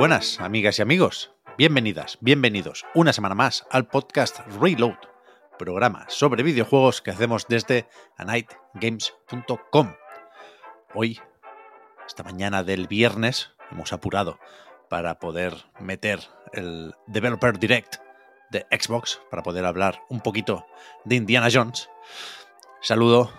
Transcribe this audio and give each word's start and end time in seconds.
buenas, 0.00 0.40
amigas 0.40 0.78
y 0.78 0.82
amigos. 0.82 1.30
Bienvenidas, 1.58 2.16
bienvenidos 2.22 2.86
una 2.94 3.12
semana 3.12 3.34
más 3.34 3.66
al 3.70 3.86
podcast 3.86 4.38
Reload, 4.58 4.96
programa 5.58 6.06
sobre 6.08 6.42
videojuegos 6.42 7.02
que 7.02 7.10
hacemos 7.10 7.46
desde 7.48 7.86
anightgames.com. 8.16 9.92
Hoy, 10.94 11.20
esta 12.06 12.22
mañana 12.22 12.62
del 12.62 12.86
viernes, 12.86 13.50
hemos 13.70 13.92
apurado 13.92 14.38
para 14.88 15.18
poder 15.18 15.52
meter 15.78 16.20
el 16.54 16.94
Developer 17.06 17.58
Direct 17.58 17.96
de 18.50 18.64
Xbox 18.70 19.20
para 19.30 19.42
poder 19.42 19.66
hablar 19.66 20.00
un 20.08 20.20
poquito 20.20 20.64
de 21.04 21.16
Indiana 21.16 21.48
Jones. 21.52 21.90
Saludo 22.80 23.30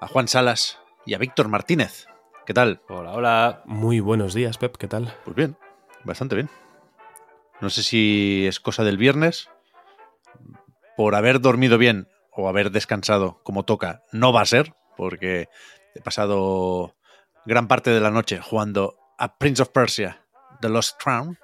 a 0.00 0.08
Juan 0.08 0.26
Salas 0.26 0.80
y 1.06 1.14
a 1.14 1.18
Víctor 1.18 1.46
Martínez. 1.46 2.08
¿Qué 2.44 2.54
tal? 2.54 2.82
Hola, 2.88 3.12
hola. 3.12 3.62
Muy 3.66 4.00
buenos 4.00 4.34
días, 4.34 4.58
Pep, 4.58 4.76
¿qué 4.78 4.88
tal? 4.88 5.14
Pues 5.24 5.36
bien, 5.36 5.56
bastante 6.08 6.34
bien. 6.34 6.50
No 7.60 7.70
sé 7.70 7.82
si 7.82 8.46
es 8.46 8.58
cosa 8.60 8.84
del 8.84 8.98
viernes. 8.98 9.48
Por 10.96 11.14
haber 11.14 11.40
dormido 11.40 11.78
bien 11.78 12.08
o 12.32 12.48
haber 12.48 12.70
descansado 12.70 13.40
como 13.44 13.64
toca, 13.64 14.02
no 14.12 14.32
va 14.32 14.40
a 14.40 14.46
ser, 14.46 14.74
porque 14.96 15.48
he 15.94 16.00
pasado 16.00 16.96
gran 17.44 17.68
parte 17.68 17.90
de 17.90 18.00
la 18.00 18.10
noche 18.10 18.40
jugando 18.40 18.96
a 19.16 19.38
Prince 19.38 19.62
of 19.62 19.70
Persia, 19.70 20.24
The 20.60 20.68
Lost 20.68 21.00
Crown, 21.02 21.38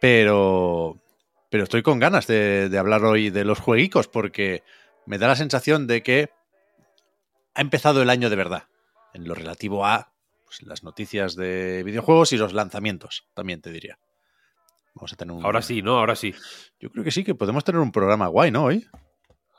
pero, 0.00 1.00
pero 1.50 1.64
estoy 1.64 1.82
con 1.82 1.98
ganas 1.98 2.26
de, 2.26 2.74
hablar 2.78 3.04
hoy 3.04 3.30
de 3.30 3.44
los 3.44 3.60
jueguicos, 3.60 4.08
porque 4.08 4.62
me 5.06 5.18
da 5.18 5.28
la 5.28 5.36
sensación 5.36 5.86
de 5.86 6.02
que 6.02 6.30
ha 7.54 7.60
empezado 7.60 8.02
el 8.02 8.10
año 8.10 8.30
de 8.30 8.36
verdad, 8.36 8.64
en 9.14 9.26
lo 9.26 9.34
relativo 9.34 9.86
a 9.86 10.12
pues, 10.46 10.62
las 10.62 10.82
noticias 10.82 11.36
de 11.36 11.82
videojuegos 11.84 12.32
y 12.32 12.38
los 12.38 12.54
lanzamientos, 12.54 13.28
también 13.34 13.60
te 13.60 13.70
diría. 13.70 13.98
Vamos 14.94 15.12
a 15.12 15.16
tener 15.16 15.34
un... 15.36 15.44
Ahora 15.44 15.60
sí, 15.60 15.82
¿no? 15.82 15.98
Ahora 15.98 16.16
sí. 16.16 16.34
Yo 16.80 16.90
creo 16.90 17.04
que 17.04 17.10
sí, 17.10 17.22
que 17.22 17.34
podemos 17.34 17.64
tener 17.64 17.80
un 17.82 17.92
programa 17.92 18.28
guay, 18.28 18.50
¿no? 18.50 18.64
Hoy. 18.64 18.86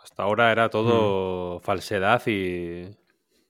Hasta 0.04 0.24
ahora 0.24 0.52
era 0.52 0.68
Mm. 0.68 0.72
todo 0.72 1.60
falsedad 1.60 2.26
y, 2.26 2.88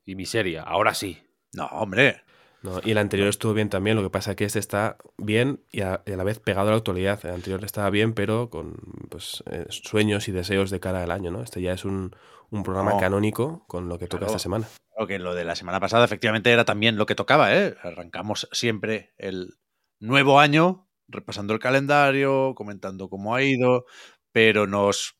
y 0.05 0.15
miseria. 0.15 0.63
Ahora 0.63 0.93
sí. 0.93 1.17
No, 1.53 1.65
hombre. 1.67 2.23
No, 2.63 2.81
y 2.83 2.91
el 2.91 2.97
anterior 2.97 3.27
estuvo 3.29 3.53
bien 3.53 3.69
también, 3.69 3.95
lo 3.95 4.01
que 4.03 4.09
pasa 4.09 4.31
es 4.31 4.35
que 4.35 4.43
este 4.43 4.57
está 4.59 4.97
bien 5.17 5.61
y 5.71 5.81
a, 5.81 6.01
y 6.07 6.11
a 6.13 6.17
la 6.17 6.23
vez 6.23 6.39
pegado 6.39 6.67
a 6.67 6.71
la 6.71 6.77
actualidad. 6.77 7.19
El 7.23 7.35
anterior 7.35 7.63
estaba 7.63 7.89
bien, 7.91 8.13
pero 8.13 8.49
con 8.49 8.75
pues, 9.09 9.43
eh, 9.45 9.67
sueños 9.69 10.27
y 10.27 10.31
deseos 10.31 10.71
de 10.71 10.79
cara 10.79 11.03
al 11.03 11.11
año, 11.11 11.29
¿no? 11.31 11.43
Este 11.43 11.61
ya 11.61 11.71
es 11.71 11.85
un, 11.85 12.15
un 12.49 12.63
programa 12.63 12.93
No. 12.93 12.97
canónico 12.99 13.63
con 13.67 13.87
lo 13.87 13.99
que 13.99 14.07
toca 14.07 14.21
Claro. 14.21 14.31
esta 14.31 14.39
semana. 14.39 14.67
Que 15.05 15.19
lo 15.19 15.35
de 15.35 15.45
la 15.45 15.55
semana 15.55 15.79
pasada 15.79 16.05
efectivamente 16.05 16.51
era 16.51 16.65
también 16.65 16.97
lo 16.97 17.05
que 17.05 17.13
tocaba, 17.15 17.55
¿eh? 17.55 17.75
Arrancamos 17.83 18.47
siempre 18.51 19.13
el 19.17 19.53
nuevo 19.99 20.39
año 20.39 20.89
repasando 21.07 21.53
el 21.53 21.59
calendario, 21.59 22.53
comentando 22.55 23.09
cómo 23.09 23.35
ha 23.35 23.43
ido, 23.43 23.85
pero 24.31 24.65
nos 24.67 25.15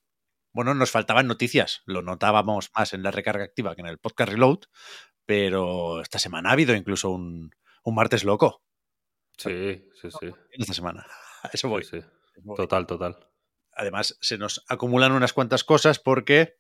bueno, 0.53 0.73
nos 0.73 0.89
faltaban 0.89 1.27
noticias, 1.27 1.83
lo 1.85 2.01
notábamos 2.01 2.71
más 2.75 2.93
en 2.93 3.03
la 3.03 3.11
recarga 3.11 3.43
activa 3.43 3.75
que 3.75 3.81
en 3.81 3.87
el 3.87 3.99
podcast 3.99 4.31
Reload, 4.31 4.59
pero 5.25 6.01
esta 6.01 6.17
semana 6.17 6.49
ha 6.49 6.53
habido 6.53 6.73
incluso 6.75 7.11
un, 7.11 7.51
un 7.83 7.95
martes 7.95 8.23
loco 8.23 8.63
Sí, 9.37 9.85
sí, 10.01 10.09
sí. 10.19 10.31
esta 10.51 10.73
semana. 10.73 11.05
Eso 11.53 11.69
voy. 11.69 11.83
Sí, 11.83 12.01
sí. 12.01 12.07
Total, 12.55 12.87
total. 12.87 13.17
Además, 13.71 14.17
se 14.21 14.37
nos 14.37 14.63
acumulan 14.67 15.11
unas 15.11 15.33
cuantas 15.33 15.63
cosas 15.63 15.99
porque 15.99 16.57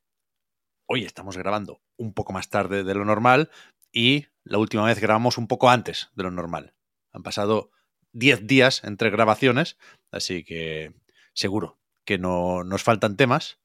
hoy 0.87 1.03
estamos 1.03 1.37
grabando 1.37 1.81
un 1.97 2.13
poco 2.13 2.33
más 2.33 2.49
tarde 2.49 2.83
de 2.83 2.95
lo 2.95 3.05
normal 3.05 3.51
y 3.91 4.25
la 4.43 4.57
última 4.57 4.85
vez 4.85 4.99
grabamos 4.99 5.37
un 5.37 5.47
poco 5.47 5.69
antes 5.69 6.09
de 6.15 6.23
lo 6.23 6.31
normal. 6.31 6.73
Han 7.11 7.23
pasado 7.23 7.71
10 8.13 8.47
días 8.47 8.83
entre 8.83 9.09
grabaciones, 9.09 9.77
así 10.11 10.43
que 10.43 10.93
seguro 11.33 11.77
que 12.05 12.17
no 12.17 12.63
nos 12.63 12.83
faltan 12.83 13.17
temas. 13.17 13.59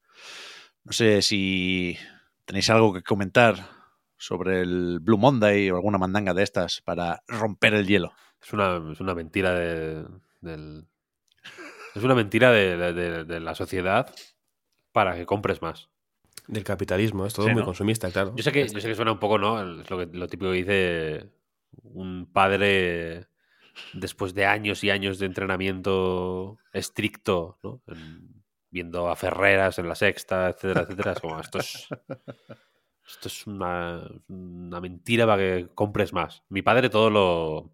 No 0.83 0.91
sé 0.91 1.21
si 1.21 1.97
tenéis 2.45 2.69
algo 2.69 2.93
que 2.93 3.03
comentar 3.03 3.69
sobre 4.17 4.61
el 4.61 4.99
Blue 4.99 5.17
Monday 5.17 5.71
o 5.71 5.75
alguna 5.75 5.97
mandanga 5.97 6.33
de 6.33 6.43
estas 6.43 6.81
para 6.81 7.23
romper 7.27 7.73
el 7.73 7.87
hielo. 7.87 8.13
Es 8.41 8.51
una, 8.51 8.79
mentira 9.15 9.53
de, 9.53 10.05
del... 10.41 10.87
Es 11.95 12.03
una 12.03 12.15
mentira 12.15 12.51
de 12.51 13.39
la 13.39 13.55
sociedad 13.55 14.13
para 14.91 15.15
que 15.15 15.25
compres 15.25 15.61
más. 15.61 15.92
Del 16.47 16.63
capitalismo, 16.63 17.25
es 17.25 17.33
todo 17.33 17.47
Sí, 17.47 17.53
muy 17.53 17.61
¿no? 17.61 17.67
consumista, 17.67 18.11
claro. 18.11 18.33
Yo 18.35 18.43
sé 18.43 18.51
que, 18.51 18.67
yo 18.67 18.79
sé 18.79 18.87
que 18.87 18.95
suena 18.95 19.11
un 19.13 19.19
poco, 19.19 19.37
¿no? 19.37 19.81
Es 19.81 19.89
lo, 19.89 19.97
que, 19.97 20.05
lo 20.17 20.27
típico 20.27 20.51
que 20.51 20.57
dice 20.57 21.29
un 21.83 22.29
padre 22.31 23.27
después 23.93 24.33
de 24.33 24.45
años 24.45 24.83
y 24.83 24.89
años 24.89 25.19
de 25.19 25.25
entrenamiento 25.27 26.57
estricto, 26.73 27.57
¿no? 27.63 27.81
En- 27.87 28.43
viendo 28.69 29.07
a 29.07 29.15
Ferreras 29.15 29.77
en 29.77 29.87
la 29.87 29.93
sexta, 29.95 30.49
etcétera, 30.49 30.81
etcétera. 30.81 31.11
Es 31.11 31.19
como, 31.19 31.39
esto 31.39 31.59
es, 31.59 31.87
esto 33.07 33.27
es 33.27 33.45
una, 33.45 34.01
una 34.27 34.81
mentira 34.81 35.27
para 35.27 35.37
que 35.37 35.67
compres 35.75 36.11
más. 36.11 36.43
Mi 36.49 36.61
padre 36.63 36.89
todo 36.89 37.09
lo... 37.11 37.71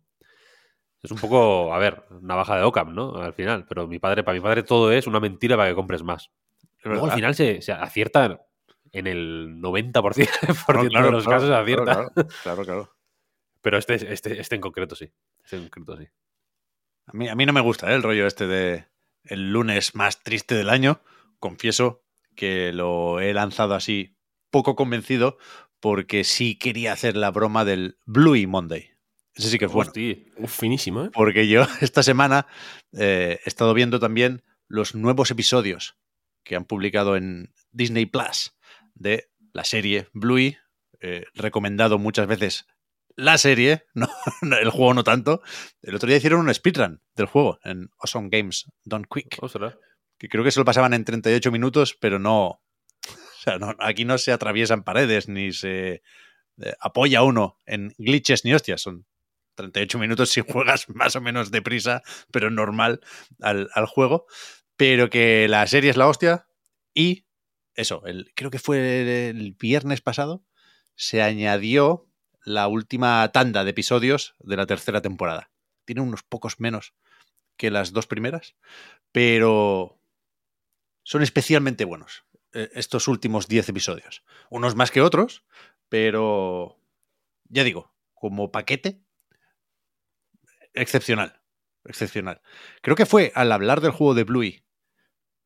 Es 1.02 1.12
un 1.12 1.19
poco, 1.19 1.74
a 1.74 1.78
ver, 1.78 2.03
navaja 2.22 2.58
de 2.58 2.63
Ockham, 2.63 2.94
¿no? 2.94 3.16
Al 3.16 3.34
final. 3.34 3.66
Pero 3.69 3.88
mi 3.88 4.00
padre, 4.00 4.24
para 4.24 4.35
mi 4.35 4.41
padre 4.41 4.63
todo 4.63 4.91
es 4.91 5.08
una 5.08 5.22
mentira 5.22 5.56
para 5.56 5.69
que 5.69 5.75
compres 5.75 6.03
más. 6.03 6.31
Luego 6.84 7.06
al 7.06 7.12
¿Verdad? 7.12 7.16
final 7.16 7.35
se, 7.35 7.62
se 7.62 7.72
acierta 7.72 8.41
en 8.92 9.08
el 9.08 9.58
90% 9.62 10.02
por 10.02 10.14
Claro, 10.66 10.82
ciento 10.82 11.04
de 11.04 11.12
los 11.12 11.24
claro, 11.24 11.40
casos 11.42 11.56
acierta. 11.56 12.12
Claro, 12.44 12.64
claro. 12.64 12.96
Pero 13.62 13.78
este, 13.78 13.96
este, 14.14 14.40
este 14.40 14.56
en 14.56 14.62
concreto 14.62 14.96
sí. 14.96 15.12
Este 15.44 15.58
en 15.58 15.64
concreto 15.64 15.98
sí. 15.98 16.08
A 17.08 17.14
mí, 17.14 17.28
a 17.28 17.36
mí 17.36 17.46
no 17.46 17.54
me 17.54 17.62
gusta 17.62 17.92
¿eh? 17.92 17.96
el 17.96 18.04
rollo 18.04 18.28
este 18.28 18.48
de 18.48 18.88
el 19.24 19.52
lunes 19.52 19.96
más 19.96 20.24
triste 20.24 20.56
del 20.56 20.70
año. 20.70 21.02
Confieso 21.40 22.04
que 22.36 22.72
lo 22.72 23.20
he 23.20 23.34
lanzado 23.34 23.76
así 23.76 24.18
poco 24.50 24.76
convencido 24.76 25.38
porque 25.80 26.24
sí 26.24 26.58
quería 26.58 26.94
hacer 26.94 27.16
la 27.16 27.32
broma 27.32 27.66
del 27.66 27.98
Bluey 28.06 28.48
Monday. 28.48 28.92
Ese 29.34 29.50
sí 29.50 29.58
que 29.58 29.68
bueno. 29.68 29.92
Uf, 30.38 30.60
finísimo, 30.60 31.06
¿eh? 31.06 31.12
Porque 31.14 31.48
yo 31.48 31.64
esta 31.82 32.04
semana 32.04 32.48
eh, 32.94 33.40
he 33.44 33.50
estado 33.50 33.74
viendo 33.74 34.00
también 34.00 34.44
los 34.68 34.96
nuevos 34.96 35.32
episodios 35.32 35.98
que 36.44 36.56
han 36.56 36.66
publicado 36.66 37.16
en 37.16 37.54
Disney 37.72 38.06
Plus 38.06 38.56
de 39.00 39.30
la 39.54 39.64
serie 39.64 40.08
Bluey. 40.14 40.58
eh, 41.02 41.26
recomendado 41.34 41.98
muchas 41.98 42.28
veces 42.28 42.66
la 43.16 43.38
serie, 43.38 43.86
no, 43.94 44.08
el 44.60 44.70
juego 44.70 44.94
no 44.94 45.04
tanto. 45.04 45.42
El 45.82 45.96
otro 45.96 46.08
día 46.08 46.18
hicieron 46.18 46.42
un 46.42 46.54
speedrun 46.54 47.02
del 47.16 47.26
juego 47.26 47.59
en 47.64 47.90
Awesome 48.00 48.29
Games 48.32 48.66
Done 48.84 49.06
Quick, 49.14 49.38
Ostras. 49.41 49.76
que 50.18 50.29
creo 50.29 50.44
que 50.44 50.52
se 50.52 50.59
lo 50.59 50.66
pasaban 50.66 50.94
en 50.94 51.03
38 51.06 51.52
minutos, 51.52 51.97
pero 52.00 52.20
no. 52.20 52.62
O 53.40 53.41
sea, 53.41 53.58
no- 53.58 53.76
aquí 53.79 54.03
no 54.06 54.18
se 54.18 54.34
atraviesan 54.34 54.84
paredes 54.84 55.29
ni 55.29 55.53
se 55.53 56.02
eh, 56.62 56.73
apoya 56.82 57.23
uno 57.23 57.58
en 57.66 57.94
glitches 57.97 58.44
ni 58.44 58.53
hostias. 58.53 58.82
Son 58.82 59.06
38 59.56 59.97
minutos 59.97 60.29
si 60.29 60.41
juegas 60.47 60.90
más 60.90 61.16
o 61.16 61.22
menos 61.22 61.50
deprisa, 61.52 62.02
pero 62.32 62.50
normal 62.52 63.00
al, 63.41 63.70
al 63.73 63.85
juego. 63.85 64.26
Pero 64.76 65.09
que 65.09 65.47
la 65.50 65.66
serie 65.68 65.90
es 65.90 65.97
la 65.97 66.08
hostia. 66.08 66.47
Y 66.94 67.28
eso, 67.76 68.04
creo 68.36 68.52
que 68.52 68.60
fue 68.60 69.30
el 69.30 69.54
viernes 69.54 70.02
pasado, 70.02 70.44
se 70.96 71.22
añadió 71.22 72.08
la 72.44 72.68
última 72.68 73.32
tanda 73.32 73.64
de 73.64 73.72
episodios 73.72 74.36
de 74.40 74.58
la 74.58 74.66
tercera 74.66 75.02
temporada. 75.02 75.52
Tiene 75.86 76.02
unos 76.02 76.24
pocos 76.24 76.60
menos 76.60 76.94
que 77.58 77.72
las 77.72 77.92
dos 77.94 78.08
primeras, 78.08 78.56
pero 79.12 80.02
son 81.04 81.24
especialmente 81.24 81.86
buenos 81.86 82.24
eh, 82.54 82.70
estos 82.74 83.08
últimos 83.08 83.48
10 83.48 83.70
episodios. 83.70 84.24
Unos 84.50 84.76
más 84.76 84.92
que 84.92 85.02
otros, 85.02 85.44
pero 85.90 86.80
ya 87.50 87.64
digo, 87.64 87.94
como 88.14 88.52
paquete, 88.52 89.02
excepcional. 90.74 91.42
excepcional. 91.86 92.42
Creo 92.82 92.96
que 92.96 93.06
fue 93.06 93.32
al 93.36 93.52
hablar 93.52 93.82
del 93.82 93.92
juego 93.92 94.14
de 94.14 94.24
Bluey 94.24 94.64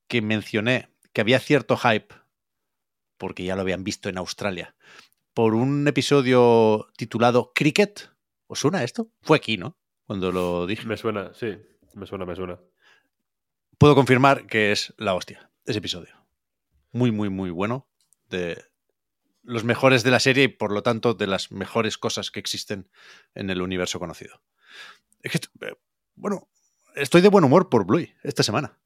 que 0.07 0.21
mencioné 0.21 0.92
que 1.13 1.21
había 1.21 1.39
cierto 1.39 1.77
hype, 1.77 2.13
porque 3.17 3.43
ya 3.43 3.55
lo 3.55 3.61
habían 3.61 3.83
visto 3.83 4.09
en 4.09 4.17
Australia, 4.17 4.75
por 5.33 5.53
un 5.55 5.87
episodio 5.87 6.89
titulado 6.97 7.53
Cricket. 7.55 8.09
¿Os 8.47 8.59
suena 8.59 8.83
esto? 8.83 9.09
Fue 9.21 9.37
aquí, 9.37 9.57
¿no? 9.57 9.77
Cuando 10.05 10.31
lo 10.31 10.67
dije. 10.67 10.85
Me 10.85 10.97
suena, 10.97 11.33
sí. 11.33 11.57
Me 11.93 12.05
suena, 12.05 12.25
me 12.25 12.35
suena. 12.35 12.59
Puedo 13.77 13.95
confirmar 13.95 14.45
que 14.47 14.71
es 14.71 14.93
la 14.97 15.13
hostia, 15.13 15.51
ese 15.65 15.79
episodio. 15.79 16.15
Muy, 16.91 17.11
muy, 17.11 17.29
muy 17.29 17.49
bueno. 17.49 17.87
De 18.29 18.63
los 19.43 19.63
mejores 19.63 20.03
de 20.03 20.11
la 20.11 20.19
serie 20.19 20.45
y 20.45 20.47
por 20.47 20.71
lo 20.71 20.83
tanto 20.83 21.13
de 21.13 21.27
las 21.27 21.51
mejores 21.51 21.97
cosas 21.97 22.31
que 22.31 22.39
existen 22.39 22.89
en 23.35 23.49
el 23.49 23.61
universo 23.61 23.99
conocido. 23.99 24.41
Es 25.21 25.31
que, 25.31 25.65
eh, 25.65 25.75
bueno, 26.15 26.49
estoy 26.95 27.21
de 27.21 27.29
buen 27.29 27.43
humor 27.43 27.69
por 27.69 27.85
Bluey 27.85 28.13
esta 28.23 28.43
semana. 28.43 28.79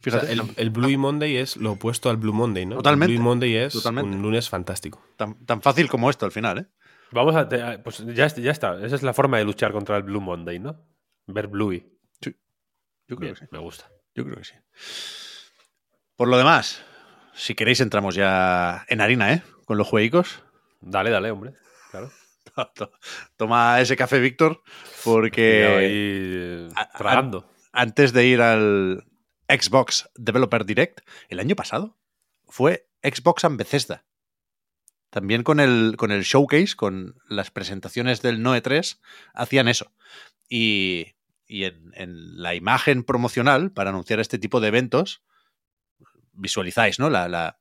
O 0.00 0.10
sea, 0.10 0.20
Fíjate, 0.20 0.32
el, 0.32 0.42
el 0.56 0.70
Blue 0.70 0.96
Monday 0.98 1.36
es 1.36 1.56
lo 1.56 1.72
opuesto 1.72 2.08
al 2.10 2.16
Blue 2.16 2.32
Monday, 2.32 2.64
¿no? 2.66 2.76
Totalmente, 2.76 3.12
El 3.12 3.18
Blue 3.18 3.28
Monday 3.28 3.54
es 3.56 3.72
totalmente. 3.74 4.16
un 4.16 4.22
lunes 4.22 4.48
fantástico. 4.48 5.04
tan, 5.16 5.34
tan 5.44 5.60
fácil 5.60 5.88
como 5.88 6.08
esto 6.08 6.24
al 6.26 6.32
final, 6.32 6.58
¿eh? 6.58 6.66
Vamos 7.12 7.34
a. 7.36 7.48
Pues 7.82 8.04
ya, 8.14 8.24
est- 8.26 8.38
ya 8.38 8.50
está. 8.52 8.82
Esa 8.84 8.96
es 8.96 9.02
la 9.02 9.12
forma 9.12 9.36
de 9.38 9.44
luchar 9.44 9.72
contra 9.72 9.96
el 9.96 10.04
Blue 10.04 10.20
Monday, 10.20 10.58
¿no? 10.58 10.80
Ver 11.26 11.48
Bluey. 11.48 11.92
Yo 12.22 13.16
creo 13.16 13.18
Bien, 13.18 13.34
que 13.34 13.40
sí. 13.40 13.46
me 13.50 13.58
gusta. 13.58 13.90
Yo 14.14 14.24
creo 14.24 14.36
que 14.36 14.44
sí. 14.44 14.54
Por 16.16 16.28
lo 16.28 16.38
demás, 16.38 16.82
si 17.34 17.54
queréis 17.54 17.80
entramos 17.80 18.14
ya 18.14 18.84
en 18.88 19.00
harina, 19.00 19.32
¿eh? 19.32 19.42
Con 19.64 19.78
los 19.78 19.88
jueguicos. 19.88 20.42
Dale, 20.80 21.10
dale, 21.10 21.30
hombre. 21.32 21.54
Claro. 21.90 22.10
Toma 23.36 23.80
ese 23.80 23.96
café, 23.96 24.20
Víctor, 24.20 24.62
porque 25.04 25.66
ahí, 25.66 25.86
eh, 25.90 26.68
tragando. 26.96 27.50
antes 27.72 28.12
de 28.12 28.26
ir 28.26 28.40
al 28.40 29.04
Xbox 29.50 30.08
Developer 30.14 30.64
Direct, 30.64 31.00
el 31.28 31.40
año 31.40 31.56
pasado 31.56 31.98
fue 32.48 32.88
Xbox 33.02 33.44
and. 33.44 33.60
También 35.10 35.42
con 35.42 35.58
el, 35.60 35.94
con 35.96 36.12
el 36.12 36.22
showcase, 36.22 36.76
con 36.76 37.16
las 37.28 37.50
presentaciones 37.50 38.22
del 38.22 38.42
Noe 38.42 38.60
3, 38.60 39.00
hacían 39.34 39.66
eso. 39.68 39.92
Y, 40.48 41.14
y 41.46 41.64
en, 41.64 41.90
en 41.94 42.40
la 42.40 42.54
imagen 42.54 43.02
promocional 43.02 43.72
para 43.72 43.90
anunciar 43.90 44.20
este 44.20 44.38
tipo 44.38 44.60
de 44.60 44.68
eventos, 44.68 45.22
visualizáis, 46.32 46.98
¿no? 46.98 47.10
La, 47.10 47.28
la- 47.28 47.58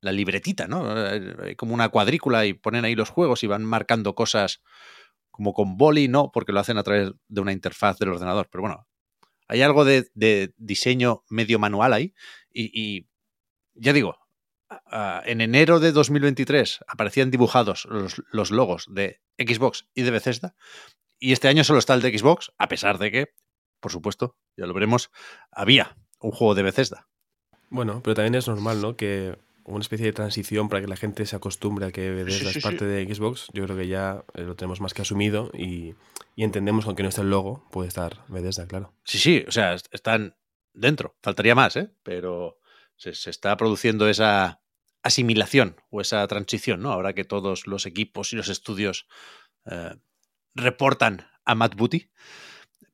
la 0.00 0.10
libretita, 0.10 0.66
¿no? 0.66 0.84
Eh, 0.96 1.54
como 1.56 1.74
una 1.74 1.88
cuadrícula 1.88 2.44
y 2.44 2.54
ponen 2.54 2.84
ahí 2.84 2.96
los 2.96 3.08
juegos 3.08 3.44
y 3.44 3.46
van 3.46 3.64
marcando 3.64 4.16
cosas 4.16 4.60
como 5.30 5.54
con 5.54 5.76
boli, 5.76 6.08
no, 6.08 6.32
porque 6.32 6.50
lo 6.52 6.58
hacen 6.58 6.76
a 6.76 6.82
través 6.82 7.12
de 7.28 7.40
una 7.40 7.52
interfaz 7.52 7.98
del 8.00 8.08
ordenador. 8.08 8.48
Pero 8.50 8.62
bueno, 8.62 8.88
hay 9.52 9.60
algo 9.60 9.84
de, 9.84 10.54
diseño 10.56 11.24
medio 11.28 11.58
manual 11.58 11.92
ahí. 11.92 12.14
Y, 12.54 13.06
ya 13.74 13.92
digo, 13.92 14.16
en 15.24 15.42
enero 15.42 15.78
de 15.78 15.92
2023 15.92 16.80
aparecían 16.88 17.30
dibujados 17.30 17.84
los, 17.84 18.22
los 18.30 18.50
logos 18.50 18.86
de 18.88 19.20
Xbox 19.36 19.86
y 19.94 20.02
de 20.02 20.10
Bethesda. 20.10 20.54
Y 21.18 21.32
este 21.32 21.48
año 21.48 21.64
solo 21.64 21.80
está 21.80 21.92
el 21.92 22.00
de 22.00 22.16
Xbox, 22.16 22.50
a 22.56 22.66
pesar 22.68 22.96
de 22.96 23.10
que, 23.10 23.34
por 23.78 23.92
supuesto, 23.92 24.38
ya 24.56 24.64
lo 24.64 24.72
veremos, 24.72 25.10
había 25.50 25.98
un 26.18 26.30
juego 26.30 26.54
de 26.54 26.62
Bethesda. 26.62 27.08
Bueno, 27.68 28.00
pero 28.02 28.14
también 28.14 28.36
es 28.36 28.48
normal, 28.48 28.80
¿no? 28.80 28.96
Que 28.96 29.36
una 29.64 29.80
especie 29.80 30.06
de 30.06 30.12
transición 30.12 30.68
para 30.68 30.80
que 30.80 30.88
la 30.88 30.96
gente 30.96 31.24
se 31.26 31.36
acostumbre 31.36 31.86
a 31.86 31.92
que 31.92 32.10
Bethesda 32.10 32.50
sí, 32.52 32.58
es 32.58 32.64
parte 32.64 32.84
de 32.84 33.14
Xbox, 33.14 33.46
yo 33.52 33.64
creo 33.64 33.76
que 33.76 33.88
ya 33.88 34.24
eh, 34.34 34.42
lo 34.42 34.54
tenemos 34.56 34.80
más 34.80 34.94
que 34.94 35.02
asumido 35.02 35.50
y, 35.54 35.94
y 36.34 36.44
entendemos 36.44 36.84
que 36.84 36.88
aunque 36.90 37.02
no 37.02 37.08
esté 37.08 37.20
el 37.22 37.30
logo, 37.30 37.68
puede 37.70 37.88
estar 37.88 38.24
Bethesda, 38.28 38.66
claro. 38.66 38.92
Sí, 39.04 39.18
sí, 39.18 39.44
o 39.46 39.50
sea, 39.52 39.74
est- 39.74 39.86
están 39.92 40.36
dentro. 40.72 41.16
Faltaría 41.22 41.54
más, 41.54 41.76
¿eh? 41.76 41.90
Pero 42.02 42.58
se, 42.96 43.14
se 43.14 43.30
está 43.30 43.56
produciendo 43.56 44.08
esa 44.08 44.60
asimilación 45.02 45.76
o 45.90 46.00
esa 46.00 46.26
transición, 46.28 46.80
¿no? 46.82 46.92
Ahora 46.92 47.12
que 47.12 47.24
todos 47.24 47.66
los 47.66 47.86
equipos 47.86 48.32
y 48.32 48.36
los 48.36 48.48
estudios 48.48 49.06
eh, 49.66 49.94
reportan 50.54 51.26
a 51.44 51.54
Matt 51.54 51.74
Booty. 51.76 52.10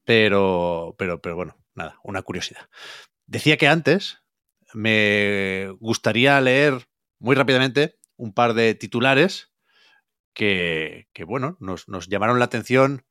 Pero, 0.05 0.95
pero, 0.99 1.21
pero 1.21 1.37
bueno, 1.37 1.57
nada, 1.75 1.99
una 2.03 2.23
curiosidad. 2.23 2.69
Decía 3.27 3.57
que 3.59 3.69
antes 3.69 4.19
me 4.75 5.71
gustaría 5.81 6.41
leer 6.41 6.89
muy 7.19 7.35
rápidamente 7.35 7.99
un 8.17 8.33
par 8.33 8.55
de 8.55 8.75
titulares 8.75 9.53
que, 10.35 11.09
bueno, 11.27 11.57
nos, 11.61 11.89
nos 11.89 12.09
llamaron 12.09 12.39
la 12.39 12.45
atención 12.45 13.05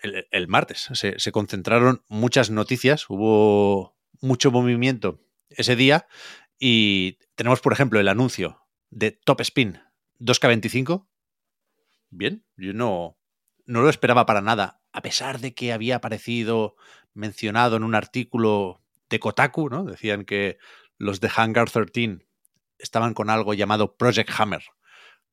el, 0.00 0.26
el 0.30 0.48
martes. 0.48 0.88
Se, 0.92 1.18
se 1.18 1.32
concentraron 1.32 2.02
muchas 2.08 2.50
noticias, 2.50 3.08
hubo 3.08 3.96
mucho 4.20 4.50
movimiento 4.50 5.20
ese 5.50 5.76
día 5.76 6.06
y 6.58 7.18
tenemos, 7.34 7.60
por 7.60 7.72
ejemplo, 7.72 8.00
el 8.00 8.08
anuncio 8.08 8.60
de 8.90 9.12
Top 9.12 9.40
Spin 9.42 9.80
2K25. 10.20 11.06
Bien, 12.10 12.44
yo 12.56 12.72
no, 12.72 13.18
no 13.66 13.82
lo 13.82 13.88
esperaba 13.88 14.26
para 14.26 14.40
nada, 14.40 14.80
a 14.92 15.02
pesar 15.02 15.40
de 15.40 15.54
que 15.54 15.72
había 15.72 15.96
aparecido 15.96 16.76
mencionado 17.12 17.76
en 17.76 17.84
un 17.84 17.94
artículo 17.94 18.82
de 19.10 19.20
Kotaku, 19.20 19.68
¿no? 19.68 19.84
Decían 19.84 20.24
que 20.24 20.58
los 20.98 21.20
de 21.20 21.30
Hangar 21.34 21.70
13 21.70 22.26
estaban 22.78 23.14
con 23.14 23.30
algo 23.30 23.54
llamado 23.54 23.96
Project 23.96 24.30
Hammer, 24.38 24.62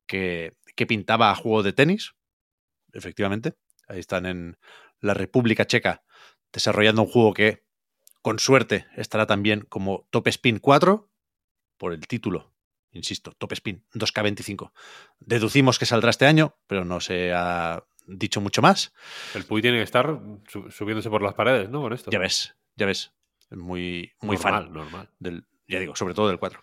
que, 0.08 0.56
que 0.76 0.86
pintaba 0.86 1.32
a 1.32 1.36
juego 1.36 1.64
de 1.64 1.74
tenis, 1.74 2.14
efectivamente. 2.94 3.56
Ahí 3.88 4.00
están 4.00 4.26
en 4.26 4.58
la 5.00 5.14
República 5.14 5.66
Checa 5.66 6.04
desarrollando 6.54 7.02
un 7.04 7.08
juego 7.10 7.34
que, 7.34 7.66
con 8.22 8.40
suerte, 8.40 8.86
estará 8.96 9.26
también 9.26 9.62
como 9.62 10.08
Top 10.12 10.28
Spin 10.28 10.60
4, 10.60 11.10
por 11.78 11.94
el 11.94 12.06
título, 12.08 12.54
insisto, 12.92 13.32
Top 13.34 13.54
Spin 13.54 13.84
2K25. 13.94 14.72
Deducimos 15.20 15.80
que 15.80 15.86
saldrá 15.86 16.10
este 16.12 16.26
año, 16.28 16.58
pero 16.68 16.86
no 16.86 17.00
se 17.00 17.34
ha 17.34 17.84
dicho 18.06 18.42
mucho 18.42 18.62
más. 18.62 18.94
El 19.34 19.46
Puy 19.46 19.62
tiene 19.62 19.78
que 19.78 19.84
estar 19.84 20.20
su- 20.48 20.70
subiéndose 20.70 21.10
por 21.10 21.22
las 21.22 21.34
paredes, 21.34 21.70
¿no? 21.70 21.82
Con 21.82 21.94
esto. 21.94 22.12
Ya 22.12 22.20
ves, 22.20 22.56
ya 22.76 22.86
ves. 22.86 23.14
Es 23.50 23.58
muy, 23.58 24.12
muy 24.22 24.36
normal, 24.38 24.64
fan. 24.66 24.74
normal. 24.74 25.10
del, 25.20 25.46
ya 25.72 25.80
digo, 25.80 25.96
sobre 25.96 26.14
todo 26.14 26.28
del 26.28 26.40
4. 26.40 26.62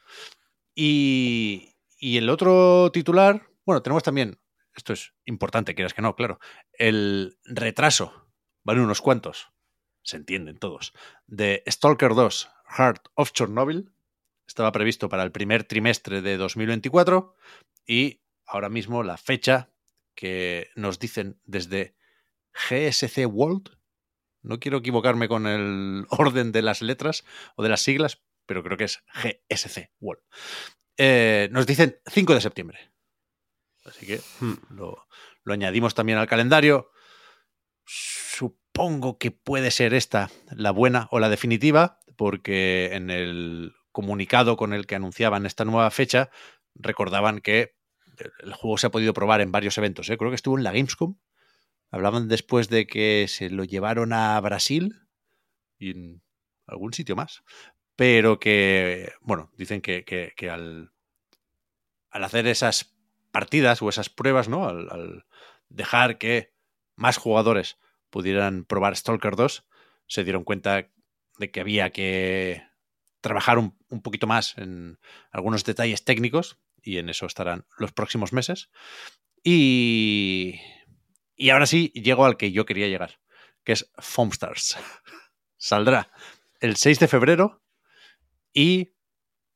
Y, 0.75 1.75
y 1.99 2.19
el 2.19 2.31
otro 2.31 2.91
titular, 2.93 3.49
bueno, 3.65 3.83
tenemos 3.83 4.03
también, 4.03 4.39
esto 4.77 4.93
es 4.93 5.15
importante, 5.25 5.75
quieras 5.75 5.95
que 5.95 6.03
no, 6.03 6.15
claro, 6.15 6.39
el 6.73 7.39
retraso, 7.45 8.31
vale 8.63 8.81
unos 8.81 9.01
cuantos, 9.01 9.49
se 10.03 10.17
entienden 10.17 10.59
todos, 10.59 10.93
de 11.27 11.65
Stalker 11.67 12.15
2, 12.15 12.49
Heart 12.77 13.09
of 13.15 13.33
Chernobyl, 13.33 13.93
estaba 14.47 14.73
previsto 14.73 15.09
para 15.09 15.23
el 15.23 15.33
primer 15.33 15.65
trimestre 15.65 16.23
de 16.23 16.37
2024 16.37 17.35
y 17.87 18.23
ahora 18.47 18.69
mismo 18.69 19.03
la 19.03 19.17
fecha 19.17 19.71
que 20.15 20.71
nos 20.75 20.99
dicen 20.99 21.41
desde 21.45 21.95
GSC 22.53 23.27
World, 23.27 23.77
no 24.43 24.59
quiero 24.59 24.79
equivocarme 24.79 25.29
con 25.29 25.47
el 25.47 26.07
orden 26.11 26.53
de 26.53 26.63
las 26.63 26.83
letras 26.83 27.25
o 27.57 27.63
de 27.63 27.69
las 27.69 27.83
siglas, 27.83 28.23
pero 28.49 28.63
creo 28.65 28.79
que 28.79 28.85
es 28.85 29.05
GSC 29.15 29.91
World. 30.01 30.23
Eh, 30.97 31.49
nos 31.53 31.67
dicen 31.67 32.01
5 32.07 32.35
de 32.35 32.41
septiembre. 32.41 32.91
Así 33.85 34.07
que 34.07 34.21
Hmm. 34.41 34.55
lo, 34.71 35.07
lo 35.45 35.53
añadimos 35.53 35.95
también 35.95 36.19
al 36.19 36.27
calendario. 36.27 36.91
Supongo 37.85 39.19
que 39.19 39.31
puede 39.31 39.71
ser 39.71 39.95
esta 39.95 40.31
la 40.51 40.71
buena 40.71 41.09
o 41.11 41.21
la 41.21 41.29
definitiva, 41.29 42.01
porque 42.17 42.91
en 42.93 43.11
el 43.11 43.75
comunicado 43.93 44.57
con 44.57 44.73
el 44.73 44.87
que 44.87 44.95
anunciaban 44.97 45.47
esta 45.47 45.65
nueva 45.65 45.91
fecha, 45.91 46.31
recordaban 46.75 47.41
que 47.41 47.77
el 48.41 48.53
juego 48.55 48.79
se 48.79 48.87
ha 48.89 48.91
podido 48.91 49.13
probar 49.13 49.41
en 49.43 49.53
varios 49.53 49.77
eventos. 49.79 50.09
¿eh? 50.09 50.17
Creo 50.17 50.31
que 50.31 50.37
estuvo 50.37 50.57
en 50.57 50.65
la 50.65 50.73
Gamescom. 50.73 51.19
Hablaban 51.91 52.29
después 52.29 52.69
de 52.69 52.87
que 52.87 53.27
se 53.29 53.51
lo 53.51 53.65
llevaron 53.65 54.13
a 54.13 54.41
Brasil 54.41 54.95
y 55.79 55.91
en 55.91 56.23
algún 56.67 56.93
sitio 56.93 57.17
más. 57.17 57.43
Pero 58.01 58.39
que, 58.39 59.13
bueno, 59.21 59.51
dicen 59.57 59.81
que, 59.83 60.05
que- 60.05 60.51
al, 60.51 60.93
al 62.11 62.25
hacer 62.25 62.47
esas 62.47 62.95
partidas 63.33 63.83
o 63.83 63.89
esas 63.89 64.09
pruebas, 64.09 64.49
¿no? 64.49 64.69
Al, 64.69 64.89
al 64.91 65.27
dejar 65.69 66.19
que 66.19 66.53
más 66.97 67.17
jugadores 67.17 67.79
pudieran 68.11 68.65
probar 68.65 68.97
Stalker 68.97 69.37
2, 69.37 69.67
se 70.07 70.25
dieron 70.25 70.45
cuenta 70.45 70.91
de 71.39 71.51
que 71.51 71.61
había 71.61 71.91
que 71.91 72.63
trabajar 73.21 73.59
un, 73.59 73.77
un 73.89 74.01
poquito 74.03 74.27
más 74.27 74.57
en 74.59 74.99
algunos 75.31 75.65
detalles 75.65 76.05
técnicos 76.05 76.59
y 76.83 76.99
en 76.99 77.09
eso 77.09 77.27
estarán 77.27 77.67
los 77.79 77.93
próximos 77.93 78.33
meses. 78.33 78.71
Y, 79.45 80.61
y 81.37 81.51
ahora 81.51 81.67
sí, 81.67 81.93
llego 81.95 82.25
al 82.25 82.37
que 82.37 82.53
yo 82.53 82.65
quería 82.67 82.89
llegar, 82.89 83.21
que 83.65 83.73
es 83.73 83.91
Foamstars. 83.99 84.79
Saldrá 85.57 86.11
el 86.61 86.77
6 86.77 86.99
de 87.01 87.09
febrero 87.09 87.63
y 88.59 88.93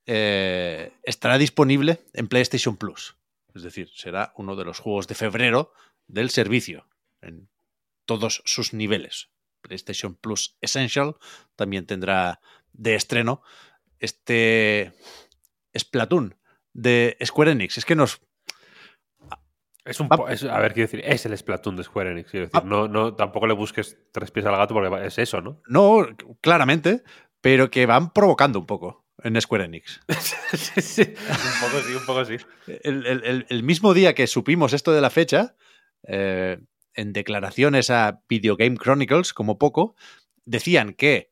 eh, 0.06 0.92
estará 1.02 1.38
disponible 1.38 2.00
en 2.12 2.28
PlayStation 2.28 2.76
Plus. 2.76 3.16
Es 3.54 3.62
decir, 3.64 3.88
será 3.94 4.32
uno 4.36 4.54
de 4.54 4.64
los 4.64 4.78
juegos 4.78 5.08
de 5.08 5.14
febrero 5.16 5.72
del 6.06 6.30
servicio 6.30 6.86
en 7.20 7.48
todos 8.06 8.42
sus 8.44 8.72
niveles. 8.72 9.30
PlayStation 9.60 10.14
Plus 10.14 10.56
Essential, 10.60 11.16
también 11.56 11.86
tendrá 11.86 12.40
de 12.72 12.94
estreno 12.94 13.42
este 13.98 14.92
Splatoon 15.76 16.36
de 16.72 17.16
Square 17.24 17.52
Enix. 17.52 17.78
Es 17.78 17.84
que 17.84 17.96
nos... 17.96 18.20
Es 19.84 19.98
un 19.98 20.08
po- 20.08 20.28
es- 20.28 20.44
a 20.44 20.58
ver, 20.60 20.74
quiero 20.74 20.86
decir, 20.88 21.02
es 21.04 21.26
el 21.26 21.36
Splatoon 21.36 21.74
de 21.76 21.82
Square 21.84 22.12
Enix. 22.12 22.30
Quiero 22.30 22.46
decir, 22.46 22.60
Ah. 22.62 22.66
no, 22.66 22.86
no, 22.86 23.14
tampoco 23.14 23.46
le 23.48 23.54
busques 23.54 23.98
tres 24.12 24.30
pies 24.30 24.46
al 24.46 24.56
gato 24.56 24.74
porque 24.74 25.06
es 25.06 25.18
eso, 25.18 25.40
¿no? 25.40 25.60
No, 25.66 26.06
claramente, 26.40 27.02
pero 27.42 27.70
que 27.70 27.84
van 27.84 28.12
provocando 28.14 28.58
un 28.58 28.66
poco 28.66 29.04
en 29.22 29.38
Square 29.40 29.64
Enix. 29.66 30.00
Sí, 30.18 30.80
sí, 30.80 31.02
un 31.02 31.60
poco 31.60 31.82
sí, 31.86 31.94
un 31.94 32.06
poco 32.06 32.24
sí. 32.24 32.36
El, 32.82 33.06
el- 33.06 33.24
el- 33.24 33.46
el 33.50 33.62
mismo 33.62 33.92
día 33.92 34.14
que 34.14 34.26
supimos 34.26 34.72
esto 34.72 34.92
de 34.92 35.00
la 35.02 35.10
fecha, 35.10 35.54
eh, 36.08 36.58
en 36.94 37.12
declaraciones 37.12 37.90
a 37.90 38.22
Video 38.28 38.56
Game 38.56 38.76
Chronicles, 38.78 39.34
como 39.34 39.58
poco, 39.58 39.94
decían 40.44 40.94
que 40.94 41.30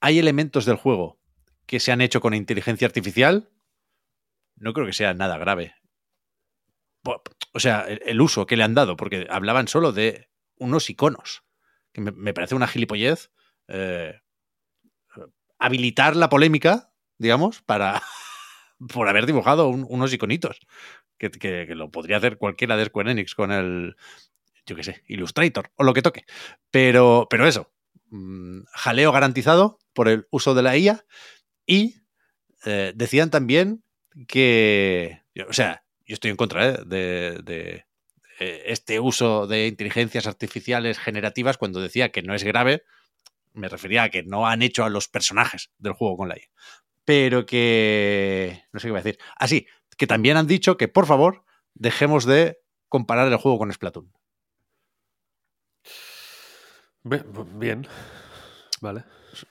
hay 0.00 0.18
elementos 0.18 0.64
del 0.66 0.76
juego 0.76 1.18
que 1.66 1.80
se 1.80 1.92
han 1.92 2.00
hecho 2.00 2.20
con 2.20 2.34
inteligencia 2.34 2.86
artificial. 2.86 3.50
No 4.56 4.72
creo 4.72 4.86
que 4.86 4.92
sea 4.92 5.14
nada 5.14 5.38
grave. 5.38 5.74
O 7.52 7.60
sea, 7.60 7.80
el, 7.88 8.20
uso 8.20 8.46
que 8.46 8.56
le 8.56 8.62
han 8.64 8.74
dado, 8.74 8.96
porque 8.96 9.26
hablaban 9.30 9.68
solo 9.68 9.92
de 9.92 10.28
unos 10.56 10.88
iconos, 10.90 11.42
que 11.92 12.00
me, 12.00 12.12
me 12.12 12.34
parece 12.34 12.54
una 12.54 12.68
gilipollez. 12.68 13.30
eh, 13.68 14.20
habilitar 15.60 16.16
la 16.16 16.30
polémica, 16.30 16.92
digamos, 17.18 17.62
para 17.62 18.02
por 18.92 19.08
haber 19.08 19.26
dibujado 19.26 19.68
un- 19.68 19.86
unos 19.88 20.12
iconitos. 20.12 20.60
Que 21.18 21.66
lo 21.74 21.90
podría 21.90 22.16
hacer 22.16 22.38
cualquiera 22.38 22.76
de 22.78 22.86
Square 22.86 23.12
Enix 23.12 23.34
con 23.34 23.52
el, 23.52 23.96
yo 24.66 24.76
qué 24.76 24.84
sé, 24.84 25.02
Illustrator 25.06 25.70
o 25.76 25.84
lo 25.84 25.94
que 25.94 26.02
toque. 26.02 26.24
Pero, 26.70 27.26
pero 27.30 27.46
eso, 27.46 27.72
mm, 28.10 28.60
jaleo 28.72 29.12
garantizado 29.12 29.78
por 29.94 30.08
el 30.08 30.26
uso 30.30 30.54
de 30.54 30.62
la 30.62 30.76
IA 30.76 31.04
y 31.66 31.96
eh, 32.66 32.92
decían 32.94 33.30
también 33.30 33.84
que, 34.28 35.22
o 35.48 35.52
sea, 35.52 35.84
yo 36.06 36.14
estoy 36.14 36.30
en 36.30 36.36
contra 36.36 36.68
¿eh? 36.70 36.78
de, 36.86 37.40
de, 37.44 37.86
eh, 38.40 38.62
este 38.66 39.00
uso 39.00 39.46
de 39.46 39.66
inteligencias 39.68 40.26
artificiales 40.26 40.98
generativas 40.98 41.58
cuando 41.58 41.80
decía 41.80 42.10
que 42.10 42.22
no 42.22 42.34
es 42.34 42.44
grave, 42.44 42.84
me 43.52 43.68
refería 43.68 44.04
a 44.04 44.08
que 44.10 44.22
no 44.22 44.46
han 44.46 44.62
hecho 44.62 44.84
a 44.84 44.90
los 44.90 45.08
personajes 45.08 45.70
del 45.78 45.92
juego 45.92 46.16
con 46.16 46.28
la 46.28 46.36
IA. 46.38 46.48
Pero 47.04 47.46
que. 47.46 48.62
No 48.72 48.80
sé 48.80 48.84
qué 48.86 48.88
iba 48.90 48.98
a 48.98 49.02
decir. 49.02 49.18
Así, 49.36 49.66
que 49.96 50.06
también 50.06 50.36
han 50.36 50.46
dicho 50.46 50.76
que 50.76 50.88
por 50.88 51.06
favor 51.06 51.44
dejemos 51.74 52.24
de 52.24 52.58
comparar 52.88 53.28
el 53.28 53.36
juego 53.36 53.58
con 53.58 53.72
Splatoon. 53.72 54.12
Bien, 57.02 57.24
bien. 57.58 57.88
Vale. 58.80 59.04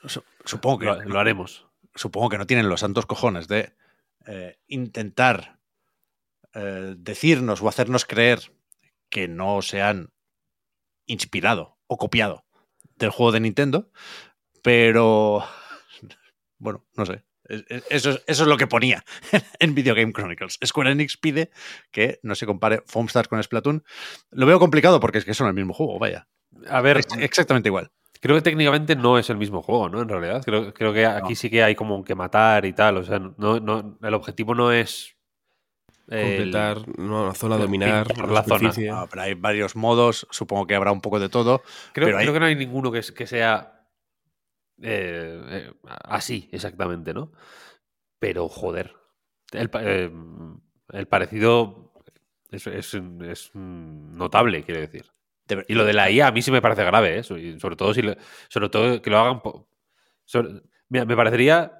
Su- 0.05 0.23
Supongo 0.45 0.79
que, 0.79 0.85
Lo, 0.85 1.03
lo 1.03 1.19
haremos. 1.19 1.67
supongo 1.95 2.29
que 2.29 2.37
no 2.37 2.45
tienen 2.47 2.69
los 2.69 2.81
santos 2.81 3.05
cojones 3.05 3.47
de 3.47 3.73
eh, 4.27 4.59
intentar 4.67 5.59
eh, 6.53 6.95
decirnos 6.97 7.61
o 7.61 7.67
hacernos 7.69 8.05
creer 8.05 8.39
que 9.09 9.27
no 9.27 9.61
se 9.61 9.81
han 9.81 10.11
inspirado 11.05 11.77
o 11.87 11.97
copiado 11.97 12.45
del 13.05 13.11
juego 13.11 13.31
de 13.31 13.39
Nintendo, 13.39 13.89
pero 14.61 15.43
bueno, 16.57 16.85
no 16.95 17.05
sé. 17.05 17.23
Es- 17.45 17.63
es- 17.67 17.83
Eso 17.89 18.09
es, 18.11 18.23
eso 18.27 18.43
es 18.43 18.49
lo 18.49 18.57
que 18.57 18.67
ponía 18.67 19.03
en 19.59 19.73
Video 19.73 19.95
Game 19.95 20.13
Chronicles. 20.13 20.59
Square 20.63 20.91
Enix 20.91 21.17
pide 21.17 21.49
que 21.91 22.19
no 22.23 22.35
se 22.35 22.45
compare 22.45 22.83
Foam 22.85 23.07
Stars 23.07 23.27
con 23.27 23.41
Splatoon. 23.41 23.83
Lo 24.31 24.45
veo 24.45 24.59
complicado 24.59 24.99
porque 24.99 25.17
es 25.17 25.25
que 25.25 25.33
son 25.33 25.47
el 25.47 25.53
mismo 25.53 25.73
juego, 25.73 25.97
vaya. 25.99 26.27
A 26.69 26.81
ver, 26.81 27.01
exactamente 27.19 27.69
igual. 27.69 27.91
creo 28.21 28.35
que 28.35 28.41
técnicamente 28.41 28.95
no 28.95 29.17
es 29.17 29.29
el 29.29 29.37
mismo 29.37 29.61
juego, 29.61 29.87
¿no? 29.89 30.01
En 30.01 30.09
realidad. 30.09 30.43
Creo, 30.43 30.73
creo 30.73 30.93
que 30.93 31.05
aquí 31.05 31.35
sí 31.35 31.49
que 31.49 31.63
hay 31.63 31.73
como 31.75 32.03
que 32.03 32.15
matar 32.15 32.65
y 32.65 32.73
tal. 32.73 32.97
O 32.97 33.03
sea, 33.03 33.19
no, 33.19 33.59
no, 33.59 33.97
el 34.01 34.13
objetivo 34.13 34.53
no 34.55 34.71
es. 34.71 35.15
El- 36.09 36.21
Completar 36.21 36.97
no, 36.97 37.27
la 37.27 37.33
zona, 37.33 37.55
el 37.55 37.61
dominar 37.61 38.07
la, 38.17 38.43
zona. 38.43 38.71
No, 38.91 39.07
pero 39.09 39.21
hay 39.21 39.33
varios 39.35 39.75
modos, 39.75 40.27
supongo 40.31 40.65
que 40.67 40.75
habrá 40.75 40.91
un 40.91 41.01
poco 41.01 41.19
de 41.19 41.29
todo. 41.29 41.61
Creo, 41.93 42.07
pero 42.07 42.17
hay- 42.17 42.25
creo 42.25 42.33
que 42.33 42.39
no 42.39 42.45
hay 42.47 42.55
ninguno 42.55 42.91
que, 42.91 43.01
que 43.15 43.27
sea 43.27 43.75
eh, 44.81 45.41
eh, 45.49 45.71
así, 46.05 46.49
exactamente, 46.51 47.13
¿no? 47.13 47.31
Pero, 48.19 48.47
joder. 48.47 48.95
El, 49.51 49.69
eh, 49.81 50.11
el 50.93 51.07
parecido 51.07 51.93
es, 52.51 52.67
es- 52.67 52.93
es 53.21 53.51
notable, 53.53 54.63
quiero 54.63 54.81
decir. 54.81 55.05
de- 55.47 55.65
Y 55.67 55.73
lo 55.73 55.83
de 55.85 55.93
la 55.93 56.09
IA 56.11 56.27
a 56.27 56.31
mí 56.31 56.41
sí 56.41 56.51
me 56.51 56.61
parece 56.61 56.83
grave, 56.83 57.19
¿eh? 57.19 57.23
Sobre 57.23 57.75
todo 57.75 57.93
si 57.93 58.01
le- 58.03 58.17
sobre 58.49 58.69
todo 58.69 59.01
que 59.01 59.09
lo 59.09 59.17
hagan 59.19 59.41
sobre- 60.25 60.61
mira, 60.89 61.05
me 61.05 61.15
parecería 61.15 61.78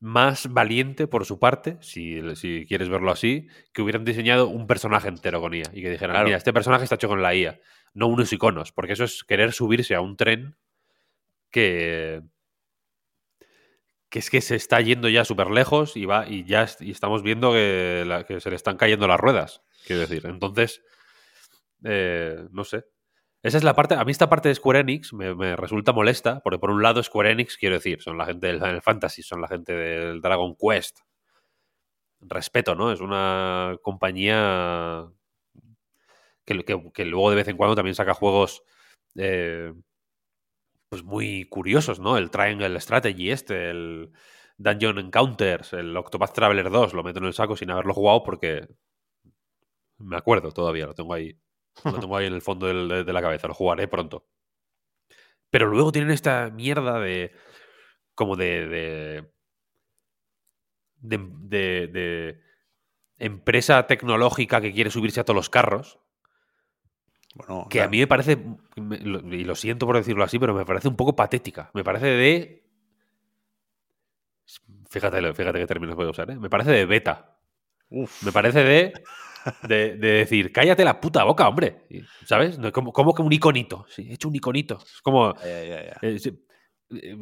más 0.00 0.50
valiente 0.52 1.06
por 1.06 1.26
su 1.26 1.38
parte, 1.38 1.76
si, 1.80 2.20
si 2.34 2.64
quieres 2.66 2.88
verlo 2.88 3.10
así, 3.12 3.48
que 3.72 3.82
hubieran 3.82 4.04
diseñado 4.04 4.48
un 4.48 4.66
personaje 4.66 5.08
entero 5.08 5.40
con 5.40 5.52
IA 5.54 5.70
y 5.72 5.82
que 5.82 5.90
dijeran, 5.90 6.14
Claro. 6.14 6.24
mira, 6.26 6.38
este 6.38 6.52
personaje 6.54 6.84
está 6.84 6.94
hecho 6.96 7.08
con 7.08 7.20
la 7.22 7.34
IA, 7.34 7.60
no 7.94 8.06
unos 8.06 8.32
iconos, 8.32 8.72
porque 8.72 8.94
eso 8.94 9.04
es 9.04 9.22
querer 9.24 9.52
subirse 9.52 9.94
a 9.94 10.00
un 10.00 10.16
tren 10.16 10.56
que 11.50 12.22
que 14.08 14.18
es 14.18 14.28
que 14.30 14.40
se 14.40 14.56
está 14.56 14.80
yendo 14.80 15.08
ya 15.08 15.24
súper 15.24 15.50
lejos 15.50 15.96
y 15.96 16.04
va 16.04 16.26
y 16.28 16.44
ya 16.44 16.66
y 16.80 16.90
estamos 16.90 17.22
viendo 17.22 17.52
que, 17.52 18.02
la- 18.06 18.24
que 18.24 18.40
se 18.40 18.50
le 18.50 18.56
están 18.56 18.76
cayendo 18.76 19.06
las 19.06 19.20
ruedas, 19.20 19.62
quiero 19.86 20.00
decir. 20.00 20.26
Entonces, 20.26 20.82
eh, 21.84 22.48
no 22.50 22.64
sé. 22.64 22.84
Esa 23.42 23.58
es 23.58 23.64
la 23.64 23.74
parte. 23.74 23.94
A 23.94 24.04
mí, 24.04 24.12
esta 24.12 24.28
parte 24.30 24.48
de 24.48 24.54
Square 24.54 24.80
Enix 24.80 25.12
me, 25.12 25.34
me 25.34 25.54
resulta 25.56 25.92
molesta, 25.92 26.40
porque 26.40 26.58
por 26.58 26.70
un 26.70 26.82
lado, 26.82 27.02
Square 27.02 27.32
Enix, 27.32 27.56
quiero 27.58 27.74
decir, 27.76 28.00
son 28.02 28.16
la 28.18 28.26
gente 28.26 28.46
del 28.46 28.58
Final 28.60 28.82
Fantasy, 28.82 29.22
son 29.22 29.40
la 29.42 29.48
gente 29.48 29.72
del 29.74 30.20
Dragon 30.22 30.56
Quest. 30.58 31.00
Respeto, 32.22 32.74
¿no? 32.74 32.92
Es 32.92 33.00
una 33.00 33.76
compañía 33.82 35.06
que, 36.44 36.64
que- 36.94 37.04
luego 37.04 37.30
de 37.30 37.36
vez 37.36 37.48
en 37.48 37.56
cuando 37.56 37.74
también 37.76 37.94
saca 37.94 38.14
juegos 38.14 38.62
eh, 39.16 39.72
pues 40.88 41.04
muy 41.04 41.44
curiosos, 41.48 42.00
¿no? 42.00 42.16
El 42.18 42.30
Triangle 42.30 42.80
Strategy 42.80 43.30
este, 43.30 43.70
el 43.70 44.12
Dungeon 44.58 44.98
Encounters, 44.98 45.72
el 45.72 45.96
Octopath 45.96 46.32
Traveler 46.34 46.70
2, 46.70 46.94
lo 46.94 47.04
meto 47.04 47.18
en 47.20 47.26
el 47.26 47.34
saco 47.34 47.56
sin 47.56 47.70
haberlo 47.70 47.94
jugado 47.94 48.22
porque 48.24 48.66
me 49.98 50.16
acuerdo 50.16 50.50
todavía, 50.50 50.86
lo 50.86 50.94
tengo 50.94 51.14
ahí. 51.14 51.38
Lo 51.84 51.98
tengo 52.00 52.16
ahí 52.16 52.26
en 52.26 52.34
el 52.34 52.42
fondo 52.42 52.66
del- 52.66 53.04
de, 53.06 53.12
la 53.12 53.22
cabeza, 53.22 53.48
lo 53.48 53.54
jugaré 53.54 53.88
pronto. 53.88 54.26
Pero 55.50 55.66
luego 55.66 55.92
tienen 55.92 56.10
esta 56.10 56.50
mierda 56.50 56.98
de. 57.00 57.32
como 58.14 58.36
de. 58.36 58.66
de. 58.68 59.32
de, 61.00 61.18
de- 61.18 61.86
de 61.88 62.40
empresa 63.18 63.86
tecnológica 63.86 64.60
que 64.60 64.72
quiere 64.72 64.90
subirse 64.90 65.20
a 65.20 65.24
todos 65.24 65.36
los 65.36 65.50
carros. 65.50 65.98
Bueno, 67.34 67.66
Que 67.70 67.80
a 67.82 67.88
mí 67.88 67.98
me 67.98 68.06
parece, 68.08 68.38
y 68.76 69.44
lo 69.44 69.54
siento 69.54 69.86
por 69.86 69.96
decirlo 69.96 70.24
así, 70.24 70.38
pero 70.38 70.52
me 70.54 70.64
parece 70.64 70.88
un 70.88 70.96
poco 70.96 71.14
patética. 71.14 71.70
Me 71.74 71.84
parece 71.84 72.06
de. 72.06 72.64
Fíjate, 74.88 75.32
fíjate 75.34 75.58
qué 75.60 75.66
términos 75.66 75.94
voy 75.96 76.06
a 76.06 76.10
usar, 76.10 76.30
¿eh? 76.30 76.36
Me 76.36 76.50
parece 76.50 76.72
de 76.72 76.86
beta. 76.86 77.38
uf, 77.88 78.22
Me 78.24 78.32
parece 78.32 78.64
de, 78.64 78.92
de, 79.68 79.96
de 79.96 80.08
decir, 80.12 80.52
cállate 80.52 80.84
la 80.84 81.00
puta 81.00 81.24
boca, 81.24 81.48
hombre. 81.48 81.86
¿Sabes? 82.24 82.58
Como, 82.72 82.92
como 82.92 83.14
que 83.14 83.22
un 83.22 83.32
iconito. 83.32 83.86
Sí, 83.88 84.06
he 84.10 84.14
hecho 84.14 84.28
un 84.28 84.36
iconito. 84.36 84.78
Es 84.84 85.00
como. 85.02 85.34
ya, 85.36 85.64
ya, 85.64 85.84
ya. 85.84 85.98
eh, 86.02 86.18
si, 86.18 86.28
eh, 86.90 87.16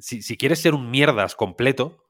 si- 0.00 0.22
si 0.22 0.36
quieres 0.36 0.60
ser 0.60 0.74
un 0.74 0.90
mierdas 0.90 1.34
completo, 1.34 2.04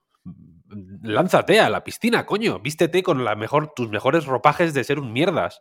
lánzate 1.03 1.61
a 1.61 1.69
la 1.71 1.85
piscina, 1.85 2.27
coño. 2.27 2.59
Vístete 2.59 3.03
con 3.03 3.25
la 3.25 3.35
mejor, 3.37 3.73
tus 3.75 3.89
mejores 3.91 4.27
ropajes 4.27 4.75
de 4.75 4.85
ser 4.85 4.99
un 4.99 5.13
mierdas. 5.13 5.61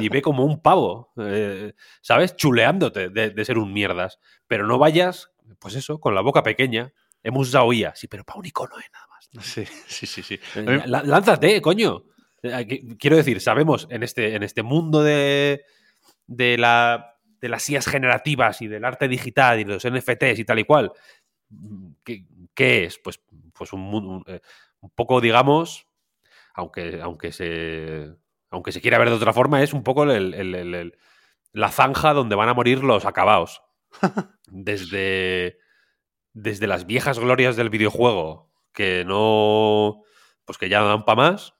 Y 0.00 0.08
ve 0.08 0.22
como 0.22 0.44
un 0.44 0.60
pavo, 0.60 1.12
eh, 1.18 1.72
¿sabes? 2.02 2.36
Chuleándote 2.36 3.08
de, 3.08 3.30
de 3.30 3.44
ser 3.44 3.58
un 3.58 3.72
mierdas. 3.72 4.18
Pero 4.46 4.66
no 4.66 4.78
vayas, 4.78 5.30
pues 5.58 5.74
eso, 5.74 5.98
con 6.00 6.14
la 6.14 6.20
boca 6.20 6.42
pequeña. 6.42 6.92
Hemos 7.22 7.48
usado 7.48 7.72
IA, 7.72 7.94
sí, 7.94 8.06
pero 8.06 8.22
para 8.24 8.38
un 8.38 8.46
icono. 8.46 8.76
Nada 8.76 9.06
más. 9.08 9.28
Sí, 9.46 9.64
sí, 9.86 10.06
sí. 10.06 10.22
sí. 10.22 10.38
Lánzate, 10.86 11.60
coño. 11.62 12.04
Aquí- 12.52 12.96
Quiero 12.98 13.16
decir, 13.16 13.40
sabemos 13.40 13.86
en 13.90 14.02
este, 14.02 14.34
en 14.34 14.42
este 14.42 14.62
mundo 14.62 15.02
de, 15.02 15.64
de, 16.26 16.58
la, 16.58 17.16
de 17.40 17.48
las 17.48 17.68
IAs 17.70 17.86
generativas 17.86 18.60
y 18.62 18.66
del 18.68 18.84
arte 18.84 19.08
digital 19.08 19.60
y 19.60 19.64
los 19.64 19.84
NFTs 19.84 20.38
y 20.38 20.44
tal 20.44 20.58
y 20.58 20.64
cual, 20.64 20.92
¿qué, 22.04 22.26
qué 22.54 22.84
es? 22.84 22.98
Pues, 22.98 23.20
pues 23.52 23.72
un, 23.72 23.80
un, 23.82 24.24
eh, 24.26 24.40
un 24.80 24.90
poco, 24.90 25.20
digamos, 25.20 25.86
aunque, 26.54 27.00
aunque, 27.02 27.32
se, 27.32 28.10
aunque 28.50 28.72
se 28.72 28.80
quiera 28.80 28.98
ver 28.98 29.08
de 29.10 29.16
otra 29.16 29.32
forma, 29.32 29.62
es 29.62 29.72
un 29.72 29.82
poco 29.82 30.04
el- 30.04 30.34
el- 30.34 30.98
la 31.52 31.70
zanja 31.70 32.12
donde 32.14 32.34
van 32.36 32.48
a 32.48 32.54
morir 32.54 32.82
los 32.82 33.04
acabados. 33.04 33.62
Desde, 34.48 35.58
desde 36.32 36.66
las 36.66 36.86
viejas 36.86 37.18
glorias 37.18 37.56
del 37.56 37.70
videojuego, 37.70 38.50
que 38.72 39.04
no. 39.06 40.02
Pues 40.44 40.58
que 40.58 40.68
ya 40.68 40.80
no 40.80 40.88
dan 40.88 41.04
para 41.04 41.16
más. 41.16 41.53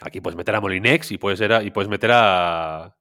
Aquí 0.00 0.20
puedes 0.20 0.36
meter 0.36 0.54
a 0.54 0.60
Molinex 0.60 1.10
y 1.12 1.18
puedes, 1.18 1.38
ser 1.38 1.52
a- 1.52 1.62
y 1.62 1.70
puedes 1.70 1.88
meter 1.88 2.10
a. 2.12 2.94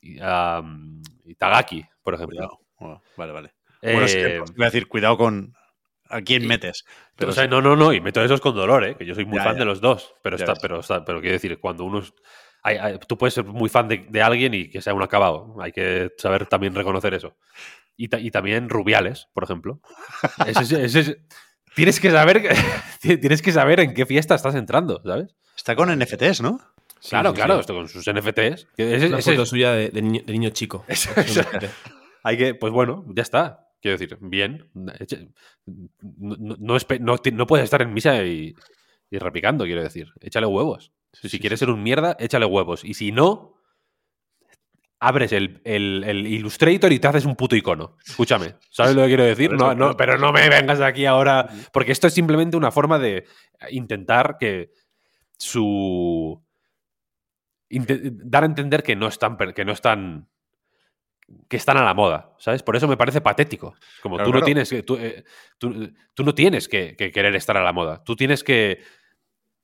y 0.00 0.18
a, 0.20 0.60
mm, 0.62 1.02
Itagaki, 1.26 1.84
por 2.02 2.14
ejemplo. 2.14 2.36
Cuidado. 2.36 2.60
Oh, 2.78 3.00
vale, 3.16 3.32
vale. 3.32 3.54
Bueno, 3.82 4.08
sí, 4.08 4.18
Eh, 4.18 4.38
voy 4.40 4.62
a 4.62 4.66
decir, 4.66 4.86
cuidado 4.88 5.16
con 5.16 5.54
a 6.08 6.20
quién 6.20 6.46
metes. 6.46 6.84
Pero 7.16 7.30
o 7.30 7.34
sea, 7.34 7.46
no, 7.46 7.60
no, 7.62 7.74
no, 7.74 7.92
y 7.92 8.00
meto 8.00 8.22
esos 8.22 8.40
con 8.40 8.54
dolor, 8.54 8.84
¿eh? 8.84 8.96
que 8.96 9.06
yo 9.06 9.14
soy 9.14 9.24
muy 9.24 9.38
Ya, 9.38 9.44
fan 9.44 9.54
ya. 9.54 9.60
de 9.60 9.64
los 9.64 9.80
dos, 9.80 10.14
pero 10.22 10.36
está, 10.36 10.54
pero 10.54 10.80
está, 10.80 11.04
pero 11.04 11.20
quiero 11.20 11.32
decir, 11.34 11.58
cuando 11.58 11.84
uno 11.84 12.00
es- 12.00 12.12
hay- 12.62 12.76
hay- 12.76 12.98
tú 13.08 13.16
puedes 13.16 13.34
ser 13.34 13.44
muy 13.44 13.68
fan 13.68 13.88
de, 13.88 14.06
de 14.08 14.22
alguien 14.22 14.52
y 14.54 14.68
que 14.68 14.80
sea 14.82 14.94
un 14.94 15.02
acabado, 15.02 15.56
hay 15.60 15.72
que 15.72 16.10
saber 16.18 16.46
también 16.46 16.74
reconocer 16.74 17.14
eso. 17.14 17.36
Y, 17.96 18.08
ta- 18.08 18.20
y 18.20 18.30
también 18.30 18.68
Rubiales, 18.68 19.28
por 19.32 19.44
ejemplo. 19.44 19.80
Ese 20.46 20.62
es- 20.62 20.72
ese 20.72 21.00
es- 21.00 21.16
tienes 21.74 21.98
que 21.98 22.10
saber 22.10 22.42
tienes 23.00 23.40
que 23.42 23.52
saber 23.52 23.80
en 23.80 23.94
qué 23.94 24.04
fiesta 24.06 24.34
estás 24.34 24.54
entrando, 24.54 25.00
¿sabes? 25.04 25.34
Está 25.56 25.76
con 25.76 25.90
NFTs, 25.96 26.40
¿no? 26.40 26.60
Sí, 27.00 27.10
claro, 27.10 27.30
sí, 27.30 27.36
claro, 27.36 27.54
sí. 27.54 27.60
esto 27.60 27.74
con 27.74 27.88
sus 27.88 28.06
NFTs. 28.06 28.68
ese- 28.76 29.06
Una 29.08 29.18
ese- 29.18 29.32
foto 29.32 29.46
suya 29.46 29.72
de, 29.72 29.88
de 29.90 30.02
niño, 30.02 30.22
de 30.24 30.32
niño 30.32 30.50
chico. 30.50 30.84
Eso- 30.88 31.10
hay 32.22 32.36
que, 32.36 32.54
pues 32.54 32.72
bueno, 32.72 33.04
ya 33.08 33.22
está. 33.22 33.68
Quiero 33.80 33.98
decir, 33.98 34.16
bien. 34.20 34.68
No, 34.74 34.92
no, 36.38 36.56
no 36.58 36.76
espe- 36.76 37.00
no 37.00 37.18
ti- 37.18 37.32
no 37.32 37.46
puedes 37.48 37.64
estar 37.64 37.82
en 37.82 37.92
misa 37.92 38.22
y, 38.24 38.54
y 39.10 39.18
repicando, 39.18 39.64
quiero 39.64 39.82
decir. 39.82 40.12
Échale 40.20 40.46
huevos. 40.46 40.92
Sí, 41.12 41.22
si 41.22 41.28
sí, 41.30 41.40
quieres 41.40 41.58
sí. 41.58 41.64
ser 41.66 41.74
un 41.74 41.82
mierda, 41.82 42.16
échale 42.20 42.46
huevos. 42.46 42.84
Y 42.84 42.94
si 42.94 43.10
no, 43.10 43.54
abres 45.00 45.32
el, 45.32 45.60
el- 45.64 46.04
el 46.06 46.26
Illustrator 46.28 46.92
y 46.92 47.00
te 47.00 47.08
haces 47.08 47.24
un 47.24 47.34
puto 47.34 47.56
icono. 47.56 47.96
Escúchame. 48.06 48.54
¿Sabes 48.70 48.94
lo 48.94 49.02
que 49.02 49.08
quiero 49.08 49.24
decir? 49.24 49.52
No, 49.52 49.74
no, 49.74 49.96
pero 49.96 50.16
no 50.16 50.32
me 50.32 50.48
vengas 50.48 50.80
aquí 50.80 51.04
ahora. 51.06 51.48
Porque 51.72 51.90
esto 51.90 52.06
es 52.06 52.14
simplemente 52.14 52.56
una 52.56 52.70
forma 52.70 53.00
de 53.00 53.26
intentar 53.70 54.36
que 54.38 54.70
su. 55.42 56.42
dar 57.70 58.42
a 58.42 58.46
entender 58.46 58.82
que 58.82 58.96
no 58.96 59.08
están. 59.08 59.36
que 59.54 59.64
no 59.64 59.72
están. 59.72 60.28
que 61.48 61.56
están 61.56 61.76
a 61.78 61.84
la 61.84 61.94
moda, 61.94 62.34
¿sabes? 62.38 62.62
Por 62.62 62.76
eso 62.76 62.86
me 62.88 62.96
parece 62.96 63.20
patético. 63.20 63.74
Como 64.02 64.16
Claro, 64.16 64.26
tú 64.30 64.32
no 64.32 64.38
claro. 64.40 64.46
tienes 64.46 64.70
que. 64.70 64.82
Tú, 64.82 64.96
eh, 64.96 65.24
tú- 65.58 65.92
tú 66.14 66.24
no 66.24 66.34
tienes 66.34 66.68
que, 66.68 66.94
que 66.96 67.10
querer 67.10 67.34
estar 67.36 67.56
a 67.56 67.62
la 67.64 67.72
moda. 67.72 68.02
Tú 68.04 68.16
tienes 68.16 68.44
que. 68.44 68.80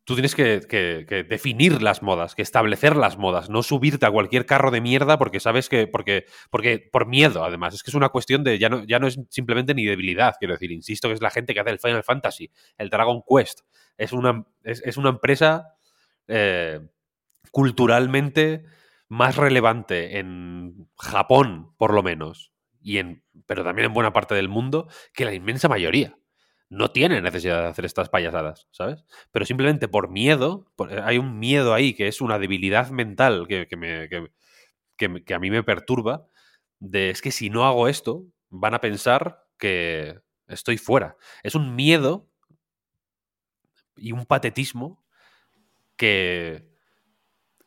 Tú 0.08 0.14
tienes 0.14 0.34
que, 0.34 1.26
definir 1.28 1.82
las 1.82 2.02
modas, 2.02 2.34
que 2.34 2.40
establecer 2.40 2.96
las 2.96 3.18
modas, 3.18 3.50
no 3.50 3.62
subirte 3.62 4.06
a 4.06 4.10
cualquier 4.10 4.46
carro 4.46 4.70
de 4.70 4.80
mierda 4.80 5.18
porque 5.18 5.38
sabes 5.38 5.68
que. 5.68 5.86
porque, 5.86 6.24
porque 6.48 6.78
por 6.90 7.06
miedo, 7.06 7.44
además. 7.44 7.74
Es 7.74 7.82
que 7.82 7.90
es 7.90 7.94
una 7.94 8.08
cuestión 8.08 8.42
de. 8.42 8.58
Ya 8.58 8.70
no, 8.70 8.84
ya 8.84 9.00
no 9.00 9.06
es 9.06 9.20
simplemente 9.28 9.74
ni 9.74 9.84
debilidad, 9.84 10.36
quiero 10.38 10.54
decir. 10.54 10.72
Insisto 10.72 11.08
que 11.08 11.14
es 11.14 11.20
la 11.20 11.28
gente 11.28 11.52
que 11.52 11.60
hace 11.60 11.68
el 11.68 11.78
Final 11.78 12.04
Fantasy, 12.04 12.50
el 12.78 12.88
Dragon 12.88 13.22
Quest. 13.28 13.60
Es 13.98 14.14
una, 14.14 14.46
es, 14.64 14.80
es 14.82 14.96
una 14.96 15.10
empresa 15.10 15.74
eh, 16.26 16.80
culturalmente 17.50 18.64
más 19.08 19.36
relevante 19.36 20.18
en 20.18 20.88
Japón, 20.96 21.74
por 21.76 21.92
lo 21.92 22.02
menos, 22.02 22.50
y 22.80 22.96
en, 22.96 23.24
pero 23.44 23.62
también 23.62 23.88
en 23.88 23.92
buena 23.92 24.14
parte 24.14 24.34
del 24.34 24.48
mundo, 24.48 24.88
que 25.12 25.26
la 25.26 25.34
inmensa 25.34 25.68
mayoría. 25.68 26.17
No 26.70 26.90
tiene 26.90 27.22
necesidad 27.22 27.62
de 27.62 27.68
hacer 27.68 27.84
estas 27.87 28.10
payasadas, 28.10 28.68
¿sabes? 28.70 29.04
Pero 29.32 29.46
simplemente 29.46 29.88
por 29.88 30.10
miedo, 30.10 30.70
por- 30.76 30.92
hay 31.00 31.18
un 31.18 31.38
miedo 31.38 31.72
ahí 31.75 31.94
que 31.94 32.08
es 32.08 32.20
una 32.20 32.38
debilidad 32.38 32.90
mental 32.90 33.46
que, 33.48 33.66
que 33.66 33.76
me, 33.76 34.08
que, 34.96 35.25
que 35.25 35.34
a 35.34 35.38
mí 35.38 35.50
me 35.50 35.62
perturba, 35.62 36.26
de 36.80 37.10
es 37.10 37.22
que 37.22 37.30
si 37.32 37.50
no 37.50 37.64
hago 37.66 37.88
esto, 37.88 38.25
van 38.50 38.75
a 38.75 38.80
pensar 38.80 39.44
que 39.58 40.20
estoy 40.46 40.78
fuera. 40.78 41.16
Es 41.42 41.54
un 41.54 41.75
miedo 41.76 42.28
y 43.96 44.12
un 44.12 44.26
patetismo 44.26 45.04
que, 45.96 46.68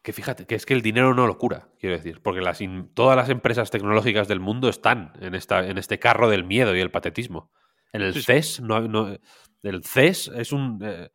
que 0.02 0.14
fíjate, 0.14 0.46
que 0.48 0.56
es 0.56 0.66
que 0.66 0.74
el 0.74 0.82
dinero 0.82 1.14
no 1.14 1.28
lo 1.28 1.38
cura, 1.38 1.70
quiero 1.80 1.96
decir, 1.98 2.22
porque 2.22 2.42
las 2.42 2.60
todas 2.94 3.16
las 3.18 3.30
empresas 3.30 3.72
tecnológicas 3.72 4.28
del 4.28 4.40
mundo 4.40 4.70
están 4.70 5.14
en, 5.22 5.36
esta, 5.36 5.68
en 5.68 5.78
este 5.78 6.00
carro 6.00 6.30
del 6.30 6.44
miedo 6.44 6.76
y 6.76 6.80
el 6.82 6.92
patetismo. 6.92 7.52
En 7.94 8.02
el 8.02 8.14
Sí, 8.14 8.20
sí. 8.20 8.26
CES, 8.26 8.62
no, 8.62 8.82
no- 8.88 9.16
el 9.64 9.84
CES 9.84 10.32
es 10.36 10.52
un 10.52 10.80
eh, 10.84 11.10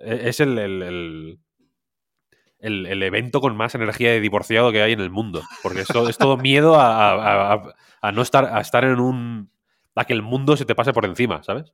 es 0.00 0.40
el, 0.40 0.58
el- 0.58 0.82
el- 0.82 1.38
el- 2.60 2.86
el 2.86 3.02
evento 3.02 3.40
con 3.40 3.56
más 3.56 3.74
energía 3.74 4.10
de 4.10 4.20
divorciado 4.20 4.72
que 4.72 4.82
hay 4.82 4.92
en 4.92 5.00
el 5.00 5.10
mundo, 5.10 5.42
porque 5.62 5.82
es 5.82 5.88
todo, 5.88 6.08
es 6.08 6.18
todo 6.18 6.36
miedo 6.36 6.74
a, 6.76 7.12
a- 7.12 7.52
a- 7.54 7.74
a 8.00 8.12
no 8.12 8.22
estar, 8.22 8.44
a 8.46 8.60
estar 8.60 8.84
en 8.84 8.98
un 9.00 9.50
a 9.94 10.04
que 10.04 10.12
el 10.12 10.22
mundo 10.22 10.56
se 10.56 10.64
te 10.64 10.74
pase 10.76 10.92
por 10.92 11.04
encima, 11.04 11.42
¿sabes? 11.42 11.72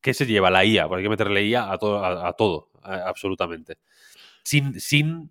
¿Qué 0.00 0.14
se 0.14 0.26
lleva? 0.26 0.50
La 0.50 0.64
IA, 0.64 0.86
porque 0.88 1.00
hay 1.00 1.04
que 1.04 1.08
meterle 1.10 1.44
IA 1.44 1.72
a 1.72 1.78
todo, 1.78 2.04
a, 2.04 2.32
todo 2.34 2.70
absolutamente. 2.82 3.76
Sin, 4.44 4.78
sin 4.80 5.30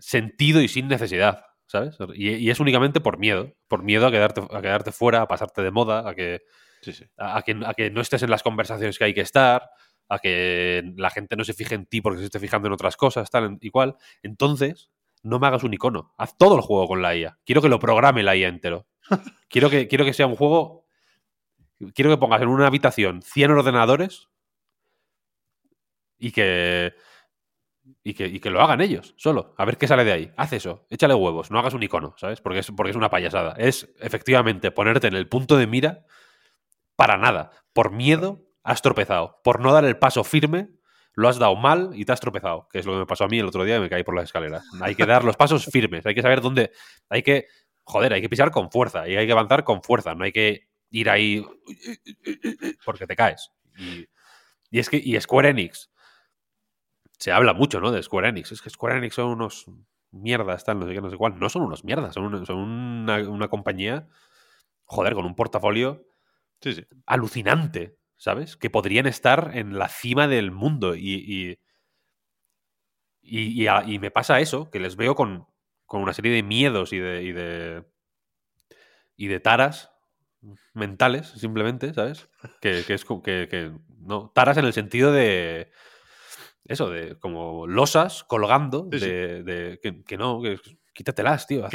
sentido 0.00 0.60
y 0.60 0.68
sin 0.68 0.88
necesidad, 0.88 1.44
¿sabes? 1.66 1.96
Y, 2.14 2.30
y 2.30 2.50
es 2.50 2.58
únicamente 2.60 3.00
por 3.00 3.18
miedo, 3.18 3.54
por 3.68 3.82
miedo 3.84 4.06
a 4.06 4.10
quedarte, 4.10 4.42
a 4.50 4.62
quedarte 4.62 4.90
fuera, 4.92 5.22
a 5.22 5.28
pasarte 5.28 5.62
de 5.62 5.70
moda, 5.70 6.08
a 6.08 6.14
que, 6.14 6.40
Sí, 6.82 6.92
sí. 6.92 7.04
a, 7.16 7.38
a 7.38 7.42
que, 7.42 7.56
a 7.64 7.74
que 7.74 7.90
no 7.90 8.00
estés 8.00 8.22
en 8.22 8.30
las 8.30 8.42
conversaciones 8.42 8.98
que 8.98 9.04
hay 9.04 9.14
que 9.14 9.20
estar, 9.20 9.70
a 10.08 10.18
que 10.18 10.92
la 10.96 11.10
gente 11.10 11.36
no 11.36 11.44
se 11.44 11.52
fije 11.52 11.74
en 11.74 11.86
ti 11.86 12.00
porque 12.00 12.20
se 12.20 12.26
esté 12.26 12.40
fijando 12.40 12.66
en 12.68 12.72
otras 12.74 12.96
cosas, 12.96 13.30
tal 13.30 13.58
y 13.60 13.70
cual. 13.70 13.96
Entonces, 14.22 14.90
no 15.22 15.38
me 15.38 15.46
hagas 15.46 15.64
un 15.64 15.74
icono. 15.74 16.14
Haz 16.16 16.36
todo 16.38 16.56
el 16.56 16.62
juego 16.62 16.88
con 16.88 17.02
la 17.02 17.14
IA. 17.16 17.38
Quiero 17.44 17.62
que 17.62 17.68
lo 17.68 17.78
programe 17.78 18.22
la 18.22 18.36
IA 18.36 18.48
entero. 18.48 18.86
Quiero 19.48 19.70
que, 19.70 19.88
quiero 19.88 20.04
que 20.04 20.12
sea 20.12 20.26
un 20.26 20.36
juego. 20.36 20.86
Quiero 21.94 22.10
que 22.10 22.18
pongas 22.18 22.42
en 22.42 22.48
una 22.48 22.66
habitación 22.66 23.22
100 23.22 23.50
ordenadores 23.52 24.28
y 26.18 26.32
que, 26.32 26.94
y 28.02 28.14
que. 28.14 28.26
y 28.26 28.40
que 28.40 28.50
lo 28.50 28.60
hagan 28.60 28.80
ellos, 28.80 29.14
solo. 29.16 29.54
A 29.56 29.64
ver 29.64 29.78
qué 29.78 29.86
sale 29.86 30.04
de 30.04 30.12
ahí. 30.12 30.32
Haz 30.36 30.52
eso. 30.52 30.86
Échale 30.90 31.14
huevos. 31.14 31.50
No 31.50 31.58
hagas 31.58 31.74
un 31.74 31.82
icono, 31.82 32.14
¿sabes? 32.18 32.40
Porque 32.40 32.60
es, 32.60 32.70
porque 32.72 32.90
es 32.90 32.96
una 32.96 33.10
payasada. 33.10 33.54
Es 33.56 33.88
efectivamente 34.00 34.70
ponerte 34.70 35.06
en 35.06 35.14
el 35.14 35.28
punto 35.28 35.56
de 35.56 35.66
mira 35.66 36.04
para 36.98 37.16
nada. 37.16 37.52
Por 37.72 37.92
miedo 37.92 38.44
has 38.64 38.82
tropezado. 38.82 39.40
Por 39.44 39.60
no 39.60 39.72
dar 39.72 39.84
el 39.84 39.96
paso 39.96 40.24
firme, 40.24 40.68
lo 41.12 41.28
has 41.28 41.38
dado 41.38 41.54
mal 41.54 41.92
y 41.94 42.04
te 42.04 42.10
has 42.10 42.18
tropezado. 42.18 42.66
Que 42.72 42.80
es 42.80 42.86
lo 42.86 42.94
que 42.94 42.98
me 42.98 43.06
pasó 43.06 43.22
a 43.22 43.28
mí 43.28 43.38
el 43.38 43.46
otro 43.46 43.62
día 43.62 43.76
y 43.76 43.80
me 43.80 43.88
caí 43.88 44.02
por 44.02 44.16
las 44.16 44.24
escaleras. 44.24 44.64
Hay 44.80 44.96
que 44.96 45.06
dar 45.06 45.22
los 45.22 45.36
pasos 45.36 45.64
firmes. 45.72 46.04
Hay 46.06 46.14
que 46.16 46.22
saber 46.22 46.40
dónde. 46.40 46.72
Hay 47.08 47.22
que. 47.22 47.46
Joder, 47.84 48.12
hay 48.12 48.20
que 48.20 48.28
pisar 48.28 48.50
con 48.50 48.72
fuerza 48.72 49.08
y 49.08 49.16
hay 49.16 49.26
que 49.26 49.32
avanzar 49.32 49.62
con 49.62 49.80
fuerza. 49.80 50.16
No 50.16 50.24
hay 50.24 50.32
que 50.32 50.68
ir 50.90 51.08
ahí 51.08 51.46
porque 52.84 53.06
te 53.06 53.14
caes. 53.14 53.52
Y, 53.78 54.08
y 54.72 54.80
es 54.80 54.90
que. 54.90 54.96
Y 54.96 55.18
Square 55.20 55.50
Enix. 55.50 55.92
Se 57.16 57.30
habla 57.30 57.52
mucho, 57.52 57.80
¿no? 57.80 57.92
De 57.92 58.02
Square 58.02 58.30
Enix. 58.30 58.50
Es 58.50 58.60
que 58.60 58.70
Square 58.70 58.98
Enix 58.98 59.14
son 59.14 59.28
unos 59.28 59.66
mierdas, 60.10 60.64
tal, 60.64 60.80
no 60.80 60.88
sé 60.88 60.94
qué, 60.94 61.00
no 61.00 61.10
sé 61.10 61.16
cuál. 61.16 61.38
No 61.38 61.48
son 61.48 61.62
unos 61.62 61.84
mierdas, 61.84 62.14
son 62.14 62.24
una, 62.24 62.44
son 62.44 62.56
una, 62.58 63.18
una 63.28 63.46
compañía, 63.46 64.08
joder, 64.84 65.14
con 65.14 65.26
un 65.26 65.36
portafolio 65.36 66.08
Sí, 66.60 66.72
sí. 66.74 66.84
alucinante, 67.06 67.96
¿sabes? 68.16 68.56
Que 68.56 68.70
podrían 68.70 69.06
estar 69.06 69.52
en 69.54 69.78
la 69.78 69.88
cima 69.88 70.26
del 70.28 70.50
mundo 70.50 70.94
y, 70.96 71.14
y, 71.14 71.58
y- 73.22 73.62
y 73.62 73.66
a- 73.66 73.84
y 73.86 73.98
me 73.98 74.10
pasa 74.10 74.40
eso, 74.40 74.70
que 74.70 74.80
les 74.80 74.96
veo 74.96 75.14
con, 75.14 75.46
con 75.86 76.02
una 76.02 76.12
serie 76.12 76.32
de 76.32 76.42
miedos 76.42 76.92
y 76.92 76.98
de, 76.98 77.22
y 77.22 77.32
de 77.32 77.84
y 79.16 79.26
de 79.26 79.40
taras 79.40 79.90
mentales, 80.74 81.26
simplemente, 81.28 81.92
¿sabes? 81.92 82.28
Que, 82.60 82.84
que 82.86 82.94
es 82.94 83.04
que, 83.04 83.48
que- 83.50 83.72
no, 83.98 84.30
taras 84.34 84.56
en 84.58 84.64
el 84.64 84.72
sentido 84.72 85.12
de 85.12 85.72
eso, 86.64 86.88
de 86.90 87.18
como 87.18 87.66
losas 87.66 88.22
colgando, 88.24 88.88
Sí, 88.92 89.00
sí. 89.00 89.06
de, 89.06 89.42
de- 89.42 89.80
que, 89.82 90.04
que 90.04 90.16
no, 90.16 90.40
que 90.40 90.58
quítatelas, 90.94 91.46
tío, 91.46 91.66
haz, 91.66 91.72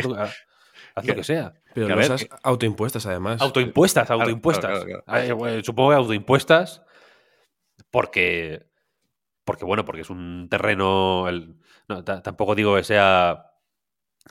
haz 0.96 1.06
lo 1.06 1.16
que 1.16 1.24
sea. 1.24 1.54
Pero 1.74 1.88
Que 1.88 1.94
a 1.94 1.96
ver, 1.96 2.10
losas 2.10 2.28
autoimpuestas, 2.44 3.06
además. 3.06 3.42
Autoimpuestas, 3.42 4.10
autoimpuestas. 4.10 4.70
claro, 4.70 4.86
claro, 4.86 5.04
claro. 5.06 5.24
Eh, 5.24 5.32
bueno, 5.34 5.64
supongo 5.64 5.90
que 5.90 5.96
autoimpuestas 5.96 6.84
porque, 7.92 8.68
porque 9.44 9.66
bueno, 9.66 9.86
porque 9.86 10.02
es 10.02 10.10
un 10.10 10.48
terreno, 10.50 11.28
el- 11.28 11.56
no, 11.88 12.04
tampoco 12.04 12.56
digo 12.56 12.76
que 12.76 12.84
sea 12.84 13.52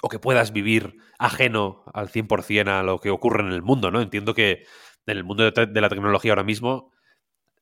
o 0.01 0.09
que 0.09 0.18
puedas 0.18 0.53
vivir 0.53 0.96
ajeno 1.18 1.85
al 1.92 2.09
100% 2.09 2.68
a 2.68 2.83
lo 2.83 2.98
que 2.98 3.11
ocurre 3.11 3.42
en 3.42 3.53
el 3.53 3.62
mundo, 3.62 3.90
¿no? 3.90 4.01
Entiendo 4.01 4.35
que 4.35 4.64
en 5.07 5.16
el 5.16 5.25
mundo 5.25 5.51
de, 5.51 5.81
la 5.81 5.88
tecnología 5.88 6.33
ahora 6.33 6.44
mismo 6.44 6.92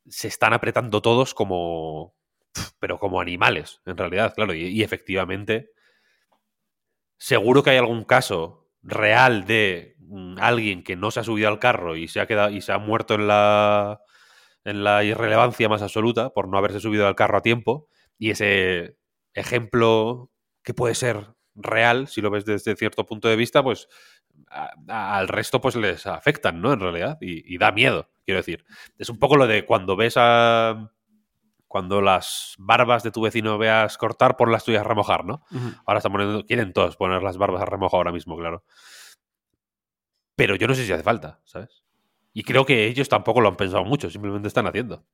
se 0.09 0.29
están 0.29 0.53
apretando 0.53 1.03
todos 1.03 1.35
como, 1.35 2.15
pero 2.79 2.99
como 2.99 3.21
animales, 3.21 3.81
en 3.85 3.97
realidad, 3.97 4.33
claro, 4.35 4.55
y, 4.55 4.67
y 4.67 4.83
efectivamente 4.83 5.73
seguro 7.19 7.63
que 7.63 7.71
hay 7.71 7.77
algún 7.77 8.05
caso 8.05 8.70
real 8.83 9.45
de 9.47 9.97
mm, 9.99 10.37
alguien 10.39 10.83
que 10.83 10.97
no 10.97 11.11
se 11.11 11.21
ha 11.21 11.25
subido 11.25 11.49
al 11.49 11.59
carro 11.59 11.97
y 11.97 12.09
se 12.09 12.21
ha 12.21 12.27
quedado 12.27 12.51
y 12.51 12.61
se 12.61 12.73
ha 12.73 12.79
muerto 12.79 13.15
en 13.15 13.27
la 13.29 14.01
en 14.65 14.85
la 14.85 15.05
irrelevancia 15.05 15.69
más 15.69 15.83
absoluta 15.83 16.31
por 16.31 16.49
no 16.49 16.59
haberse 16.59 16.81
subido 16.81 17.07
al 17.07 17.17
carro 17.17 17.39
a 17.39 17.43
tiempo. 17.43 17.89
Y 18.19 18.31
ese 18.31 18.97
ejemplo 19.35 20.31
que 20.63 20.75
puede 20.75 20.95
ser 20.95 21.35
real 21.55 22.09
si 22.09 22.21
lo 22.21 22.31
ves 22.31 22.45
desde 22.45 22.77
cierto 22.77 23.07
punto 23.07 23.29
de 23.29 23.37
vista 23.37 23.63
pues 23.63 23.89
al 24.89 25.29
resto 25.29 25.61
pues 25.61 25.77
les 25.77 26.07
afectan 26.07 26.61
no 26.61 26.73
en 26.73 26.81
realidad. 26.81 27.19
Y, 27.21 27.55
y 27.55 27.59
da 27.59 27.73
miedo 27.73 28.11
quiero 28.25 28.41
decir. 28.41 28.65
Es 28.99 29.09
un 29.09 29.19
poco 29.19 29.37
lo 29.37 29.47
de 29.47 29.65
cuando 29.65 29.97
ves 29.97 30.15
a 30.17 30.93
cuando 31.71 32.01
las 32.03 32.57
barbas 32.59 33.05
de 33.05 33.13
tu 33.13 33.23
vecino 33.23 33.57
veas 33.57 33.97
cortar 33.97 34.37
por 34.37 34.51
las 34.51 34.65
tuyas 34.65 34.85
remojar 34.85 35.25
no. 35.25 35.45
Ahora 35.87 35.99
están 35.99 36.11
poniendo, 36.11 36.45
quieren 36.45 36.73
todos 36.73 36.97
poner 36.97 37.23
las 37.23 37.37
barbas 37.39 37.63
a 37.63 37.65
remojo 37.65 37.97
ahora 37.97 38.11
mismo, 38.11 38.37
claro. 38.37 38.65
pero 40.35 40.57
yo 40.57 40.67
no 40.67 40.75
sé 40.75 40.85
si 40.85 40.93
hace 40.93 41.03
falta, 41.03 41.41
¿sabes? 41.45 41.85
Y 42.33 42.43
creo 42.45 42.65
que 42.67 42.87
ellos 42.87 43.09
tampoco 43.09 43.41
lo 43.41 43.49
han 43.49 43.57
pensado 43.57 43.85
mucho, 43.85 44.11
simplemente 44.11 44.49
están 44.49 44.67
haciendo. 44.67 45.05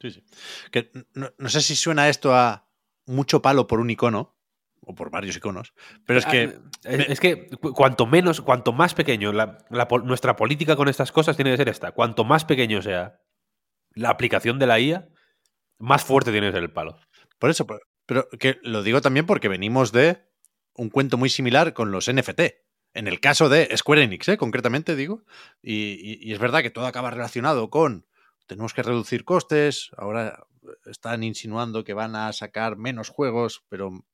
Sí, 0.00 0.10
sí. 0.10 0.24
Que 0.72 0.90
no, 1.14 1.30
no 1.38 1.48
sé 1.48 1.60
si 1.60 1.76
suena 1.76 2.08
esto 2.08 2.34
a 2.34 2.66
mucho 3.06 3.40
palo 3.42 3.66
por 3.66 3.80
un 3.80 3.90
icono, 3.90 4.34
o 4.86 4.94
por 4.94 5.10
varios 5.10 5.36
iconos, 5.36 5.72
pero 6.06 6.18
es 6.18 6.26
que... 6.26 6.58
Ah, 6.84 6.90
es, 6.90 7.08
es 7.10 7.20
que 7.20 7.48
cu- 7.60 7.72
cuanto 7.72 8.06
menos, 8.06 8.40
cuanto 8.40 8.72
más 8.72 8.92
pequeño, 8.94 9.32
la- 9.32 9.58
la 9.70 9.88
pol- 9.88 10.04
nuestra 10.04 10.36
política 10.36 10.76
con 10.76 10.88
estas 10.88 11.12
cosas 11.12 11.36
tiene 11.36 11.50
que 11.52 11.56
ser 11.58 11.68
esta. 11.68 11.92
Cuanto 11.92 12.24
más 12.24 12.44
pequeño 12.44 12.82
sea 12.82 13.20
la 13.94 14.10
aplicación 14.10 14.58
de 14.58 14.66
la 14.66 14.78
IA, 14.80 15.08
más 15.78 16.04
fuerte 16.04 16.30
tiene 16.30 16.48
que 16.48 16.54
ser 16.54 16.62
el 16.62 16.72
palo. 16.72 16.98
Por 17.38 17.50
eso, 17.50 17.66
pero, 18.06 18.28
que 18.38 18.58
lo 18.62 18.82
digo 18.82 19.00
también 19.00 19.26
porque 19.26 19.48
venimos 19.48 19.92
de 19.92 20.24
un 20.74 20.90
cuento 20.90 21.16
muy 21.16 21.28
similar 21.28 21.72
con 21.72 21.90
los 21.90 22.12
NFT. 22.12 22.40
En 22.94 23.08
el 23.08 23.20
caso 23.20 23.48
de 23.48 23.76
Square 23.76 24.04
Enix, 24.04 24.28
¿eh? 24.28 24.36
concretamente 24.36 24.94
digo. 24.94 25.24
Y, 25.62 26.32
es 26.32 26.38
verdad 26.38 26.62
que 26.62 26.70
todo 26.70 26.86
acaba 26.86 27.10
relacionado 27.10 27.70
con 27.70 28.06
tenemos 28.46 28.74
que 28.74 28.82
reducir 28.82 29.24
costes. 29.24 29.90
Ahora 29.96 30.46
están 30.84 31.22
insinuando 31.22 31.82
que 31.82 31.94
van 31.94 32.14
a 32.14 32.32
sacar 32.32 32.76
menos 32.76 33.08
juegos, 33.08 33.64
pero 33.68 34.04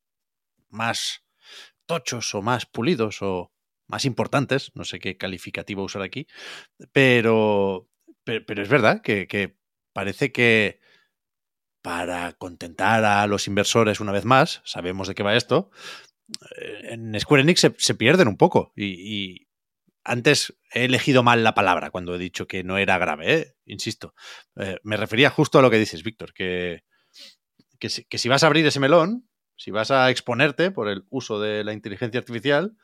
más 0.68 1.25
tochos 1.85 2.35
o 2.35 2.42
más 2.42 2.64
pulidos 2.64 3.23
o 3.23 3.53
más 3.87 4.05
importantes. 4.05 4.70
No 4.75 4.85
sé 4.85 5.01
qué 5.01 5.16
calificativo 5.16 5.83
usar 5.83 6.03
aquí. 6.03 6.27
Pero, 6.92 7.88
pero, 8.25 8.62
es 8.62 8.68
verdad 8.68 9.03
que 9.03 9.57
parece 9.92 10.31
que 10.31 10.81
para 11.83 12.33
contentar 12.35 13.05
a 13.05 13.27
los 13.27 13.47
inversores 13.47 14.01
una 14.01 14.12
vez 14.12 14.25
más, 14.25 14.61
sabemos 14.64 15.09
de 15.09 15.14
qué 15.14 15.23
va 15.23 15.37
esto, 15.37 15.71
eh, 16.57 16.93
en 16.93 17.19
Square 17.19 17.43
Enix 17.43 17.66
se, 17.77 17.95
pierden 17.95 18.29
un 18.29 18.37
poco. 18.37 18.73
Y, 18.77 19.47
antes 20.03 20.55
he 20.73 20.87
elegido 20.87 21.23
mal 21.23 21.45
la 21.45 21.55
palabra 21.55 21.90
cuando 21.90 22.14
he 22.14 22.19
dicho 22.19 22.47
que 22.47 22.64
no 22.64 22.79
era 22.79 22.97
grave, 22.97 23.35
¿eh? 23.35 23.57
insisto. 23.66 24.14
Eh, 24.57 24.79
me 24.83 24.97
refería 24.97 25.29
justo 25.29 25.59
a 25.59 25.62
lo 25.62 25.71
que 25.71 25.79
dices, 25.79 26.03
Víctor, 26.03 26.33
que, 26.33 26.85
que, 27.79 27.88
si, 27.90 28.29
vas 28.29 28.43
a 28.43 28.47
abrir 28.47 28.64
ese 28.64 28.81
melón, 28.81 29.29
si 29.57 29.71
vas 29.71 29.90
a 29.90 30.11
exponerte 30.11 30.71
por 30.71 30.88
el 30.88 31.05
uso 31.11 31.38
de 31.38 31.64
la 31.64 31.75
inteligencia 31.75 32.19
artificial, 32.19 32.77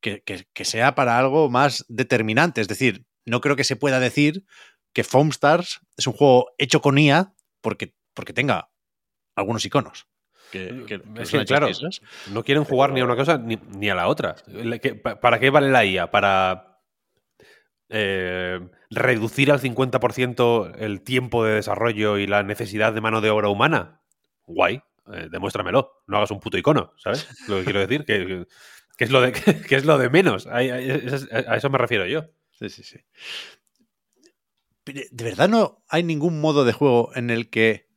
que, 0.00 0.22
que, 0.24 0.48
que 0.52 0.64
sea 0.64 0.96
para 0.96 1.16
algo 1.16 1.48
más 1.48 1.84
determinante. 1.88 2.60
Es 2.60 2.68
decir, 2.68 3.06
no 3.24 3.40
creo 3.40 3.54
que 3.54 3.64
se 3.64 3.76
pueda 3.76 4.00
decir 4.00 4.44
que 4.92 5.04
Foam 5.04 5.28
Stars 5.28 5.80
es 5.96 6.08
un 6.08 6.12
juego 6.12 6.50
hecho 6.58 6.80
con 6.80 6.98
IA 6.98 7.34
porque, 7.60 7.94
porque 8.18 8.32
tenga 8.32 8.68
algunos 9.36 9.64
iconos. 9.64 10.08
Que, 10.50 10.66
que- 10.88 11.00
que 11.14 11.22
Es 11.22 11.30
que, 11.30 11.44
claro, 11.44 11.68
no 12.32 12.42
quieren 12.42 12.64
jugar 12.64 12.90
ni 12.92 12.98
a 13.00 13.04
una 13.04 13.14
cosa 13.14 13.38
ni, 13.38 13.54
ni 13.76 13.88
a 13.90 13.94
la 13.94 14.08
otra. 14.08 14.34
¿Para 15.22 15.38
qué 15.38 15.50
vale 15.50 15.70
la 15.70 15.84
IA? 15.84 16.10
¿Para 16.10 16.80
eh, 17.88 18.58
reducir 18.90 19.52
al 19.52 19.60
50% 19.60 20.72
el 20.78 21.02
tiempo 21.02 21.44
de 21.44 21.54
desarrollo 21.54 22.18
y 22.18 22.26
la 22.26 22.42
necesidad 22.42 22.92
de 22.92 23.00
mano 23.00 23.20
de 23.20 23.30
obra 23.30 23.48
humana? 23.50 24.02
Guay, 24.46 24.82
eh, 25.12 25.28
demuéstramelo. 25.30 25.92
No 26.08 26.16
hagas 26.16 26.32
un 26.32 26.40
puto 26.40 26.58
icono, 26.58 26.92
¿sabes? 26.96 27.28
Lo 27.46 27.58
que 27.58 27.64
quiero 27.64 27.80
decir, 27.80 28.04
que, 28.04 28.46
que 28.96 29.04
es, 29.04 29.10
lo 29.10 29.20
de, 29.20 29.30
que 29.68 29.76
es 29.76 29.84
lo 29.84 29.96
de 29.98 30.10
menos. 30.10 30.48
A, 30.48 30.56
a- 30.56 31.52
a 31.52 31.56
eso 31.56 31.70
me 31.70 31.78
refiero 31.78 32.04
yo. 32.06 32.24
Sí, 32.50 32.68
sí, 32.68 32.82
sí. 32.82 32.98
Pero, 34.82 35.02
¿De 35.10 35.24
verdad 35.24 35.48
no 35.48 35.84
hay 35.88 36.02
ningún 36.02 36.40
modo 36.40 36.64
de 36.64 36.72
juego 36.72 37.10
en 37.14 37.30
el 37.30 37.50
que 37.50 37.87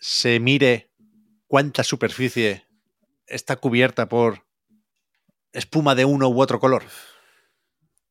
se 0.00 0.40
mire 0.40 0.90
cuánta 1.46 1.84
superficie 1.84 2.64
está 3.26 3.56
cubierta 3.56 4.08
por 4.08 4.44
espuma 5.52 5.94
de 5.94 6.04
uno 6.04 6.28
u 6.28 6.40
otro 6.40 6.58
color? 6.58 6.82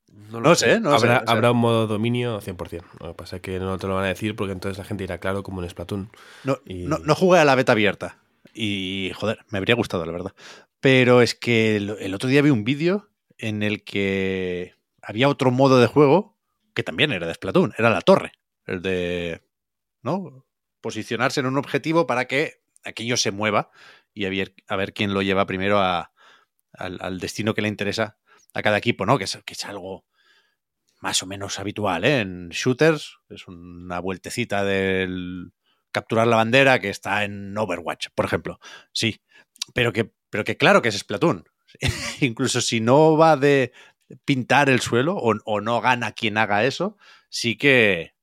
No, 0.08 0.42
No 0.42 0.56
sé, 0.56 0.80
no 0.80 0.92
habrá, 0.94 1.20
sé. 1.20 1.26
habrá 1.28 1.52
un 1.52 1.58
modo 1.58 1.88
dominio 1.88 2.40
100%. 2.42 2.84
Lo 3.00 3.08
que 3.10 3.14
pasa 3.16 3.38
es 3.38 3.42
que 3.42 3.60
no 3.60 3.78
te 3.78 3.88
lo 3.88 3.96
van 3.96 4.06
a 4.06 4.10
decir 4.10 4.36
porque 4.36 4.54
entonces 4.54 4.78
la 4.78 4.84
gente 4.84 5.04
irá 5.04 5.18
claro 5.20 5.44
como 5.44 5.62
en 5.64 5.70
Splatoon. 5.70 6.12
No, 6.44 6.60
Y- 6.66 6.86
no, 6.86 7.00
no 7.00 7.16
jugué 7.16 7.40
a 7.40 7.46
la 7.46 7.56
beta 7.56 7.72
abierta. 7.74 8.20
Y, 8.54 9.12
joder, 9.16 9.40
me 9.50 9.58
habría 9.58 9.76
gustado, 9.76 10.06
la 10.06 10.12
verdad. 10.12 10.34
Pero 10.80 11.22
es 11.22 11.36
que 11.36 11.76
el, 11.76 11.96
el 12.00 12.14
otro 12.14 12.30
día 12.30 12.42
vi 12.42 12.50
un 12.50 12.64
vídeo 12.64 13.10
en 13.38 13.64
el 13.64 13.84
que 13.84 14.76
había 15.02 15.30
otro 15.30 15.52
modo 15.52 15.80
de 15.80 15.88
juego 15.88 16.38
que 16.74 16.84
también 16.84 17.12
era 17.12 17.28
de 17.28 17.34
Splatoon. 17.34 17.74
Era 17.78 17.90
la 17.90 18.02
torre. 18.02 18.34
El 18.66 18.82
de, 18.82 19.42
¿no? 20.02 20.46
Posicionarse 20.82 21.40
en 21.40 21.46
un 21.46 21.58
objetivo 21.58 22.08
para 22.08 22.26
que 22.26 22.62
aquello 22.84 23.18
se 23.18 23.32
mueva 23.32 23.72
y 24.14 24.26
a 24.26 24.30
ver, 24.30 24.54
a 24.68 24.76
ver 24.76 24.94
quién 24.94 25.14
lo 25.14 25.22
lleva 25.22 25.46
primero 25.46 25.80
a- 25.80 26.12
al, 26.74 27.20
destino 27.20 27.54
que 27.54 27.62
le 27.62 27.68
interesa 27.68 28.18
a 28.54 28.62
cada 28.62 28.78
equipo, 28.78 29.06
¿no? 29.06 29.18
Que 29.18 29.26
es, 29.26 29.38
que 29.46 29.54
es 29.54 29.66
algo 29.66 30.06
más 31.02 31.22
o 31.24 31.26
menos 31.26 31.60
habitual 31.60 32.04
¿eh? 32.06 32.20
en 32.22 32.50
shooters. 32.50 33.18
Es 33.30 33.48
una 33.48 34.00
vueltecita 34.00 34.64
del 34.64 35.52
capturar 35.92 36.28
la 36.28 36.36
bandera 36.38 36.80
que 36.80 36.90
está 36.90 37.24
en 37.24 37.58
Overwatch, 37.58 38.08
por 38.16 38.26
ejemplo. 38.26 38.60
Sí, 38.94 39.22
pero 39.74 39.92
que, 39.94 40.12
pero 40.30 40.44
que 40.44 40.58
claro 40.58 40.82
que 40.82 40.90
es 40.90 40.98
Splatoon. 40.98 41.46
Incluso 42.22 42.62
si 42.62 42.80
no 42.82 43.18
va 43.18 43.38
de 43.38 43.72
pintar 44.26 44.70
el 44.70 44.80
suelo 44.82 45.16
o, 45.16 45.36
o 45.46 45.62
no 45.62 45.82
gana 45.82 46.12
quien 46.14 46.38
haga 46.38 46.66
eso, 46.66 46.98
sí 47.30 47.58
que 47.58 48.14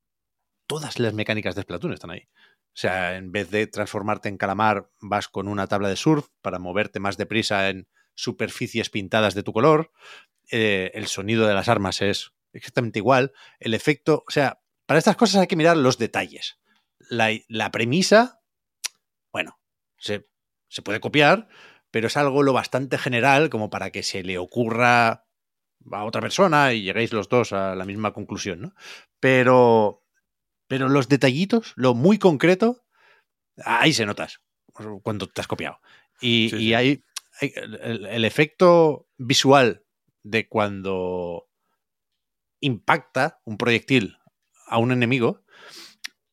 todas 0.67 0.99
las 0.99 1.15
mecánicas 1.15 1.55
de 1.55 1.63
Splatoon 1.63 1.93
están 1.93 2.11
ahí. 2.11 2.29
O 2.77 2.79
sea, 2.79 3.17
en 3.17 3.33
vez 3.33 3.51
de 3.51 3.67
transformarte 3.67 4.29
en 4.29 4.37
calamar, 4.37 4.91
vas 5.01 5.29
con 5.29 5.49
una 5.49 5.67
tabla 5.67 5.89
de 5.89 5.97
surf 5.97 6.29
para 6.43 6.59
moverte 6.59 7.01
más 7.01 7.17
deprisa 7.17 7.71
en 7.71 7.89
superficies 8.15 8.91
pintadas 8.91 9.35
de 9.35 9.43
tu 9.43 9.55
color. 9.55 9.93
Eh, 10.51 10.91
el 10.93 11.07
sonido 11.07 11.47
de 11.47 11.55
las 11.55 11.71
armas 11.71 12.03
es 12.03 12.33
exactamente 12.53 12.99
igual. 12.99 13.33
El 13.61 13.73
efecto, 13.73 14.25
o 14.29 14.31
sea, 14.31 14.61
para 14.85 14.99
estas 14.99 15.17
cosas 15.17 15.41
hay 15.41 15.47
que 15.47 15.57
mirar 15.57 15.79
los 15.79 15.97
detalles. 15.97 16.59
La, 17.09 17.31
la 17.49 17.71
premisa, 17.71 18.43
bueno, 19.33 19.59
se, 19.97 20.29
se 20.69 20.83
puede 20.83 21.01
copiar, 21.01 21.49
pero 21.91 22.09
es 22.09 22.17
algo 22.19 22.43
lo 22.43 22.53
bastante 22.53 22.99
general 22.99 23.49
como 23.49 23.71
para 23.71 23.91
que 23.91 24.03
se 24.03 24.23
le 24.23 24.37
ocurra 24.37 25.25
a 25.93 26.05
otra 26.05 26.21
persona 26.21 26.75
y 26.75 26.83
lleguéis 26.83 27.15
los 27.15 27.31
dos 27.31 27.55
a 27.55 27.75
la 27.75 27.87
misma 27.87 28.13
conclusión, 28.13 28.61
¿no? 28.61 28.75
Pero, 29.19 30.06
pero 30.69 30.89
los 30.89 31.09
detallitos, 31.09 31.73
lo 31.77 31.95
muy 31.95 32.19
concreto, 32.19 32.85
ahí 33.65 33.93
se 33.93 34.07
notas 34.07 34.41
cuando 35.03 35.27
te 35.29 35.41
has 35.41 35.47
copiado. 35.47 35.79
Y, 36.21 36.49
Sí, 36.51 36.57
y 36.57 36.59
sí. 36.59 36.75
hay, 36.75 37.05
hay 37.41 37.53
el, 37.57 38.07
el 38.07 38.25
efecto 38.25 39.09
visual 39.17 39.83
de 40.23 40.49
cuando 40.49 41.49
impacta 42.61 43.41
un 43.45 43.57
proyectil 43.59 44.17
a 44.67 44.79
un 44.79 44.93
enemigo 44.93 45.43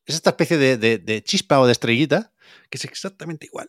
es 0.06 0.16
esta 0.16 0.30
especie 0.30 0.58
de, 0.58 0.76
de- 0.76 0.98
de 0.98 1.22
chispa 1.22 1.60
o 1.60 1.66
de 1.66 1.72
estrellita 1.72 2.32
que 2.70 2.76
es 2.78 2.84
exactamente 2.84 3.46
igual. 3.46 3.68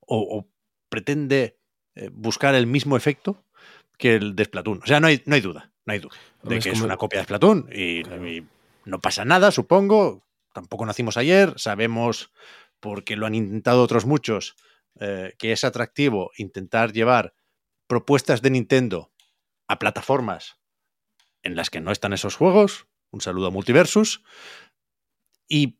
O, 0.00 0.18
o 0.38 0.48
pretende 0.88 1.58
eh, 1.96 2.08
buscar 2.12 2.54
el 2.54 2.66
mismo 2.66 2.96
efecto 2.96 3.44
que 3.98 4.14
el 4.14 4.36
de 4.36 4.44
Splatoon. 4.44 4.80
O 4.82 4.86
sea, 4.86 5.00
no 5.00 5.08
hay, 5.08 5.22
no 5.26 5.34
hay 5.34 5.40
duda, 5.40 5.72
no 5.84 5.92
hay 5.92 5.98
duda 5.98 6.14
de 6.42 6.56
es 6.58 6.64
que 6.64 6.70
es 6.70 6.80
una 6.80 6.96
copia 6.96 7.18
de 7.20 7.24
Splatoon 7.24 7.68
y, 7.72 8.02
y 8.28 8.46
no 8.86 9.00
pasa 9.00 9.24
nada, 9.24 9.50
supongo. 9.50 10.26
Tampoco 10.54 10.86
nacimos 10.86 11.18
ayer, 11.18 11.52
sabemos, 11.58 12.32
porque 12.80 13.16
lo 13.16 13.26
han 13.26 13.34
intentado 13.34 13.82
otros 13.82 14.06
muchos, 14.06 14.56
eh, 15.00 15.34
que 15.38 15.52
es 15.52 15.64
atractivo 15.64 16.30
intentar 16.38 16.92
llevar 16.92 17.34
propuestas 17.86 18.40
de 18.40 18.50
Nintendo 18.50 19.12
a 19.68 19.78
plataformas 19.78 20.58
en 21.42 21.56
las 21.56 21.68
que 21.68 21.80
no 21.80 21.92
están 21.92 22.12
esos 22.12 22.36
juegos. 22.36 22.86
Un 23.10 23.20
saludo 23.20 23.48
a 23.48 23.50
Multiversus. 23.50 24.22
Y, 25.48 25.78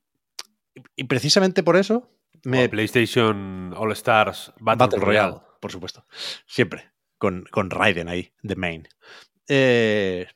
y 0.94 1.04
precisamente 1.04 1.62
por 1.62 1.76
eso 1.76 2.10
me, 2.44 2.68
PlayStation 2.68 3.72
All 3.76 3.92
Stars 3.92 4.52
Battle, 4.60 4.86
Battle 4.86 5.00
Royale. 5.00 5.32
Royale, 5.32 5.46
por 5.60 5.72
supuesto. 5.72 6.06
Siempre. 6.46 6.92
Con, 7.18 7.46
con 7.50 7.70
Raiden 7.70 8.10
ahí, 8.10 8.34
de 8.42 8.56
main. 8.56 8.88
Eh, 9.48 10.26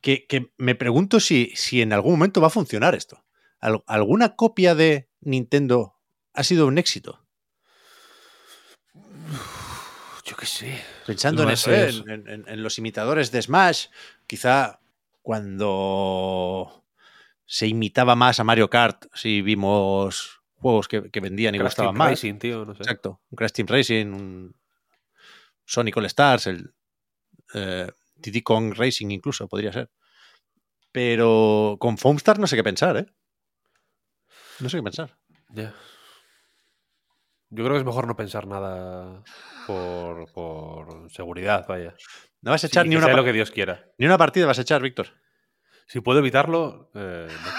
que, 0.00 0.26
que 0.26 0.52
me 0.56 0.74
pregunto 0.74 1.20
si, 1.20 1.52
si 1.54 1.82
en 1.82 1.92
algún 1.92 2.12
momento 2.12 2.40
va 2.40 2.46
a 2.48 2.50
funcionar 2.50 2.94
esto. 2.94 3.24
Al- 3.60 3.82
¿Alguna 3.86 4.36
copia 4.36 4.74
de 4.74 5.08
Nintendo 5.20 5.94
ha 6.34 6.44
sido 6.44 6.66
un 6.66 6.78
éxito? 6.78 7.24
Yo 10.24 10.36
qué 10.36 10.46
sé. 10.46 10.80
Pensando 11.06 11.42
No 11.42 11.48
en 11.48 11.54
eso, 11.54 11.72
¿eh? 11.72 11.88
en, 11.88 12.28
en- 12.28 12.44
en 12.48 12.62
los 12.62 12.78
imitadores 12.78 13.30
de 13.32 13.40
Smash, 13.42 13.86
quizá 14.26 14.80
cuando 15.22 16.84
se 17.46 17.66
imitaba 17.66 18.14
más 18.14 18.38
a 18.40 18.44
Mario 18.44 18.68
Kart, 18.68 19.06
si 19.14 19.40
vimos 19.42 20.40
juegos 20.56 20.86
que, 20.88 21.10
que 21.10 21.20
vendían 21.20 21.54
y 21.54 21.58
Crash 21.58 21.68
gustaban 21.70 21.92
Team 21.94 21.98
más. 21.98 22.10
Racing, 22.10 22.34
tío, 22.38 22.64
no 22.66 22.74
sé. 22.74 22.82
Exacto. 22.82 23.20
Un 23.30 23.36
Crash 23.36 23.52
Team 23.52 23.68
Racing, 23.68 24.06
un 24.06 24.56
Sonic 25.64 25.96
All 25.96 26.04
Stars, 26.06 26.46
el 26.46 26.74
eh, 27.54 27.90
Diddy 28.18 28.42
Kong 28.42 28.74
Racing 28.76 29.10
incluso 29.10 29.48
podría 29.48 29.72
ser. 29.72 29.90
Pero 30.92 31.76
con 31.78 31.98
Foamstar 31.98 32.38
no 32.38 32.46
sé 32.46 32.56
qué 32.56 32.64
pensar, 32.64 32.96
¿eh? 32.96 33.06
No 34.60 34.68
sé 34.68 34.78
qué 34.78 34.82
pensar. 34.82 35.16
Ya. 35.50 35.74
Yo 37.50 37.64
creo 37.64 37.72
que 37.74 37.78
es 37.78 37.84
mejor 37.84 38.06
no 38.06 38.16
pensar 38.16 38.46
nada 38.46 39.22
por, 39.66 40.30
por 40.32 41.10
seguridad, 41.10 41.66
vaya. 41.68 41.94
No 42.42 42.50
vas 42.50 42.62
a 42.64 42.68
Sí, 42.68 42.72
echar 42.72 42.84
que 42.84 42.90
ni, 42.90 42.96
una, 42.96 43.06
sea 43.06 43.16
lo 43.16 43.24
que 43.24 43.32
Dios 43.32 43.50
quiera. 43.50 43.86
ni 43.98 44.06
una 44.06 44.18
partida, 44.18 44.46
vas 44.46 44.58
a 44.58 44.62
echar, 44.62 44.82
Víctor. 44.82 45.08
Si 45.86 46.00
puedo 46.00 46.18
evitarlo, 46.18 46.90
eh, 46.94 47.28
no. 47.30 47.50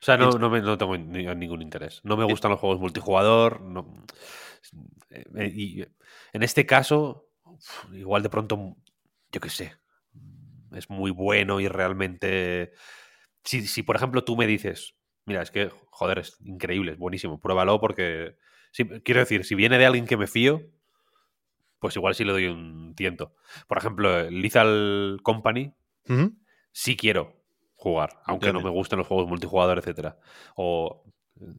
O 0.00 0.04
sea, 0.04 0.16
no, 0.16 0.30
no, 0.32 0.50
me- 0.50 0.60
no 0.60 0.76
tengo 0.78 0.96
ni- 0.96 1.26
ningún 1.34 1.62
interés. 1.62 2.00
No 2.04 2.16
me 2.16 2.24
gustan 2.24 2.50
los 2.50 2.60
juegos 2.60 2.80
multijugador. 2.80 3.60
no- 3.60 4.04
eh, 5.10 5.52
y 5.54 5.82
en 6.32 6.42
este 6.42 6.64
caso, 6.66 7.28
igual 7.92 8.22
de 8.22 8.28
pronto, 8.30 8.76
yo 9.30 9.40
qué 9.40 9.48
sé, 9.50 9.74
es 10.72 10.88
muy 10.90 11.10
bueno 11.10 11.60
y 11.60 11.68
realmente... 11.68 12.72
Si, 13.44 13.66
si, 13.66 13.82
por 13.82 13.96
ejemplo, 13.96 14.22
tú 14.24 14.36
me 14.36 14.46
dices, 14.46 14.94
mira, 15.26 15.42
es 15.42 15.50
que, 15.50 15.70
joder, 15.90 16.18
es 16.20 16.36
increíble, 16.44 16.92
es 16.92 16.98
buenísimo, 16.98 17.40
pruébalo 17.40 17.80
porque... 17.80 18.36
quiero 19.04 19.20
decir, 19.20 19.44
si 19.44 19.54
viene 19.54 19.78
de 19.78 19.86
alguien 19.86 20.06
que 20.06 20.16
me 20.16 20.26
fío, 20.26 20.62
pues 21.78 21.96
igual 21.96 22.14
sí 22.14 22.24
le 22.24 22.32
doy 22.32 22.46
un 22.46 22.94
tiento. 22.94 23.34
Por 23.66 23.78
ejemplo, 23.78 24.30
Lethal 24.30 25.18
Company, 25.22 25.74
sí 26.70 26.96
quiero 26.96 27.42
jugar, 27.74 28.10
aunque 28.24 28.46
no 28.52 28.60
me 28.64 28.70
gusten 28.70 28.98
los 28.98 29.08
juegos 29.08 29.28
multijugador, 29.28 29.78
etcétera. 29.78 30.16
O 30.54 31.04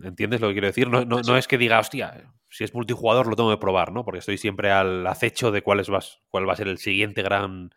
¿entiendes 0.04 0.40
lo 0.40 0.48
que 0.48 0.54
quiero 0.54 0.68
decir? 0.68 0.88
No, 0.90 1.04
no- 1.04 1.22
no 1.22 1.38
es 1.38 1.48
que 1.48 1.58
diga, 1.58 1.80
hostia, 1.80 2.34
si 2.54 2.64
es 2.64 2.74
multijugador 2.74 3.28
lo 3.28 3.36
tengo 3.36 3.50
que 3.50 3.58
probar, 3.58 3.92
¿no? 3.92 4.06
Porque 4.06 4.20
estoy 4.20 4.38
siempre 4.38 4.72
al 4.72 5.06
acecho 5.08 5.52
de 5.52 5.62
cuál, 5.64 5.80
es, 5.80 5.90
vas- 5.90 6.22
cuál 6.30 6.48
va 6.48 6.54
a 6.54 6.56
ser 6.56 6.68
el 6.68 6.78
siguiente 6.78 7.24
gran 7.24 7.72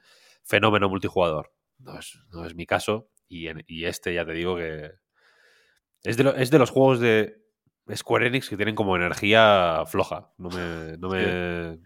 fenómeno 0.44 0.88
multijugador. 0.88 1.52
No 1.78 1.98
es, 1.98 2.18
no 2.32 2.44
es 2.44 2.54
mi 2.54 2.66
caso. 2.66 3.08
Y, 3.28 3.48
en- 3.48 3.64
y 3.66 3.86
este 3.86 4.12
ya 4.14 4.24
te 4.26 4.32
digo 4.32 4.56
que 4.56 4.92
es 6.04 6.16
de, 6.16 6.24
lo- 6.24 6.34
es 6.36 6.50
de 6.50 6.58
los 6.58 6.70
juegos 6.70 7.00
de 7.00 7.38
Square 7.94 8.26
Enix 8.26 8.48
que 8.48 8.56
tienen 8.56 8.74
como 8.74 8.96
energía 8.96 9.82
floja. 9.86 10.30
No 10.38 10.50
me, 10.50 10.96
no 10.98 11.08
me, 11.08 11.78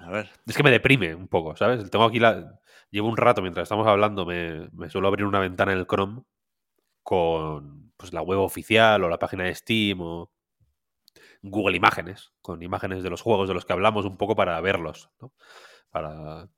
A 0.00 0.10
ver. 0.10 0.30
es 0.46 0.56
que 0.56 0.62
me 0.62 0.70
deprime 0.70 1.14
un 1.14 1.28
poco, 1.28 1.54
¿sabes? 1.56 1.88
Tengo 1.90 2.04
aquí 2.04 2.18
la. 2.18 2.60
Llevo 2.90 3.08
un 3.08 3.16
rato 3.16 3.42
mientras 3.42 3.64
estamos 3.64 3.86
hablando, 3.86 4.24
me, 4.24 4.68
me 4.72 4.88
suelo 4.88 5.08
abrir 5.08 5.26
una 5.26 5.40
ventana 5.40 5.72
en 5.72 5.78
el 5.78 5.86
Chrome 5.86 6.22
con 7.02 7.92
pues, 7.96 8.12
la 8.12 8.22
web 8.22 8.38
oficial 8.40 9.02
o 9.04 9.08
la 9.08 9.18
página 9.18 9.44
de 9.44 9.54
Steam 9.54 10.00
o 10.00 10.30
Google 11.50 11.76
Imágenes, 11.76 12.32
con 12.42 12.62
imágenes 12.62 13.02
de 13.02 13.10
los 13.10 13.22
juegos 13.22 13.48
de 13.48 13.54
los 13.54 13.64
que 13.64 13.72
hablamos 13.72 14.04
un 14.04 14.16
poco 14.16 14.36
para 14.36 14.60
verlos, 14.60 15.10
¿no? 15.20 15.32
Para, 15.90 16.48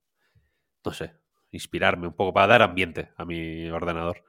no 0.84 0.92
sé, 0.92 1.14
inspirarme 1.50 2.06
un 2.06 2.14
poco, 2.14 2.32
para 2.32 2.46
dar 2.46 2.62
ambiente 2.62 3.10
a 3.16 3.24
mi 3.24 3.68
ordenador. 3.70 4.24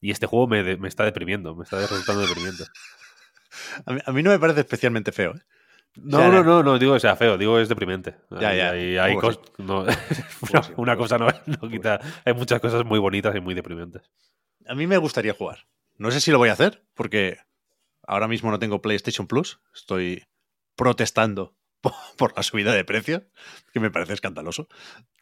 Y 0.00 0.10
este 0.10 0.26
juego 0.26 0.46
me, 0.48 0.62
de- 0.62 0.76
me 0.76 0.88
está 0.88 1.04
deprimiendo, 1.04 1.54
me 1.54 1.64
está 1.64 1.78
resultando 1.80 2.22
deprimiente. 2.22 2.64
A 3.86 3.92
mí, 3.92 4.00
a 4.06 4.12
mí 4.12 4.22
no 4.22 4.30
me 4.30 4.38
parece 4.38 4.60
especialmente 4.60 5.12
feo. 5.12 5.34
¿eh? 5.34 5.40
No, 5.96 6.16
O 6.16 6.20
sea, 6.20 6.30
no, 6.30 6.42
no, 6.42 6.62
no 6.62 6.78
digo 6.78 6.94
que 6.94 7.00
sea 7.00 7.16
feo, 7.16 7.36
digo 7.36 7.56
que 7.56 7.62
es 7.62 7.68
deprimente. 7.68 8.16
Ya, 8.30 8.54
ya, 8.54 8.70
Hay, 9.04 9.14
no, 9.58 9.80
una, 10.78 10.94
sí, 10.94 10.98
cosa 10.98 11.18
no, 11.18 11.26
no 11.46 11.68
quita. 11.68 12.00
Hay 12.24 12.32
muchas 12.32 12.60
cosas 12.62 12.82
muy 12.86 12.98
bonitas 12.98 13.36
y 13.36 13.40
muy 13.40 13.52
deprimentes. 13.54 14.10
A 14.66 14.74
mí 14.74 14.86
me 14.86 14.96
gustaría 14.96 15.34
jugar. 15.34 15.66
No 15.98 16.10
sé 16.10 16.20
si 16.22 16.30
lo 16.30 16.38
voy 16.38 16.48
a 16.48 16.54
hacer, 16.54 16.82
porque 16.94 17.36
ahora 18.06 18.28
mismo 18.28 18.50
no 18.50 18.58
tengo 18.58 18.82
PlayStation 18.82 19.26
Plus. 19.26 19.60
Estoy 19.74 20.24
protestando 20.76 21.56
po- 21.80 21.94
por 22.16 22.36
la 22.36 22.42
subida 22.42 22.72
de 22.72 22.84
precio, 22.84 23.24
que 23.72 23.80
me 23.80 23.90
parece 23.90 24.12
escandaloso. 24.14 24.68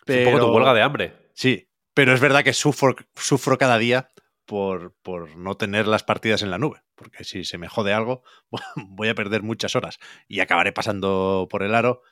Es 0.07 0.17
un 0.19 0.25
poco 0.25 0.39
tu 0.41 0.53
huelga 0.55 0.75
de 0.75 0.83
hambre. 0.83 1.31
Sí, 1.35 1.69
pero 1.95 2.13
es 2.15 2.21
verdad 2.21 2.43
que 2.45 2.53
sufro, 2.53 2.95
sufro 3.17 3.59
cada 3.59 3.79
día 3.79 4.11
por, 4.47 4.95
por 5.03 5.37
no 5.37 5.57
tener 5.57 5.87
las 5.87 6.03
partidas 6.03 6.43
en 6.43 6.51
la 6.51 6.59
nube, 6.59 6.83
porque 6.97 7.25
si 7.25 7.45
se 7.45 7.57
me 7.59 7.69
jode 7.69 7.93
algo, 7.93 8.23
voy 8.77 9.09
a 9.09 9.15
perder 9.15 9.43
muchas 9.43 9.77
horas 9.77 9.99
y 10.29 10.41
acabaré 10.41 10.73
pasando 10.73 11.47
por 11.51 11.63
el 11.63 11.75
aro, 11.75 12.03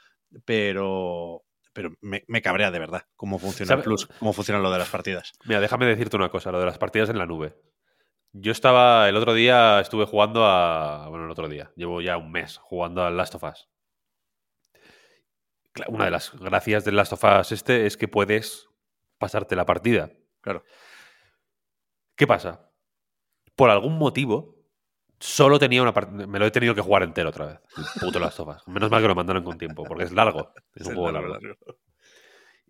pero, 0.44 1.44
pero 1.72 1.90
me, 2.00 2.24
me 2.28 2.42
cabrea 2.42 2.70
de 2.70 2.78
verdad 2.78 3.06
cómo 3.16 3.38
funciona 3.38 3.64
el 3.72 3.78
¿Sabe- 3.78 3.82
Plus, 3.84 4.06
cómo 4.18 4.32
funciona 4.32 4.60
lo 4.60 4.70
de 4.70 4.78
las 4.78 4.88
partidas. 4.88 5.32
Mira, 5.44 5.60
déjame 5.60 5.86
decirte 5.86 6.16
una 6.16 6.28
cosa, 6.30 6.52
lo 6.52 6.60
de 6.60 6.66
las 6.66 6.78
partidas 6.78 7.08
en 7.10 7.18
la 7.18 7.26
nube. 7.26 7.54
Yo 8.40 8.52
estaba, 8.52 9.08
el 9.08 9.16
otro 9.16 9.34
día 9.34 9.80
estuve 9.80 10.04
jugando 10.04 10.44
a. 10.44 11.08
Bueno, 11.08 11.24
el 11.24 11.30
otro 11.30 11.48
día, 11.48 11.72
llevo 11.76 12.00
ya 12.00 12.16
un 12.16 12.30
mes 12.30 12.58
jugando 12.58 13.04
al 13.04 13.16
Last 13.16 13.34
of 13.34 13.42
Us. 13.44 13.68
Una 15.88 16.06
de 16.06 16.10
las 16.10 16.32
gracias 16.38 16.84
del 16.84 16.96
Last 16.96 17.12
of 17.12 17.24
Us 17.24 17.52
este 17.52 17.86
es 17.86 17.96
que 17.96 18.08
puedes 18.08 18.68
pasarte 19.18 19.56
la 19.56 19.66
partida. 19.66 20.10
Claro. 20.40 20.64
¿Qué 22.16 22.26
pasa? 22.26 22.70
Por 23.54 23.70
algún 23.70 23.98
motivo, 23.98 24.56
solo 25.18 25.58
tenía 25.58 25.82
una 25.82 25.94
partida. 25.94 26.26
Me 26.26 26.38
lo 26.38 26.46
he 26.46 26.50
tenido 26.50 26.74
que 26.74 26.80
jugar 26.80 27.02
entero 27.02 27.30
otra 27.30 27.46
vez. 27.46 27.60
El 27.76 28.00
puto 28.00 28.20
Last 28.20 28.40
of 28.40 28.48
Us. 28.48 28.68
Menos 28.68 28.90
mal 28.90 29.02
que 29.02 29.08
lo 29.08 29.14
mandaron 29.14 29.42
con 29.42 29.58
tiempo, 29.58 29.84
porque 29.84 30.04
es 30.04 30.12
largo. 30.12 30.52
Es 30.74 30.86
un 30.86 30.94
juego 30.94 31.12
largo, 31.12 31.28
largo. 31.28 31.46
largo. 31.46 31.78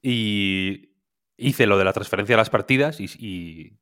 Y 0.00 0.94
hice 1.36 1.66
lo 1.66 1.76
de 1.76 1.84
la 1.84 1.92
transferencia 1.92 2.34
de 2.34 2.38
las 2.38 2.50
partidas 2.50 3.00
y, 3.00 3.06
y 3.18 3.78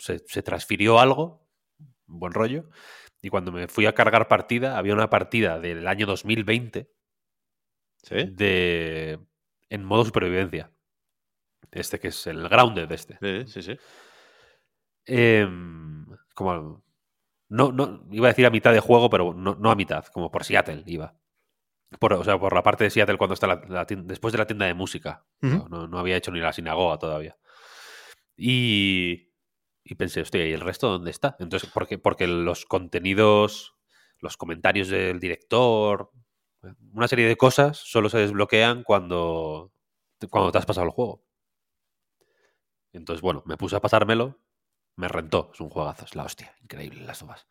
se, 0.00 0.18
se 0.26 0.42
transfirió 0.42 0.98
algo, 0.98 1.46
buen 2.06 2.32
rollo. 2.32 2.68
Y 3.22 3.28
cuando 3.28 3.52
me 3.52 3.68
fui 3.68 3.84
a 3.86 3.92
cargar 3.94 4.28
partida, 4.28 4.78
había 4.78 4.94
una 4.94 5.10
partida 5.10 5.60
del 5.60 5.86
año 5.86 6.06
2020 6.06 6.90
¿Sí? 8.02 8.16
de, 8.32 9.20
en 9.68 9.84
modo 9.84 10.04
supervivencia. 10.06 10.72
Este 11.70 12.00
que 12.00 12.08
es 12.08 12.26
el 12.26 12.48
grounded 12.48 12.90
este. 12.90 13.18
Sí, 13.20 13.52
sí, 13.52 13.62
sí. 13.62 13.78
Em, 15.06 16.06
como 16.34 16.82
no, 17.48 17.72
no, 17.72 18.06
iba 18.10 18.28
a 18.28 18.30
decir 18.32 18.46
a 18.46 18.50
mitad 18.50 18.72
de 18.72 18.80
juego, 18.80 19.10
pero 19.10 19.34
no, 19.34 19.54
no 19.56 19.70
a 19.70 19.74
mitad, 19.74 20.04
como 20.06 20.30
por 20.30 20.44
Seattle 20.44 20.82
iba. 20.86 21.14
Por, 21.98 22.12
o 22.14 22.24
sea, 22.24 22.38
por 22.38 22.54
la 22.54 22.62
parte 22.62 22.84
de 22.84 22.90
Seattle 22.90 23.18
cuando 23.18 23.34
está 23.34 23.46
la, 23.48 23.84
después 23.84 24.32
de 24.32 24.38
la 24.38 24.46
tienda 24.46 24.66
de 24.66 24.74
música. 24.74 25.26
No- 25.68 25.88
no 25.88 25.98
había 25.98 26.16
hecho 26.16 26.30
ni 26.30 26.40
la 26.40 26.52
sinagoga 26.52 26.98
todavía. 26.98 27.36
Y, 28.36 29.29
y 29.84 29.94
pensé, 29.96 30.20
hostia, 30.22 30.46
¿y 30.46 30.52
el 30.52 30.60
resto 30.60 30.88
dónde 30.88 31.10
está? 31.10 31.36
Entonces, 31.40 31.70
porque, 31.72 31.98
porque 31.98 32.26
los 32.26 32.64
contenidos, 32.66 33.74
los 34.20 34.36
comentarios 34.36 34.88
del 34.88 35.20
director, 35.20 36.10
una 36.92 37.08
serie 37.08 37.26
de 37.26 37.36
cosas 37.36 37.78
solo 37.78 38.08
se 38.10 38.18
desbloquean 38.18 38.84
cuando, 38.84 39.72
cuando 40.30 40.52
te 40.52 40.58
has 40.58 40.66
pasado 40.66 40.86
el 40.86 40.92
juego. 40.92 41.24
Entonces, 42.92 43.20
bueno, 43.20 43.42
me 43.46 43.56
puse 43.56 43.74
a 43.76 43.80
pasármelo, 43.80 44.38
me 44.96 45.08
rentó, 45.08 45.50
es 45.54 45.60
un 45.60 45.70
juegazo, 45.70 46.04
es 46.04 46.14
la 46.14 46.24
hostia, 46.24 46.54
increíble 46.62 47.04
las 47.04 47.18
tofas. 47.20 47.46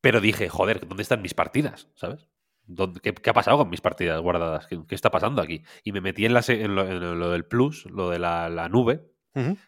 Pero 0.00 0.20
dije, 0.20 0.48
joder, 0.48 0.86
¿dónde 0.86 1.02
están 1.02 1.22
mis 1.22 1.34
partidas? 1.34 1.88
¿Sabes? 1.94 2.28
¿Dónde- 2.66 3.00
qué, 3.00 3.14
qué 3.14 3.30
ha 3.30 3.34
pasado 3.34 3.58
con 3.58 3.70
mis 3.70 3.80
partidas 3.80 4.20
guardadas? 4.20 4.66
¿Qué, 4.66 4.78
está 4.94 5.10
pasando 5.10 5.42
aquí? 5.42 5.62
Y 5.82 5.92
me 5.92 6.00
metí 6.00 6.24
en, 6.26 6.34
la, 6.34 6.42
en, 6.48 6.74
lo, 6.74 6.86
en 6.86 7.18
lo 7.18 7.30
del 7.30 7.44
Plus, 7.46 7.86
lo 7.86 8.10
de 8.10 8.18
la 8.18 8.68
nube, 8.68 9.13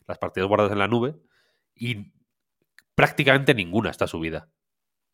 Las 0.06 0.18
partidas 0.18 0.48
guardadas 0.48 0.72
en 0.72 0.78
la 0.78 0.88
nube, 0.88 1.16
y 1.74 2.12
prácticamente 2.94 3.54
ninguna 3.54 3.90
está 3.90 4.06
subida. 4.06 4.48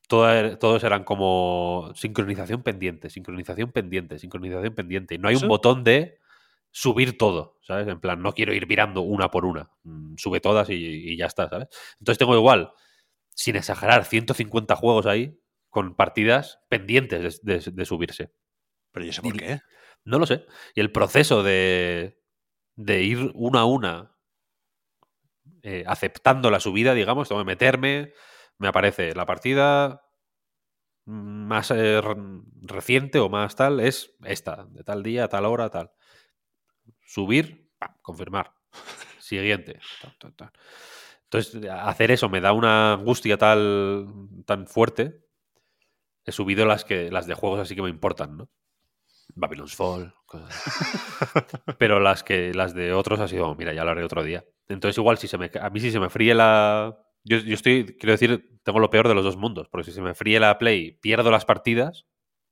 Toda- 0.08 0.58
todos 0.58 0.84
eran 0.84 1.04
como 1.04 1.90
sincronización 1.94 2.62
pendiente, 2.62 3.08
sincronización 3.10 3.72
pendiente, 3.72 4.18
sincronización 4.18 4.74
pendiente. 4.74 5.14
Y 5.14 5.18
no 5.18 5.28
hay 5.28 5.36
¿Eso? 5.36 5.44
un 5.46 5.48
botón 5.48 5.84
de 5.84 6.18
subir 6.70 7.16
todo, 7.18 7.58
¿sabes? 7.62 7.86
En 7.88 8.00
plan, 8.00 8.20
no 8.22 8.32
quiero 8.32 8.52
ir 8.54 8.66
virando 8.66 9.00
una 9.02 9.30
por 9.30 9.44
una. 9.44 9.70
Mm, 9.84 10.16
Sube 10.16 10.40
todas 10.40 10.68
y, 10.70 10.74
y 10.74 11.16
ya 11.16 11.26
está, 11.26 11.48
¿sabes? 11.48 11.68
Entonces 11.98 12.18
tengo 12.18 12.34
igual, 12.36 12.72
sin 13.34 13.56
exagerar, 13.56 14.04
150 14.04 14.76
juegos 14.76 15.06
ahí 15.06 15.38
con 15.70 15.94
partidas 15.94 16.60
pendientes 16.68 17.40
de, 17.42 17.58
de- 17.58 17.70
de 17.72 17.84
subirse. 17.86 18.32
Pero 18.92 19.06
¿y 19.06 19.08
eso 19.10 19.22
por 19.22 19.34
Y- 19.34 19.38
qué? 19.38 19.60
No 20.04 20.18
lo 20.18 20.26
sé. 20.26 20.44
Y 20.74 20.80
el 20.80 20.92
proceso 20.92 21.42
de, 21.42 22.20
de 22.76 23.02
ir 23.02 23.30
una 23.34 23.60
a 23.60 23.64
una 23.64 24.11
eh, 25.62 25.84
aceptando 25.86 26.50
la 26.50 26.60
subida, 26.60 26.94
digamos, 26.94 27.28
tengo 27.28 27.40
que 27.42 27.46
meterme, 27.46 28.12
me 28.58 28.68
aparece 28.68 29.14
la 29.14 29.26
partida 29.26 30.02
más 31.04 31.70
eh, 31.70 32.00
re- 32.00 32.16
reciente 32.62 33.18
o 33.18 33.28
más 33.28 33.56
tal, 33.56 33.80
es 33.80 34.14
esta, 34.24 34.66
de 34.70 34.84
tal 34.84 35.02
día, 35.02 35.28
tal 35.28 35.46
hora, 35.46 35.68
tal. 35.70 35.90
Subir, 37.14 37.46
pam, 37.78 37.92
confirmar. 38.02 38.46
Siguiente. 39.20 39.78
Entonces, 41.24 41.64
hacer 41.70 42.10
eso 42.10 42.28
me 42.28 42.40
da 42.40 42.52
una 42.52 42.94
angustia 42.94 43.38
tal, 43.38 44.06
tan 44.46 44.66
fuerte. 44.66 45.22
He 46.24 46.32
subido 46.32 46.66
las 46.66 46.84
que 46.84 47.10
las 47.10 47.26
de 47.26 47.34
juegos 47.34 47.60
así 47.60 47.74
que 47.74 47.82
me 47.82 47.88
importan, 47.90 48.36
¿no? 48.36 48.48
Babylon's 49.34 49.76
Fall, 49.76 50.14
cosas. 50.26 50.50
Pero 51.78 52.00
las 52.00 52.22
que 52.24 52.54
las 52.54 52.74
de 52.74 52.92
otros 52.92 53.20
ha 53.20 53.28
sido, 53.28 53.54
mira, 53.56 53.72
ya 53.74 53.84
lo 53.84 53.92
haré 53.92 54.04
otro 54.04 54.22
día. 54.24 54.44
Entonces, 54.68 54.98
igual, 54.98 55.18
si 55.18 55.28
se 55.28 55.38
me, 55.38 55.50
a 55.60 55.70
mí 55.70 55.80
si 55.80 55.90
se 55.90 56.00
me 56.00 56.10
fríe 56.10 56.34
la. 56.34 56.98
Yo, 57.24 57.38
yo 57.38 57.54
estoy, 57.54 57.84
quiero 57.98 58.12
decir, 58.12 58.58
tengo 58.64 58.80
lo 58.80 58.90
peor 58.90 59.08
de 59.08 59.14
los 59.14 59.24
dos 59.24 59.36
mundos, 59.36 59.68
porque 59.70 59.84
si 59.84 59.92
se 59.92 60.02
me 60.02 60.14
fríe 60.14 60.40
la 60.40 60.58
Play, 60.58 60.92
pierdo 61.00 61.30
las 61.30 61.44
partidas 61.44 62.06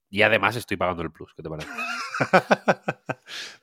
y 0.08 0.22
además 0.22 0.56
estoy 0.56 0.76
pagando 0.76 1.02
el 1.02 1.10
Plus. 1.12 1.32
¿Qué 1.34 1.42
te 1.42 1.48
parece? 1.48 1.68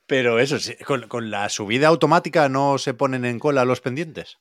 Pero 0.07 0.39
eso, 0.39 0.60
sí, 0.60 0.75
con, 0.86 1.07
con 1.07 1.29
la 1.31 1.49
subida 1.49 1.88
automática 1.89 2.47
no 2.49 2.77
se 2.77 2.93
ponen 2.93 3.25
en 3.25 3.39
cola 3.39 3.65
los 3.65 3.81
pendientes. 3.81 4.38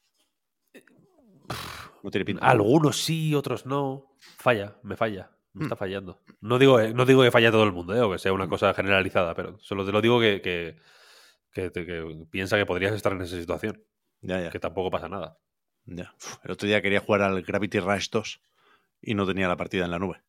No 2.02 2.10
tiene 2.10 2.24
pinta. 2.24 2.46
Algunos 2.46 2.98
sí, 3.02 3.34
otros 3.34 3.66
no. 3.66 4.12
Falla, 4.38 4.76
me 4.82 4.96
falla. 4.96 5.30
Me 5.52 5.60
Hmm. 5.60 5.62
está 5.64 5.76
fallando. 5.76 6.20
No 6.42 6.58
digo, 6.58 6.78
no 6.82 7.06
digo 7.06 7.22
que 7.22 7.30
falla 7.30 7.50
todo 7.50 7.64
el 7.64 7.72
mundo, 7.72 7.94
¿eh? 7.96 8.00
o 8.02 8.12
que 8.12 8.18
sea 8.18 8.32
una 8.34 8.46
cosa 8.48 8.74
generalizada, 8.74 9.34
pero 9.34 9.58
solo 9.58 9.86
te 9.86 9.92
lo 9.92 10.02
digo 10.02 10.20
que, 10.20 10.42
que, 10.42 10.76
que- 11.52 11.70
que 11.72 12.26
piensa 12.30 12.58
que 12.58 12.66
podrías 12.66 12.92
estar 12.92 13.12
en 13.12 13.22
esa 13.22 13.36
situación. 13.38 13.82
Ya, 14.26 14.40
ya. 14.40 14.50
Que 14.50 14.58
tampoco 14.58 14.90
pasa 14.90 15.08
nada. 15.08 15.38
ya. 15.84 16.12
Uf, 16.16 16.36
El 16.44 16.50
otro 16.52 16.66
día 16.66 16.82
quería 16.82 17.00
jugar 17.00 17.22
al 17.22 17.42
Gravity 17.42 17.78
Rush 17.80 18.08
2 18.10 18.40
y 19.00 19.14
no 19.14 19.26
tenía 19.26 19.46
la 19.48 19.56
partida 19.56 19.84
en 19.84 19.90
la 19.92 19.98
nube. 19.98 20.22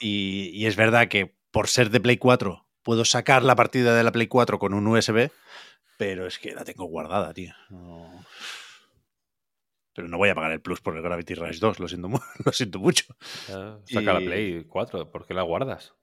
Y, 0.00 0.50
y 0.52 0.66
es 0.66 0.76
verdad 0.76 1.08
que 1.08 1.34
por 1.50 1.68
ser 1.68 1.90
de 1.90 2.00
Play 2.00 2.18
4 2.18 2.66
puedo 2.82 3.04
sacar 3.04 3.42
la 3.42 3.54
partida 3.56 3.94
de 3.96 4.02
la 4.02 4.12
Play 4.12 4.26
4 4.26 4.58
con 4.58 4.74
un 4.74 4.86
USB, 4.86 5.30
pero 5.96 6.26
es 6.26 6.38
que 6.38 6.54
la 6.54 6.64
tengo 6.64 6.84
guardada, 6.84 7.32
tío. 7.34 7.54
No- 7.70 8.24
Pero 9.94 10.08
no 10.08 10.18
voy 10.18 10.28
a 10.28 10.34
pagar 10.34 10.52
el 10.52 10.60
plus 10.60 10.80
por 10.80 10.96
el 10.96 11.02
Gravity 11.02 11.34
Rush 11.34 11.58
2, 11.60 11.80
lo 11.80 11.88
siento, 11.88 12.08
mu- 12.08 12.18
lo 12.44 12.52
siento 12.52 12.78
mucho. 12.78 13.04
Ya, 13.48 13.78
saca 13.86 14.12
la 14.12 14.20
Play 14.20 14.64
4, 14.64 15.10
¿por 15.10 15.26
qué 15.26 15.34
la 15.34 15.42
guardas? 15.42 15.94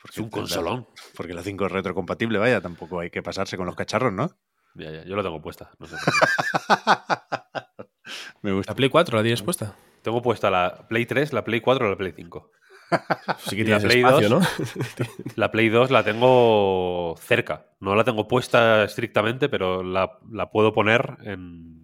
Porque 0.00 0.14
Es 0.16 0.18
un 0.18 0.30
consolón. 0.30 0.86
Porque 1.16 1.32
la 1.34 1.42
5 1.42 1.66
es 1.66 1.72
retrocompatible, 1.72 2.38
vaya, 2.38 2.60
tampoco 2.60 3.00
hay 3.00 3.10
que 3.10 3.22
pasarse 3.22 3.56
con 3.56 3.66
los 3.66 3.76
cacharros, 3.76 4.12
¿no? 4.12 4.36
Ya, 4.74 4.90
ya, 4.90 5.04
yo 5.04 5.16
lo 5.16 5.22
tengo 5.22 5.42
puesta. 5.42 5.70
no 5.78 5.86
sé. 5.86 5.96
Me 8.42 8.52
gusta. 8.52 8.72
¿La 8.72 8.76
Play 8.76 8.88
4 8.88 9.16
la 9.16 9.22
tienes 9.22 9.42
puesta? 9.42 9.74
tengo 10.02 10.20
puesta 10.20 10.50
la 10.50 10.86
Play 10.88 11.06
3, 11.06 11.32
la 11.32 11.44
Play 11.44 11.60
4 11.60 11.86
o 11.86 11.90
la 11.90 11.96
Play 11.96 12.12
5. 12.14 12.50
Sí 13.38 13.56
que 13.56 13.62
Y 13.62 13.64
la 13.66 13.80
Play 13.80 14.00
espacio, 14.00 14.28
2. 14.28 14.40
¿no? 14.40 14.46
La 15.36 15.50
Play 15.50 15.68
2 15.70 15.90
la 15.90 16.02
tengo 16.02 17.14
cerca. 17.18 17.66
No 17.80 17.94
la 17.94 18.04
tengo 18.04 18.28
puesta 18.28 18.84
estrictamente, 18.84 19.48
pero 19.48 19.82
la, 19.82 20.18
la 20.30 20.50
puedo 20.50 20.72
poner 20.72 21.16
en... 21.22 21.81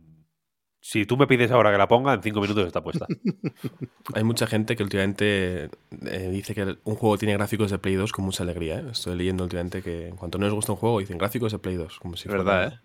Si 0.80 1.04
tú 1.06 1.16
me 1.16 1.26
pides 1.26 1.50
ahora 1.50 1.72
que 1.72 1.78
la 1.78 1.88
ponga, 1.88 2.14
en 2.14 2.22
5 2.22 2.40
minutos 2.40 2.66
está 2.66 2.82
puesta. 2.82 3.06
Hay 4.14 4.24
mucha 4.24 4.46
gente 4.46 4.76
que 4.76 4.82
últimamente 4.82 5.70
eh, 6.06 6.28
dice 6.30 6.54
que 6.54 6.76
un 6.84 6.94
juego 6.94 7.18
tiene 7.18 7.34
gráficos 7.34 7.70
de 7.70 7.78
Play 7.78 7.96
2 7.96 8.12
con 8.12 8.24
mucha 8.24 8.42
alegría. 8.44 8.78
¿eh? 8.80 8.84
Estoy 8.92 9.16
leyendo 9.16 9.44
últimamente 9.44 9.82
que 9.82 10.08
en 10.08 10.16
cuanto 10.16 10.38
no 10.38 10.44
les 10.46 10.54
gusta 10.54 10.72
un 10.72 10.78
juego 10.78 11.00
dicen 11.00 11.18
gráficos 11.18 11.52
de 11.52 11.58
Play 11.58 11.76
2. 11.76 11.98
Como 11.98 12.16
si 12.16 12.28
verdad, 12.28 12.44
fuera- 12.70 12.82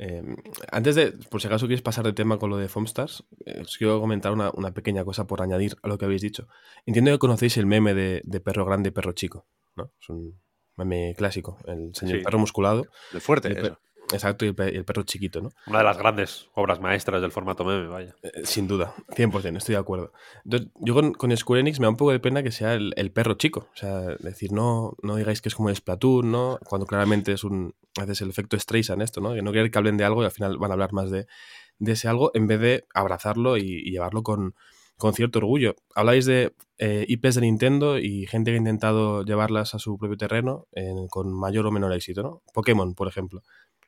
Eh, 0.00 0.22
antes 0.70 0.94
de, 0.94 1.10
por 1.12 1.40
si 1.40 1.48
acaso 1.48 1.66
quieres 1.66 1.82
pasar 1.82 2.04
de 2.04 2.12
tema 2.12 2.38
con 2.38 2.50
lo 2.50 2.56
de 2.56 2.68
Foamstars, 2.68 3.24
eh, 3.46 3.62
os 3.62 3.76
quiero 3.76 4.00
comentar 4.00 4.30
una, 4.32 4.50
una 4.54 4.70
pequeña 4.72 5.04
cosa 5.04 5.26
por 5.26 5.42
añadir 5.42 5.76
a 5.82 5.88
lo 5.88 5.98
que 5.98 6.04
habéis 6.04 6.22
dicho. 6.22 6.46
Entiendo 6.86 7.10
que 7.10 7.18
conocéis 7.18 7.56
el 7.56 7.66
meme 7.66 7.94
de, 7.94 8.20
de 8.24 8.40
perro 8.40 8.64
grande 8.64 8.90
y 8.90 8.92
perro 8.92 9.10
chico, 9.12 9.48
¿no? 9.74 9.90
Es 10.00 10.08
un 10.08 10.38
meme 10.76 11.14
clásico. 11.16 11.58
El 11.66 11.92
señor 11.96 12.18
Sí. 12.18 12.22
perro 12.24 12.38
musculado, 12.38 12.86
De 13.12 13.18
fuerte, 13.18 13.48
el 13.48 13.54
per- 13.54 13.64
eso. 13.64 13.80
Exacto, 14.12 14.44
y 14.44 14.48
el, 14.48 14.54
pe- 14.54 14.72
y 14.72 14.76
el 14.76 14.84
perro 14.84 15.02
chiquito, 15.02 15.40
¿no? 15.40 15.50
Una 15.66 15.78
de 15.78 15.84
las 15.84 15.98
grandes 15.98 16.48
obras 16.54 16.80
maestras 16.80 17.20
del 17.22 17.32
formato 17.32 17.64
meme, 17.64 17.86
vaya. 17.88 18.14
Eh, 18.22 18.42
Sin 18.44 18.66
duda, 18.68 18.94
100%, 19.16 19.56
estoy 19.58 19.74
de 19.74 19.80
acuerdo. 19.80 20.12
Entonces, 20.44 20.70
yo 20.80 20.94
con, 20.94 21.12
con 21.12 21.36
Square 21.36 21.60
Enix 21.60 21.80
me 21.80 21.84
da 21.86 21.90
un 21.90 21.96
poco 21.96 22.12
de 22.12 22.20
pena 22.20 22.42
que 22.42 22.50
sea 22.52 22.74
el, 22.74 22.92
el 22.96 23.10
perro 23.12 23.34
chico. 23.34 23.68
O 23.72 23.76
sea, 23.76 24.00
decir, 24.20 24.52
no, 24.52 24.94
no 25.02 25.16
digáis 25.16 25.40
que 25.42 25.48
es 25.48 25.54
como 25.54 25.68
el 25.68 25.76
Splatoon, 25.76 26.30
¿no? 26.30 26.58
Cuando 26.64 26.86
claramente 26.86 27.32
es 27.32 27.44
un. 27.44 27.74
A 27.98 28.02
veces 28.02 28.22
el 28.22 28.30
efecto 28.30 28.58
Streisand 28.58 29.02
esto, 29.02 29.20
¿no? 29.20 29.34
Que 29.34 29.42
no 29.42 29.52
querer 29.52 29.70
que 29.70 29.78
hablen 29.78 29.96
de 29.96 30.04
algo 30.04 30.22
y 30.22 30.26
al 30.26 30.30
final 30.30 30.56
van 30.58 30.70
a 30.70 30.74
hablar 30.74 30.92
más 30.92 31.10
de, 31.10 31.26
de 31.78 31.92
ese 31.92 32.06
algo 32.08 32.30
en 32.34 32.46
vez 32.46 32.60
de 32.60 32.84
abrazarlo 32.94 33.56
y, 33.56 33.62
y 33.84 33.90
llevarlo 33.90 34.22
con, 34.22 34.54
con 34.96 35.14
cierto 35.14 35.38
orgullo. 35.40 35.74
Habláis 35.94 36.24
de 36.26 36.54
eh, 36.78 37.04
IPs 37.08 37.34
de 37.36 37.40
Nintendo 37.40 37.98
y 37.98 38.26
gente 38.26 38.50
que 38.52 38.56
ha 38.56 38.58
intentado 38.58 39.24
llevarlas 39.24 39.74
a 39.74 39.78
su 39.80 39.98
propio 39.98 40.16
terreno 40.16 40.66
en- 40.72 41.08
con 41.08 41.32
mayor 41.32 41.66
o 41.66 41.72
menor 41.72 41.92
éxito, 41.92 42.22
¿no? 42.22 42.42
Pokémon, 42.54 42.94
por 42.94 43.08
ejemplo. 43.08 43.42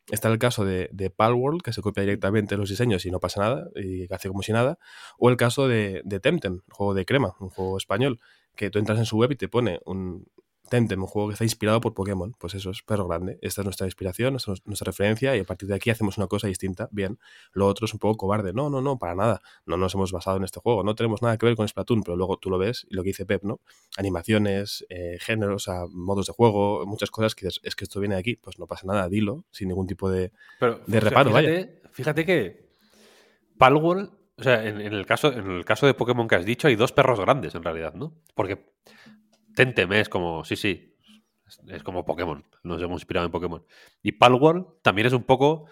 Está 0.09 0.29
el 0.29 0.39
caso 0.39 0.65
de, 0.65 0.89
de 0.93 1.11
Palworld, 1.11 1.63
que 1.63 1.73
se 1.73 1.83
copia 1.83 2.03
directamente 2.03 2.57
los 2.57 2.69
diseños 2.69 3.07
y 3.07 3.11
no 3.11 3.21
pasa 3.21 3.41
nada, 3.41 3.69
y 3.77 4.13
hace 4.13 4.29
como 4.29 4.43
si 4.43 4.53
nada. 4.53 4.79
O 5.19 5.31
el 5.31 5.37
caso 5.37 5.69
de, 5.69 6.03
de 6.05 6.21
Temtem, 6.21 6.55
un 6.55 6.63
juego 6.71 6.95
de 6.95 7.05
crema, 7.05 7.37
un 7.39 7.51
juego 7.51 7.77
español, 7.77 8.21
que 8.57 8.71
tú 8.71 8.79
entras 8.79 8.99
en 8.99 9.07
su 9.07 9.17
web 9.17 9.33
y 9.33 9.37
te 9.37 9.49
pone 9.49 9.81
un 9.85 10.27
Temtem, 10.71 11.01
un 11.01 11.07
juego 11.07 11.29
que 11.29 11.35
está 11.35 11.45
inspirado 11.45 11.81
por 11.81 11.93
Pokémon. 11.93 12.35
Pues 12.39 12.55
eso 12.55 12.71
es 12.71 12.83
perro 12.83 13.07
grande. 13.07 13.39
Esta 13.43 13.61
es 13.61 13.65
nuestra 13.65 13.87
inspiración, 13.87 14.37
esta 14.37 14.53
es 14.53 14.67
nuestra 14.67 14.87
referencia, 14.87 15.37
y 15.37 15.41
a 15.41 15.45
partir 15.45 15.69
de 15.69 15.75
aquí 15.75 15.91
hacemos 15.91 16.17
una 16.17 16.29
cosa 16.29 16.47
distinta. 16.47 16.89
Bien, 16.93 17.19
lo 17.53 17.67
otro 17.67 17.87
es 17.87 17.93
un 17.93 17.99
poco 17.99 18.17
cobarde. 18.17 18.53
No, 18.53 18.71
no, 18.71 18.81
no, 18.81 18.97
para 18.99 19.15
nada. 19.15 19.43
No 19.67 19.77
nos 19.77 19.95
hemos 19.95 20.13
basado 20.13 20.37
en 20.37 20.45
este 20.45 20.61
juego. 20.61 20.85
No 20.85 20.95
tenemos 20.95 21.23
nada 21.23 21.37
que 21.37 21.45
ver 21.45 21.57
con 21.57 21.69
Splatoon, 21.69 22.03
pero 22.03 22.17
luego 22.17 22.39
tú 22.39 22.49
lo 22.49 22.57
ves 22.57 22.87
y 22.89 22.95
lo 22.95 23.03
que 23.03 23.09
dice 23.09 23.27
Pep, 23.27 23.43
¿no? 23.43 23.61
Animaciones, 23.99 24.87
eh, 24.89 25.19
géneros, 25.21 25.69
o 25.69 25.71
sea, 25.71 25.87
modos 25.91 26.29
de 26.29 26.33
juego, 26.33 26.87
muchas 26.87 27.11
cosas 27.11 27.35
que 27.35 27.47
dices, 27.47 27.61
es 27.65 27.75
que 27.75 27.85
esto 27.85 27.99
viene 28.01 28.15
de 28.15 28.21
aquí. 28.21 28.37
Pues 28.37 28.59
no 28.59 28.67
pasa 28.67 28.87
nada, 28.87 29.09
dilo, 29.09 29.45
sin 29.51 29.69
ningún 29.69 29.89
tipo 29.89 30.09
de, 30.09 30.33
Pero, 30.61 30.81
De 30.87 31.01
reparo, 31.01 31.31
fíjate, 31.31 31.81
Fíjate 31.91 32.25
que 32.25 32.71
Palworld, 33.59 34.11
o 34.39 34.43
sea, 34.43 34.67
en, 34.67 34.81
en 34.81 34.93
el 34.93 35.05
caso, 35.05 35.33
en 35.33 35.51
el 35.51 35.65
caso 35.65 35.87
de 35.87 35.95
Pokémon 35.95 36.29
que 36.29 36.37
has 36.37 36.45
dicho, 36.45 36.69
hay 36.69 36.77
dos 36.77 36.93
perros 36.93 37.21
grandes 37.21 37.55
en 37.57 37.65
realidad, 37.65 37.95
¿no? 37.95 38.15
Porque 38.35 38.71
Temtem 39.55 39.93
es 39.93 40.09
como, 40.09 40.45
sí, 40.45 40.57
sí, 40.57 40.97
es, 41.47 41.61
es 41.69 41.83
como 41.83 42.05
Pokémon, 42.05 42.45
nos 42.63 42.81
hemos 42.83 43.01
inspirado 43.01 43.27
en 43.27 43.33
Pokémon. 43.33 43.65
Y 44.03 44.13
Palworld 44.13 44.67
también 44.83 45.07
es 45.07 45.13
un 45.13 45.25
poco... 45.25 45.67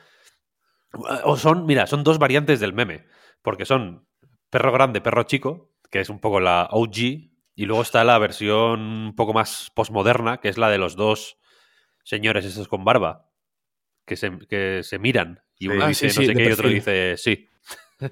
O 1.24 1.36
son, 1.36 1.66
mira, 1.66 1.86
son 1.86 2.02
dos 2.02 2.18
variantes 2.18 2.60
del 2.60 2.72
meme, 2.72 3.04
porque 3.42 3.66
son 3.66 4.06
perro 4.50 4.72
grande, 4.72 5.00
perro 5.02 5.24
chico, 5.24 5.70
que 5.90 6.00
es 6.00 6.08
un 6.08 6.18
poco 6.18 6.40
la 6.40 6.68
OG, 6.70 6.96
y 7.54 7.64
luego 7.66 7.82
está 7.82 8.04
la 8.04 8.18
versión 8.18 8.80
un 8.80 9.14
poco 9.14 9.34
más 9.34 9.70
postmoderna, 9.74 10.38
que 10.38 10.48
es 10.48 10.56
la 10.56 10.70
de 10.70 10.78
los 10.78 10.96
dos 10.96 11.36
señores 12.04 12.44
esos 12.46 12.68
con 12.68 12.84
barba, 12.84 13.30
que 14.06 14.16
se, 14.16 14.38
que 14.48 14.82
se 14.82 14.98
miran, 14.98 15.42
y 15.58 15.68
uno 15.68 15.84
Ah, 15.84 15.88
dice 15.88 16.08
sí, 16.08 16.16
no 16.16 16.22
sí, 16.22 16.26
sé 16.26 16.32
qué 16.34 16.48
y 16.48 16.52
otro 16.52 16.68
perfil. 16.68 16.74
dice 16.74 17.16
sí. 17.18 17.48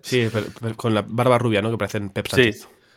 Sí, 0.02 0.28
pero- 0.30 0.46
pero 0.60 0.76
con 0.76 0.92
la 0.94 1.02
barba 1.02 1.38
rubia, 1.38 1.62
¿no? 1.62 1.70
Que 1.70 1.78
parecen 1.78 2.10
Pep 2.10 2.26
Sí, 2.28 2.52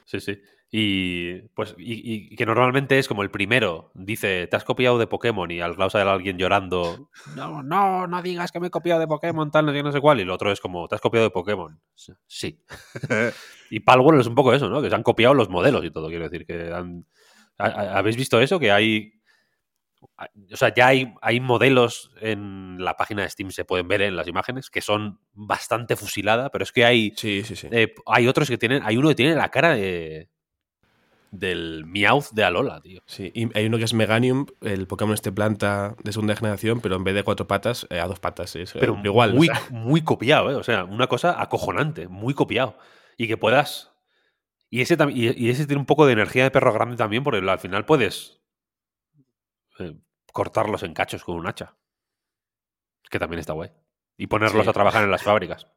sí, 0.06 0.20
sí. 0.20 0.42
Y 0.72 1.40
pues 1.56 1.74
y, 1.80 2.32
y 2.32 2.36
que 2.36 2.46
normalmente 2.46 3.00
es 3.00 3.08
como 3.08 3.24
el 3.24 3.32
primero 3.32 3.92
dice, 3.96 4.46
te 4.46 4.56
has 4.56 4.64
copiado 4.64 5.00
de 5.00 5.08
Pokémon 5.08 5.50
y 5.50 5.62
al 5.62 5.76
lado 5.76 5.90
sale 5.90 6.08
alguien 6.08 6.38
llorando, 6.38 7.10
no, 7.36 7.64
no, 7.64 8.06
no 8.06 8.22
digas 8.22 8.52
que 8.52 8.60
me 8.60 8.68
he 8.68 8.70
copiado 8.70 9.00
de 9.00 9.08
Pokémon, 9.08 9.50
tal, 9.50 9.66
no 9.66 9.72
sé, 9.74 9.82
no 9.82 9.92
sé 9.92 10.00
cuál. 10.00 10.20
Y 10.20 10.22
el 10.22 10.30
otro 10.30 10.52
es 10.52 10.60
como, 10.62 10.88
te 10.88 10.94
has 10.94 11.02
copiado 11.02 11.26
de 11.26 11.32
Pokémon. 11.32 11.80
Sí. 12.28 12.64
y 13.72 13.80
Palworld 13.80 14.22
es 14.22 14.28
un 14.28 14.36
poco 14.36 14.54
eso, 14.54 14.70
¿no? 14.70 14.80
Que 14.82 14.90
se 14.90 14.96
han 14.96 15.02
copiado 15.04 15.34
los 15.34 15.50
modelos 15.50 15.84
y 15.86 15.90
todo, 15.92 16.08
quiero 16.10 16.30
decir, 16.30 16.46
que 16.46 16.72
han... 16.72 17.06
¿ha- 17.58 17.66
ha- 17.68 17.98
¿Habéis 17.98 18.16
visto 18.18 18.40
eso? 18.40 18.60
Que 18.60 18.72
hay... 18.72 19.14
O 20.54 20.56
sea, 20.56 20.74
ya 20.74 20.88
hay, 20.88 21.14
hay 21.22 21.40
modelos 21.40 22.12
en 22.22 22.78
la 22.84 22.96
página 22.96 23.24
de 23.24 23.30
Steam, 23.30 23.52
se 23.52 23.66
pueden 23.66 23.88
ver 23.88 24.02
en 24.02 24.16
las 24.16 24.28
imágenes, 24.28 24.70
que 24.70 24.82
son 24.82 25.20
bastante 25.34 25.96
fusilada, 25.96 26.52
pero 26.52 26.64
es 26.64 26.72
que 26.72 26.86
hay... 26.86 27.12
Sí, 27.18 27.44
sí, 27.44 27.56
sí. 27.56 27.68
Eh, 27.72 27.94
hay 28.06 28.28
otros 28.28 28.48
que 28.50 28.58
tienen. 28.58 28.82
Hay 28.86 28.98
uno 28.98 29.10
que 29.10 29.16
tiene 29.16 29.36
la 29.36 29.50
cara 29.50 29.74
de. 29.76 30.30
Del 31.32 31.86
Meowth 31.86 32.32
de 32.32 32.44
Alola, 32.44 32.82
tío. 32.82 33.02
Sí, 33.06 33.32
y 33.36 33.56
hay 33.58 33.68
uno 33.68 33.78
que 33.78 33.84
es 33.84 33.94
Meganium, 33.94 34.48
el 34.62 34.88
Pokémon 34.88 35.14
este 35.14 35.32
planta 35.32 35.96
de 36.04 36.12
segunda 36.12 36.36
generación, 36.36 36.82
pero 36.82 36.96
en 36.96 37.04
vez 37.04 37.14
de 37.14 37.24
cuatro 37.24 37.48
patas, 37.48 37.86
eh, 37.92 38.00
a 38.00 38.08
dos 38.08 38.20
patas. 38.20 38.56
Es, 38.56 38.76
eh, 38.76 38.80
Pero 38.80 39.00
igual. 39.04 39.34
Muy, 39.36 39.48
o 39.50 39.54
sea, 39.56 39.68
muy 39.70 40.02
copiado, 40.02 40.50
¿eh? 40.52 40.56
O 40.56 40.64
sea, 40.64 40.86
una 40.86 41.06
cosa 41.08 41.40
acojonante, 41.42 42.08
muy 42.08 42.34
copiado. 42.34 42.78
Y 43.18 43.28
que 43.28 43.38
puedas. 43.38 43.92
Y 44.72 44.82
ese, 44.82 44.98
tam- 44.98 45.12
y, 45.14 45.32
y 45.38 45.50
ese 45.50 45.68
tiene 45.68 45.80
un 45.80 45.86
poco 45.86 46.06
de 46.08 46.14
energía 46.14 46.44
de 46.44 46.52
perro 46.52 46.74
grande 46.74 46.96
también, 46.96 47.24
porque 47.24 47.48
al 47.48 47.60
final 47.60 47.86
puedes. 47.86 48.42
eh, 49.80 49.96
cortarlos 50.34 50.84
en 50.84 50.94
cachos 50.94 51.24
con 51.24 51.36
un 51.36 51.48
hacha. 51.48 51.76
Que 53.10 53.20
también 53.20 53.40
está 53.40 53.54
guay. 53.54 53.72
Y 54.18 54.28
ponerlos 54.28 54.64
Sí. 54.64 54.70
a 54.70 54.74
trabajar 54.74 55.04
en 55.04 55.12
las 55.12 55.24
fábricas. 55.24 55.68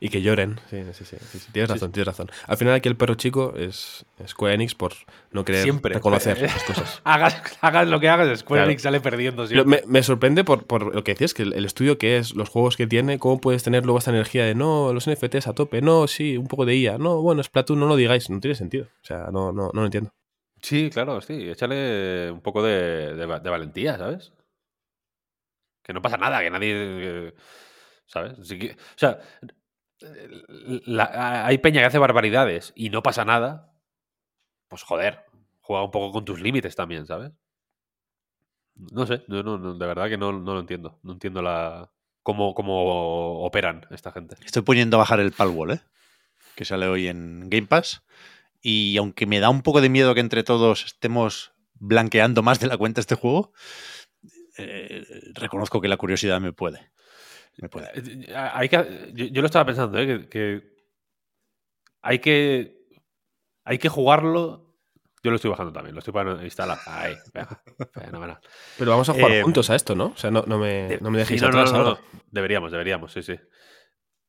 Y 0.00 0.08
que 0.08 0.22
lloren. 0.22 0.58
Sí, 0.70 0.82
sí, 0.92 1.04
sí. 1.04 1.16
sí, 1.30 1.38
sí. 1.38 1.52
Tienes 1.52 1.68
Sí, 1.70 1.74
razón, 1.74 1.92
tienes 1.92 2.06
razón. 2.06 2.30
Al 2.46 2.56
final 2.56 2.74
aquí 2.74 2.88
el 2.88 2.96
perro 2.96 3.14
chico 3.14 3.54
es 3.56 4.04
es 4.18 4.30
Square 4.30 4.54
Enix 4.54 4.74
por 4.74 4.92
no 5.32 5.44
querer 5.44 5.62
Siempre. 5.62 5.94
reconocer 5.94 6.40
las 6.42 6.62
cosas. 6.64 7.00
hagas, 7.04 7.42
hagas 7.60 7.88
lo 7.88 8.00
que 8.00 8.08
hagas, 8.08 8.38
Square 8.40 8.60
Claro. 8.60 8.70
Enix 8.70 8.82
sale 8.82 9.00
perdiendo 9.00 9.46
Pero 9.46 9.62
siempre. 9.64 9.82
me, 9.86 9.92
me 9.92 10.02
sorprende 10.02 10.44
por, 10.44 10.66
por 10.66 10.94
lo 10.94 11.02
que 11.04 11.12
decías, 11.12 11.34
que 11.34 11.42
el, 11.42 11.52
el 11.54 11.64
estudio 11.64 11.98
que 11.98 12.16
es, 12.18 12.34
los 12.34 12.48
juegos 12.48 12.76
que 12.76 12.86
tiene, 12.86 13.18
cómo 13.18 13.40
puedes 13.40 13.62
tener 13.62 13.84
luego 13.84 13.98
esta 13.98 14.10
energía 14.10 14.44
de 14.44 14.54
no, 14.54 14.92
los 14.92 15.06
NFTs 15.08 15.46
a 15.48 15.52
tope, 15.54 15.80
no, 15.82 16.06
sí, 16.06 16.36
un 16.36 16.46
poco 16.46 16.64
de 16.64 16.76
IA, 16.76 16.98
no, 16.98 17.20
bueno, 17.22 17.42
Splatoon, 17.42 17.80
no 17.80 17.86
lo 17.86 17.96
digáis, 17.96 18.30
no 18.30 18.40
tiene 18.40 18.54
sentido. 18.54 18.84
O 19.02 19.04
sea, 19.06 19.28
no, 19.32 19.52
no, 19.52 19.70
no 19.72 19.80
lo 19.80 19.84
entiendo. 19.86 20.10
Sí, 20.60 20.90
claro, 20.90 21.20
sí. 21.20 21.48
Échale 21.50 22.30
un 22.30 22.40
poco 22.40 22.62
de, 22.62 23.14
de 23.16 23.26
va- 23.26 23.40
de 23.40 23.50
valentía, 23.50 23.98
¿sabes? 23.98 24.32
Que 25.82 25.92
no 25.92 26.00
pasa 26.00 26.16
nada, 26.16 26.40
que 26.40 26.50
nadie. 26.50 26.72
eh, 26.74 27.34
¿Sabes? 28.06 28.38
Así 28.38 28.58
que- 28.58 28.72
o 28.72 28.96
sea, 28.98 29.18
hay 30.98 31.58
peña 31.58 31.80
que 31.80 31.86
hace 31.86 31.98
barbaridades 31.98 32.72
y 32.76 32.90
no 32.90 33.02
pasa 33.02 33.24
nada. 33.24 33.72
Pues 34.68 34.82
joder, 34.82 35.24
juega 35.60 35.84
un 35.84 35.90
poco 35.90 36.12
con 36.12 36.24
tus 36.24 36.40
límites 36.40 36.74
también, 36.76 37.06
¿sabes? 37.06 37.32
No 38.74 39.06
sé, 39.06 39.22
no, 39.28 39.42
no, 39.42 39.74
de 39.74 39.86
verdad 39.86 40.08
que 40.08 40.16
no, 40.16 40.32
no 40.32 40.54
lo 40.54 40.60
entiendo. 40.60 40.98
No 41.02 41.12
entiendo 41.12 41.42
la 41.42 41.90
cómo, 42.22 42.54
cómo 42.54 43.44
operan 43.44 43.86
esta 43.90 44.12
gente. 44.12 44.36
Estoy 44.44 44.62
poniendo 44.62 44.96
a 44.96 44.98
bajar 44.98 45.20
el 45.20 45.32
Palworld, 45.32 45.74
¿eh? 45.74 45.80
que 46.54 46.64
sale 46.64 46.86
hoy 46.86 47.08
en 47.08 47.48
Game 47.48 47.66
Pass. 47.66 48.02
Y 48.60 48.96
aunque 48.96 49.26
me 49.26 49.40
da 49.40 49.50
un 49.50 49.62
poco 49.62 49.80
de 49.80 49.88
miedo 49.88 50.14
que 50.14 50.20
entre 50.20 50.44
todos 50.44 50.84
estemos 50.84 51.52
blanqueando 51.74 52.42
más 52.42 52.60
de 52.60 52.68
la 52.68 52.76
cuenta 52.76 53.00
este 53.00 53.16
juego, 53.16 53.52
eh, 54.56 55.04
reconozco 55.34 55.80
que 55.80 55.88
la 55.88 55.96
curiosidad 55.96 56.40
me 56.40 56.52
puede. 56.52 56.92
Me 57.58 57.68
puede. 57.68 57.90
Eh, 57.94 58.34
Hay 58.34 58.68
que, 58.68 59.10
yo, 59.14 59.26
yo 59.26 59.40
lo 59.42 59.46
estaba 59.46 59.64
pensando, 59.66 59.98
¿eh? 59.98 60.06
que, 60.06 60.28
que 60.28 60.72
hay 62.02 62.18
que 62.18 62.78
hay 63.64 63.78
que 63.78 63.88
jugarlo. 63.88 64.70
Yo 65.24 65.30
lo 65.30 65.36
estoy 65.36 65.50
bajando 65.52 65.72
también, 65.72 65.94
lo 65.94 66.00
estoy 66.00 66.12
para 66.12 66.42
instalar. 66.42 66.78
Ahí, 66.86 67.14
fenomenal. 67.94 68.40
Pero 68.76 68.90
vamos 68.90 69.08
a 69.08 69.12
jugar 69.12 69.30
Eh, 69.30 69.42
juntos 69.44 69.70
a 69.70 69.76
esto, 69.76 69.94
¿no? 69.94 70.06
O 70.06 70.16
sea, 70.16 70.32
no, 70.32 70.42
no 70.48 70.58
me, 70.58 70.98
no 71.00 71.10
me 71.12 71.18
dejéis 71.18 71.40
Sí, 71.40 71.46
no, 71.46 71.52
no, 71.52 71.58
atrás 71.60 71.72
no, 71.72 71.78
no. 71.82 71.88
ahora. 71.90 72.00
Deberíamos, 72.32 72.72
deberíamos, 72.72 73.12
sí, 73.12 73.22
sí. 73.22 73.38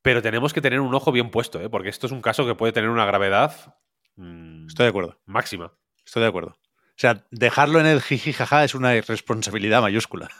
Pero 0.02 0.22
tenemos 0.22 0.52
que 0.52 0.60
tener 0.60 0.78
un 0.78 0.94
ojo 0.94 1.10
bien 1.10 1.30
puesto, 1.30 1.60
¿eh? 1.60 1.68
porque 1.68 1.88
esto 1.88 2.06
es 2.06 2.12
un 2.12 2.22
caso 2.22 2.46
que 2.46 2.54
puede 2.54 2.72
tener 2.72 2.90
una 2.90 3.06
gravedad 3.06 3.74
mm, 4.14 4.66
Estoy 4.68 4.84
de 4.84 4.90
acuerdo. 4.90 5.20
máxima. 5.26 5.72
Estoy 6.06 6.22
de 6.22 6.28
acuerdo. 6.28 6.50
O 6.50 6.96
sea, 6.96 7.26
dejarlo 7.32 7.80
en 7.80 7.86
el 7.86 8.00
jiji 8.00 8.32
jaja 8.32 8.62
es 8.62 8.76
una 8.76 8.94
irresponsabilidad 8.94 9.80
mayúscula. 9.82 10.30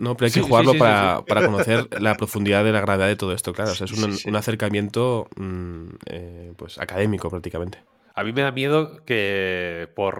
No, 0.00 0.16
pero 0.16 0.26
hay 0.26 0.32
que 0.32 0.40
sí, 0.40 0.48
jugarlo 0.48 0.72
sí, 0.72 0.78
sí, 0.78 0.78
para, 0.78 1.18
sí. 1.18 1.24
para 1.28 1.42
conocer 1.42 1.88
la 2.00 2.16
profundidad 2.16 2.64
de 2.64 2.72
la 2.72 2.80
gravedad 2.80 3.08
de 3.08 3.16
todo 3.16 3.32
esto, 3.32 3.52
claro. 3.52 3.72
O 3.72 3.74
sea, 3.74 3.84
es 3.84 3.92
un, 3.92 4.04
Sí, 4.04 4.12
sí. 4.12 4.28
un 4.28 4.36
acercamiento 4.36 5.28
mm, 5.36 5.88
eh, 6.06 6.52
pues 6.56 6.78
académico 6.78 7.28
prácticamente. 7.30 7.84
A 8.14 8.22
mí 8.24 8.32
me 8.32 8.42
da 8.42 8.52
miedo 8.52 9.04
que 9.04 9.88
por 9.96 10.14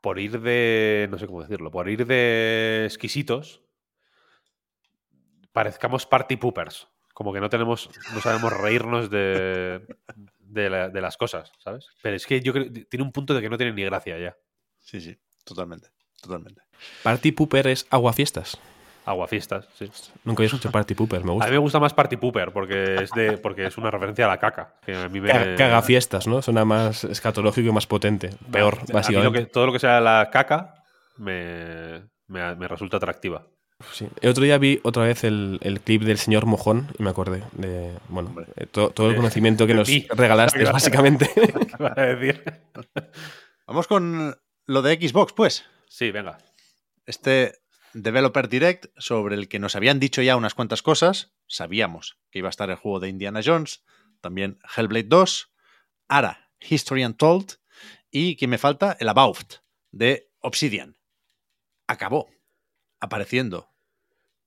por 0.00 0.18
ir 0.18 0.40
de 0.40 1.06
no 1.10 1.18
sé 1.18 1.26
cómo 1.26 1.42
decirlo, 1.42 1.70
por 1.70 1.88
ir 1.88 2.04
de 2.06 2.84
exquisitos 2.84 3.62
parezcamos 5.52 6.06
party 6.06 6.36
poopers, 6.36 6.88
como 7.14 7.32
que 7.32 7.40
no 7.40 7.48
tenemos 7.50 7.90
no 8.08 8.20
sabemos 8.20 8.52
reírnos 8.52 9.10
de 9.10 9.86
de, 10.38 10.68
la- 10.70 10.88
de 10.90 11.00
las 11.00 11.16
cosas, 11.16 11.52
¿sabes? 11.58 11.88
Pero 12.02 12.16
es 12.16 12.26
que 12.26 12.40
yo 12.40 12.52
creo 12.52 12.70
tiene 12.88 13.04
un 13.04 13.12
punto 13.12 13.34
de 13.34 13.40
que 13.40 13.48
no 13.50 13.56
tiene 13.56 13.72
ni 13.72 13.84
gracia 13.84 14.18
ya. 14.18 14.36
Sí, 14.80 15.00
sí, 15.00 15.16
totalmente. 15.44 15.88
Totalmente. 16.22 16.62
Party 17.02 17.32
Pooper 17.32 17.66
es 17.66 17.86
aguafiestas. 17.90 18.58
Aguafiestas, 19.04 19.66
sí. 19.76 19.90
Nunca 20.22 20.40
había 20.42 20.46
escuchado 20.46 20.70
Party 20.70 20.94
Pooper, 20.94 21.24
me 21.24 21.30
A 21.30 21.34
gusta. 21.34 21.46
mí 21.48 21.52
me 21.52 21.58
gusta 21.58 21.80
más 21.80 21.92
Party 21.92 22.16
Pooper 22.16 22.52
porque 22.52 23.02
es 23.02 23.10
de 23.10 23.36
porque 23.36 23.66
es 23.66 23.76
una 23.76 23.90
referencia 23.90 24.26
a 24.26 24.28
la 24.28 24.38
caca. 24.38 24.76
Que 24.86 24.94
a 24.94 25.08
mí 25.08 25.20
me, 25.20 25.28
Ca- 25.28 25.56
Cagafiestas, 25.56 26.28
¿no? 26.28 26.40
Suena 26.40 26.64
más 26.64 27.02
escatológico 27.02 27.68
y 27.68 27.72
más 27.72 27.86
potente. 27.88 28.30
Peor, 28.52 28.74
a 28.74 28.80
mí 28.80 28.84
lo 28.88 28.94
básicamente. 28.94 29.38
que- 29.40 29.46
todo 29.46 29.66
lo 29.66 29.72
que 29.72 29.80
sea 29.80 30.00
la 30.00 30.30
caca 30.32 30.74
me, 31.16 32.02
me- 32.28 32.54
me 32.54 32.68
resulta 32.68 32.98
atractiva. 32.98 33.44
Sí. 33.90 34.06
El 34.20 34.30
otro 34.30 34.44
día 34.44 34.56
vi 34.58 34.78
otra 34.84 35.02
vez 35.02 35.24
el, 35.24 35.58
el 35.62 35.80
clip 35.80 36.02
del 36.02 36.18
señor 36.18 36.46
Mojón 36.46 36.86
y 36.96 37.02
me 37.02 37.10
acordé 37.10 37.42
de 37.54 37.92
bueno, 38.08 38.28
Hombre. 38.28 38.46
to- 38.70 38.90
todo 38.90 39.10
el 39.10 39.16
conocimiento 39.16 39.66
que 39.66 39.74
nos 39.74 39.88
ti. 39.88 40.06
regalaste, 40.10 40.62
básicamente. 40.64 41.28
¿Qué 41.34 41.76
vas 41.82 41.98
a 41.98 42.02
decir? 42.02 42.44
Vamos 43.66 43.88
con 43.88 44.36
lo 44.66 44.82
de 44.82 44.94
Xbox, 45.08 45.32
pues. 45.32 45.64
Sí, 45.92 46.10
venga. 46.10 46.38
Este 47.04 47.60
Developer 47.92 48.48
Direct 48.48 48.86
sobre 48.96 49.34
el 49.34 49.46
que 49.46 49.58
nos 49.58 49.76
habían 49.76 50.00
dicho 50.00 50.22
ya 50.22 50.36
unas 50.36 50.54
cuantas 50.54 50.80
cosas. 50.80 51.34
Sabíamos 51.46 52.18
que 52.30 52.38
iba 52.38 52.48
a 52.48 52.50
estar 52.50 52.70
el 52.70 52.76
juego 52.76 52.98
de 52.98 53.10
Indiana 53.10 53.42
Jones, 53.44 53.84
también 54.22 54.58
Hellblade 54.74 55.08
2, 55.08 55.52
Ara, 56.08 56.50
History 56.60 57.04
Untold 57.04 57.58
y 58.10 58.36
que 58.36 58.46
me 58.46 58.56
falta 58.56 58.96
el 59.00 59.08
About 59.10 59.56
de 59.90 60.32
Obsidian. 60.38 60.96
Acabó 61.86 62.30
apareciendo 62.98 63.70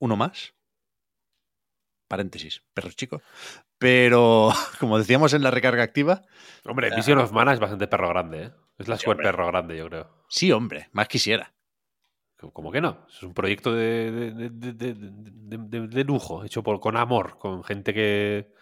uno 0.00 0.16
más. 0.16 0.52
Paréntesis, 2.08 2.64
perro 2.74 2.90
chico. 2.90 3.22
Pero, 3.78 4.50
como 4.80 4.98
decíamos 4.98 5.32
en 5.34 5.42
la 5.42 5.50
recarga 5.50 5.82
activa, 5.82 6.22
Hombre, 6.64 6.90
Vision 6.96 7.18
of 7.18 7.30
Mana 7.32 7.52
es 7.52 7.60
bastante 7.60 7.86
perro 7.86 8.08
grande, 8.08 8.42
¿eh? 8.44 8.50
Es 8.78 8.88
la 8.88 8.96
Sí, 8.98 9.08
hombre. 9.08 9.24
perro 9.24 9.46
grande, 9.46 9.76
yo 9.76 9.88
creo. 9.88 10.10
sí, 10.28 10.50
hombre, 10.52 10.88
más 10.92 11.08
quisiera. 11.08 11.52
¿Cómo 12.52 12.70
que 12.70 12.80
no? 12.82 13.06
Es 13.08 13.22
un 13.22 13.32
proyecto 13.32 13.72
de, 13.74 14.10
de- 14.50 16.04
lujo, 16.04 16.44
hecho 16.44 16.62
por, 16.62 16.80
con 16.80 16.96
amor, 16.96 17.38
con 17.38 17.64
gente 17.64 17.94
que, 17.94 18.52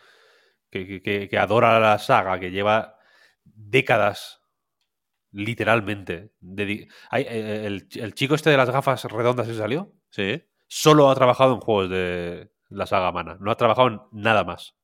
que, 0.70 1.02
que- 1.02 1.28
que 1.28 1.38
adora 1.38 1.80
la 1.80 1.98
saga, 1.98 2.38
que 2.38 2.50
lleva 2.52 2.96
décadas, 3.44 4.40
literalmente. 5.32 6.32
Hay- 7.10 7.26
eh, 7.28 7.66
el, 7.66 7.88
el 7.94 8.14
chico 8.14 8.34
este 8.36 8.50
de 8.50 8.56
las 8.56 8.70
gafas 8.70 9.04
redondas 9.04 9.48
que 9.48 9.54
salió, 9.54 9.92
Sí. 10.10 10.44
solo 10.68 11.10
ha 11.10 11.14
trabajado 11.14 11.54
en 11.54 11.60
juegos 11.60 11.90
de 11.90 12.52
la 12.68 12.86
saga 12.86 13.10
Mana. 13.12 13.36
No 13.40 13.50
ha 13.50 13.56
trabajado 13.56 13.88
en 13.88 14.00
nada 14.12 14.44
más 14.44 14.76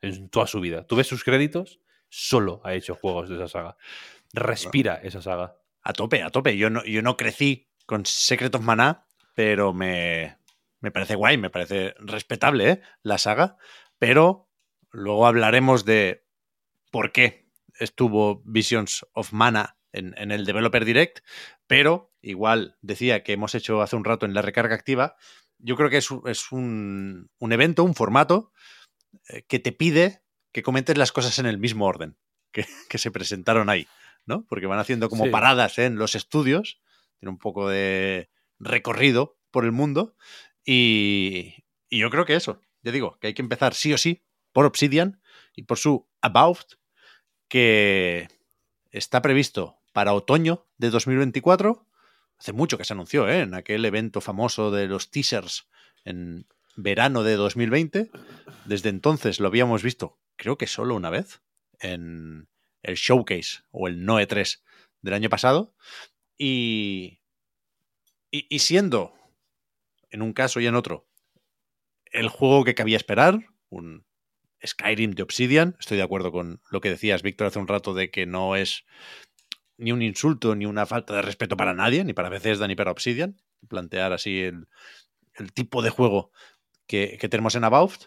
en 0.00 0.28
toda 0.28 0.46
su 0.46 0.60
vida. 0.60 0.86
Tú 0.86 0.96
ves 0.96 1.06
sus 1.06 1.24
créditos, 1.24 1.80
solo 2.08 2.60
ha 2.64 2.74
hecho 2.74 2.94
juegos 2.94 3.28
de 3.28 3.36
esa 3.36 3.48
saga. 3.48 3.76
Respira 4.32 4.96
esa 5.02 5.22
saga. 5.22 5.56
A 5.82 5.92
tope, 5.92 6.22
a 6.22 6.30
tope. 6.30 6.56
Yo 6.56 6.70
no, 6.70 6.84
yo 6.84 7.02
no 7.02 7.16
crecí 7.16 7.68
con 7.86 8.04
Secret 8.04 8.54
of 8.54 8.62
Mana, 8.62 9.06
pero 9.34 9.72
me, 9.72 10.36
me 10.80 10.90
parece 10.90 11.14
guay, 11.14 11.38
me 11.38 11.50
parece 11.50 11.94
respetable 11.98 12.70
¿eh? 12.70 12.80
la 13.02 13.18
saga. 13.18 13.56
Pero 13.98 14.50
luego 14.90 15.26
hablaremos 15.26 15.84
de 15.84 16.26
por 16.90 17.12
qué 17.12 17.48
estuvo 17.78 18.42
Visions 18.44 19.06
of 19.12 19.32
Mana 19.32 19.78
en, 19.92 20.14
en 20.18 20.30
el 20.30 20.44
Developer 20.44 20.84
Direct. 20.84 21.20
Pero 21.66 22.12
igual 22.20 22.76
decía 22.82 23.22
que 23.22 23.32
hemos 23.32 23.54
hecho 23.54 23.80
hace 23.82 23.96
un 23.96 24.04
rato 24.04 24.26
en 24.26 24.34
la 24.34 24.42
recarga 24.42 24.74
activa. 24.74 25.16
Yo 25.58 25.76
creo 25.76 25.90
que 25.90 25.96
es, 25.98 26.10
un- 26.10 26.28
es 26.28 26.52
un, 26.52 27.30
un 27.38 27.52
evento, 27.52 27.82
un 27.84 27.94
formato 27.94 28.52
que 29.48 29.58
te 29.58 29.72
pide 29.72 30.22
que 30.52 30.62
comentes 30.62 30.96
las 30.98 31.12
cosas 31.12 31.38
en 31.38 31.46
el 31.46 31.58
mismo 31.58 31.86
orden 31.86 32.16
que, 32.52 32.66
que 32.88 32.98
se 32.98 33.10
presentaron 33.10 33.68
ahí. 33.68 33.86
¿no? 34.26 34.44
Porque 34.46 34.66
van 34.66 34.78
haciendo 34.78 35.08
como 35.08 35.24
Sí. 35.24 35.30
paradas 35.30 35.78
en 35.78 35.96
los 35.96 36.14
estudios, 36.14 36.80
tiene 37.18 37.30
un 37.30 37.38
poco 37.38 37.68
de 37.68 38.28
recorrido 38.58 39.38
por 39.50 39.64
el 39.64 39.72
mundo 39.72 40.16
y, 40.64 41.64
y 41.88 41.98
yo 42.00 42.10
creo 42.10 42.26
que 42.26 42.34
eso, 42.34 42.60
ya 42.82 42.92
digo, 42.92 43.18
que 43.20 43.28
hay 43.28 43.34
que 43.34 43.40
empezar 43.42 43.72
sí 43.72 43.92
o 43.94 43.98
sí 43.98 44.22
por 44.52 44.66
Obsidian 44.66 45.22
y 45.54 45.62
por 45.62 45.78
su 45.78 46.06
About, 46.20 46.74
que 47.48 48.28
está 48.90 49.22
previsto 49.22 49.78
para 49.92 50.12
otoño 50.12 50.66
de 50.76 50.90
2024. 50.90 51.86
Hace 52.38 52.52
mucho 52.52 52.76
que 52.78 52.84
se 52.84 52.92
anunció, 52.92 53.28
¿eh? 53.28 53.40
En 53.40 53.54
aquel 53.54 53.84
evento 53.84 54.20
famoso 54.20 54.70
de 54.70 54.86
los 54.86 55.10
teasers 55.10 55.68
en 56.04 56.46
verano 56.78 57.24
de 57.24 57.34
2020. 57.34 58.10
Desde 58.64 58.88
entonces 58.88 59.40
lo 59.40 59.48
habíamos 59.48 59.82
visto, 59.82 60.18
creo 60.36 60.56
que 60.56 60.66
solo 60.66 60.94
una 60.94 61.10
vez, 61.10 61.42
en 61.80 62.48
el 62.82 62.94
Showcase 62.94 63.62
o 63.70 63.88
el 63.88 64.04
Noe 64.04 64.26
3 64.26 64.64
del 65.02 65.14
año 65.14 65.28
pasado. 65.28 65.74
Y, 66.38 67.20
y, 68.30 68.58
siendo, 68.60 69.12
en 70.10 70.22
un 70.22 70.32
caso 70.32 70.60
y 70.60 70.66
en 70.66 70.76
otro, 70.76 71.08
el 72.06 72.28
juego 72.28 72.64
que 72.64 72.76
cabía 72.76 72.96
esperar, 72.96 73.40
un 73.70 74.06
Skyrim 74.64 75.12
de 75.12 75.24
Obsidian, 75.24 75.76
estoy 75.80 75.96
de 75.96 76.04
acuerdo 76.04 76.30
con 76.30 76.60
lo 76.70 76.80
que 76.80 76.90
decías, 76.90 77.22
Víctor, 77.22 77.48
hace 77.48 77.58
un 77.58 77.68
rato, 77.68 77.92
de 77.92 78.10
que 78.10 78.24
no 78.24 78.54
es 78.54 78.84
ni 79.76 79.90
un 79.90 80.02
insulto 80.02 80.54
ni 80.54 80.66
una 80.66 80.86
falta 80.86 81.14
de 81.14 81.22
respeto 81.22 81.56
para 81.56 81.74
nadie, 81.74 82.04
ni 82.04 82.12
para 82.12 82.28
Bethesda 82.28 82.68
ni 82.68 82.76
para 82.76 82.92
Obsidian, 82.92 83.40
plantear 83.68 84.12
así 84.12 84.42
el 84.42 84.66
tipo 85.54 85.82
de 85.82 85.90
juego 85.90 86.30
que, 86.88 87.28
tenemos 87.30 87.54
en 87.54 87.62
About. 87.62 88.06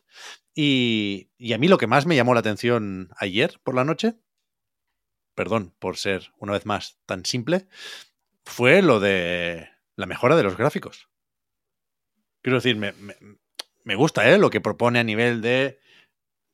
Y, 0.54 1.30
y 1.38 1.54
a 1.54 1.58
mí 1.58 1.70
lo 1.70 1.78
que 1.78 1.88
más 1.88 2.06
me 2.06 2.18
llamó 2.18 2.34
la 2.34 2.42
atención 2.42 3.10
ayer 3.16 3.62
por 3.64 3.76
la 3.76 3.86
noche, 3.86 4.16
perdón 5.36 5.74
por 5.80 5.96
ser 5.96 6.34
una 6.38 6.52
vez 6.52 6.66
más 6.66 7.00
tan 7.06 7.24
simple, 7.24 7.68
fue 8.44 8.82
lo 8.82 9.00
de 9.00 9.70
la 9.96 10.06
mejora 10.06 10.36
de 10.36 10.44
los 10.44 10.58
gráficos. 10.58 11.10
Quiero 12.42 12.58
decir, 12.58 12.76
me, 12.76 12.94
me, 13.84 13.96
gusta 13.96 14.30
¿eh? 14.30 14.38
lo 14.38 14.50
que 14.50 14.62
propone 14.62 15.00
a 15.00 15.04
nivel 15.04 15.42
de 15.42 15.80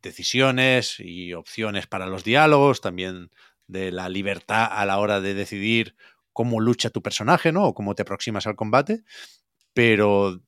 decisiones 0.02 1.00
y 1.00 1.34
opciones 1.34 1.88
para 1.88 2.08
los 2.08 2.24
diálogos, 2.24 2.82
también 2.82 3.32
de 3.68 3.92
la 3.92 4.10
libertad 4.10 4.68
a 4.70 4.86
la 4.86 5.00
hora 5.00 5.22
de 5.22 5.34
decidir 5.34 5.96
cómo 6.34 6.60
lucha 6.60 6.90
tu 6.90 7.02
personaje, 7.02 7.52
¿no? 7.52 7.66
O 7.66 7.74
cómo 7.74 7.96
te 7.96 8.04
aproximas 8.04 8.48
al 8.48 8.56
combate. 8.56 9.04
Pero 9.74 10.42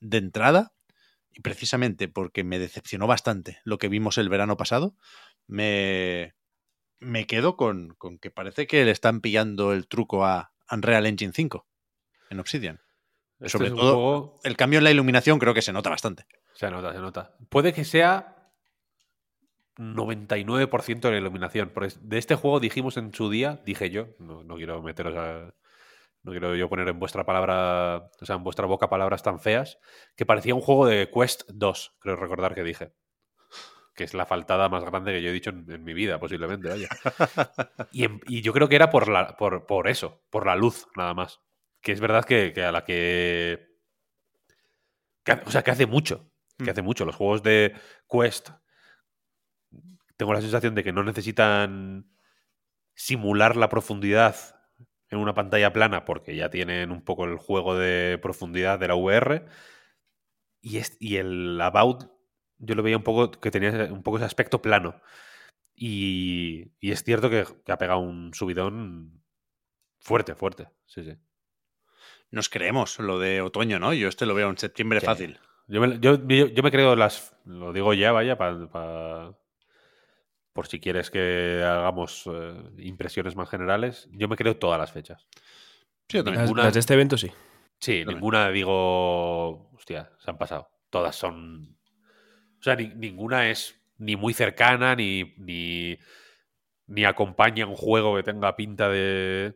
de 0.00 0.18
entrada, 0.18 0.74
precisamente 1.42 2.08
porque 2.08 2.44
me 2.44 2.58
decepcionó 2.58 3.06
bastante 3.06 3.58
lo 3.64 3.78
que 3.78 3.88
vimos 3.88 4.18
el 4.18 4.28
verano 4.28 4.56
pasado, 4.56 4.94
me, 5.46 6.34
me 6.98 7.26
quedo 7.26 7.56
con, 7.56 7.94
con 7.96 8.18
que 8.18 8.30
parece 8.30 8.66
que 8.66 8.84
le 8.84 8.90
están 8.90 9.20
pillando 9.20 9.72
el 9.72 9.86
truco 9.88 10.24
a 10.24 10.52
Unreal 10.70 11.06
Engine 11.06 11.32
5 11.34 11.66
en 12.30 12.40
Obsidian. 12.40 12.80
Este 13.38 13.50
Sobre 13.58 13.70
todo- 13.70 13.92
juego- 13.94 14.40
El 14.44 14.56
cambio 14.56 14.78
en 14.78 14.84
la 14.84 14.90
iluminación 14.90 15.38
creo 15.38 15.54
que 15.54 15.62
se 15.62 15.72
nota 15.72 15.90
bastante. 15.90 16.26
Se 16.54 16.70
nota, 16.70 16.92
se 16.92 16.98
nota. 16.98 17.34
Puede 17.48 17.72
que 17.72 17.84
sea 17.84 18.36
99% 19.78 21.00
de 21.00 21.10
la 21.12 21.18
iluminación. 21.18 21.70
Porque 21.72 21.94
de 22.02 22.18
este 22.18 22.34
juego 22.34 22.60
dijimos 22.60 22.96
en 22.96 23.14
su 23.14 23.30
día, 23.30 23.60
dije 23.64 23.90
yo, 23.90 24.08
no, 24.18 24.44
no 24.44 24.56
quiero 24.56 24.82
meteros 24.82 25.16
a. 25.16 25.54
No 26.22 26.32
quiero 26.32 26.54
yo 26.54 26.68
poner 26.68 26.88
en 26.88 26.98
vuestra 26.98 27.24
palabra, 27.24 28.10
o 28.20 28.26
sea, 28.26 28.36
en 28.36 28.44
vuestra 28.44 28.66
boca 28.66 28.90
palabras 28.90 29.22
tan 29.22 29.40
feas, 29.40 29.78
que 30.16 30.26
parecía 30.26 30.54
un 30.54 30.60
juego 30.60 30.86
de 30.86 31.10
Quest 31.10 31.42
2, 31.48 31.96
creo 32.00 32.16
recordar 32.16 32.54
que 32.54 32.62
dije. 32.62 32.92
Que 33.94 34.04
es 34.04 34.14
la 34.14 34.26
faltada 34.26 34.68
más 34.68 34.84
grande 34.84 35.12
que 35.12 35.22
yo 35.22 35.30
he 35.30 35.32
dicho 35.32 35.50
en, 35.50 35.70
en 35.70 35.82
mi 35.84 35.94
vida, 35.94 36.18
posiblemente, 36.20 36.68
vaya. 36.68 36.88
Y, 37.92 38.04
en- 38.04 38.20
y 38.28 38.42
yo 38.42 38.52
creo 38.52 38.68
que 38.68 38.76
era 38.76 38.90
por, 38.90 39.08
la, 39.08 39.36
por, 39.36 39.66
por 39.66 39.88
eso, 39.88 40.22
por 40.30 40.46
la 40.46 40.56
luz, 40.56 40.86
nada 40.96 41.14
más. 41.14 41.40
Que 41.80 41.92
es 41.92 42.00
verdad 42.00 42.24
que, 42.24 42.52
que 42.52 42.62
a 42.64 42.72
la 42.72 42.84
que 42.84 43.68
o 45.46 45.50
sea, 45.50 45.62
que 45.62 45.70
hace 45.70 45.86
mucho. 45.86 46.30
Que 46.58 46.64
Mm. 46.64 46.70
hace 46.70 46.82
mucho. 46.82 47.04
Los 47.04 47.16
juegos 47.16 47.42
de 47.42 47.74
Quest. 48.10 48.50
Tengo 50.16 50.32
la 50.34 50.40
sensación 50.42 50.74
de 50.74 50.84
que 50.84 50.92
no 50.92 51.02
necesitan 51.02 52.10
simular 52.94 53.56
la 53.56 53.68
profundidad 53.68 54.59
en 55.10 55.18
una 55.18 55.34
pantalla 55.34 55.72
plana 55.72 56.04
porque 56.04 56.36
ya 56.36 56.50
tienen 56.50 56.90
un 56.92 57.02
poco 57.02 57.24
el 57.24 57.36
juego 57.36 57.76
de 57.76 58.18
profundidad 58.22 58.78
de 58.78 58.88
la 58.88 58.94
VR. 58.94 59.44
Y, 60.62 60.76
es- 60.78 60.96
y 61.00 61.16
el 61.16 61.60
About, 61.60 62.04
yo 62.58 62.74
lo 62.74 62.82
veía 62.82 62.96
un 62.96 63.02
poco 63.02 63.30
que 63.30 63.50
tenía 63.50 63.88
un 63.92 64.02
poco 64.02 64.18
ese 64.18 64.26
aspecto 64.26 64.62
plano. 64.62 65.00
Y, 65.74 66.72
y 66.80 66.92
es 66.92 67.02
cierto 67.02 67.30
que, 67.30 67.44
que 67.64 67.72
ha 67.72 67.78
pegado 67.78 68.00
un 68.00 68.34
subidón 68.34 69.22
fuerte, 69.98 70.34
fuerte. 70.34 70.68
Sí, 70.86 71.02
sí. 71.04 71.16
Nos 72.30 72.48
creemos 72.48 72.98
lo 72.98 73.18
de 73.18 73.40
otoño, 73.40 73.78
¿no? 73.78 73.92
Yo 73.94 74.08
este 74.08 74.26
lo 74.26 74.34
veo 74.34 74.50
en 74.50 74.58
septiembre 74.58 75.00
Sí. 75.00 75.06
fácil. 75.06 75.40
Yo 75.66 75.80
me, 75.80 75.98
yo, 76.00 76.18
yo- 76.28 76.46
yo 76.48 76.62
me 76.62 76.70
creo 76.70 76.94
las. 76.96 77.34
Lo 77.44 77.72
digo 77.72 77.94
ya, 77.94 78.12
vaya, 78.12 78.36
pa- 78.36 79.36
por 80.52 80.66
si 80.66 80.80
quieres 80.80 81.10
que 81.10 81.62
hagamos 81.64 82.24
eh, 82.32 82.54
impresiones 82.78 83.36
más 83.36 83.48
generales. 83.48 84.08
Yo 84.12 84.28
me 84.28 84.36
creo 84.36 84.56
todas 84.56 84.78
las 84.78 84.92
fechas. 84.92 85.26
Sí, 86.08 86.16
yo 86.18 86.24
también. 86.24 86.42
Las, 86.42 86.50
Ninguna- 86.50 86.64
las 86.64 86.74
de 86.74 86.80
este 86.80 86.94
evento 86.94 87.16
sí. 87.16 87.28
Sí, 87.78 88.00
También. 88.00 88.16
ninguna 88.16 88.50
digo. 88.50 89.70
Hostia, 89.74 90.10
se 90.18 90.30
han 90.30 90.38
pasado. 90.38 90.70
Todas 90.90 91.16
son. 91.16 91.78
O 92.58 92.62
sea, 92.62 92.76
ni- 92.76 92.88
ninguna 92.94 93.48
es 93.48 93.80
ni 93.98 94.16
muy 94.16 94.34
cercana, 94.34 94.94
ni, 94.96 95.34
ni. 95.38 95.96
ni 96.86 97.04
acompaña 97.04 97.66
un 97.66 97.76
juego 97.76 98.16
que 98.16 98.22
tenga 98.22 98.56
pinta 98.56 98.88
de 98.88 99.54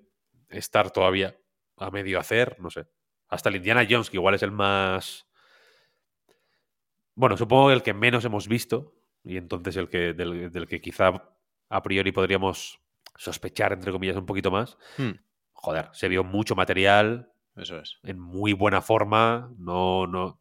estar 0.49 0.91
todavía 0.91 1.37
a 1.77 1.91
medio 1.91 2.19
hacer. 2.21 2.57
No 2.61 2.71
sé. 2.71 2.87
Hasta 3.29 3.49
el 3.49 3.57
Indiana 3.57 3.85
Jones, 3.89 4.09
que 4.11 4.17
igual 4.17 4.35
es 4.37 4.43
el 4.45 4.53
más. 4.53 5.27
Bueno, 7.17 7.37
supongo 7.37 7.71
el 7.73 7.83
que 7.83 7.95
menos 7.95 8.25
hemos 8.25 8.49
visto. 8.49 8.95
Y 9.25 9.37
entonces 9.37 9.77
el 9.77 9.89
que. 9.89 10.13
del, 10.15 10.51
del 10.53 10.67
que 10.69 10.81
quizá 10.81 11.23
a 11.71 11.83
priori 11.83 12.13
podríamos 12.13 12.79
sospechar, 13.17 13.73
entre 13.73 13.91
comillas, 13.93 14.17
un 14.17 14.27
poquito 14.27 14.51
más. 14.51 14.77
Hmm, 14.99 15.13
Joder, 15.53 15.89
se 15.93 16.09
vio 16.09 16.25
mucho 16.25 16.55
material, 16.55 17.31
eso 17.57 17.79
es. 17.79 17.99
en 18.03 18.19
muy 18.21 18.53
buena 18.53 18.83
forma. 18.83 19.51
No, 19.59 20.07
no, 20.07 20.39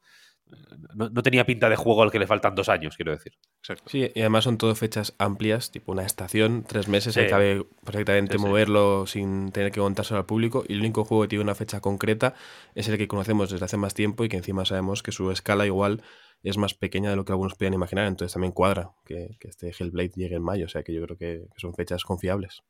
no, 0.96 1.10
no 1.10 1.24
tenía 1.24 1.46
pinta 1.46 1.70
de 1.70 1.76
juego 1.78 2.04
al 2.04 2.12
que 2.12 2.20
le 2.20 2.28
faltan 2.28 2.56
dos 2.56 2.68
años, 2.68 2.96
quiero 2.98 3.12
decir. 3.14 3.34
Exacto. 3.60 3.84
Sí, 3.90 4.12
y 4.14 4.20
además 4.20 4.44
son 4.44 4.58
todo 4.58 4.76
fechas 4.76 5.16
amplias, 5.20 5.72
tipo 5.72 5.94
una 5.94 6.04
estación, 6.06 6.64
tres 6.68 6.90
meses, 6.90 7.14
Sí. 7.14 7.22
ahí 7.22 7.30
cabe 7.30 7.66
perfectamente 7.86 8.34
Sí, 8.34 8.40
sí. 8.44 8.46
moverlo 8.46 9.08
sin 9.08 9.52
tener 9.54 9.72
que 9.72 9.80
contárselo 9.80 10.20
al 10.20 10.26
público. 10.26 10.66
Y 10.68 10.74
el 10.74 10.80
único 10.82 11.06
juego 11.06 11.24
que 11.24 11.30
tiene 11.30 11.44
una 11.44 11.56
fecha 11.56 11.80
concreta 11.80 12.34
es 12.76 12.90
el 12.90 12.98
que 12.98 13.08
conocemos 13.08 13.50
desde 13.50 13.64
hace 13.64 13.78
más 13.78 13.94
tiempo 13.94 14.26
y 14.26 14.30
que 14.30 14.38
encima 14.38 14.66
sabemos 14.66 15.02
que 15.04 15.14
su 15.14 15.32
escala 15.32 15.66
igual 15.66 16.02
es 16.50 16.58
más 16.58 16.74
pequeña 16.74 17.10
de 17.10 17.16
lo 17.16 17.26
que 17.26 17.32
algunos 17.32 17.56
podían 17.56 17.74
imaginar. 17.74 18.06
Entonces 18.06 18.34
también 18.34 18.52
cuadra 18.52 18.92
que, 19.06 19.38
que 19.40 19.48
este 19.48 19.70
Hellblade 19.70 20.12
llegue 20.16 20.36
en 20.36 20.44
mayo. 20.44 20.66
O 20.66 20.70
sea 20.70 20.84
que 20.84 20.94
yo 20.94 21.02
creo 21.04 21.18
que, 21.18 21.48
son 21.58 21.74
fechas 21.74 22.04
confiables. 22.04 22.64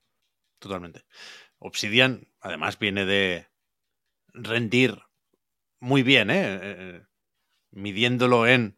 Totalmente. 0.60 1.04
Obsidian, 1.58 2.28
además, 2.40 2.78
viene 2.78 3.06
de 3.06 3.48
rendir 4.28 5.00
muy 5.80 6.04
bien, 6.04 6.30
¿eh? 6.30 6.60
Eh, 6.62 7.02
Midiéndolo 7.72 8.46
en 8.46 8.78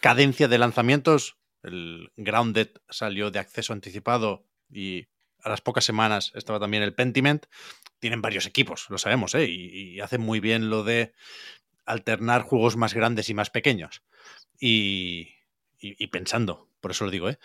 cadencia 0.00 0.48
de 0.48 0.58
lanzamientos. 0.58 1.36
El 1.62 2.10
Grounded 2.16 2.70
salió 2.88 3.30
de 3.30 3.38
acceso 3.38 3.74
anticipado 3.74 4.46
y 4.70 5.08
a 5.42 5.50
las 5.50 5.60
pocas 5.60 5.84
semanas 5.84 6.32
estaba 6.34 6.58
también 6.58 6.82
el 6.82 6.94
Pentiment. 6.94 7.46
Tienen 7.98 8.22
varios 8.22 8.46
equipos, 8.46 8.86
lo 8.88 8.96
sabemos, 8.96 9.34
¿eh? 9.34 9.44
Y, 9.44 9.94
y 9.94 10.00
hacen 10.00 10.22
muy 10.22 10.40
bien 10.40 10.70
lo 10.70 10.84
de 10.84 11.12
alternar 11.86 12.42
juegos 12.42 12.76
más 12.76 12.94
grandes 12.94 13.28
y 13.28 13.34
más 13.34 13.50
pequeños. 13.50 14.02
Y, 14.58 15.34
y- 15.78 15.96
y 16.02 16.06
pensando, 16.08 16.68
por 16.80 16.90
eso 16.92 17.04
lo 17.04 17.10
digo, 17.10 17.28
¿eh? 17.30 17.38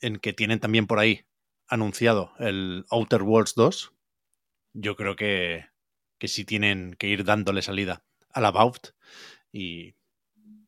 En 0.00 0.16
que 0.18 0.32
tienen 0.32 0.60
también 0.60 0.86
por 0.86 0.98
ahí 0.98 1.26
anunciado 1.66 2.32
el 2.38 2.84
Outer 2.90 3.22
Worlds 3.22 3.54
2, 3.54 3.92
yo 4.72 4.96
creo 4.96 5.16
que, 5.16 5.66
que 6.18 6.28
sí 6.28 6.44
tienen 6.44 6.94
que 6.98 7.06
ir 7.08 7.24
dándole 7.24 7.62
salida 7.62 8.04
a 8.30 8.40
la 8.40 8.50
Baut. 8.50 8.88
Y 9.52 9.94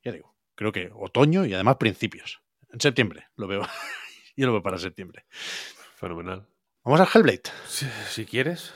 ya 0.04 0.12
digo, 0.12 0.36
creo 0.54 0.72
que 0.72 0.90
otoño 0.94 1.44
y 1.44 1.52
además 1.54 1.76
principios. 1.76 2.40
En 2.72 2.80
septiembre 2.80 3.26
lo 3.36 3.46
veo. 3.48 3.62
yo 4.36 4.46
lo 4.46 4.52
veo 4.52 4.62
para 4.62 4.78
septiembre. 4.78 5.24
Fenomenal. 5.30 6.46
Vamos 6.84 7.00
al 7.00 7.08
Hellblade. 7.12 7.42
Si, 7.66 7.86
si 8.10 8.24
quieres, 8.26 8.72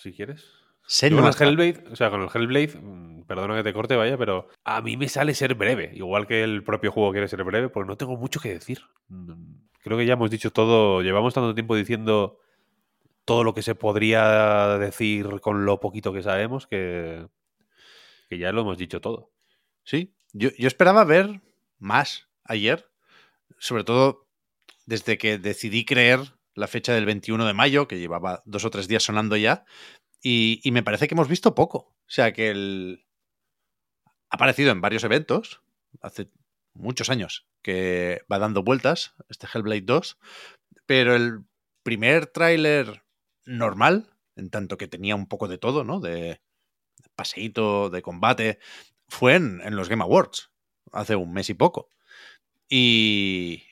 si 0.00 0.12
quieres. 0.12 0.44
Yo 0.88 1.16
con 1.16 1.26
el 1.26 1.34
Hellblade, 1.38 1.84
o 1.92 1.96
sea, 1.96 2.10
con 2.10 2.22
el 2.22 2.28
Hellblade, 2.32 2.78
mm, 2.80 3.24
perdona 3.24 3.56
que 3.56 3.62
te 3.62 3.72
corte, 3.72 3.96
vaya, 3.96 4.18
pero 4.18 4.48
a 4.64 4.80
mí 4.82 4.96
me 4.96 5.08
sale 5.08 5.34
ser 5.34 5.54
breve, 5.54 5.90
igual 5.94 6.26
que 6.26 6.42
el 6.42 6.62
propio 6.62 6.92
juego 6.92 7.12
quiere 7.12 7.28
ser 7.28 7.42
breve, 7.44 7.68
porque 7.68 7.88
no 7.88 7.96
tengo 7.96 8.16
mucho 8.16 8.40
que 8.40 8.52
decir. 8.52 8.80
Mm, 9.08 9.64
Creo 9.84 9.98
que 9.98 10.06
ya 10.06 10.14
hemos 10.14 10.30
dicho 10.30 10.50
todo, 10.50 11.02
llevamos 11.02 11.34
tanto 11.34 11.54
tiempo 11.54 11.76
diciendo 11.76 12.38
todo 13.26 13.44
lo 13.44 13.52
que 13.52 13.60
se 13.60 13.74
podría 13.74 14.78
decir 14.78 15.28
con 15.40 15.66
lo 15.66 15.78
poquito 15.78 16.10
que 16.10 16.22
sabemos 16.22 16.66
que, 16.66 17.26
que 18.30 18.38
ya 18.38 18.50
lo 18.50 18.62
hemos 18.62 18.78
dicho 18.78 19.02
todo. 19.02 19.30
Sí, 19.82 20.14
yo, 20.32 20.48
yo 20.56 20.68
esperaba 20.68 21.04
ver 21.04 21.42
más 21.78 22.30
ayer, 22.44 22.88
sobre 23.58 23.84
todo 23.84 24.26
desde 24.86 25.18
que 25.18 25.36
decidí 25.36 25.84
creer 25.84 26.20
la 26.54 26.66
fecha 26.66 26.94
del 26.94 27.04
21 27.04 27.44
de 27.44 27.52
mayo, 27.52 27.86
que 27.86 27.98
llevaba 27.98 28.42
dos 28.46 28.64
o 28.64 28.70
tres 28.70 28.88
días 28.88 29.02
sonando 29.02 29.36
ya, 29.36 29.66
y, 30.26 30.70
me 30.72 30.82
parece 30.82 31.06
que 31.06 31.14
hemos 31.14 31.28
visto 31.28 31.54
poco. 31.54 31.78
O 31.78 32.08
sea, 32.10 32.32
que 32.32 32.48
el... 32.48 33.06
ha 34.30 34.36
aparecido 34.36 34.72
en 34.72 34.80
varios 34.80 35.04
eventos, 35.04 35.60
hace 36.00 36.30
muchos 36.72 37.10
años 37.10 37.46
que 37.62 38.22
va 38.32 38.38
dando 38.38 38.62
vueltas, 38.62 39.14
este 39.28 39.46
Hellblade 39.52 39.82
2, 39.82 40.18
pero 40.86 41.14
el 41.14 41.44
primer 41.82 42.26
tráiler 42.26 43.04
normal, 43.44 44.16
en 44.34 44.48
tanto 44.48 44.78
que 44.78 44.88
tenía 44.88 45.14
un 45.14 45.28
poco 45.28 45.46
de 45.46 45.58
todo, 45.58 45.84
¿no? 45.84 46.00
De 46.00 46.40
paseíto, 47.14 47.90
de 47.90 48.00
combate, 48.00 48.58
fue 49.08 49.34
en, 49.34 49.60
en 49.60 49.76
los 49.76 49.90
Game 49.90 50.02
Awards, 50.02 50.50
hace 50.90 51.16
un 51.16 51.34
mes 51.34 51.50
y 51.50 51.54
poco. 51.54 51.90
Y, 52.66 53.62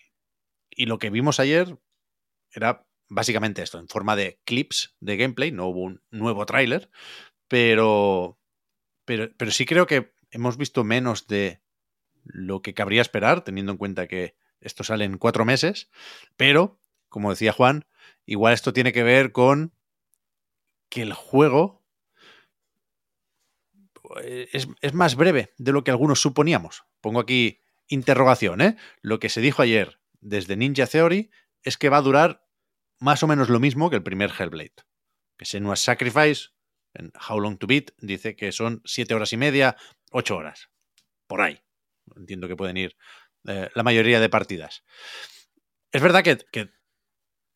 y 0.69 0.85
lo 0.85 0.99
que 0.99 1.09
vimos 1.09 1.41
ayer 1.41 1.79
era 2.53 2.87
básicamente 3.13 3.63
esto, 3.63 3.79
en 3.79 3.89
forma 3.89 4.17
de 4.17 4.41
clips 4.45 4.97
de 5.01 5.17
gameplay, 5.17 5.53
no 5.53 5.67
hubo 5.67 5.83
un 5.83 6.03
nuevo 6.11 6.47
tráiler, 6.47 6.91
pero, 7.47 8.39
pero, 9.05 9.31
pero 9.37 9.51
sí 9.51 9.67
creo 9.67 9.87
que 9.87 10.15
hemos 10.31 10.57
visto 10.57 10.83
menos 10.83 11.27
de 11.27 11.61
lo 12.25 12.63
que 12.63 12.75
cabría 12.75 13.03
esperar, 13.03 13.45
teniendo 13.45 13.73
en 13.73 13.79
cuenta 13.79 14.07
que 14.09 14.37
esto 14.61 14.83
sale 14.83 15.05
en 15.05 15.19
cuatro 15.19 15.45
meses, 15.45 15.91
pero, 16.37 16.81
como 17.09 17.31
decía 17.31 17.53
Juan, 17.53 17.87
igual 18.25 18.55
esto 18.55 18.73
tiene 18.73 18.93
que 18.93 19.03
ver 19.03 19.33
con 19.33 19.75
que 20.89 21.03
el 21.03 21.13
juego 21.13 21.85
es, 24.23 24.69
es 24.81 24.95
más 24.95 25.17
breve 25.17 25.53
de 25.59 25.73
lo 25.73 25.85
que 25.85 25.91
algunos 25.91 26.21
suponíamos. 26.21 26.85
Pongo 27.01 27.21
aquí 27.21 27.61
interrogación, 27.89 28.61
¿eh? 28.61 28.77
Lo 29.01 29.19
que 29.19 29.29
se 29.29 29.41
dijo 29.41 29.63
ayer 29.63 30.01
desde 30.21 30.57
Ninja 30.57 30.87
Theory 30.87 31.31
es 31.63 31.77
que 31.77 31.89
va 31.89 31.99
a 31.99 32.03
durar 32.03 32.47
más 33.03 33.23
o 33.25 33.27
menos 33.27 33.49
lo 33.49 33.59
mismo 33.59 33.91
que 33.91 33.97
el 33.97 34.03
primer 34.05 34.31
Hellblade. 34.31 34.77
Que 35.37 35.45
Senua's 35.45 35.81
Sacrifice, 35.81 36.51
en 36.95 37.13
How 37.29 37.41
Long 37.41 37.59
to 37.59 37.67
Beat, 37.67 37.91
dice 37.99 38.37
que 38.37 38.53
son 38.53 38.81
siete 38.85 39.13
horas 39.13 39.33
y 39.33 39.37
media, 39.37 39.77
ocho 40.13 40.37
horas. 40.37 40.71
Por 41.27 41.41
ahí. 41.41 41.61
Entiendo 42.15 42.47
que 42.47 42.55
pueden 42.55 42.77
ir 42.77 42.97
eh, 43.49 43.69
la 43.75 43.83
mayoría 43.83 44.21
de 44.21 44.29
partidas. 44.29 44.85
Es 45.91 46.01
verdad 46.01 46.23
que, 46.23 46.39
que 46.53 46.71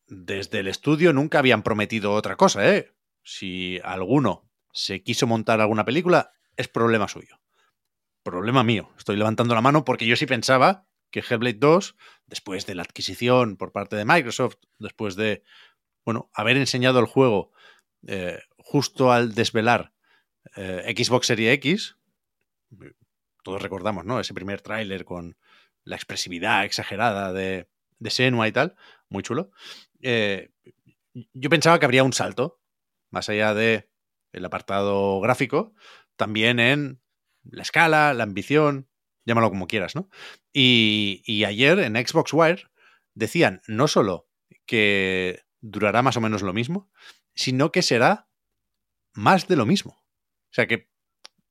desde 0.07 0.59
el 0.59 0.67
estudio 0.67 1.13
nunca 1.13 1.39
habían 1.39 1.63
prometido 1.63 2.11
otra 2.11 2.35
cosa, 2.35 2.69
¿eh? 2.75 2.93
Si 3.23 3.79
alguno 3.85 4.51
se 4.73 5.01
quiso 5.01 5.27
montar 5.27 5.61
alguna 5.61 5.85
película, 5.85 6.33
es 6.57 6.67
problema 6.67 7.07
suyo. 7.07 7.39
Problema 8.21 8.65
mío. 8.65 8.91
Estoy 8.97 9.15
levantando 9.15 9.55
la 9.55 9.61
mano 9.61 9.85
porque 9.85 10.07
yo 10.07 10.17
sí 10.17 10.25
pensaba 10.25 10.86
que 11.11 11.21
Hellblade 11.21 11.57
2, 11.59 11.95
después 12.25 12.65
de 12.65 12.75
la 12.75 12.83
adquisición 12.83 13.57
por 13.57 13.71
parte 13.71 13.95
de 13.95 14.05
Microsoft, 14.05 14.57
después 14.79 15.15
de, 15.15 15.43
bueno, 16.05 16.29
haber 16.33 16.57
enseñado 16.57 16.99
el 16.99 17.05
juego 17.05 17.51
eh, 18.07 18.39
justo 18.57 19.11
al 19.11 19.33
desvelar 19.33 19.93
eh, 20.55 20.93
Xbox 20.95 21.27
Series 21.27 21.53
X, 21.53 21.97
todos 23.43 23.61
recordamos, 23.61 24.05
¿no? 24.05 24.19
Ese 24.19 24.33
primer 24.33 24.61
tráiler 24.61 25.05
con 25.05 25.37
la 25.83 25.95
expresividad 25.95 26.65
exagerada 26.65 27.31
de, 27.31 27.69
de 27.99 28.09
Senua 28.09 28.47
y 28.47 28.51
tal, 28.51 28.75
muy 29.09 29.23
chulo. 29.23 29.51
Eh, 30.01 30.51
yo 31.33 31.49
pensaba 31.49 31.79
que 31.79 31.85
habría 31.85 32.03
un 32.03 32.13
salto, 32.13 32.59
más 33.09 33.29
allá 33.29 33.53
de 33.53 33.89
el 34.33 34.45
apartado 34.45 35.19
gráfico, 35.21 35.73
también 36.15 36.59
en 36.59 37.01
la 37.43 37.61
escala, 37.61 38.13
la 38.13 38.23
ambición, 38.23 38.86
llámalo 39.27 39.49
como 39.49 39.67
quieras, 39.67 39.93
¿no? 39.95 40.09
Y, 40.53 41.21
y, 41.25 41.43
ayer 41.43 41.77
en 41.79 41.95
Xbox 41.95 42.33
Wire 42.33 42.63
decían 43.13 43.61
no 43.67 43.87
solo 43.87 44.27
que 44.65 45.43
durará 45.61 46.01
más 46.01 46.17
o 46.17 46.21
menos 46.21 46.41
lo 46.41 46.53
mismo, 46.53 46.89
sino 47.35 47.71
que 47.71 47.81
será 47.83 48.27
más 49.13 49.47
de 49.47 49.55
lo 49.57 49.65
mismo. 49.65 49.91
O 50.49 50.53
sea 50.53 50.65
que 50.67 50.89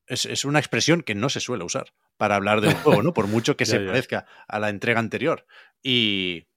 es, 0.07 0.25
es 0.25 0.45
una 0.45 0.59
expresión 0.59 1.03
que 1.03 1.15
no 1.15 1.29
se 1.29 1.41
suele 1.41 1.65
usar 1.65 1.93
para 2.17 2.35
hablar 2.37 2.61
de 2.61 2.69
un 2.69 2.75
juego, 2.75 3.03
¿no? 3.03 3.13
Por 3.13 3.27
mucho 3.29 3.57
que 3.57 3.65
Ya, 3.67 3.71
se 3.73 3.81
ya. 3.81 3.87
parezca 3.87 4.27
a 4.49 4.59
la 4.59 4.71
entrega 4.71 4.99
anterior. 5.01 5.47
Y, 5.83 6.49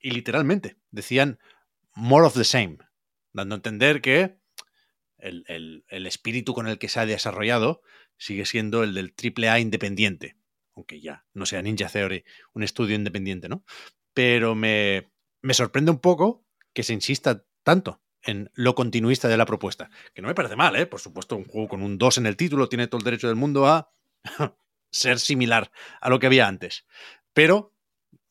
y 0.00 0.10
literalmente 0.10 0.76
decían 0.90 1.38
more 1.94 2.26
of 2.26 2.34
the 2.34 2.44
same, 2.44 2.78
dando 3.32 3.54
a 3.54 3.58
entender 3.58 4.00
que 4.00 4.38
el, 5.18 5.44
el- 5.48 5.84
el 5.88 6.06
espíritu 6.06 6.52
con 6.54 6.66
el 6.66 6.78
que 6.78 6.88
se 6.88 7.00
ha 7.00 7.06
desarrollado 7.06 7.82
sigue 8.16 8.44
siendo 8.46 8.82
el 8.82 8.94
del 8.94 9.14
AAA 9.16 9.60
independiente, 9.60 10.36
aunque 10.76 11.00
ya 11.00 11.24
no 11.34 11.46
sea 11.46 11.62
Ninja 11.62 11.88
Theory 11.88 12.24
un 12.54 12.62
estudio 12.62 12.96
independiente, 12.96 13.48
¿no? 13.48 13.64
Pero 14.12 14.54
me, 14.54 15.10
me 15.42 15.54
sorprende 15.54 15.90
un 15.90 15.98
poco 16.00 16.44
que 16.72 16.82
se 16.82 16.92
insista 16.92 17.44
tanto 17.62 18.00
en 18.22 18.50
lo 18.54 18.74
continuista 18.74 19.28
de 19.28 19.36
la 19.36 19.46
propuesta, 19.46 19.90
que 20.14 20.22
no 20.22 20.28
me 20.28 20.34
parece 20.34 20.56
mal, 20.56 20.74
¿eh? 20.76 20.86
Por 20.86 21.00
supuesto, 21.00 21.36
un 21.36 21.44
juego 21.44 21.68
con 21.68 21.82
un 21.82 21.98
2 21.98 22.18
en 22.18 22.26
el 22.26 22.36
título 22.36 22.68
tiene 22.68 22.86
todo 22.86 22.98
el 22.98 23.04
derecho 23.04 23.26
del 23.28 23.36
mundo 23.36 23.66
a 23.66 23.90
ser 24.90 25.18
similar 25.18 25.70
a 26.00 26.08
lo 26.08 26.18
que 26.18 26.26
había 26.26 26.46
antes. 26.48 26.86
Pero, 27.32 27.72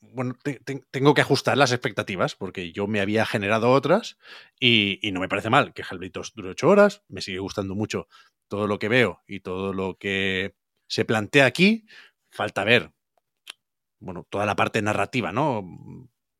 bueno, 0.01 0.35
te- 0.43 0.59
te- 0.59 0.83
tengo 0.91 1.13
que 1.13 1.21
ajustar 1.21 1.57
las 1.57 1.71
expectativas 1.71 2.35
porque 2.35 2.71
yo 2.71 2.87
me 2.87 3.01
había 3.01 3.25
generado 3.25 3.71
otras 3.71 4.17
y, 4.59 4.99
no 5.13 5.19
me 5.19 5.29
parece 5.29 5.49
mal 5.49 5.73
que 5.73 5.83
Hellblade 5.83 6.11
2 6.13 6.33
dure 6.35 6.49
8 6.49 6.69
horas. 6.69 7.03
Me 7.07 7.21
sigue 7.21 7.39
gustando 7.39 7.75
mucho 7.75 8.07
todo 8.47 8.67
lo 8.67 8.79
que 8.79 8.89
veo 8.89 9.23
y 9.27 9.39
todo 9.41 9.73
lo 9.73 9.97
que 9.97 10.55
se 10.87 11.05
plantea 11.05 11.45
aquí. 11.45 11.85
Falta 12.37 12.63
ver, 12.63 12.91
bueno, 13.99 14.25
toda 14.29 14.45
la 14.45 14.55
parte 14.55 14.81
narrativa, 14.81 15.31
¿no? 15.31 15.63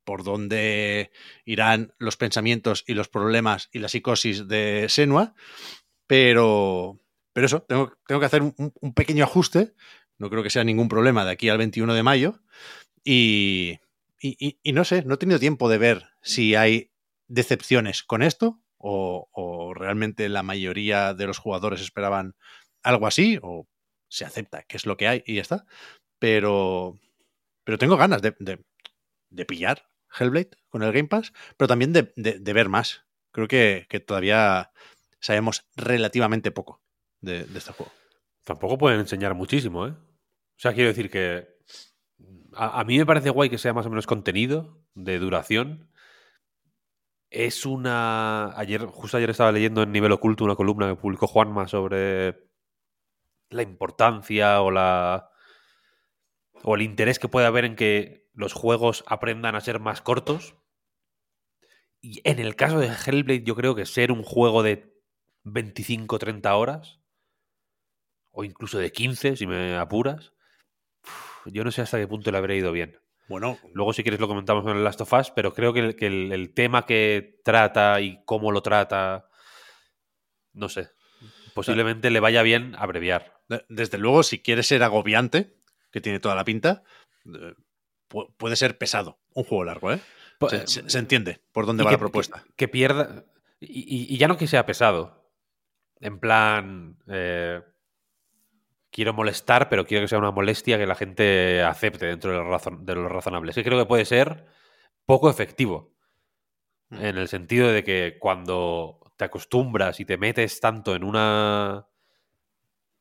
Por 0.04 0.24
dónde 0.24 1.12
irán 1.46 1.94
los 1.98 2.18
pensamientos 2.18 2.84
y 2.88 2.94
los 2.94 3.08
problemas 3.08 3.70
y 3.72 3.80
la 3.80 3.88
psicosis 3.88 4.48
de 4.48 4.88
Senua. 4.90 5.34
Pero, 6.08 7.00
pero 7.34 7.48
eso, 7.48 7.64
tengo, 7.64 7.94
tengo 8.08 8.20
que 8.20 8.26
hacer 8.28 8.42
un, 8.44 8.94
pequeño 8.96 9.24
ajuste. 9.24 9.74
No 10.18 10.30
creo 10.30 10.44
que 10.44 10.50
sea 10.50 10.64
ningún 10.64 10.90
problema 10.90 11.26
de 11.26 11.32
aquí 11.32 11.50
al 11.50 11.58
21 11.60 11.94
de 11.94 12.04
mayo. 12.04 12.42
Y, 13.04 13.80
y- 14.22 14.38
y- 14.40 14.60
y 14.64 14.74
no 14.74 14.86
sé, 14.86 15.04
no 15.06 15.16
he 15.16 15.18
tenido 15.18 15.40
tiempo 15.40 15.70
de 15.70 15.78
ver 15.78 16.06
si 16.22 16.56
hay 16.56 16.92
decepciones 17.28 18.04
con 18.04 18.24
esto 18.24 18.62
o, 18.78 19.30
o 19.32 19.74
realmente 19.74 20.30
la 20.30 20.44
mayoría 20.44 21.14
de 21.14 21.28
los 21.28 21.40
jugadores 21.40 21.82
esperaban 21.82 22.36
algo 22.84 23.08
así 23.08 23.40
o 23.42 23.68
se 24.14 24.26
acepta 24.26 24.62
que 24.64 24.78
es 24.78 24.86
lo 24.86 24.96
que 24.96 25.08
hay 25.08 25.24
y 25.26 25.36
ya 25.36 25.42
está. 25.42 25.66
Pero, 26.20 27.00
pero 27.64 27.80
tengo 27.80 27.98
ganas 27.98 28.22
de, 28.22 28.36
de- 28.40 29.46
pillar 29.46 29.90
Hellblade 30.18 30.52
con 30.70 30.84
el 30.84 30.94
Game 30.94 31.08
Pass, 31.08 31.34
pero 31.58 31.68
también 31.68 31.92
de, 31.94 32.14
de- 32.16 32.54
ver 32.54 32.70
más. 32.70 33.06
Creo 33.32 33.48
que, 33.48 33.88
que 33.90 34.00
todavía 34.00 34.72
sabemos 35.20 35.66
relativamente 35.76 36.52
poco 36.52 36.84
de, 37.22 37.46
de 37.46 37.58
este 37.58 37.74
juego. 37.74 37.92
Tampoco 38.44 38.78
pueden 38.78 39.00
enseñar 39.00 39.34
muchísimo, 39.34 39.88
¿eh? 39.88 39.92
O 39.92 40.60
sea, 40.60 40.74
quiero 40.74 40.90
decir 40.90 41.10
que 41.10 41.48
a, 42.54 42.80
a 42.80 42.84
mí 42.84 43.00
me 43.00 43.08
parece 43.08 43.32
guay 43.32 43.50
que 43.50 43.58
sea 43.58 43.74
más 43.74 43.88
o 43.88 43.90
menos 43.90 44.06
contenido 44.06 44.86
de 44.94 45.18
duración. 45.18 45.90
Es 47.32 47.66
una... 47.66 48.56
Ayer, 48.60 48.86
justo 48.86 49.18
ayer 49.18 49.32
estaba 49.32 49.52
leyendo 49.52 49.82
en 49.82 49.92
Nivel 49.92 50.12
Oculto 50.12 50.44
una 50.44 50.56
columna 50.56 50.88
que 50.88 50.96
publicó 51.02 51.26
Juanma 51.26 51.68
sobre 51.68 52.43
la 53.54 53.64
importancia 53.64 54.62
o 54.62 54.72
la... 54.72 55.30
o 56.64 56.76
el 56.76 56.82
interés 56.82 57.20
que 57.20 57.28
puede 57.28 57.48
haber 57.48 57.66
en 57.66 57.76
que 57.76 58.30
los 58.34 58.54
juegos 58.54 59.04
aprendan 59.08 59.56
a 59.56 59.62
ser 59.62 59.80
más 59.80 60.02
cortos. 60.02 60.56
Y 62.02 62.22
en 62.26 62.40
el 62.40 62.56
caso 62.56 62.80
de 62.80 62.88
Hellblade, 62.88 63.44
yo 63.44 63.56
creo 63.56 63.76
que 63.76 63.86
ser 63.86 64.12
un 64.12 64.24
juego 64.24 64.64
de 64.64 64.94
25-30 65.44 66.56
horas 66.56 67.00
o 68.32 68.44
incluso 68.44 68.80
de 68.80 68.92
15, 68.92 69.36
si 69.38 69.46
me 69.48 69.76
apuras. 69.78 70.34
Yo 71.46 71.64
no 71.64 71.72
sé 71.72 71.82
hasta 71.82 72.00
qué 72.00 72.08
punto 72.08 72.32
le 72.32 72.38
habré 72.38 72.58
ido 72.58 72.72
bien. 72.72 73.00
Bueno, 73.28 73.58
Luego, 73.74 73.94
si 73.94 74.04
quieres, 74.04 74.20
lo 74.20 74.28
comentamos 74.28 74.64
con 74.64 74.76
el 74.76 74.84
Last 74.84 75.02
of 75.02 75.14
Us, 75.14 75.32
pero 75.32 75.54
creo 75.54 75.72
que 75.74 75.80
el, 75.80 75.96
que 75.96 76.08
el- 76.08 76.32
el 76.32 76.54
tema 76.54 76.86
que 76.86 77.40
trata 77.44 78.02
y 78.02 78.24
cómo 78.26 78.52
lo 78.52 78.62
trata, 78.62 79.30
no 80.54 80.70
sé. 80.70 80.90
Posiblemente 81.54 82.10
le 82.10 82.20
vaya 82.20 82.42
bien 82.44 82.76
abreviar. 82.78 83.42
de- 83.50 83.66
desde 83.70 83.98
luego, 83.98 84.24
si 84.24 84.40
quiere 84.42 84.64
ser 84.64 84.82
agobiante, 84.84 85.56
que 85.92 86.02
tiene 86.02 86.20
toda 86.20 86.34
la 86.36 86.46
pinta, 86.46 86.84
eh, 87.26 87.54
pu- 88.10 88.34
puede 88.38 88.56
ser 88.56 88.78
pesado. 88.78 89.20
Un 89.34 89.44
juego 89.44 89.66
largo, 89.66 89.92
¿eh? 89.92 90.00
Po- 90.40 90.50
Se, 90.50 90.66
se- 90.68 90.90
se 90.90 90.98
entiende 91.00 91.42
por 91.52 91.66
dónde 91.66 91.84
va 91.84 91.90
que- 91.90 91.96
la 91.96 92.00
propuesta. 92.00 92.44
Que, 92.46 92.54
que 92.56 92.68
pierda. 92.70 93.26
Y, 93.60 94.18
ya 94.18 94.28
no 94.28 94.38
que 94.38 94.48
sea 94.48 94.66
pesado. 94.66 95.30
En 96.00 96.20
plan. 96.20 96.98
eh, 97.08 97.62
quiero 98.92 99.14
molestar, 99.14 99.70
pero 99.70 99.86
quiero 99.86 100.04
que 100.04 100.08
sea 100.08 100.20
una 100.20 100.32
molestia 100.32 100.78
que 100.78 100.86
la 100.88 100.96
gente 100.96 101.64
acepte 101.64 102.06
dentro 102.06 102.32
de 102.32 102.38
lo, 102.38 102.46
razon- 102.46 102.84
de 102.86 102.96
lo 102.96 103.10
razonable. 103.10 103.50
Es 103.52 103.56
que 103.56 103.64
creo 103.64 103.80
que 103.80 103.86
puede 103.88 104.06
ser 104.06 104.46
poco 105.06 105.30
efectivo. 105.30 105.94
Mm. 106.90 107.06
En 107.06 107.18
el 107.18 107.28
sentido 107.28 107.70
de 107.70 107.84
que 107.84 108.18
cuando 108.20 109.00
te 109.24 109.28
acostumbras 109.28 110.02
y 110.02 110.06
te 110.06 110.18
metes 110.18 110.60
tanto 110.60 110.96
en 110.96 111.06
una. 111.06 111.88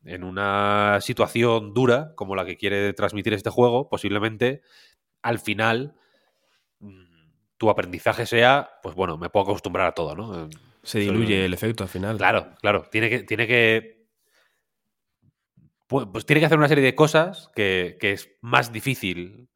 en 0.05 0.23
una 0.23 0.99
situación 1.01 1.73
dura 1.73 2.13
como 2.15 2.33
la 2.33 2.45
que 2.45 2.55
quiere 2.55 2.93
transmitir 2.93 3.33
este 3.33 3.49
juego, 3.49 3.89
posiblemente 3.89 4.61
al 5.21 5.39
final 5.39 5.95
mm, 6.79 7.03
tu 7.57 7.69
aprendizaje 7.69 8.25
sea, 8.25 8.69
pues 8.81 8.95
bueno, 8.95 9.17
me 9.17 9.29
puedo 9.29 9.43
acostumbrar 9.43 9.87
a 9.87 9.91
todo, 9.91 10.15
¿no? 10.15 10.49
Se 10.81 10.99
diluye 10.99 11.45
el 11.45 11.53
efecto 11.53 11.83
al 11.83 11.89
final. 11.89 12.17
Claro, 12.17 12.55
claro. 12.61 12.87
Tiene 12.89 13.09
que. 13.09 13.23
Tiene 13.23 13.45
que 13.45 14.07
pues, 15.87 16.07
pues 16.11 16.25
tiene 16.25 16.39
que 16.39 16.45
hacer 16.45 16.57
una 16.57 16.69
serie 16.69 16.85
de 16.85 16.95
cosas 16.95 17.49
que, 17.53 17.97
que 17.99 18.13
es 18.13 18.29
más 18.41 18.71
difícil. 18.71 19.49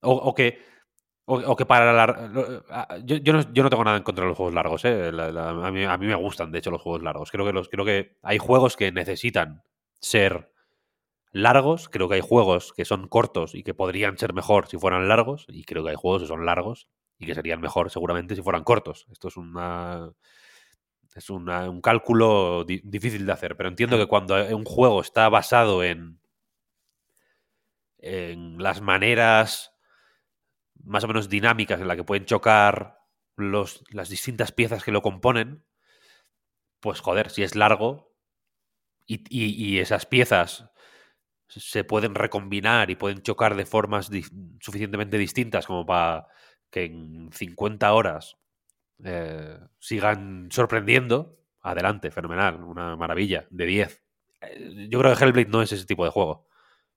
O, 0.00 0.12
o 0.12 0.34
que. 0.34 0.62
O, 1.30 1.54
que 1.56 1.66
para 1.66 1.92
la. 1.92 2.06
Yo, 3.04 3.16
yo 3.16 3.32
no, 3.34 3.52
yo 3.52 3.62
no 3.62 3.68
tengo 3.70 3.84
nada 3.84 3.98
en 3.98 4.02
contra 4.02 4.24
de 4.24 4.28
los 4.30 4.36
juegos 4.36 4.54
largos, 4.54 4.82
¿eh? 4.86 5.10
A, 5.12 5.70
mí, 5.70 5.84
a 5.84 5.98
mí 5.98 6.06
me 6.06 6.14
gustan, 6.14 6.50
de 6.50 6.58
hecho, 6.58 6.70
los 6.70 6.80
juegos 6.80 7.02
largos. 7.02 7.30
Creo 7.30 7.44
que, 7.44 7.52
los, 7.52 7.68
creo 7.68 7.84
que 7.84 8.16
hay 8.22 8.38
juegos 8.38 8.76
que 8.76 8.90
necesitan 8.92 9.62
ser 10.00 10.50
largos. 11.32 11.88
Creo 11.88 12.08
que 12.08 12.16
hay 12.16 12.20
juegos 12.22 12.72
que 12.74 12.84
son 12.86 13.08
cortos 13.08 13.54
y 13.54 13.62
que 13.64 13.74
podrían 13.74 14.18
ser 14.18 14.34
mejor 14.34 14.68
si 14.68 14.78
fueran 14.78 15.08
largos. 15.08 15.46
Y 15.48 15.64
creo 15.64 15.84
que 15.84 15.90
hay 15.90 15.96
juegos 15.96 16.22
que 16.22 16.28
son 16.28 16.46
largos 16.46 16.88
y 17.18 17.26
que 17.26 17.34
serían 17.34 17.60
mejor 17.60 17.90
seguramente 17.90 18.34
si 18.36 18.42
fueran 18.42 18.64
cortos. 18.64 19.06
Esto 19.12 19.28
es 19.28 19.36
una. 19.36 20.12
Es 21.14 21.28
una- 21.28 21.68
un 21.68 21.82
cálculo 21.82 22.64
di- 22.64 22.80
difícil 22.84 23.26
de 23.26 23.32
hacer, 23.32 23.56
pero 23.58 23.68
entiendo 23.68 23.98
que 23.98 24.06
cuando 24.06 24.34
un 24.56 24.64
juego 24.64 25.00
está 25.02 25.28
basado 25.28 25.82
en, 25.84 26.18
en 27.98 28.62
las 28.62 28.80
maneras 28.80 29.72
más 30.84 31.04
o 31.04 31.08
menos 31.08 31.28
dinámicas 31.28 31.80
en 31.80 31.88
la 31.88 31.96
que 31.96 32.04
pueden 32.04 32.24
chocar 32.26 32.98
los, 33.36 33.84
las 33.90 34.08
distintas 34.08 34.52
piezas 34.52 34.84
que 34.84 34.92
lo 34.92 35.02
componen, 35.02 35.64
pues 36.80 37.00
joder, 37.00 37.30
si 37.30 37.42
es 37.42 37.54
largo 37.56 38.12
y, 39.06 39.24
y- 39.30 39.78
esas 39.80 40.06
piezas 40.06 40.70
se 41.48 41.84
pueden 41.84 42.14
recombinar 42.14 42.90
y 42.90 42.96
pueden 42.96 43.22
chocar 43.22 43.56
de 43.56 43.66
formas 43.66 44.10
suficientemente 44.60 45.18
distintas 45.18 45.66
como 45.66 45.86
para 45.86 46.26
que 46.70 46.86
en 46.86 47.30
50 47.32 47.92
horas 47.92 48.38
eh, 49.04 49.58
sigan 49.80 50.48
sorprendiendo, 50.52 51.38
adelante, 51.62 52.10
fenomenal, 52.10 52.62
una 52.64 52.96
maravilla, 52.96 53.46
de 53.50 53.66
10. 53.66 54.04
Eh, 54.42 54.88
yo 54.90 55.00
creo 55.00 55.16
que 55.16 55.24
Hellblade 55.24 55.48
no 55.50 55.62
es 55.62 55.72
ese 55.72 55.86
tipo 55.86 56.04
de 56.04 56.10
juego, 56.12 56.48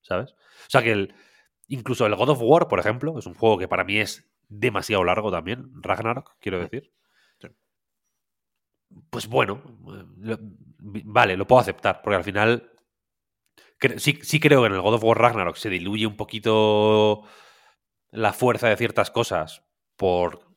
¿sabes? 0.02 0.34
O 0.34 0.70
sea 0.70 0.84
que 0.84 0.94
el, 0.94 1.16
incluso 1.72 2.06
el 2.06 2.16
God 2.16 2.30
of 2.30 2.40
War, 2.42 2.68
por 2.68 2.80
ejemplo, 2.80 3.18
es 3.20 3.26
un 3.26 3.34
juego 3.36 3.58
que 3.58 3.68
para 3.68 3.84
mí 3.84 3.98
es 4.00 4.30
demasiado 4.50 5.04
largo 5.04 5.32
también, 5.32 5.72
Ragnarok, 5.82 6.36
quiero 6.40 6.60
decir. 6.60 6.94
Sí. 7.40 7.48
Pues 9.10 9.28
bueno, 9.28 9.62
eh, 9.88 10.06
lo- 10.18 10.38
vale, 10.80 11.38
lo 11.38 11.48
puedo 11.48 11.62
aceptar, 11.62 12.02
porque 12.02 12.16
al 12.18 12.24
final 12.24 12.72
cre- 13.80 14.00
sí, 14.00 14.20
sí 14.22 14.40
creo 14.40 14.62
que 14.62 14.68
en 14.68 14.74
el 14.74 14.82
God 14.82 14.96
of 14.96 15.04
War 15.04 15.18
Ragnarok 15.20 15.56
se 15.56 15.70
diluye 15.70 16.06
un 16.08 16.18
poquito 16.18 17.24
la 18.12 18.34
fuerza 18.34 18.70
de 18.70 18.78
ciertas 18.78 19.12
cosas 19.12 19.64
por 19.98 20.50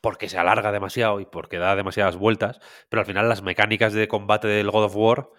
porque 0.00 0.28
se 0.28 0.38
alarga 0.38 0.70
demasiado 0.72 1.20
y 1.20 1.26
porque 1.26 1.58
da 1.58 1.74
demasiadas 1.76 2.16
vueltas, 2.16 2.60
pero 2.88 3.00
al 3.00 3.06
final 3.06 3.28
las 3.28 3.42
mecánicas 3.42 3.92
de 3.94 4.06
combate 4.08 4.46
del 4.48 4.70
God 4.70 4.84
of 4.84 4.96
War 4.96 5.30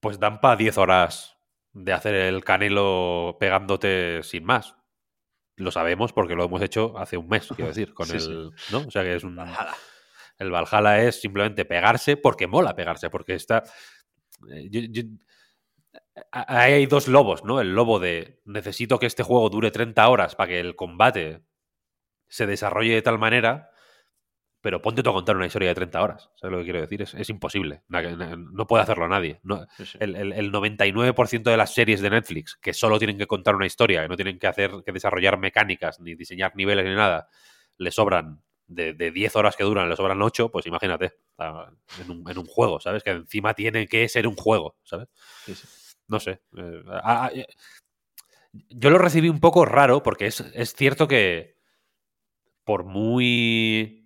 pues 0.00 0.18
dan 0.18 0.40
para 0.40 0.56
10 0.56 0.78
horas 0.78 1.38
de 1.72 1.92
hacer 1.92 2.14
el 2.14 2.44
canelo 2.44 3.36
pegándote 3.40 4.22
sin 4.22 4.44
más. 4.44 4.76
Lo 5.56 5.70
sabemos 5.70 6.12
porque 6.12 6.34
lo 6.34 6.44
hemos 6.44 6.62
hecho 6.62 6.96
hace 6.98 7.16
un 7.16 7.28
mes, 7.28 7.48
quiero 7.48 7.68
decir, 7.74 7.94
con 7.94 8.06
Sí, 8.06 8.16
el, 8.16 8.50
¿no? 8.70 8.86
O 8.86 8.90
sea 8.90 9.02
que 9.02 9.14
es 9.16 9.24
un 9.24 9.36
Valhalla. 9.36 9.74
el 10.38 10.50
Valhalla 10.50 11.02
es 11.02 11.20
simplemente 11.20 11.64
pegarse 11.64 12.16
porque 12.16 12.46
mola 12.46 12.74
pegarse, 12.74 13.10
porque 13.10 13.34
está. 13.34 13.62
eh, 14.50 14.68
yo- 14.70 14.80
yo- 14.90 15.02
hay 16.30 16.86
dos 16.86 17.06
lobos, 17.08 17.44
¿no? 17.44 17.60
El 17.60 17.74
lobo 17.74 17.98
de 17.98 18.40
necesito 18.44 18.98
que 18.98 19.06
este 19.06 19.22
juego 19.22 19.48
dure 19.50 19.70
30 19.70 20.08
horas 20.08 20.34
para 20.34 20.48
que 20.48 20.60
el 20.60 20.74
combate 20.76 21.42
se 22.28 22.46
desarrolle 22.46 22.94
de 22.94 23.02
tal 23.02 23.18
manera, 23.18 23.70
pero 24.62 24.80
ponte 24.80 25.02
tú 25.02 25.10
a 25.10 25.12
contar 25.12 25.36
una 25.36 25.44
historia 25.46 25.68
de 25.68 25.74
30 25.74 26.00
horas. 26.00 26.30
¿Sabes 26.36 26.52
lo 26.52 26.58
que 26.58 26.64
quiero 26.64 26.80
decir? 26.80 27.02
Es, 27.02 27.12
es 27.14 27.28
imposible. 27.28 27.82
No 27.88 28.66
puede 28.66 28.82
hacerlo 28.84 29.06
nadie. 29.08 29.40
No- 29.42 29.66
Sí, 29.76 29.84
sí. 29.84 29.98
el, 30.00 30.16
el- 30.16 30.32
el 30.32 30.50
99% 30.50 31.50
de 31.50 31.56
las 31.58 31.74
series 31.74 32.00
de 32.00 32.08
Netflix 32.10 32.56
que 32.56 32.72
solo 32.72 32.98
tienen 32.98 33.18
que 33.18 33.26
contar 33.26 33.54
una 33.56 33.66
historia, 33.66 34.02
que 34.02 34.08
no 34.08 34.16
tienen 34.16 34.38
que 34.38 34.46
hacer 34.46 34.70
que 34.86 34.92
desarrollar 34.92 35.38
mecánicas, 35.38 36.00
ni 36.00 36.14
diseñar 36.14 36.56
niveles 36.56 36.86
ni 36.86 36.94
nada, 36.94 37.28
le 37.76 37.90
sobran 37.90 38.40
de, 38.68 38.94
de 38.94 39.10
10 39.10 39.36
horas 39.36 39.54
que 39.56 39.64
duran, 39.64 39.88
le 39.90 39.96
sobran 39.96 40.22
8, 40.22 40.50
pues 40.50 40.64
imagínate, 40.66 41.12
en 41.38 42.10
un, 42.10 42.30
en 42.30 42.38
un 42.38 42.46
juego, 42.46 42.80
¿sabes? 42.80 43.02
Que 43.02 43.10
encima 43.10 43.52
tiene 43.54 43.86
que 43.86 44.08
ser 44.08 44.26
un 44.26 44.36
juego, 44.36 44.76
¿sabes? 44.84 45.08
Sí. 45.44 45.54
No 46.08 46.20
sé. 46.20 46.40
eh, 46.56 46.82
eh, 47.34 47.46
yo 48.68 48.90
lo 48.90 48.98
recibí 48.98 49.28
un 49.28 49.40
poco 49.40 49.64
raro 49.64 50.02
porque 50.02 50.26
es, 50.26 50.40
es 50.40 50.74
cierto 50.74 51.08
que 51.08 51.56
por 52.64 52.84
muy... 52.84 54.01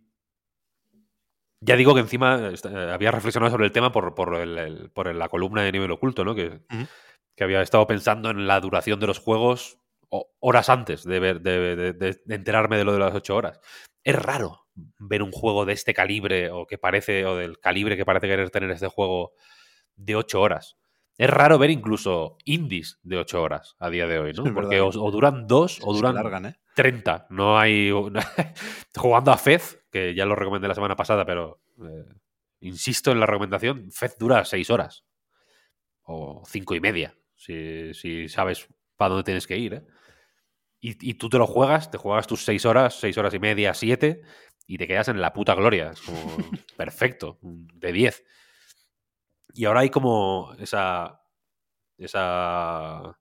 Ya 1.66 1.76
digo 1.76 1.94
que 1.94 2.00
encima 2.00 2.48
est- 2.52 2.66
eh, 2.66 2.90
había 2.92 3.10
reflexionado 3.10 3.50
sobre 3.50 3.66
el 3.66 3.72
tema 3.72 3.92
por, 3.92 4.14
por, 4.14 4.34
el- 4.36 4.58
el- 4.58 4.90
por 4.90 5.12
la 5.14 5.28
columna 5.28 5.62
de 5.62 5.72
nivel 5.72 5.90
oculto, 5.90 6.24
¿no? 6.24 6.34
Que, 6.34 6.60
que 7.36 7.44
había 7.44 7.62
estado 7.62 7.86
pensando 7.86 8.30
en 8.30 8.46
la 8.46 8.60
duración 8.60 9.00
de 9.00 9.06
los 9.08 9.18
juegos 9.18 9.78
horas 10.40 10.68
antes 10.68 11.02
de, 11.04 11.18
ver, 11.20 11.40
de, 11.40 11.76
de- 11.76 11.92
de- 11.92 12.20
de 12.24 12.34
enterarme 12.34 12.76
de 12.78 12.84
lo 12.84 12.92
de 12.92 13.00
las 13.00 13.14
ocho 13.14 13.36
horas. 13.36 13.58
Es 14.04 14.14
raro 14.14 14.66
ver 14.98 15.22
un 15.22 15.32
juego 15.32 15.64
de 15.64 15.72
este 15.72 15.92
calibre 15.94 16.50
o 16.50 16.66
que 16.66 16.78
parece, 16.78 17.24
o 17.26 17.36
del 17.36 17.58
calibre 17.58 17.96
que 17.96 18.04
parece 18.04 18.28
querer 18.28 18.50
tener 18.50 18.70
este 18.70 18.86
juego 18.88 19.32
de 19.96 20.14
ocho 20.16 20.40
horas. 20.40 20.76
Es 21.18 21.30
raro 21.30 21.58
ver 21.58 21.70
incluso 21.70 22.36
indies 22.44 22.98
de 23.02 23.16
ocho 23.16 23.42
horas 23.42 23.74
a 23.78 23.88
día 23.88 24.06
de 24.06 24.18
hoy, 24.18 24.32
¿no? 24.32 24.44
Es 24.46 24.52
Porque 24.52 24.80
verdad. 24.80 24.96
o, 24.96 25.04
o 25.04 25.10
duran 25.10 25.46
dos 25.46 25.78
o 25.82 25.92
Se 25.92 25.98
duran 25.98 26.14
largan, 26.14 26.46
¿eh? 26.46 26.56
30. 26.74 27.28
No 27.30 27.58
hay. 27.58 27.90
Jugando 28.96 29.32
a 29.32 29.38
Fez, 29.38 29.82
que 29.90 30.14
ya 30.14 30.26
lo 30.26 30.34
recomendé 30.36 30.68
la 30.68 30.74
semana 30.74 30.94
pasada, 30.96 31.24
pero 31.24 31.62
eh, 31.82 32.04
insisto 32.60 33.10
en 33.12 33.20
la 33.20 33.26
recomendación: 33.26 33.90
Fez 33.90 34.16
dura 34.18 34.44
6 34.44 34.68
horas. 34.70 35.04
O 36.08 36.42
cinco 36.46 36.74
y 36.76 36.80
media, 36.80 37.16
si, 37.34 37.92
si 37.94 38.28
sabes 38.28 38.68
para 38.96 39.08
dónde 39.10 39.24
tienes 39.24 39.46
que 39.46 39.56
ir. 39.56 39.74
¿eh? 39.74 39.82
Y, 40.80 41.10
y 41.10 41.14
tú 41.14 41.28
te 41.28 41.38
lo 41.38 41.46
juegas, 41.46 41.90
te 41.90 41.98
juegas 41.98 42.26
tus 42.28 42.44
6 42.44 42.64
horas, 42.66 43.00
6 43.00 43.18
horas 43.18 43.34
y 43.34 43.38
media, 43.40 43.74
7, 43.74 44.20
y 44.68 44.78
te 44.78 44.86
quedas 44.86 45.08
en 45.08 45.20
la 45.20 45.32
puta 45.32 45.54
gloria. 45.54 45.90
Es 45.90 46.00
como 46.02 46.20
perfecto, 46.76 47.38
de 47.42 47.92
10. 47.92 48.24
Y 49.57 49.64
ahora 49.64 49.80
hay 49.80 49.90
como 49.90 50.52
esa. 50.59 51.22
Esa 51.98 53.16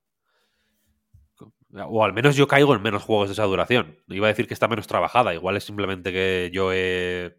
o 1.88 2.04
al 2.04 2.14
menos 2.14 2.36
yo 2.36 2.48
caigo 2.48 2.74
en 2.74 2.82
menos 2.82 3.04
juegos 3.04 3.30
de 3.30 3.34
esa 3.34 3.44
duración. 3.44 3.98
Iba 4.08 4.28
a 4.28 4.30
decir 4.30 4.48
que 4.48 4.54
está 4.54 4.68
menos 4.68 4.88
trabajada. 4.88 5.34
Igual 5.34 5.58
es 5.58 5.64
simplemente 5.64 6.12
que 6.12 6.50
yo 6.54 6.72
he. 6.74 7.36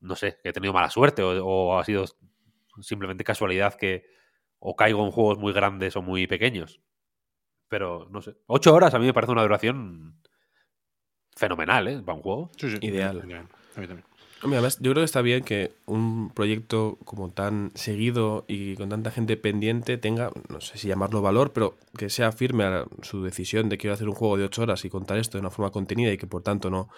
No 0.00 0.16
sé, 0.16 0.38
que 0.42 0.50
he 0.50 0.52
tenido 0.52 0.72
mala 0.72 0.90
suerte. 0.90 1.22
O, 1.22 1.44
o 1.44 1.78
ha 1.78 1.84
sido 1.84 2.04
simplemente 2.80 3.24
casualidad 3.24 3.74
que. 3.74 4.04
O 4.58 4.76
caigo 4.76 5.04
en 5.04 5.10
juegos 5.10 5.38
muy 5.38 5.52
grandes 5.52 5.96
o 5.96 6.02
muy 6.02 6.26
pequeños. 6.26 6.80
Pero 7.68 8.08
no 8.10 8.20
sé. 8.22 8.36
Ocho 8.46 8.74
horas 8.74 8.94
a 8.94 8.98
mí 8.98 9.06
me 9.06 9.14
parece 9.14 9.32
una 9.32 9.42
duración. 9.42 10.20
Fenomenal, 11.34 11.88
¿eh? 11.88 12.02
Para 12.02 12.16
un 12.16 12.22
juego. 12.22 12.50
Sí, 12.58 12.70
sí. 12.70 12.78
Ideal. 12.82 13.20
También, 13.20 13.48
a 13.76 13.80
mí 13.80 13.86
también. 13.86 14.11
Yo 14.42 14.48
creo 14.50 14.94
que 14.94 15.04
está 15.04 15.22
bien 15.22 15.44
que 15.44 15.70
un 15.86 16.30
proyecto 16.30 16.98
como 17.04 17.30
tan 17.30 17.70
seguido 17.76 18.44
y 18.48 18.74
con 18.74 18.88
tanta 18.88 19.12
gente 19.12 19.36
pendiente 19.36 19.98
tenga, 19.98 20.32
no 20.48 20.60
sé 20.60 20.78
si 20.78 20.88
llamarlo 20.88 21.22
valor, 21.22 21.52
pero 21.52 21.76
que 21.96 22.10
sea 22.10 22.32
firme 22.32 22.64
a 22.64 22.86
su 23.02 23.22
decisión 23.22 23.68
de 23.68 23.78
quiero 23.78 23.94
hacer 23.94 24.08
un 24.08 24.16
juego 24.16 24.36
de 24.36 24.44
8 24.44 24.62
horas 24.62 24.84
y 24.84 24.90
contar 24.90 25.18
esto 25.18 25.38
de 25.38 25.42
una 25.42 25.50
forma 25.50 25.70
contenida 25.70 26.10
y 26.10 26.18
que 26.18 26.26
por 26.26 26.42
tanto 26.42 26.70
no, 26.70 26.88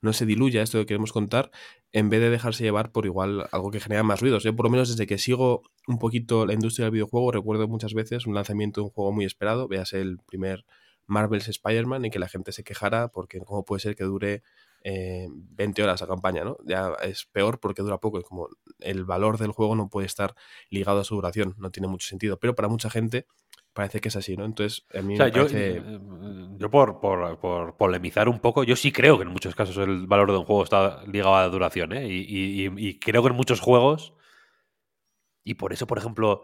no 0.00 0.12
se 0.12 0.26
diluya 0.26 0.62
esto 0.62 0.78
que 0.78 0.86
queremos 0.86 1.12
contar, 1.12 1.50
en 1.90 2.08
vez 2.08 2.20
de 2.20 2.30
dejarse 2.30 2.62
llevar 2.62 2.92
por 2.92 3.04
igual 3.04 3.48
algo 3.50 3.72
que 3.72 3.80
genera 3.80 4.04
más 4.04 4.20
ruidos. 4.20 4.44
Yo 4.44 4.54
por 4.54 4.66
lo 4.66 4.70
menos 4.70 4.88
desde 4.88 5.08
que 5.08 5.18
sigo 5.18 5.62
un 5.88 5.98
poquito 5.98 6.46
la 6.46 6.54
industria 6.54 6.84
del 6.84 6.92
videojuego 6.92 7.32
recuerdo 7.32 7.66
muchas 7.66 7.94
veces 7.94 8.26
un 8.26 8.34
lanzamiento 8.34 8.80
de 8.80 8.84
un 8.84 8.90
juego 8.90 9.10
muy 9.10 9.24
esperado, 9.24 9.66
veas 9.66 9.92
el 9.92 10.18
primer 10.18 10.64
Marvel's 11.06 11.48
Spider-Man 11.48 12.04
y 12.04 12.10
que 12.10 12.20
la 12.20 12.28
gente 12.28 12.52
se 12.52 12.62
quejara 12.62 13.08
porque 13.08 13.40
cómo 13.40 13.64
puede 13.64 13.80
ser 13.80 13.96
que 13.96 14.04
dure 14.04 14.44
eh, 14.84 15.28
20 15.30 15.82
horas 15.82 16.00
la 16.00 16.06
campaña, 16.06 16.44
¿no? 16.44 16.56
Ya 16.64 16.92
es 17.02 17.26
peor 17.26 17.60
porque 17.60 17.82
dura 17.82 17.98
poco. 17.98 18.18
Es 18.18 18.24
como 18.24 18.48
el 18.80 19.04
valor 19.04 19.38
del 19.38 19.52
juego 19.52 19.76
no 19.76 19.88
puede 19.88 20.06
estar 20.06 20.34
ligado 20.70 21.00
a 21.00 21.04
su 21.04 21.14
duración, 21.16 21.54
no 21.58 21.70
tiene 21.70 21.88
mucho 21.88 22.06
sentido. 22.08 22.38
Pero 22.38 22.54
para 22.54 22.68
mucha 22.68 22.90
gente 22.90 23.26
parece 23.72 24.00
que 24.00 24.08
es 24.08 24.16
así, 24.16 24.36
¿no? 24.36 24.44
Entonces, 24.44 24.84
a 24.94 25.02
mí 25.02 25.14
O 25.14 25.16
sea, 25.16 25.26
me 25.26 25.32
yo, 25.32 25.42
parece... 25.42 25.76
eh, 25.76 25.98
yo 26.58 26.70
por, 26.70 27.00
por- 27.00 27.38
por 27.38 27.76
polemizar 27.76 28.28
un 28.28 28.38
poco, 28.40 28.64
yo 28.64 28.76
sí 28.76 28.92
creo 28.92 29.16
que 29.18 29.24
en 29.24 29.30
muchos 29.30 29.54
casos 29.54 29.76
el 29.78 30.06
valor 30.06 30.30
de 30.30 30.38
un 30.38 30.44
juego 30.44 30.62
está 30.64 31.04
ligado 31.06 31.36
a 31.36 31.42
la 31.42 31.48
duración, 31.48 31.92
¿eh? 31.92 32.06
Y, 32.08 32.18
y- 32.20 32.66
y- 32.66 32.88
y 32.88 32.98
creo 32.98 33.22
que 33.22 33.28
en 33.30 33.36
muchos 33.36 33.60
juegos, 33.60 34.14
y 35.44 35.54
por 35.54 35.72
eso, 35.72 35.86
por 35.86 35.98
ejemplo, 35.98 36.42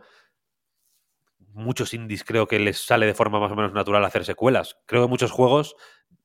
muchos 1.53 1.95
indies 1.95 2.25
creo 2.25 2.47
que 2.47 2.59
les 2.59 2.79
sale 2.85 3.07
de 3.07 3.15
forma 3.15 3.41
más 3.41 3.51
o 3.53 3.57
menos 3.57 3.73
natural 3.73 4.05
hacer 4.05 4.25
secuelas. 4.25 4.77
Creo 4.87 5.03
que 5.03 5.09
muchos 5.09 5.31
juegos, 5.31 5.77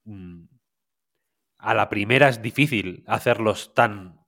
mm, 0.05 0.43
a 1.63 1.73
la 1.73 1.89
primera 1.89 2.29
es 2.29 2.41
difícil 2.41 3.03
hacerlos 3.07 3.73
tan 3.73 4.19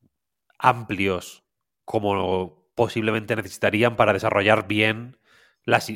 amplios 0.57 1.43
como 1.83 2.65
posiblemente 2.75 3.35
necesitarían 3.35 3.95
para 3.95 4.13
desarrollar 4.13 4.67
bien 4.67 5.17
las, 5.67 5.89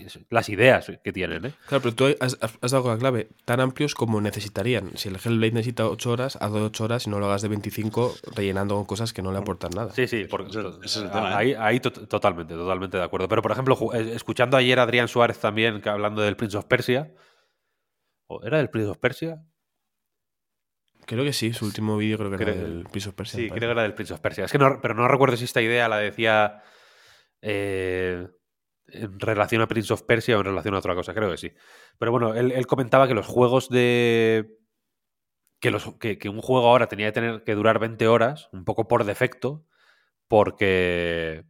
ideas 0.49 0.91
que 1.03 1.13
tienen, 1.13 1.45
¿eh? 1.45 1.53
Claro, 1.67 1.83
pero 1.83 1.93
tú 1.95 2.05
has, 2.21 2.37
has- 2.41 2.71
dado 2.71 2.81
con 2.83 2.93
la 2.93 2.97
clave, 2.97 3.29
tan 3.45 3.59
amplios 3.59 3.93
como 3.93 4.19
necesitarían. 4.19 4.97
Si 4.97 5.09
el 5.09 5.17
Hellblade 5.23 5.51
necesita 5.51 5.87
8 5.87 6.11
horas, 6.11 6.39
de 6.39 6.47
8 6.61 6.83
horas 6.85 7.05
y 7.05 7.11
no 7.11 7.19
lo 7.19 7.27
hagas 7.27 7.43
de 7.43 7.49
25 7.49 8.15
rellenando 8.35 8.75
con 8.75 8.85
cosas 8.85 9.13
que 9.13 9.21
no 9.21 9.31
le 9.31 9.37
aportan 9.37 9.69
nada. 9.75 9.91
Sí, 9.93 10.07
sí, 10.07 10.25
porque, 10.25 10.49
Ese- 10.49 10.59
ese 10.67 10.79
es 10.85 10.95
el 10.97 11.11
tema, 11.11 11.29
¿eh? 11.31 11.35
ahí, 11.35 11.53
ahí 11.53 11.79
to- 11.79 11.91
totalmente, 11.91 12.55
totalmente 12.55 12.97
de 12.97 13.03
acuerdo. 13.03 13.27
Pero, 13.27 13.43
por 13.43 13.51
ejemplo, 13.51 13.77
escuchando 13.93 14.57
ayer 14.57 14.79
a 14.79 14.83
Adrián 14.83 15.07
Suárez 15.07 15.37
también 15.39 15.81
que 15.81 15.89
hablando 15.89 16.23
del 16.23 16.35
Prince 16.35 16.57
of 16.57 16.65
Persia, 16.65 17.13
¿o 18.27 18.41
¿era 18.43 18.57
del 18.57 18.69
Prince 18.71 18.89
of 18.89 18.97
Persia? 18.97 19.43
Creo 21.09 21.23
que 21.23 21.33
sí, 21.33 21.53
su 21.53 21.65
último 21.65 21.97
vídeo 21.97 22.19
creo 22.19 22.29
que 22.29 22.35
era 22.43 22.53
Creo- 22.53 22.63
del 22.63 22.83
Piso 22.91 23.15
Persia. 23.15 23.39
Sí, 23.39 23.47
creo 23.49 23.59
que 23.61 23.71
era 23.71 23.81
del 23.81 23.95
Prince 23.95 24.13
of 24.13 24.19
Persia. 24.19 24.45
Es 24.45 24.51
que 24.51 24.59
no, 24.59 24.79
pero 24.79 24.93
no 24.93 25.07
recuerdo 25.07 25.35
si 25.37 25.45
esta 25.45 25.59
idea 25.59 25.89
la 25.89 25.97
decía 25.97 26.61
eh, 27.41 28.27
en 28.87 29.19
relación 29.19 29.63
a 29.63 29.67
Prince 29.67 29.91
of 29.91 30.03
Persia 30.03 30.37
o 30.37 30.41
en 30.41 30.45
relación 30.45 30.75
a 30.75 30.77
otra 30.77 30.93
cosa, 30.93 31.15
creo 31.15 31.31
que 31.31 31.37
sí. 31.37 31.51
Pero 31.97 32.11
bueno, 32.11 32.35
él, 32.35 32.51
él 32.51 32.67
comentaba 32.67 33.07
que 33.07 33.15
los 33.15 33.25
juegos 33.25 33.69
de... 33.69 34.55
Que, 35.59 35.71
los, 35.71 35.95
que, 35.97 36.19
que 36.19 36.29
un 36.29 36.41
juego 36.41 36.67
ahora 36.67 36.87
tenía 36.87 37.07
que 37.07 37.11
tener 37.13 37.43
que 37.43 37.55
durar 37.55 37.79
20 37.79 38.07
horas, 38.07 38.47
un 38.53 38.63
poco 38.63 38.87
por 38.87 39.03
defecto, 39.03 39.65
porque 40.27 41.43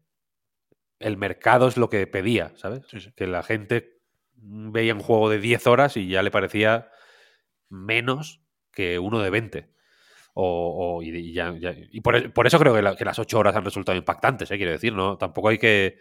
el 0.99 1.17
mercado 1.17 1.67
es 1.67 1.75
lo 1.75 1.89
que 1.89 2.07
pedía, 2.07 2.53
¿sabes? 2.55 2.85
Sí, 2.87 3.01
sí. 3.01 3.11
Que 3.15 3.27
la 3.27 3.43
gente 3.43 3.99
veía 4.33 4.93
un 4.95 5.01
juego 5.01 5.29
de 5.29 5.39
10 5.39 5.67
horas 5.67 5.97
y 5.97 6.07
ya 6.07 6.23
le 6.23 6.31
parecía 6.31 6.89
menos 7.69 8.41
que 8.79 8.97
uno 8.99 9.19
de 9.19 9.29
20. 9.29 9.69
O, 10.41 11.01
y, 11.03 11.33
ya- 11.33 11.53
y 11.91 11.99
por, 12.01 12.15
eso 12.47 12.59
creo 12.59 12.73
que, 12.73 12.81
la- 12.81 12.95
que 12.95 13.03
las 13.03 13.19
8 13.19 13.37
horas 13.39 13.55
han 13.55 13.65
resultado 13.65 13.97
impactantes, 13.97 14.49
¿eh? 14.51 14.57
quiero 14.57 14.71
decir, 14.71 14.93
¿no? 14.93 15.17
Tampoco 15.17 15.49
hay 15.49 15.57
que. 15.57 15.97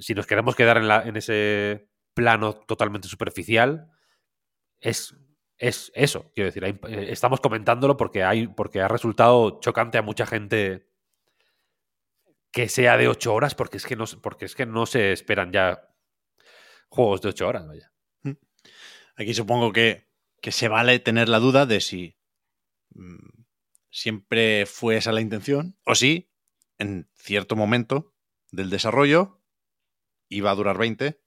si 0.00 0.14
nos 0.14 0.26
queremos 0.26 0.56
quedar 0.56 0.76
en, 0.78 0.88
la- 0.88 1.02
en 1.02 1.16
ese 1.16 1.88
plano 2.14 2.54
totalmente 2.54 3.06
superficial, 3.06 3.90
es, 4.80 5.14
es 5.58 5.92
eso, 5.94 6.32
quiero 6.34 6.48
decir. 6.50 6.64
eh, 6.64 7.06
estamos 7.10 7.40
comentándolo 7.40 7.96
porque, 7.96 8.24
hay, 8.24 8.48
porque 8.48 8.80
ha 8.80 8.88
resultado 8.88 9.60
chocante 9.60 9.98
a 9.98 10.02
mucha 10.02 10.26
gente 10.26 10.88
que 12.50 12.68
sea 12.68 12.96
de 12.96 13.06
8 13.08 13.32
horas, 13.32 13.54
porque 13.54 13.76
es 13.76 13.86
que 13.86 13.94
no, 13.96 14.04
porque 14.20 14.46
es 14.46 14.54
que 14.56 14.66
no 14.66 14.84
se 14.86 15.12
esperan 15.12 15.52
ya 15.52 15.88
juegos 16.88 17.22
de 17.22 17.28
8 17.28 17.46
horas, 17.46 17.66
vaya. 17.68 17.92
Aquí 19.16 19.32
supongo 19.34 19.72
que, 19.72 20.10
que 20.42 20.52
se 20.52 20.68
vale 20.68 20.98
tener 20.98 21.30
la 21.30 21.38
duda 21.38 21.64
de 21.64 21.80
si 21.80 22.18
mm, 22.90 23.44
siempre 23.90 24.66
fue 24.66 24.96
esa 24.96 25.12
la 25.12 25.22
intención 25.22 25.78
o 25.86 25.94
si 25.94 26.30
en 26.78 27.08
cierto 27.14 27.56
momento 27.56 28.12
del 28.50 28.68
desarrollo 28.68 29.40
iba 30.28 30.50
a 30.50 30.54
durar 30.54 30.76
20 30.76 31.22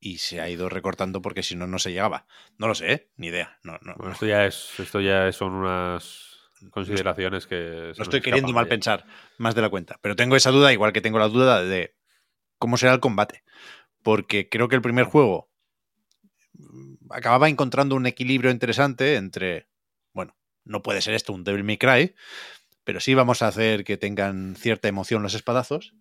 y 0.00 0.18
se 0.18 0.40
ha 0.40 0.50
ido 0.50 0.68
recortando 0.68 1.22
porque 1.22 1.42
si 1.42 1.56
no, 1.56 1.66
no 1.66 1.78
se 1.78 1.92
llegaba. 1.92 2.26
No 2.58 2.66
lo 2.66 2.74
sé, 2.74 2.92
¿eh? 2.92 3.10
ni 3.16 3.28
idea. 3.28 3.58
No, 3.62 3.78
no, 3.82 3.94
Bueno, 3.96 4.12
esto 4.12 4.26
ya 4.26 4.44
es, 4.44 4.78
esto 4.78 5.00
ya 5.00 5.30
son 5.32 5.52
unas 5.52 6.50
consideraciones 6.70 7.46
que. 7.46 7.92
no 7.96 8.02
estoy 8.02 8.20
queriendo 8.20 8.52
mal 8.52 8.66
pensar 8.66 9.06
más 9.38 9.54
de 9.54 9.62
la 9.62 9.70
cuenta, 9.70 9.98
pero 10.02 10.16
tengo 10.16 10.36
esa 10.36 10.50
duda, 10.50 10.72
igual 10.72 10.92
que 10.92 11.00
tengo 11.00 11.18
la 11.18 11.28
duda 11.28 11.62
de 11.62 11.96
cómo 12.58 12.76
será 12.76 12.92
el 12.92 13.00
combate. 13.00 13.44
Porque 14.02 14.48
creo 14.48 14.68
que 14.68 14.76
el 14.76 14.82
primer 14.82 15.06
juego 15.06 15.50
acababa 17.10 17.48
encontrando 17.48 17.94
un 17.94 18.06
equilibrio 18.06 18.50
interesante 18.50 19.16
entre, 19.16 19.68
bueno, 20.12 20.36
no 20.64 20.82
puede 20.82 21.00
ser 21.02 21.14
esto 21.14 21.32
un 21.32 21.44
Devil 21.44 21.64
May 21.64 21.78
Cry, 21.78 22.14
pero 22.84 23.00
sí 23.00 23.14
vamos 23.14 23.42
a 23.42 23.48
hacer 23.48 23.84
que 23.84 23.96
tengan 23.96 24.56
cierta 24.56 24.88
emoción 24.88 25.22
los 25.22 25.34
espadazos. 25.34 25.94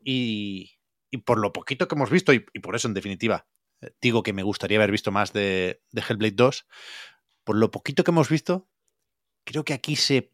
Y, 0.00 0.78
y 1.10 1.18
por 1.18 1.38
lo 1.38 1.52
poquito 1.52 1.88
que 1.88 1.94
hemos 1.94 2.10
visto, 2.10 2.32
y, 2.32 2.40
por 2.40 2.76
eso 2.76 2.88
en 2.88 2.94
definitiva 2.94 3.46
eh, 3.80 3.90
digo 4.00 4.22
que 4.22 4.32
me 4.32 4.42
gustaría 4.42 4.78
haber 4.78 4.90
visto 4.90 5.10
más 5.10 5.32
de, 5.32 5.82
de 5.90 6.02
Hellblade 6.06 6.34
2, 6.36 6.66
por 7.44 7.56
lo 7.56 7.70
poquito 7.70 8.04
que 8.04 8.10
hemos 8.10 8.28
visto, 8.28 8.68
creo 9.44 9.64
que 9.64 9.72
aquí 9.74 9.96
se 9.96 10.32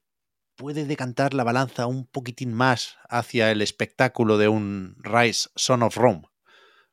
puede 0.57 0.85
decantar 0.85 1.35
la 1.35 1.45
balanza 1.45 1.87
un 1.87 2.07
poquitín 2.07 2.53
más 2.53 2.97
hacia 3.09 3.51
el 3.51 3.63
espectáculo 3.63 4.39
de 4.39 4.49
un 4.49 4.97
Rise 4.99 5.49
Son 5.57 5.83
of 5.83 5.97
Rome. 5.97 6.23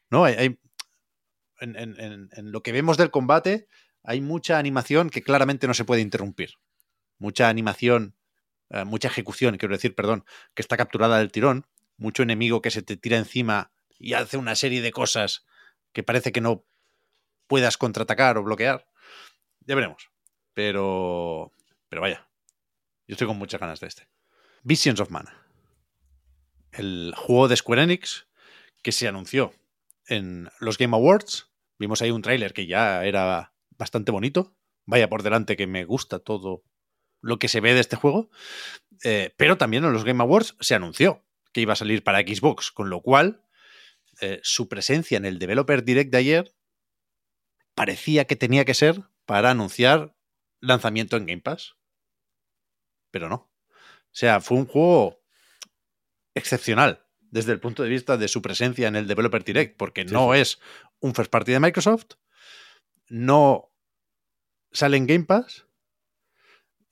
¿No? 0.09 0.25
Hay- 0.25 0.59
en, 1.61 2.51
lo 2.51 2.63
que 2.63 2.71
vemos 2.71 2.97
del 2.97 3.11
combate 3.11 3.67
hay 4.03 4.19
mucha 4.19 4.57
animación 4.57 5.09
que 5.09 5.21
claramente 5.21 5.67
no 5.67 5.73
se 5.73 5.85
puede 5.85 6.01
interrumpir. 6.01 6.55
Mucha 7.17 7.49
animación, 7.49 8.15
eh, 8.69 8.83
mucha 8.83 9.07
ejecución, 9.07 9.57
quiero 9.57 9.75
decir, 9.75 9.95
perdón, 9.95 10.25
que 10.55 10.61
está 10.61 10.75
capturada 10.75 11.19
del 11.19 11.31
tirón. 11.31 11.67
Mucho 11.97 12.23
enemigo 12.23 12.61
que 12.61 12.71
se 12.71 12.81
te 12.81 12.97
tira 12.97 13.17
encima 13.17 13.71
y 13.99 14.13
hace 14.13 14.37
una 14.37 14.55
serie 14.55 14.81
de 14.81 14.91
cosas 14.91 15.45
que 15.93 16.03
parece 16.03 16.31
que 16.31 16.41
no 16.41 16.65
puedas 17.47 17.77
contraatacar 17.77 18.37
o 18.37 18.43
bloquear. 18.43 18.87
Ya 19.59 19.75
veremos. 19.75 20.09
Pero, 20.53 21.51
pero 21.89 22.01
vaya, 22.01 22.27
yo 23.07 23.13
estoy 23.13 23.27
con 23.27 23.37
muchas 23.37 23.59
ganas 23.59 23.79
de 23.79 23.87
este. 23.87 24.07
Visions 24.63 24.99
of 24.99 25.11
Mana. 25.11 25.45
El 26.71 27.13
juego 27.15 27.47
de 27.47 27.57
Square 27.57 27.83
Enix 27.83 28.27
que 28.81 28.91
se 28.91 29.07
anunció 29.07 29.53
en 30.07 30.49
los 30.59 30.77
Game 30.77 30.95
Awards. 30.95 31.50
Vimos 31.81 31.99
ahí 32.03 32.11
un 32.11 32.21
tráiler 32.21 32.53
que 32.53 32.67
ya 32.67 33.03
era 33.03 33.53
bastante 33.71 34.11
bonito. 34.11 34.55
Vaya 34.85 35.09
por 35.09 35.23
delante 35.23 35.57
que 35.57 35.65
me 35.65 35.83
gusta 35.83 36.19
todo 36.19 36.63
lo 37.21 37.39
que 37.39 37.47
se 37.47 37.59
ve 37.59 37.73
de 37.73 37.79
este 37.79 37.95
juego. 37.95 38.29
Eh, 39.03 39.33
pero 39.35 39.57
también 39.57 39.83
en 39.83 39.91
los 39.91 40.03
Game 40.03 40.21
Awards 40.21 40.55
se 40.59 40.75
anunció 40.75 41.25
que 41.53 41.61
iba 41.61 41.73
a 41.73 41.75
salir 41.75 42.03
para 42.03 42.19
Xbox, 42.19 42.71
con 42.71 42.91
lo 42.91 43.01
cual 43.01 43.43
eh, 44.21 44.39
su 44.43 44.69
presencia 44.69 45.17
en 45.17 45.25
el 45.25 45.39
Developer 45.39 45.83
Direct 45.83 46.11
de 46.11 46.17
ayer 46.19 46.55
parecía 47.73 48.25
que 48.25 48.35
tenía 48.35 48.63
que 48.63 48.75
ser 48.75 49.01
para 49.25 49.49
anunciar 49.49 50.15
lanzamiento 50.59 51.17
en 51.17 51.25
Game 51.25 51.41
Pass. 51.41 51.77
Pero 53.09 53.27
no. 53.27 53.35
O 53.35 54.13
sea, 54.13 54.39
fue 54.39 54.57
un 54.57 54.67
juego 54.67 55.19
excepcional 56.35 57.07
desde 57.19 57.53
el 57.53 57.59
punto 57.59 57.81
de 57.81 57.89
vista 57.89 58.17
de 58.17 58.27
su 58.27 58.43
presencia 58.43 58.87
en 58.87 58.95
el 58.95 59.07
Developer 59.07 59.43
Direct, 59.43 59.77
porque 59.77 60.03
Sí, 60.07 60.13
no 60.13 60.33
sí. 60.33 60.41
es 60.41 60.59
un 61.01 61.13
first 61.13 61.31
party 61.31 61.51
de 61.51 61.59
Microsoft, 61.59 62.13
no 63.07 63.69
sale 64.71 64.97
en 64.97 65.07
Game 65.07 65.25
Pass 65.25 65.65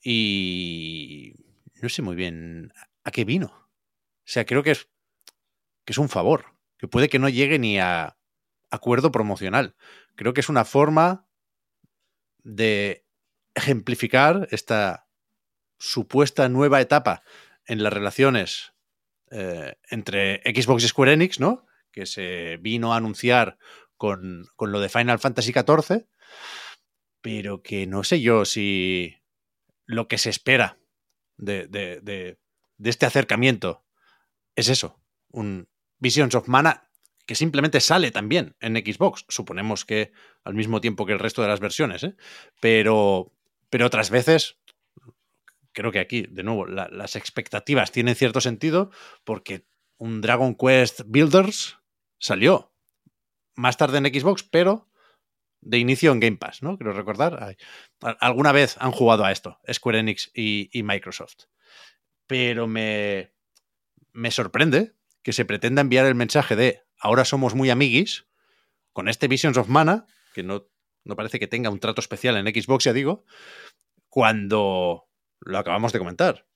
y 0.02 1.34
no 1.80 1.88
sé 1.88 2.02
muy 2.02 2.16
bien 2.16 2.72
a 3.04 3.10
qué 3.10 3.24
vino. 3.24 3.46
O 3.46 4.32
sea, 4.32 4.44
creo 4.44 4.62
que 4.62 4.72
es, 4.72 4.88
que 5.84 5.92
es 5.92 5.98
un 5.98 6.08
favor, 6.08 6.44
que 6.76 6.88
puede 6.88 7.08
que 7.08 7.18
no 7.18 7.28
llegue 7.28 7.58
ni 7.58 7.78
a 7.78 8.16
acuerdo 8.70 9.10
promocional. 9.10 9.74
Creo 10.14 10.34
que 10.34 10.40
es 10.40 10.48
una 10.48 10.64
forma 10.64 11.26
de 12.42 13.06
ejemplificar 13.54 14.48
esta 14.50 15.08
supuesta 15.78 16.48
nueva 16.48 16.80
etapa 16.80 17.22
en 17.66 17.82
las 17.82 17.92
relaciones 17.92 18.74
eh, 19.30 19.76
entre 19.90 20.42
Xbox 20.44 20.84
y 20.84 20.88
Square 20.88 21.12
Enix, 21.14 21.40
¿no? 21.40 21.66
Que 21.90 22.06
se 22.06 22.58
vino 22.58 22.92
a 22.92 22.96
anunciar 22.96 23.58
con, 24.00 24.46
con 24.56 24.72
lo 24.72 24.80
de 24.80 24.88
Final 24.88 25.18
Fantasy 25.18 25.52
XIV, 25.52 26.06
pero 27.20 27.62
que 27.62 27.86
no 27.86 28.02
sé 28.02 28.22
yo 28.22 28.46
si 28.46 29.14
lo 29.84 30.08
que 30.08 30.16
se 30.16 30.30
espera 30.30 30.78
de, 31.36 31.66
de- 31.66 32.38
este 32.82 33.04
acercamiento 33.04 33.84
es 34.56 34.68
eso, 34.70 34.98
un 35.28 35.68
Visions 35.98 36.34
of 36.34 36.48
Mana 36.48 36.88
que 37.26 37.34
simplemente 37.34 37.78
sale 37.80 38.10
también 38.10 38.56
en 38.60 38.74
Xbox. 38.76 39.26
Suponemos 39.28 39.84
que 39.84 40.12
al 40.44 40.54
mismo 40.54 40.80
tiempo 40.80 41.04
que 41.04 41.12
el 41.12 41.18
resto 41.18 41.42
de 41.42 41.48
las 41.48 41.60
versiones, 41.60 42.02
¿eh? 42.02 42.16
pero, 42.58 43.34
pero 43.68 43.84
otras 43.84 44.08
veces 44.08 44.56
creo 45.72 45.92
que 45.92 46.00
aquí, 46.00 46.22
de 46.22 46.42
nuevo, 46.42 46.64
la- 46.64 46.88
las 46.88 47.16
expectativas 47.16 47.92
tienen 47.92 48.14
cierto 48.14 48.40
sentido 48.40 48.90
porque 49.24 49.66
un 49.98 50.22
Dragon 50.22 50.54
Quest 50.54 51.02
Builders 51.04 51.76
salió 52.18 52.69
más 53.56 53.76
tarde 53.76 53.98
en 53.98 54.06
Xbox, 54.06 54.42
pero 54.42 54.88
de 55.60 55.78
inicio 55.78 56.12
en 56.12 56.20
Game 56.20 56.36
Pass, 56.36 56.62
¿no? 56.62 56.76
Quiero 56.76 56.92
recordar. 56.92 57.56
Alguna 58.20 58.52
vez 58.52 58.76
han 58.80 58.92
jugado 58.92 59.24
a 59.24 59.32
esto, 59.32 59.58
Square 59.70 59.98
Enix 60.00 60.30
y, 60.34 60.70
y 60.72 60.82
Microsoft. 60.82 61.44
Pero 62.26 62.66
me, 62.66 63.32
me 64.12 64.30
sorprende 64.30 64.94
que 65.22 65.32
se 65.32 65.44
pretenda 65.44 65.82
enviar 65.82 66.06
el 66.06 66.14
mensaje 66.14 66.56
de 66.56 66.82
ahora 66.98 67.24
somos 67.24 67.54
muy 67.54 67.70
amiguis 67.70 68.26
con 68.92 69.08
este 69.08 69.28
Visions 69.28 69.56
of 69.56 69.68
Mana, 69.68 70.06
que 70.34 70.42
no, 70.42 70.66
no 71.04 71.16
parece 71.16 71.38
que 71.38 71.46
tenga 71.46 71.70
un 71.70 71.80
trato 71.80 72.00
especial 72.00 72.36
en 72.36 72.46
Xbox, 72.46 72.84
ya 72.84 72.92
digo, 72.92 73.24
cuando 74.08 75.08
lo 75.40 75.58
acabamos 75.58 75.92
de 75.92 75.98
comentar. 75.98 76.46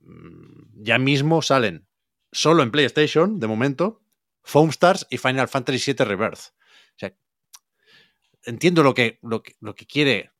Mm, 0.00 0.82
Ya 0.82 0.98
mismo 0.98 1.40
salen 1.42 1.88
solo 2.32 2.62
en 2.62 2.70
PlayStation, 2.70 3.40
de 3.40 3.46
momento, 3.46 4.03
Foam 4.44 4.68
Stars 4.70 5.06
y 5.10 5.18
Final 5.18 5.48
Fantasy 5.48 5.92
VII 5.92 6.04
Rebirth. 6.04 6.38
O 6.50 6.98
sea, 6.98 7.12
entiendo 8.44 8.82
lo 8.82 8.94
que, 8.94 9.18
lo 9.22 9.42
que, 9.42 9.56
lo 9.60 9.74
que 9.74 9.86
quiere 9.86 10.30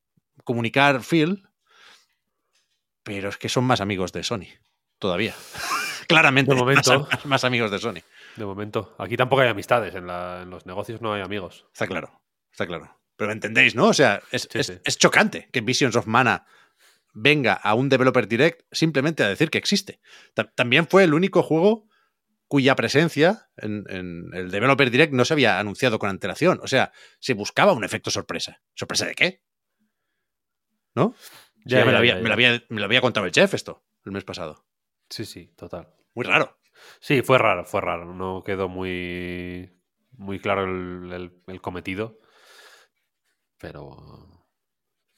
comunicar 0.45 1.03
Phil, 1.03 1.49
pero 3.03 3.29
es 3.29 3.37
que 3.37 3.49
son 3.49 3.65
más 3.65 3.81
amigos 3.81 4.13
de 4.13 4.23
Sony, 4.23 4.47
todavía. 4.99 5.35
Claramente, 6.09 6.53
De 6.55 6.61
momento. 6.61 7.09
Más, 7.11 7.27
más 7.27 7.45
amigos 7.45 7.71
de 7.71 7.79
Sony. 7.79 8.01
De 8.37 8.45
momento. 8.45 8.95
Aquí 8.99 9.17
tampoco 9.17 9.43
hay 9.43 9.49
amistades. 9.49 9.95
En, 9.95 10.07
la- 10.07 10.43
en 10.43 10.51
los 10.51 10.67
negocios 10.67 11.01
no 11.01 11.15
hay 11.15 11.23
amigos. 11.23 11.67
Está 11.73 11.87
claro, 11.87 12.21
está 12.53 12.67
claro. 12.67 13.01
Pero 13.17 13.33
entendéis, 13.33 13.75
¿no? 13.75 13.87
O 13.89 13.95
sea, 13.95 14.21
es, 14.31 14.49
Sí, 14.51 14.59
es- 14.59 14.67
sí. 14.67 14.79
es 14.85 14.99
chocante 14.99 15.49
que 15.53 15.61
Visions 15.63 15.97
of 15.97 16.07
Mana 16.07 16.47
venga 17.15 17.55
a 17.55 17.75
un 17.75 17.89
Developer 17.89 18.27
Direct 18.29 18.63
simplemente 18.73 19.23
a 19.23 19.29
decir 19.29 19.49
que 19.51 19.57
existe. 19.59 20.01
Ta- 20.35 20.51
también 20.55 20.87
fue 20.89 21.05
el 21.05 21.15
único 21.15 21.43
juego 21.43 21.89
cuya 22.55 22.77
presencia 22.77 23.49
en, 23.57 23.83
en 23.89 24.31
el 24.33 24.49
Developer 24.53 24.89
Direct 24.89 25.13
no 25.13 25.25
se 25.25 25.33
había 25.35 25.59
anunciado 25.59 25.99
con 25.99 26.09
antelación. 26.09 26.61
O 26.63 26.69
sea, 26.69 26.93
se 27.19 27.35
buscaba 27.35 27.73
un 27.73 27.83
efecto 27.83 28.13
sorpresa. 28.13 28.63
¿Sorpresa 28.75 29.07
de 29.07 29.15
qué? 29.17 29.43
¿No? 30.95 31.17
Ya, 31.65 31.79
Ya, 31.81 31.85
me, 31.85 31.87
ya, 31.87 31.91
lo 31.91 31.99
había, 31.99 32.15
me 32.15 32.29
lo 32.29 32.33
había- 32.35 32.63
me 32.69 32.79
lo 32.79 32.85
había 32.85 33.01
contado 33.01 33.27
el 33.27 33.33
chef 33.33 33.55
esto 33.55 33.83
el 34.05 34.13
mes 34.13 34.23
pasado. 34.23 34.65
Sí, 35.11 35.25
sí, 35.25 35.49
total. 35.57 35.89
Muy 36.15 36.25
raro. 36.27 36.57
Sí, 37.01 37.23
fue 37.23 37.39
raro, 37.39 37.65
fue 37.65 37.81
raro. 37.81 38.15
No 38.15 38.45
quedó 38.45 38.69
muy, 38.69 39.77
muy 40.13 40.39
claro 40.39 40.63
el, 40.63 41.13
el- 41.13 41.43
el 41.49 41.61
cometido. 41.61 42.21
Pero 43.59 44.47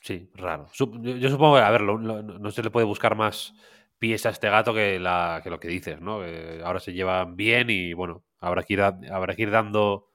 sí, 0.00 0.30
raro. 0.36 0.68
Yo, 0.72 0.90
yo 1.02 1.28
supongo 1.28 1.56
que, 1.56 1.62
a 1.62 1.70
ver, 1.70 1.82
lo- 1.82 1.98
lo- 1.98 2.22
no 2.22 2.50
se 2.50 2.62
le 2.62 2.70
puede 2.70 2.86
buscar 2.86 3.14
más 3.14 3.52
pies 3.98 4.26
a 4.26 4.30
este 4.30 4.48
gato 4.50 4.74
que, 4.74 4.98
la, 4.98 5.40
que 5.42 5.50
lo 5.50 5.58
que 5.60 5.68
dices, 5.68 6.00
¿no? 6.00 6.20
Que 6.20 6.60
ahora 6.64 6.80
se 6.80 6.92
llevan 6.92 7.36
bien 7.36 7.70
y 7.70 7.92
bueno, 7.92 8.24
habrá 8.38 8.62
que 8.62 8.74
ir, 8.74 8.82
habrá 8.82 9.34
que 9.34 9.42
ir 9.42 9.50
dando 9.50 10.08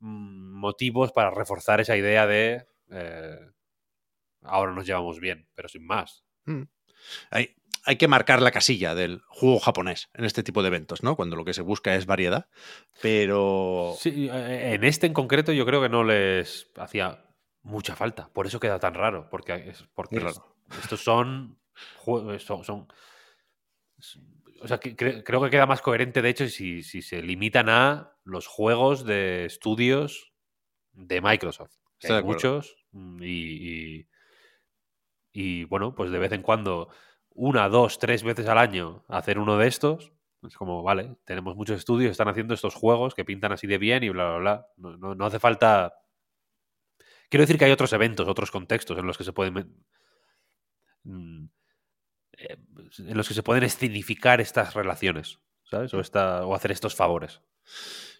mm, 0.00 0.58
motivos 0.58 1.12
para 1.12 1.30
reforzar 1.30 1.80
esa 1.80 1.96
idea 1.96 2.26
de 2.26 2.66
eh, 2.90 3.38
ahora 4.42 4.72
nos 4.72 4.86
llevamos 4.86 5.20
bien, 5.20 5.48
pero 5.54 5.68
sin 5.68 5.84
más. 5.86 6.24
Hay, 7.30 7.54
hay 7.84 7.96
que 7.96 8.08
marcar 8.08 8.42
la 8.42 8.50
casilla 8.52 8.94
del 8.94 9.22
juego 9.28 9.58
japonés 9.58 10.08
en 10.14 10.24
este 10.24 10.42
tipo 10.42 10.62
de 10.62 10.68
eventos, 10.68 11.02
¿no? 11.02 11.16
Cuando 11.16 11.36
lo 11.36 11.44
que 11.44 11.54
se 11.54 11.62
busca 11.62 11.94
es 11.94 12.06
variedad. 12.06 12.48
Pero. 13.00 13.94
Sí, 13.98 14.28
eh, 14.32 14.74
en 14.74 14.84
este 14.84 15.06
en 15.06 15.12
concreto 15.14 15.52
yo 15.52 15.66
creo 15.66 15.80
que 15.82 15.88
no 15.88 16.04
les 16.04 16.70
hacía 16.76 17.24
mucha 17.62 17.96
falta. 17.96 18.28
Por 18.32 18.46
eso 18.46 18.60
queda 18.60 18.78
tan 18.78 18.94
raro. 18.94 19.28
Porque, 19.30 19.54
es, 19.70 19.84
porque 19.94 20.20
Muy 20.20 20.28
es- 20.28 20.36
raro. 20.36 20.56
estos 20.80 21.02
son, 21.02 21.58
son, 22.38 22.64
son- 22.64 22.88
O 24.62 24.68
sea, 24.68 24.78
que 24.78 24.96
cre- 24.96 25.22
creo 25.24 25.42
que 25.42 25.50
queda 25.50 25.66
más 25.66 25.82
coherente, 25.82 26.22
de 26.22 26.28
hecho, 26.28 26.48
si, 26.48 26.82
si 26.82 27.02
se 27.02 27.22
limitan 27.22 27.68
a 27.68 28.16
los 28.24 28.46
juegos 28.46 29.04
de 29.04 29.44
estudios 29.44 30.32
de 30.92 31.20
Microsoft. 31.20 31.74
que 31.98 32.06
Estoy 32.06 32.10
de 32.10 32.16
hay 32.18 32.24
muchos. 32.24 32.76
mm, 32.92 33.22
Y, 33.22 33.28
y, 33.98 34.08
y, 35.32 35.64
bueno, 35.64 35.94
pues 35.94 36.10
de 36.10 36.18
vez 36.18 36.32
en 36.32 36.42
cuando, 36.42 36.88
una, 37.30 37.68
dos, 37.68 37.98
tres 37.98 38.22
veces 38.22 38.46
al 38.48 38.58
año, 38.58 39.04
hacer 39.08 39.38
uno 39.38 39.56
de 39.56 39.66
estos. 39.68 40.12
Es 40.42 40.56
como, 40.56 40.82
vale, 40.82 41.16
tenemos 41.24 41.54
muchos 41.56 41.78
estudios, 41.78 42.10
están 42.10 42.28
haciendo 42.28 42.52
estos 42.54 42.74
juegos 42.74 43.14
que 43.14 43.24
pintan 43.24 43.52
así 43.52 43.66
de 43.66 43.78
bien 43.78 44.02
y 44.02 44.08
bla, 44.10 44.28
bla, 44.30 44.38
bla. 44.38 44.66
No, 44.76 44.96
no- 44.96 45.14
no 45.14 45.26
hace 45.26 45.38
falta. 45.38 45.94
Quiero 47.30 47.42
decir 47.44 47.58
que 47.58 47.64
hay 47.64 47.70
otros 47.72 47.92
eventos, 47.92 48.28
otros 48.28 48.50
contextos 48.50 48.98
en 48.98 49.06
los 49.06 49.16
que 49.16 49.24
se 49.24 49.32
pueden. 49.32 49.84
En 52.48 53.16
los 53.16 53.28
que 53.28 53.34
se 53.34 53.42
pueden 53.42 53.64
escenificar 53.64 54.40
estas 54.40 54.74
relaciones, 54.74 55.38
¿sabes? 55.64 55.92
O, 55.94 56.00
esta, 56.00 56.44
o 56.46 56.54
hacer 56.54 56.72
estos 56.72 56.94
favores. 56.94 57.40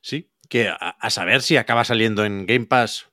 Sí, 0.00 0.30
que 0.48 0.68
a, 0.68 0.74
a 0.74 1.10
saber 1.10 1.42
si 1.42 1.56
acaba 1.56 1.84
saliendo 1.84 2.24
en 2.24 2.46
Game 2.46 2.66
Pass 2.66 3.10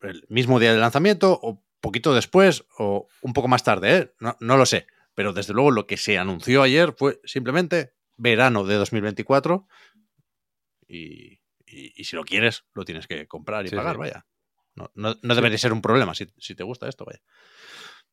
el 0.00 0.24
mismo 0.28 0.58
día 0.58 0.72
del 0.72 0.80
lanzamiento 0.80 1.38
o 1.42 1.62
poquito 1.80 2.14
después 2.14 2.64
o 2.78 3.08
un 3.20 3.32
poco 3.32 3.48
más 3.48 3.64
tarde, 3.64 3.96
¿eh? 3.96 4.14
No, 4.20 4.36
no 4.40 4.56
lo 4.56 4.66
sé. 4.66 4.86
Pero 5.14 5.32
desde 5.32 5.52
luego 5.52 5.70
lo 5.70 5.86
que 5.86 5.96
se 5.96 6.18
anunció 6.18 6.62
ayer 6.62 6.92
fue 6.96 7.20
simplemente 7.24 7.92
verano 8.16 8.64
de 8.64 8.74
2024 8.76 9.66
y, 10.88 11.40
y- 11.66 11.92
y 11.96 12.04
si 12.04 12.16
lo 12.16 12.24
quieres 12.24 12.64
lo 12.74 12.84
tienes 12.84 13.06
que 13.06 13.26
comprar 13.26 13.64
y 13.66 13.68
Sí, 13.70 13.76
pagar, 13.76 13.94
sí. 13.94 13.98
vaya. 14.00 14.26
No, 14.74 14.90
no- 14.94 15.16
no 15.22 15.34
debería 15.34 15.58
ser 15.58 15.72
un 15.72 15.82
problema 15.82 16.14
si, 16.14 16.26
si 16.38 16.54
te 16.54 16.62
gusta 16.64 16.88
esto, 16.88 17.04
vaya. 17.04 17.20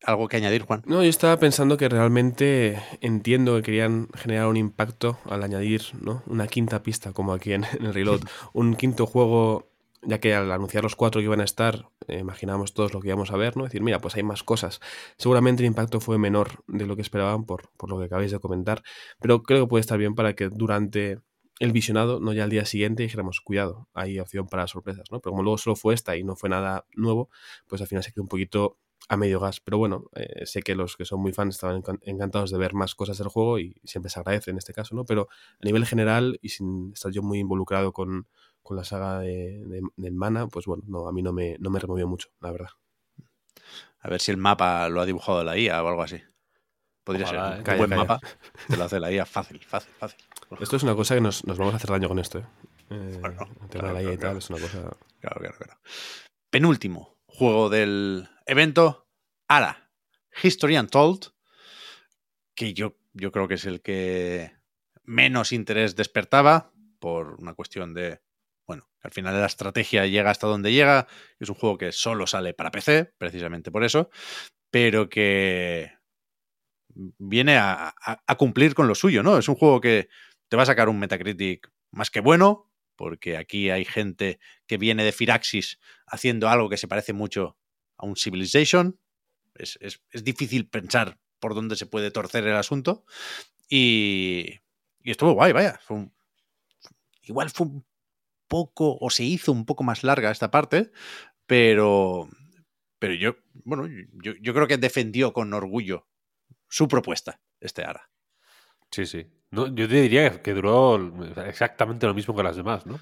¿Algo 0.04 0.30
que 0.30 0.38
añadir, 0.38 0.64
Juan? 0.64 0.82
No, 0.86 1.04
yo 1.04 1.10
estaba 1.10 1.38
pensando 1.38 1.76
que 1.76 1.90
realmente 1.90 2.82
entiendo 3.02 3.56
que 3.58 3.64
querían 3.64 4.08
generar 4.16 4.48
un 4.48 4.56
impacto 4.56 5.20
al 5.26 5.44
añadir 5.44 5.82
¿no? 6.00 6.24
una 6.26 6.48
quinta 6.48 6.82
pista, 6.84 7.12
como 7.12 7.34
aquí 7.34 7.52
en, 7.52 7.66
en 7.66 7.86
el 7.86 7.94
Reload, 7.94 8.22
un 8.54 8.76
quinto 8.76 9.06
juego, 9.06 9.68
ya 10.02 10.20
que 10.20 10.34
al 10.34 10.50
anunciar 10.52 10.84
los 10.84 10.96
cuatro 10.96 11.20
que 11.20 11.26
iban 11.26 11.42
a 11.42 11.44
estar, 11.44 11.90
eh, 12.08 12.20
imaginamos 12.20 12.74
todos 12.74 12.94
lo 12.94 13.02
que 13.02 13.10
íbamos 13.10 13.32
a 13.32 13.38
ver, 13.38 13.58
¿no? 13.58 13.66
Es 13.66 13.72
decir, 13.72 13.84
mira, 13.84 14.00
pues 14.00 14.16
hay 14.16 14.24
más 14.24 14.42
cosas. 14.42 14.80
Seguramente 15.18 15.64
el 15.64 15.68
impacto 15.68 16.00
fue 16.00 16.18
menor 16.18 16.64
de 16.68 16.86
lo 16.86 16.96
que 16.96 17.02
esperaban 17.02 17.46
por, 17.46 17.70
por 17.76 17.90
lo 17.90 18.00
que 18.00 18.06
acabáis 18.06 18.32
de 18.32 18.40
comentar, 18.40 18.84
pero 19.20 19.44
creo 19.44 19.66
que 19.66 19.70
puede 19.70 19.82
estar 19.82 19.98
bien 19.98 20.16
para 20.16 20.34
que 20.34 20.48
durante 20.48 21.20
el 21.60 21.74
visionado, 21.74 22.22
no 22.22 22.32
ya 22.32 22.46
al 22.46 22.50
día 22.50 22.64
siguiente, 22.64 23.04
dijéramos, 23.04 23.42
cuidado, 23.42 23.90
hay 23.94 24.18
opción 24.20 24.48
para 24.48 24.66
sorpresas, 24.68 25.12
¿no? 25.12 25.20
Pero 25.20 25.32
como 25.32 25.44
luego 25.44 25.58
solo 25.58 25.76
fue 25.76 25.94
esta 25.94 26.16
y 26.16 26.24
no 26.24 26.38
fue 26.38 26.50
nada 26.50 26.86
nuevo, 26.96 27.30
pues 27.68 27.82
al 27.82 27.88
final 27.88 28.02
se 28.02 28.14
quedó 28.14 28.24
un 28.24 28.30
poquito 28.30 28.78
a 29.10 29.18
medio 29.18 29.40
gas. 29.42 29.60
Pero 29.60 29.78
bueno, 29.78 30.06
eh, 30.16 30.46
sé 30.46 30.62
que 30.62 30.76
los 30.76 30.96
que 30.96 31.04
son 31.06 31.20
muy 31.22 31.34
fans 31.34 31.56
estaban 31.56 31.82
encan- 31.84 32.00
encantados 32.04 32.52
de 32.52 32.58
ver 32.58 32.74
más 32.74 32.96
cosas 32.96 33.18
del 33.18 33.28
juego 33.28 33.60
y 33.60 33.76
siempre 33.84 34.10
se 34.10 34.20
agradece 34.20 34.52
en 34.52 34.58
este 34.58 34.74
caso, 34.74 34.96
¿no? 34.96 35.04
Pero 35.06 35.28
a 35.62 35.66
nivel 35.66 35.86
general 35.86 36.40
y 36.42 36.50
sin 36.50 36.92
estar 36.94 37.12
yo 37.12 37.22
muy 37.24 37.40
involucrado 37.40 37.92
con, 37.92 38.28
con 38.64 38.78
la 38.78 38.84
saga 38.86 39.20
de, 39.20 39.64
de- 39.66 39.82
del 39.98 40.14
Mana, 40.14 40.48
pues 40.48 40.66
bueno, 40.66 40.84
no, 40.88 41.08
a 41.08 41.12
mí 41.12 41.22
no 41.22 41.34
me, 41.34 41.58
no 41.60 41.70
me 41.70 41.80
removió 41.80 42.08
mucho, 42.08 42.30
la 42.40 42.52
verdad. 42.52 42.70
A 44.02 44.10
ver 44.10 44.22
si 44.22 44.32
el 44.32 44.38
mapa 44.38 44.88
lo 44.90 45.02
ha 45.02 45.06
dibujado 45.06 45.44
la 45.44 45.58
IA 45.58 45.84
o 45.84 45.88
algo 45.88 46.02
así. 46.04 46.22
Podría 47.04 47.26
Ojalá, 47.26 47.48
ser 47.48 47.54
¿eh? 47.56 47.58
un 47.60 47.64
Calla, 47.66 47.78
buen 47.78 47.90
calla. 47.90 48.02
mapa. 48.04 48.20
Te 48.70 48.78
lo 48.78 48.84
hace 48.84 49.00
la 49.00 49.12
IA 49.12 49.26
fácil, 49.26 49.60
fácil, 49.66 49.94
fácil. 49.98 50.20
Esto 50.62 50.76
es 50.76 50.84
una 50.84 50.96
cosa 50.96 51.16
que 51.16 51.22
nos, 51.22 51.46
nos 51.46 51.58
vamos 51.58 51.74
a 51.74 51.78
hacer 51.78 51.90
daño 51.90 52.08
con 52.08 52.20
esto, 52.20 52.40
¿eh? 52.40 52.46
Eh, 52.92 53.18
Bueno, 53.22 53.48
claro, 53.70 53.94
la 53.94 54.02
IA 54.04 54.14
y 54.14 54.18
claro, 54.18 54.30
tal 54.32 54.38
es 54.38 54.50
una 54.50 54.60
cosa... 54.60 54.78
Claro, 55.20 55.40
claro, 55.42 55.56
claro. 55.58 55.80
Penúltimo 56.50 57.18
juego 57.28 57.70
del 57.70 58.28
evento, 58.50 59.08
Ara, 59.48 59.92
History 60.44 60.78
Untold, 60.78 61.28
que 62.56 62.74
yo, 62.74 62.98
yo 63.14 63.32
creo 63.32 63.48
que 63.48 63.56
es 63.56 63.66
el 63.66 63.82
que 63.82 64.52
menos 65.04 65.52
interés 65.52 65.96
despertaba 65.96 66.72
por 67.00 67.36
una 67.40 67.54
cuestión 67.54 67.94
de, 67.94 68.22
bueno, 68.68 68.90
al 69.02 69.12
final 69.12 69.40
la 69.40 69.46
estrategia 69.46 70.06
llega 70.06 70.32
hasta 70.32 70.48
donde 70.48 70.74
llega, 70.74 71.08
es 71.40 71.50
un 71.50 71.56
juego 71.56 71.78
que 71.78 71.92
solo 71.92 72.28
sale 72.28 72.54
para 72.54 72.72
PC, 72.72 73.14
precisamente 73.18 73.72
por 73.72 73.84
eso, 73.84 74.10
pero 74.72 75.10
que 75.10 75.94
viene 77.18 77.58
a, 77.58 77.94
a- 78.06 78.24
a 78.26 78.36
cumplir 78.36 78.74
con 78.74 78.88
lo 78.88 78.96
suyo, 78.96 79.24
¿no? 79.24 79.38
Es 79.38 79.48
un 79.50 79.56
juego 79.56 79.80
que 79.82 80.10
te 80.50 80.58
va 80.58 80.64
a 80.64 80.66
sacar 80.66 80.90
un 80.90 81.00
Metacritic 81.00 81.70
más 81.92 82.10
que 82.12 82.20
bueno, 82.20 82.72
porque 82.96 83.38
aquí 83.38 83.70
hay 83.70 83.86
gente 83.86 84.40
que 84.68 84.78
viene 84.78 85.04
de 85.04 85.12
Firaxis 85.12 85.80
haciendo 86.06 86.50
algo 86.50 86.70
que 86.70 86.78
se 86.78 86.88
parece 86.88 87.14
mucho 87.14 87.58
a 88.00 88.06
un 88.06 88.16
Civilization. 88.16 89.00
Es, 89.56 89.78
es- 89.82 90.02
es 90.12 90.24
difícil 90.24 90.68
pensar 90.68 91.20
por 91.40 91.54
dónde 91.54 91.76
se 91.76 91.86
puede 91.86 92.10
torcer 92.12 92.48
el 92.48 92.56
asunto. 92.56 93.06
Y, 93.70 94.60
y 95.04 95.12
estuvo 95.12 95.34
guay, 95.34 95.52
vaya. 95.54 95.80
Fue 95.84 95.98
un- 95.98 96.14
igual 97.24 97.50
fue 97.52 97.68
un 97.68 97.86
poco, 98.48 98.98
o 99.00 99.10
se 99.12 99.24
hizo 99.24 99.52
un 99.52 99.66
poco 99.66 99.84
más 99.84 100.04
larga 100.04 100.32
esta 100.32 100.50
parte, 100.50 100.92
pero, 101.46 102.28
pero 102.98 103.14
yo, 103.14 103.36
bueno, 103.64 103.88
yo, 104.24 104.34
yo 104.42 104.54
creo 104.54 104.68
que 104.68 104.78
defendió 104.78 105.34
con 105.34 105.54
orgullo 105.54 106.08
su 106.68 106.88
propuesta, 106.88 107.40
este 107.60 107.84
Ara. 107.84 108.10
Sí, 108.92 109.06
sí. 109.06 109.28
No, 109.52 109.68
yo 109.68 109.88
te 109.88 110.02
diría 110.02 110.32
que- 110.32 110.42
que 110.42 110.54
duró 110.54 110.98
exactamente 111.46 112.08
lo 112.08 112.14
mismo 112.16 112.36
que 112.36 112.44
las 112.44 112.56
demás, 112.56 112.86
¿no? 112.88 113.00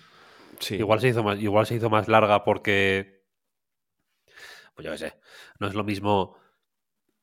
Sí. 0.59 0.75
Igual 0.75 0.99
se 0.99 1.09
hizo 1.09 1.23
más, 1.23 1.39
igual 1.39 1.65
se 1.65 1.75
hizo 1.75 1.89
más 1.89 2.07
larga 2.07 2.43
porque. 2.43 3.16
Pues 4.77 4.85
yo 4.85 4.91
qué 4.93 4.97
sé. 4.99 5.13
No 5.59 5.67
es 5.67 5.73
lo 5.73 5.83
mismo. 5.83 6.37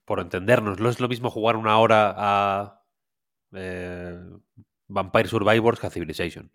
Por 0.05 0.21
entendernos, 0.21 0.81
no 0.81 0.91
es 0.91 1.01
lo 1.01 1.09
mismo 1.09 1.31
jugar 1.31 1.57
una 1.57 1.79
hora 1.79 2.15
a 2.17 2.85
eh, 3.55 4.21
Vampire 4.89 5.29
Survivors 5.29 5.81
que 5.81 5.87
a 5.87 5.91
Civilization. 5.91 6.53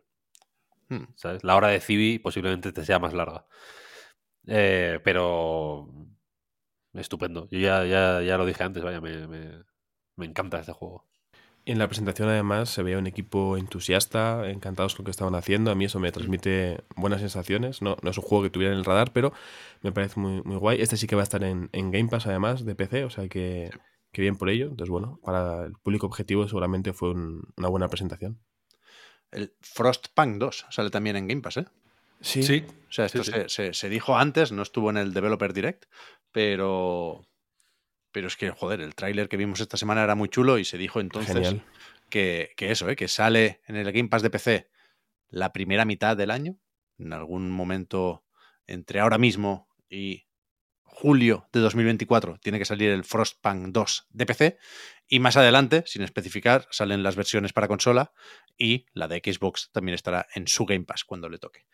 Hmm. 0.90 1.06
¿Sabes? 1.16 1.44
La 1.44 1.56
hora 1.58 1.70
de 1.70 1.82
Civi 1.82 2.20
posiblemente 2.20 2.74
te 2.74 2.86
sea 2.86 3.00
más 3.00 3.14
larga. 3.14 3.48
Eh, 4.48 5.00
pero. 5.04 5.88
Estupendo. 6.94 7.48
Yo 7.52 7.60
ya, 7.60 7.86
ya, 7.86 8.22
ya 8.22 8.38
lo 8.38 8.46
dije 8.46 8.64
antes, 8.64 8.84
vaya, 8.84 9.02
me, 9.02 9.28
me- 9.28 9.64
me 10.18 10.26
encanta 10.28 10.60
este 10.60 10.74
juego. 10.74 11.09
En 11.70 11.78
la 11.78 11.88
presentación 11.88 12.30
además 12.30 12.70
se 12.70 12.82
veía 12.84 12.98
un 12.98 13.06
equipo 13.08 13.56
entusiasta, 13.58 14.50
encantados 14.50 14.96
con 14.96 15.04
lo 15.04 15.06
que 15.06 15.12
estaban 15.12 15.36
haciendo. 15.36 15.70
A 15.72 15.76
mí 15.76 15.86
eso 15.86 16.00
me 16.00 16.12
transmite 16.12 16.84
buenas 16.96 17.22
sensaciones. 17.22 17.82
No, 17.82 17.96
no 18.02 18.10
es 18.10 18.18
un 18.18 18.24
juego 18.24 18.44
que 18.44 18.50
tuviera 18.50 18.74
en 18.74 18.80
el 18.80 18.86
radar, 18.86 19.12
pero 19.14 19.34
me 19.82 19.92
parece 19.92 20.20
muy, 20.20 20.42
muy 20.44 20.56
guay. 20.58 20.82
Este 20.82 20.98
sí 20.98 21.06
que 21.06 21.16
va 21.16 21.22
a 21.22 21.24
estar 21.24 21.44
en, 21.44 21.70
en 21.72 21.92
Game 21.92 22.10
Pass 22.10 22.26
además 22.28 22.66
de 22.66 22.74
PC, 22.76 23.04
o 23.04 23.10
sea 23.10 23.28
que, 23.30 23.70
que 24.12 24.22
bien 24.22 24.36
por 24.36 24.50
ello. 24.50 24.66
Entonces 24.66 24.90
bueno, 24.90 25.20
para 25.24 25.66
el 25.66 25.74
público 25.74 26.08
objetivo 26.08 26.48
seguramente 26.48 26.92
fue 26.94 27.12
un- 27.12 27.44
una 27.56 27.68
buena 27.68 27.88
presentación. 27.88 28.40
El 29.32 29.54
Frostpunk 29.62 30.38
2 30.40 30.66
sale 30.72 30.90
también 30.90 31.16
en 31.18 31.28
Game 31.28 31.42
Pass, 31.42 31.58
¿eh? 31.58 31.66
Sí, 32.22 32.66
O 32.90 32.92
sea, 32.92 33.06
esto 33.06 33.24
Sí, 33.24 33.32
sí. 33.32 33.38
Se, 33.44 33.50
se- 33.50 33.74
se 33.74 33.90
dijo 33.90 34.18
antes, 34.18 34.52
no 34.52 34.64
estuvo 34.64 34.90
en 34.90 34.98
el 34.98 35.14
Developer 35.14 35.54
Direct, 35.54 35.86
pero. 36.32 37.26
Pero 38.12 38.28
es 38.28 38.36
que, 38.36 38.52
joder, 38.52 38.82
el 38.82 38.96
tráiler 38.96 39.30
que 39.30 39.38
vimos 39.38 39.60
esta 39.60 39.78
semana 39.78 40.04
era 40.04 40.16
muy 40.16 40.30
chulo 40.30 40.58
y 40.58 40.66
se 40.66 40.78
dijo 40.78 41.00
entonces 41.00 41.56
que, 42.10 42.52
que 42.56 42.72
eso, 42.72 42.90
¿eh? 42.90 42.96
que 42.96 43.08
sale 43.08 43.62
en 43.68 43.76
el 43.76 43.92
Game 43.92 44.10
Pass 44.10 44.24
de 44.24 44.30
PC 44.30 44.70
la 45.30 45.54
primera 45.54 45.86
mitad 45.86 46.18
del 46.18 46.32
año, 46.32 46.58
en 46.98 47.14
algún 47.14 47.52
momento 47.52 48.26
entre 48.66 49.00
ahora 49.00 49.18
mismo 49.18 49.68
y 49.90 50.28
julio 50.84 51.48
de 51.54 51.60
2024 51.60 52.40
tiene 52.40 52.60
que 52.60 52.66
salir 52.66 52.90
el 52.90 53.04
Frostpunk 53.04 53.68
2 53.68 54.08
de 54.10 54.26
PC 54.26 54.58
y 55.08 55.20
más 55.20 55.38
adelante, 55.38 55.84
sin 55.88 56.04
especificar, 56.04 56.68
salen 56.72 57.04
las 57.04 57.16
versiones 57.16 57.54
para 57.54 57.68
consola 57.68 58.12
y 58.58 58.86
la 58.94 59.08
de 59.08 59.22
Xbox 59.24 59.72
también 59.72 59.96
estará 59.96 60.28
en 60.36 60.48
su 60.48 60.66
Game 60.66 60.86
Pass 60.86 61.04
cuando 61.04 61.30
le 61.30 61.40
toque. 61.40 61.66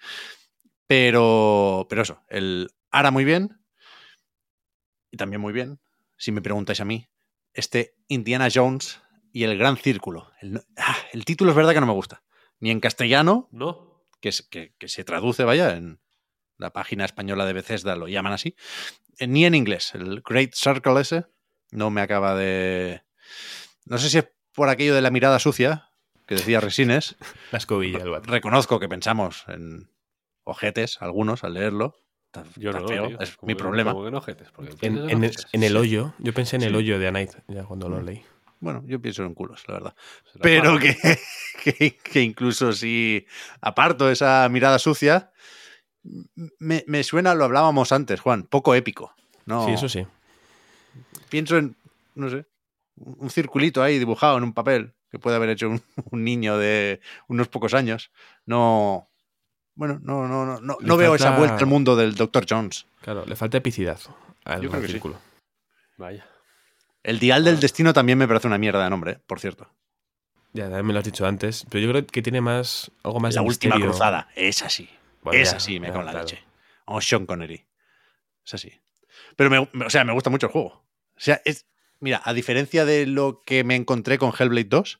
Pero, 0.88 1.88
pero 1.90 2.04
eso, 2.04 2.24
el 2.30 2.70
Ara 2.92 3.12
muy 3.12 3.26
bien 3.26 3.60
y 5.12 5.18
también 5.18 5.42
muy 5.42 5.52
bien, 5.54 5.80
si 6.18 6.32
me 6.32 6.42
preguntáis 6.42 6.80
a 6.80 6.86
mí, 6.86 7.10
este 7.54 7.96
Indiana 8.08 8.50
Jones 8.54 9.02
y 9.32 9.44
el 9.44 9.58
Gran 9.58 9.78
Círculo. 9.78 10.32
El, 10.42 10.62
ah, 10.78 10.98
el 11.12 11.26
título 11.26 11.52
es 11.52 11.58
verdad 11.58 11.74
que 11.74 11.82
no 11.82 11.88
me 11.88 11.94
gusta. 11.94 12.24
Ni 12.60 12.72
en 12.72 12.80
castellano, 12.80 13.50
¿No? 13.52 14.06
que, 14.22 14.30
es, 14.30 14.42
que, 14.42 14.74
que 14.78 14.88
se 14.88 15.04
traduce, 15.04 15.44
vaya, 15.44 15.76
en 15.76 16.00
la 16.58 16.72
página 16.72 17.06
española 17.06 17.46
de 17.46 17.54
Bethesda 17.54 17.96
lo 17.96 18.08
llaman 18.08 18.34
así, 18.34 18.56
eh, 19.18 19.28
ni 19.28 19.46
en 19.46 19.56
inglés. 19.56 19.94
El 19.94 20.22
Great 20.22 20.54
Circle 20.54 21.02
ese 21.02 21.26
no 21.72 21.90
me 21.90 22.02
acaba 22.02 22.36
de... 22.36 23.04
No 23.86 23.98
sé 23.98 24.10
si 24.10 24.20
es 24.20 24.30
por 24.54 24.70
aquello 24.70 24.96
de 24.96 25.02
la 25.02 25.12
mirada 25.12 25.40
sucia 25.40 25.90
que 26.26 26.36
decía 26.36 26.60
Resines. 26.60 27.16
La 27.52 27.58
escobilla 27.58 28.04
vato. 28.06 28.32
Reconozco 28.32 28.80
que 28.80 28.90
pensamos 28.90 29.46
en 29.48 29.92
ojetes, 30.44 31.02
algunos, 31.02 31.44
al 31.44 31.56
leerlo. 31.56 31.96
Está- 32.44 32.60
Yo 32.60 32.72
no, 32.72 32.88
feo, 32.88 33.08
tío. 33.08 33.20
es 33.20 33.38
mi 33.44 33.56
problema. 33.56 33.92
como 33.94 34.06
que 34.06 34.12
no 34.12 34.18
ojetes, 34.18 34.50
porque 34.52 34.72
En, 34.86 34.98
el, 34.98 35.04
ojetes. 35.06 35.48
en 35.52 35.64
el 35.64 35.78
hoyo, 35.78 36.14
yo 36.20 36.34
pensé 36.34 36.56
en 36.58 36.64
el 36.64 36.72
Sí. 36.72 36.76
hoyo 36.78 37.00
de 37.00 37.08
A 37.08 37.12
Night, 37.12 37.32
ya 37.48 37.64
cuando 37.64 37.90
lo 37.90 38.02
leí. 38.02 38.24
Bueno, 38.60 38.84
yo 38.88 39.00
pienso 39.02 39.24
en 39.24 39.34
culos, 39.34 39.64
la 39.68 39.74
verdad. 39.76 39.96
Pero 40.42 40.80
que, 40.80 40.96
que, 41.64 41.98
que 41.98 42.22
incluso 42.22 42.74
si 42.74 43.26
aparto 43.62 44.10
esa 44.10 44.48
mirada 44.50 44.80
sucia, 44.80 45.32
me, 46.60 46.84
me 46.88 47.04
suena, 47.04 47.36
lo 47.36 47.46
hablábamos 47.46 47.92
antes, 47.92 48.20
Juan, 48.22 48.44
poco 48.44 48.76
épico. 48.76 49.14
No, 49.46 49.66
Sí, 49.66 49.74
eso 49.74 49.90
sí. 49.90 50.06
Pienso 51.30 51.58
en, 51.58 51.76
no 52.16 52.30
sé, 52.30 52.46
un 52.98 53.16
un 53.20 53.30
circulito 53.30 53.84
ahí 53.84 54.00
dibujado 54.00 54.38
en 54.38 54.44
un 54.44 54.54
papel 54.54 54.94
que 55.12 55.20
puede 55.20 55.36
haber 55.36 55.50
hecho 55.50 55.70
un, 55.70 55.82
un 56.12 56.24
niño 56.24 56.58
de 56.58 57.02
unos 57.28 57.48
pocos 57.50 57.74
años. 57.74 58.12
No, 58.46 59.10
bueno, 59.76 60.00
no, 60.02 60.28
no, 60.28 60.46
no, 60.46 60.60
no, 60.80 60.98
veo 60.98 61.16
esa 61.16 61.38
vuelta 61.38 61.58
al 61.58 61.66
mundo 61.68 61.96
del 61.96 62.16
Dr. 62.16 62.46
Jones. 62.50 62.86
Claro, 63.02 63.26
le 63.26 63.36
falta 63.36 63.58
epicidad 63.58 64.00
al 64.46 64.56
Yo 64.62 64.70
creo 64.70 64.72
Gran 64.72 64.82
que 64.82 64.88
sí. 64.88 64.94
círculo. 64.94 65.20
Vaya. 65.98 66.26
El 67.04 67.20
Dial 67.20 67.44
del 67.44 67.60
Destino 67.60 67.94
también 67.94 68.18
me 68.18 68.28
parece 68.28 68.48
una 68.48 68.58
mierda 68.58 68.84
de 68.84 68.90
nombre, 68.90 69.20
por 69.28 69.40
cierto. 69.40 69.70
Ya, 70.54 70.64
también 70.66 70.86
me 70.88 70.94
lo 70.94 71.00
has 71.00 71.06
dicho 71.06 71.26
antes, 71.28 71.66
pero 71.70 71.86
yo 71.86 71.92
creo 71.92 72.08
que 72.08 72.22
tiene 72.22 72.42
más 72.42 72.90
algo 73.04 73.20
más 73.20 73.36
La 73.36 73.42
de 73.42 73.48
última 73.48 73.76
misterio. 73.76 73.92
cruzada, 73.92 74.30
es 74.36 74.62
así. 74.64 74.90
Bueno, 75.22 75.40
es 75.42 75.52
ya, 75.52 75.58
así, 75.58 75.80
me 75.80 75.88
ya, 75.88 75.94
cago 75.94 76.00
en 76.02 76.06
la 76.08 76.12
claro. 76.14 76.26
leche. 76.28 76.44
O 76.86 77.02
Sean 77.02 77.26
Connery. 77.26 77.66
Es 78.46 78.54
así. 78.54 78.72
Pero, 79.36 79.50
me, 79.50 79.70
me- 79.74 79.86
o 79.86 79.90
sea, 79.90 80.04
me 80.06 80.14
gusta 80.14 80.30
mucho 80.30 80.48
el 80.48 80.52
juego. 80.54 80.68
O 80.70 81.20
sea, 81.20 81.42
es, 81.46 81.66
mira, 82.00 82.22
a 82.24 82.34
diferencia 82.34 82.86
de 82.86 83.06
lo 83.06 83.42
que 83.46 83.64
me 83.64 83.76
encontré 83.76 84.18
con 84.18 84.32
Hellblade 84.38 84.66
2, 84.70 85.00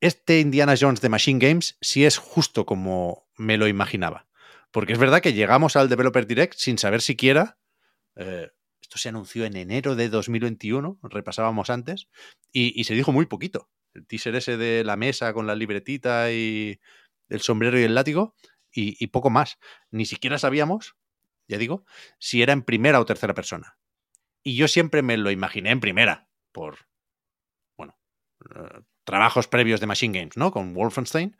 este 0.00 0.40
Indiana 0.40 0.74
Jones 0.78 1.00
de 1.00 1.08
Machine 1.08 1.38
Games 1.44 1.76
sí 1.80 2.04
es 2.04 2.18
justo 2.18 2.66
como 2.66 3.28
me 3.36 3.56
lo 3.56 3.68
imaginaba. 3.68 4.26
Porque 4.70 4.92
es 4.92 4.98
verdad 4.98 5.20
que 5.20 5.32
llegamos 5.32 5.76
al 5.76 5.88
Developer 5.88 6.26
Direct 6.26 6.54
sin 6.56 6.78
saber 6.78 7.00
siquiera. 7.00 7.58
eh, 8.16 8.50
esto 8.80 8.98
se 8.98 9.08
anunció 9.08 9.44
en 9.44 9.56
enero 9.56 9.96
de 9.96 10.08
2021, 10.08 11.00
repasábamos 11.02 11.70
antes, 11.70 12.08
y, 12.52 12.84
se 12.84 12.94
dijo 12.94 13.10
muy 13.10 13.26
poquito. 13.26 13.68
El 13.94 14.06
teaser 14.06 14.36
ese 14.36 14.56
de 14.56 14.84
la 14.84 14.96
mesa 14.96 15.32
con 15.32 15.48
la 15.48 15.56
libretita 15.56 16.30
y 16.30 16.78
el 17.28 17.40
sombrero 17.40 17.80
y 17.80 17.82
el 17.82 17.96
látigo, 17.96 18.36
y, 18.70 18.96
y 19.02 19.08
poco 19.08 19.28
más. 19.28 19.58
Ni 19.90 20.06
siquiera 20.06 20.38
sabíamos, 20.38 20.94
ya 21.48 21.58
digo, 21.58 21.84
si 22.20 22.42
era 22.42 22.52
en 22.52 22.62
primera 22.62 23.00
o 23.00 23.06
tercera 23.06 23.34
persona. 23.34 23.76
y 24.44 24.54
yo 24.56 24.68
siempre 24.68 25.02
me 25.02 25.16
lo 25.16 25.32
imaginé 25.32 25.70
en 25.70 25.80
primera, 25.80 26.28
por, 26.52 26.86
bueno, 27.76 27.98
eh, 28.54 28.82
trabajos 29.06 29.46
previos 29.46 29.80
de 29.80 29.86
Machine 29.86 30.18
Games, 30.18 30.36
¿no? 30.36 30.50
Con 30.50 30.74
Wolfenstein. 30.74 31.36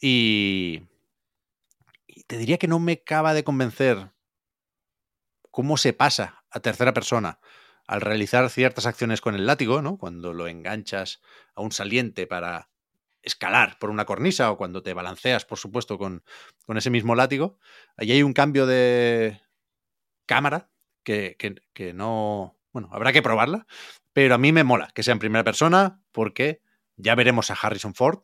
Y, 0.00 0.84
te 2.26 2.38
diría 2.38 2.56
que 2.56 2.68
no 2.68 2.78
me 2.78 2.92
acaba 2.92 3.34
de 3.34 3.44
convencer 3.44 4.12
cómo 5.50 5.76
se 5.76 5.92
pasa 5.92 6.44
a 6.50 6.60
tercera 6.60 6.94
persona 6.94 7.40
al 7.86 8.00
realizar 8.00 8.48
ciertas 8.48 8.86
acciones 8.86 9.20
con 9.20 9.34
el 9.34 9.46
látigo, 9.46 9.82
¿no? 9.82 9.98
Cuando 9.98 10.32
lo 10.32 10.46
enganchas 10.46 11.20
a 11.54 11.60
un 11.60 11.72
saliente 11.72 12.28
para 12.28 12.70
escalar 13.22 13.78
por 13.80 13.90
una 13.90 14.06
cornisa 14.06 14.50
o 14.52 14.56
cuando 14.56 14.82
te 14.82 14.94
balanceas, 14.94 15.44
por 15.44 15.58
supuesto, 15.58 15.98
con, 15.98 16.22
con 16.64 16.78
ese 16.78 16.90
mismo 16.90 17.16
látigo. 17.16 17.58
Allí 17.96 18.12
hay 18.12 18.22
un 18.22 18.32
cambio 18.32 18.66
de 18.66 19.40
cámara 20.26 20.70
que, 21.02 21.36
que 21.74 21.92
no... 21.92 22.56
Bueno, 22.72 22.88
habrá 22.92 23.12
que 23.12 23.22
probarla, 23.22 23.66
pero 24.12 24.36
a 24.36 24.38
mí 24.38 24.52
me 24.52 24.62
mola 24.62 24.92
que 24.94 25.02
sea 25.02 25.12
en 25.12 25.18
primera 25.18 25.42
persona 25.42 26.00
porque 26.12 26.62
ya 27.00 27.14
veremos 27.14 27.50
a 27.50 27.54
Harrison 27.54 27.94
Ford, 27.94 28.22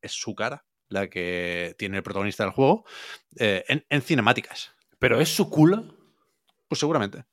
es 0.00 0.12
su 0.12 0.34
cara 0.34 0.66
la 0.90 1.08
que 1.08 1.74
tiene 1.78 1.98
el 1.98 2.02
protagonista 2.02 2.44
del 2.44 2.52
juego, 2.52 2.84
eh, 3.38 3.64
en, 3.68 3.86
en, 3.88 4.02
cinemáticas. 4.02 4.74
¿Pero 4.98 5.20
es 5.20 5.28
su 5.28 5.48
culo? 5.48 5.96
Pues 6.68 6.80
seguramente. 6.80 7.24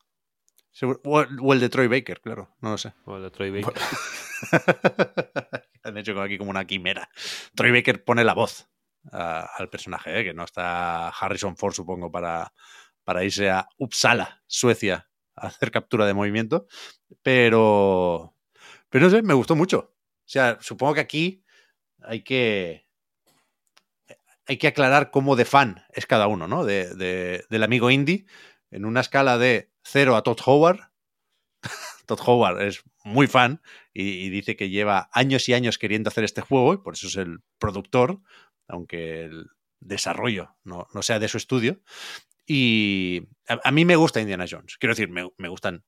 Segur 0.71 1.01
o, 1.03 1.21
el, 1.21 1.39
o, 1.41 1.53
el, 1.53 1.59
de 1.59 1.69
Troy 1.69 1.87
Baker, 1.87 2.21
claro, 2.21 2.55
no 2.61 2.69
lo 2.69 2.77
sé. 2.77 2.93
O 3.05 3.17
el 3.17 3.23
de 3.23 3.31
Troy 3.31 3.49
Baker. 3.49 3.73
Han 5.83 5.97
hecho 5.97 6.21
aquí 6.21 6.37
como 6.37 6.51
una 6.51 6.65
quimera. 6.65 7.09
Troy 7.55 7.71
Baker 7.71 8.03
pone 8.03 8.23
la 8.23 8.35
voz 8.35 8.69
al 9.11 9.69
personaje, 9.69 10.19
¿eh? 10.19 10.23
que 10.23 10.33
no 10.33 10.43
está 10.43 11.09
Harrison 11.09 11.57
Ford, 11.57 11.73
supongo, 11.73 12.11
para, 12.11 12.53
para 13.03 13.23
irse 13.23 13.49
a 13.49 13.67
Uppsala, 13.77 14.43
Suecia, 14.47 15.09
a 15.35 15.47
hacer 15.47 15.71
captura 15.71 16.05
de 16.05 16.13
movimiento. 16.13 16.67
Pero, 17.23 18.35
pero 18.89 19.05
no 19.05 19.11
sé, 19.11 19.23
me 19.23 19.33
gustó 19.33 19.55
mucho. 19.55 19.96
O 20.27 20.29
sea, 20.29 20.57
supongo 20.59 20.95
que 20.95 20.99
aquí 20.99 21.45
hay 22.03 22.21
que, 22.21 22.85
hay 24.45 24.57
que 24.57 24.67
aclarar 24.67 25.09
cómo 25.09 25.37
de 25.37 25.45
fan 25.45 25.85
es 25.93 26.05
cada 26.05 26.27
uno, 26.27 26.49
¿no? 26.49 26.65
De, 26.65 26.93
de, 26.95 27.45
del 27.49 27.63
amigo 27.63 27.89
indie, 27.89 28.25
en 28.69 28.83
una 28.83 28.99
escala 28.99 29.37
de 29.37 29.71
0 29.83 30.17
a 30.17 30.23
Todd 30.23 30.39
Howard. 30.45 30.91
Todd 32.07 32.19
Howard 32.25 32.61
es 32.61 32.83
muy 33.05 33.27
fan 33.27 33.61
y, 33.93 34.25
y, 34.25 34.29
dice 34.29 34.57
que 34.57 34.69
lleva 34.69 35.09
años 35.13 35.47
y 35.47 35.53
años 35.53 35.77
queriendo 35.77 36.09
hacer 36.09 36.25
este 36.25 36.41
juego 36.41 36.73
y 36.73 36.77
por 36.79 36.95
eso 36.95 37.07
es 37.07 37.15
el 37.15 37.39
productor, 37.57 38.19
aunque 38.67 39.23
el 39.23 39.47
desarrollo 39.79 40.57
no, 40.65 40.87
no 40.93 41.01
sea 41.03 41.19
de 41.19 41.29
su 41.29 41.37
estudio. 41.37 41.81
Y 42.45 43.29
a, 43.47 43.61
a, 43.63 43.71
mí 43.71 43.85
me 43.85 43.95
gusta 43.95 44.19
Indiana 44.19 44.45
Jones. 44.49 44.77
Quiero 44.77 44.91
decir, 44.93 45.09
me, 45.09 45.29
me 45.37 45.47
gustan 45.47 45.85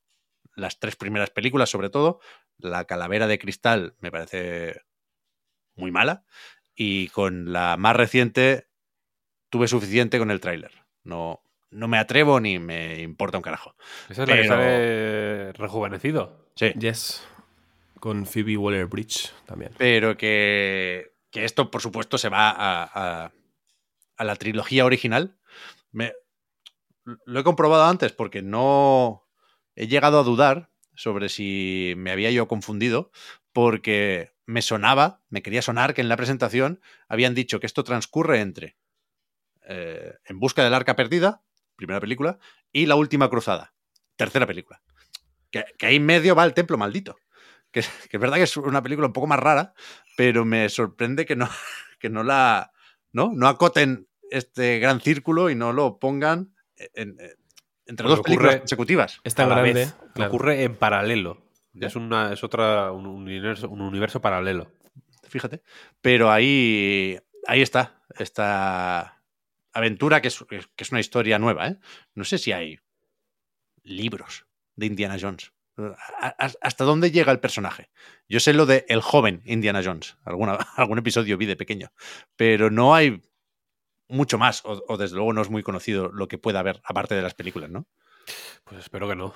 las 0.59 0.79
tres 0.79 0.95
primeras 0.95 1.29
películas, 1.29 1.69
sobre 1.69 1.89
todo. 1.89 2.19
La 2.57 2.85
Calavera 2.85 3.27
de 3.27 3.39
Cristal 3.39 3.95
me 3.99 4.11
parece 4.11 4.81
muy 5.75 5.91
mala. 5.91 6.25
Y 6.75 7.09
con 7.09 7.51
la 7.51 7.77
más 7.77 7.95
reciente 7.95 8.67
tuve 9.49 9.67
suficiente 9.67 10.19
con 10.19 10.31
el 10.31 10.39
tráiler. 10.39 10.71
No, 11.03 11.41
no 11.71 11.87
me 11.87 11.97
atrevo 11.97 12.39
ni 12.39 12.59
me 12.59 13.01
importa 13.01 13.37
un 13.37 13.43
carajo. 13.43 13.75
¿Esa 14.09 14.23
es 14.23 14.29
Pero... 14.29 14.35
la 14.35 14.41
que 14.41 14.47
sale 14.47 15.53
rejuvenecido? 15.53 16.51
Sí. 16.55 16.71
Yes. 16.73 17.27
Con 17.99 18.25
Phoebe 18.25 18.57
Waller 18.57 18.85
Bridge 18.85 19.33
también. 19.45 19.71
Pero 19.77 20.15
que, 20.15 21.13
que 21.31 21.43
esto, 21.43 21.69
por 21.69 21.81
supuesto, 21.81 22.17
se 22.17 22.29
va 22.29 22.49
a, 22.49 22.83
a, 22.83 23.31
a 24.15 24.23
la 24.23 24.35
trilogía 24.35 24.85
original. 24.85 25.37
Me, 25.91 26.13
lo 27.25 27.39
he 27.39 27.43
comprobado 27.43 27.85
antes 27.85 28.13
porque 28.13 28.41
no 28.41 29.28
he 29.79 29.87
llegado 29.87 30.19
a 30.19 30.23
dudar 30.23 30.69
sobre 30.93 31.29
si 31.29 31.93
me 31.95 32.11
había 32.11 32.29
yo 32.31 32.49
confundido, 32.49 33.11
porque 33.53 34.33
me 34.45 34.61
sonaba, 34.61 35.21
me 35.29 35.41
quería 35.41 35.61
sonar 35.61 35.93
que 35.93 36.01
en 36.01 36.09
la 36.09 36.17
presentación 36.17 36.81
habían 37.07 37.33
dicho 37.33 37.61
que 37.61 37.65
esto 37.65 37.85
transcurre 37.85 38.41
entre 38.41 38.77
eh, 39.65 40.15
En 40.25 40.39
busca 40.39 40.65
del 40.65 40.73
arca 40.73 40.97
perdida, 40.97 41.43
primera 41.77 42.01
película, 42.01 42.39
y 42.73 42.87
La 42.87 42.95
última 42.95 43.29
cruzada, 43.29 43.73
tercera 44.17 44.45
película. 44.45 44.81
Que, 45.49 45.63
ahí 45.81 45.95
en 45.95 46.05
medio 46.05 46.35
va 46.35 46.43
el 46.43 46.53
templo 46.53 46.77
maldito. 46.77 47.15
Que, 47.71 47.79
es 47.79 48.19
verdad 48.19 48.35
que 48.35 48.43
es 48.43 48.57
una 48.57 48.83
película 48.83 49.07
un 49.07 49.13
poco 49.13 49.27
más 49.27 49.39
rara, 49.39 49.73
pero 50.17 50.43
me 50.43 50.67
sorprende 50.67 51.25
que 51.25 51.37
no, 51.37 51.49
que 51.99 52.09
no 52.09 52.23
la. 52.23 52.73
¿no? 53.13 53.31
no 53.33 53.47
acoten 53.47 54.09
este 54.29 54.79
gran 54.79 54.99
círculo 54.99 55.49
y 55.49 55.55
no 55.55 55.71
lo 55.71 55.99
pongan 55.99 56.53
en, 56.75 57.17
entre 57.89 58.07
dos 58.07 58.21
películas 58.21 58.57
consecutivas. 58.59 59.19
Es 59.23 59.35
tan 59.35 59.49
grande. 59.49 59.73
vez. 59.73 59.95
claro. 60.13 60.29
Ocurre 60.29 60.63
en 60.63 60.75
paralelo. 60.75 61.41
Ya. 61.73 61.87
Es, 61.87 61.95
una, 61.95 62.31
es 62.33 62.43
otra, 62.43 62.91
un 62.91 63.05
universo, 63.05 63.69
un 63.69 63.81
universo 63.81 64.21
paralelo. 64.21 64.71
fíjate. 65.27 65.61
Pero 66.01 66.31
ahí, 66.31 67.19
ahí 67.47 67.61
está, 67.61 68.01
esta 68.17 69.21
aventura 69.73 70.21
que 70.21 70.29
es, 70.29 70.43
que 70.49 70.83
es 70.83 70.91
una 70.91 70.99
historia 70.99 71.37
nueva. 71.39 71.67
¿eh? 71.67 71.77
No 72.15 72.23
sé 72.23 72.37
si 72.37 72.51
hay 72.51 72.79
libros 73.83 74.45
de 74.75 74.85
Indiana 74.87 75.17
Jones. 75.19 75.53
¿A- 75.77 76.35
a- 76.45 76.51
¿Hasta 76.61 76.83
dónde 76.83 77.11
llega 77.11 77.31
el 77.31 77.39
personaje? 77.39 77.89
Yo 78.27 78.39
sé 78.39 78.53
lo 78.53 78.65
de 78.65 78.85
el 78.89 79.01
joven 79.01 79.41
Indiana 79.45 79.81
Jones. 79.83 80.17
Alguna, 80.25 80.53
algún 80.75 80.97
episodio 80.97 81.37
vi 81.37 81.45
de 81.45 81.55
pequeño. 81.55 81.91
Pero 82.35 82.69
no 82.69 82.93
hay 82.95 83.21
mucho 84.09 84.37
más, 84.37 84.65
o, 84.65 84.83
o 84.87 84.97
desde 84.97 85.15
luego 85.15 85.31
no 85.33 85.41
es 85.41 85.49
muy 85.49 85.63
conocido 85.63 86.09
lo 86.11 86.27
que 86.27 86.37
pueda 86.37 86.59
haber, 86.59 86.81
aparte 86.83 87.15
de 87.15 87.21
las 87.21 87.33
películas, 87.33 87.69
¿no? 87.69 87.87
Pues 88.65 88.79
espero 88.81 89.07
que 89.07 89.15
no. 89.15 89.33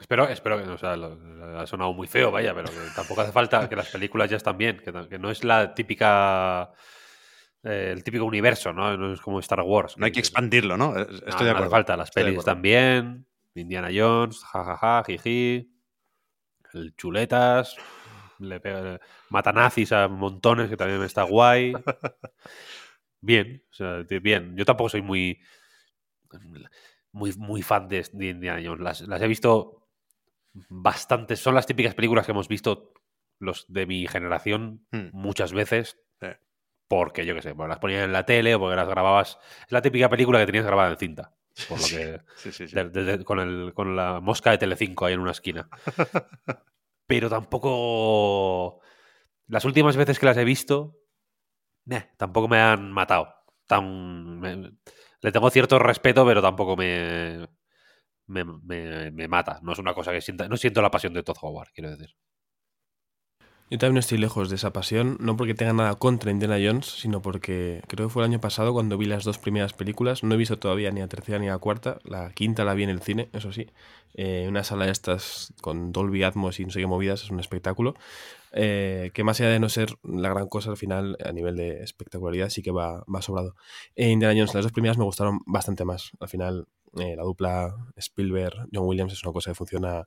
Espero, 0.00 0.28
espero 0.28 0.58
que 0.58 0.64
no. 0.66 0.74
O 0.74 0.78
sea, 0.78 0.96
lo- 0.96 1.14
lo- 1.16 1.58
ha 1.60 1.66
sonado 1.66 1.92
muy 1.92 2.06
feo, 2.06 2.30
vaya, 2.30 2.54
pero 2.54 2.68
que 2.68 2.76
tampoco 2.94 3.22
hace 3.22 3.32
falta 3.32 3.68
que 3.68 3.74
las 3.76 3.88
películas 3.88 4.30
ya 4.30 4.36
están 4.36 4.56
bien. 4.56 4.78
Que, 4.78 4.92
que 5.08 5.18
no 5.18 5.30
es 5.30 5.42
la 5.42 5.74
típica. 5.74 6.70
eh, 7.64 7.90
el 7.92 8.04
típico 8.04 8.24
universo, 8.24 8.72
¿no? 8.72 8.96
No 8.96 9.12
es 9.12 9.20
como 9.20 9.40
Star 9.40 9.62
Wars. 9.62 9.96
No 9.98 10.06
hay 10.06 10.12
que 10.12 10.20
expandirlo, 10.20 10.76
¿no? 10.76 10.96
Estoy 10.96 11.16
No, 11.18 11.20
de 11.20 11.26
no 11.26 11.30
acuerdo. 11.50 11.56
hace 11.64 11.70
falta. 11.70 11.96
Las 11.96 12.08
Estoy 12.10 12.22
pelis 12.24 12.38
están 12.38 12.62
bien. 12.62 13.26
Indiana 13.54 13.88
Jones, 13.92 14.44
jajaja, 14.44 15.02
jiji. 15.04 15.68
El 16.74 16.94
chuletas. 16.94 17.74
Le 18.38 18.60
pega, 18.60 19.00
mata 19.30 19.50
nazis 19.52 19.90
a 19.90 20.06
montones, 20.06 20.70
que 20.70 20.76
también 20.76 21.02
está 21.02 21.24
guay. 21.24 21.72
Bien, 23.20 23.64
o 23.70 23.74
sea, 23.74 24.04
bien. 24.22 24.56
Yo 24.56 24.64
tampoco 24.64 24.90
soy 24.90 25.02
muy. 25.02 25.40
Muy, 27.12 27.32
muy 27.36 27.62
fan 27.62 27.88
de, 27.88 28.06
de 28.12 28.26
Indiana 28.26 28.60
Jones. 28.64 28.80
Las, 28.80 29.00
las 29.02 29.20
he 29.22 29.26
visto 29.28 29.88
bastantes. 30.68 31.40
Son 31.40 31.54
las 31.54 31.66
típicas 31.66 31.94
películas 31.94 32.26
que 32.26 32.32
hemos 32.32 32.48
visto 32.48 32.92
los 33.40 33.64
de 33.68 33.86
mi 33.86 34.06
generación 34.06 34.86
Hmm. 34.92 35.08
muchas 35.12 35.52
veces. 35.52 35.98
Sí. 36.20 36.26
Porque, 36.86 37.24
yo 37.26 37.34
qué 37.34 37.42
sé, 37.42 37.54
pues 37.54 37.68
las 37.68 37.78
ponían 37.78 38.04
en 38.04 38.12
la 38.12 38.24
tele 38.26 38.54
o 38.54 38.60
porque 38.60 38.76
las 38.76 38.88
grababas. 38.88 39.38
Es 39.66 39.72
la 39.72 39.82
típica 39.82 40.08
película 40.08 40.38
que 40.38 40.46
tenías 40.46 40.66
grabada 40.66 40.90
en 40.90 40.96
cinta. 40.98 41.34
Por 41.68 41.80
lo 41.80 41.86
que. 41.88 42.20
Sí, 42.36 42.52
sí, 42.52 42.66
de- 42.66 43.24
con, 43.24 43.40
el, 43.40 43.72
con 43.74 43.96
la 43.96 44.20
mosca 44.20 44.50
de 44.50 44.58
Telecinco 44.58 45.06
ahí 45.06 45.14
en 45.14 45.20
una 45.20 45.32
esquina. 45.32 45.68
Pero 47.06 47.30
tampoco. 47.30 48.80
Las 49.46 49.64
últimas 49.64 49.96
veces 49.96 50.18
que 50.18 50.26
las 50.26 50.36
he 50.36 50.44
visto, 50.44 50.98
tampoco 52.16 52.48
me 52.48 52.58
han 52.60 52.92
matado. 52.92 53.34
Tan, 53.66 54.40
le 55.20 55.32
tengo 55.32 55.50
cierto 55.50 55.78
respeto, 55.78 56.24
pero 56.26 56.40
tampoco 56.42 56.76
me, 56.76 57.48
me, 58.26 58.44
me- 58.44 59.10
me 59.12 59.28
mata. 59.28 59.60
No 59.62 59.72
es 59.72 59.78
una 59.80 59.94
cosa 59.94 60.12
que 60.12 60.20
sienta. 60.22 60.48
No 60.48 60.56
siento 60.56 60.82
la 60.82 60.90
pasión 60.90 61.14
de 61.14 61.22
Todd 61.24 61.38
Howard, 61.42 61.70
quiero 61.74 61.90
decir. 61.90 62.14
Yo 63.70 63.76
también 63.76 63.98
estoy 63.98 64.16
lejos 64.16 64.48
de 64.48 64.56
esa 64.56 64.72
pasión, 64.72 65.18
no 65.20 65.36
porque 65.36 65.52
tenga 65.52 65.74
nada 65.74 65.94
contra 65.96 66.30
Indiana 66.30 66.56
Jones, 66.56 66.86
sino 66.86 67.20
porque 67.20 67.82
creo 67.86 68.08
que 68.08 68.12
fue 68.12 68.22
el 68.22 68.30
año 68.30 68.40
pasado 68.40 68.72
cuando 68.72 68.96
vi 68.96 69.04
las 69.04 69.24
dos 69.24 69.36
primeras 69.38 69.74
películas. 69.74 70.22
No 70.22 70.34
he 70.34 70.38
visto 70.38 70.58
todavía 70.58 70.90
ni 70.90 71.00
la 71.00 71.08
tercera 71.08 71.38
ni 71.38 71.48
la 71.48 71.58
cuarta. 71.58 71.98
La 72.04 72.30
quinta 72.32 72.64
la 72.64 72.72
vi 72.72 72.84
en 72.84 72.88
el 72.88 73.02
cine, 73.02 73.28
eso 73.34 73.52
sí. 73.52 73.66
Eh, 74.14 74.46
una 74.48 74.64
sala 74.64 74.86
de 74.86 74.92
estas 74.92 75.52
con 75.60 75.92
Dolby 75.92 76.22
Atmos 76.22 76.58
y 76.60 76.64
no 76.64 76.70
sé 76.70 76.80
qué 76.80 76.86
movidas, 76.86 77.22
es 77.24 77.30
un 77.30 77.40
espectáculo. 77.40 77.94
Eh, 78.52 79.10
que 79.12 79.22
más 79.22 79.38
allá 79.40 79.50
de 79.50 79.60
no 79.60 79.68
ser 79.68 79.90
la 80.02 80.30
gran 80.30 80.48
cosa, 80.48 80.70
al 80.70 80.78
final, 80.78 81.18
a 81.22 81.32
nivel 81.32 81.56
de 81.56 81.82
espectacularidad, 81.82 82.48
sí 82.48 82.62
que 82.62 82.70
va, 82.70 83.04
va 83.04 83.20
sobrado. 83.20 83.54
Eh, 83.96 84.08
Indiana 84.08 84.32
Jones, 84.34 84.54
las 84.54 84.64
dos 84.64 84.72
primeras 84.72 84.96
me 84.96 85.04
gustaron 85.04 85.40
bastante 85.44 85.84
más. 85.84 86.12
Al 86.20 86.28
final, 86.28 86.66
eh, 86.98 87.16
la 87.16 87.22
dupla 87.22 87.76
Spielberg-John 87.96 88.86
Williams 88.86 89.12
es 89.12 89.22
una 89.24 89.32
cosa 89.34 89.50
que 89.50 89.54
funciona 89.54 90.06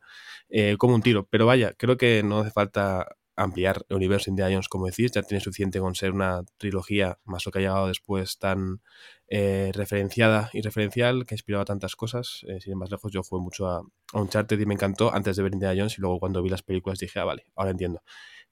eh, 0.50 0.78
como 0.78 0.96
un 0.96 1.02
tiro. 1.02 1.28
Pero 1.30 1.46
vaya, 1.46 1.74
creo 1.78 1.98
que 1.98 2.24
no 2.24 2.40
hace 2.40 2.52
falta 2.52 3.18
ampliar 3.44 3.86
el 3.90 3.96
universo 3.98 4.30
Indiana 4.30 4.52
Jones, 4.52 4.68
como 4.70 4.86
decís, 4.86 5.12
ya 5.12 5.22
tiene 5.24 5.42
suficiente 5.44 5.80
con 5.80 5.96
ser 5.96 6.12
una 6.12 6.44
trilogía, 6.58 7.20
más 7.26 7.46
lo 7.46 7.52
que 7.52 7.60
ha 7.60 7.62
llegado 7.62 7.88
después 7.88 8.38
tan 8.38 8.82
eh, 9.28 9.72
referenciada 9.74 10.50
y 10.54 10.62
referencial, 10.62 11.26
que 11.26 11.34
ha 11.34 11.38
inspirado 11.38 11.62
a 11.62 11.66
tantas 11.66 11.96
cosas. 11.96 12.46
Eh, 12.48 12.60
sin 12.62 12.72
ir 12.72 12.78
más 12.78 12.92
lejos, 12.92 13.12
yo 13.12 13.24
jugué 13.24 13.42
mucho 13.42 13.68
a, 13.68 13.82
a 14.14 14.22
Uncharted 14.22 14.60
y 14.60 14.66
me 14.66 14.74
encantó 14.74 15.14
antes 15.14 15.36
de 15.38 15.44
ver 15.44 15.54
Indiana 15.54 15.76
Jones 15.78 15.98
y 15.98 16.02
luego 16.02 16.20
cuando 16.20 16.42
vi 16.44 16.50
las 16.50 16.64
películas 16.64 17.00
dije, 17.00 17.20
ah, 17.20 17.26
vale, 17.26 17.46
ahora 17.56 17.72
entiendo. 17.72 18.02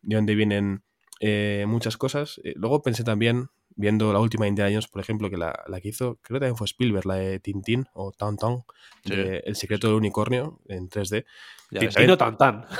De 0.02 0.16
dónde 0.16 0.36
vienen 0.36 0.84
eh, 1.20 1.66
muchas 1.68 1.98
cosas. 1.98 2.40
Eh, 2.44 2.53
luego 2.56 2.82
pensé 2.82 3.03
también, 3.03 3.49
viendo 3.76 4.11
la 4.14 4.20
última 4.20 4.48
Indiana 4.48 4.72
Jones, 4.72 4.88
por 4.88 5.02
ejemplo, 5.02 5.30
que 5.30 5.38
la, 5.38 5.64
la 5.68 5.82
que 5.82 5.90
hizo, 5.90 6.18
creo 6.22 6.38
que 6.38 6.45
también 6.45 6.56
fue 6.57 6.66
Spielberg, 6.66 7.06
la 7.06 7.16
de 7.16 7.40
Tintín 7.40 7.86
o 7.94 8.11
Town 8.11 8.38
Town, 8.38 8.64
Sí. 9.06 9.16
de 9.16 9.38
El 9.45 9.56
secreto 9.56 9.88
del 9.88 9.95
unicornio 9.98 10.60
en 10.68 10.90
3D. 10.90 11.26
Tintino 11.70 12.18
tan 12.18 12.38
tan. 12.38 12.66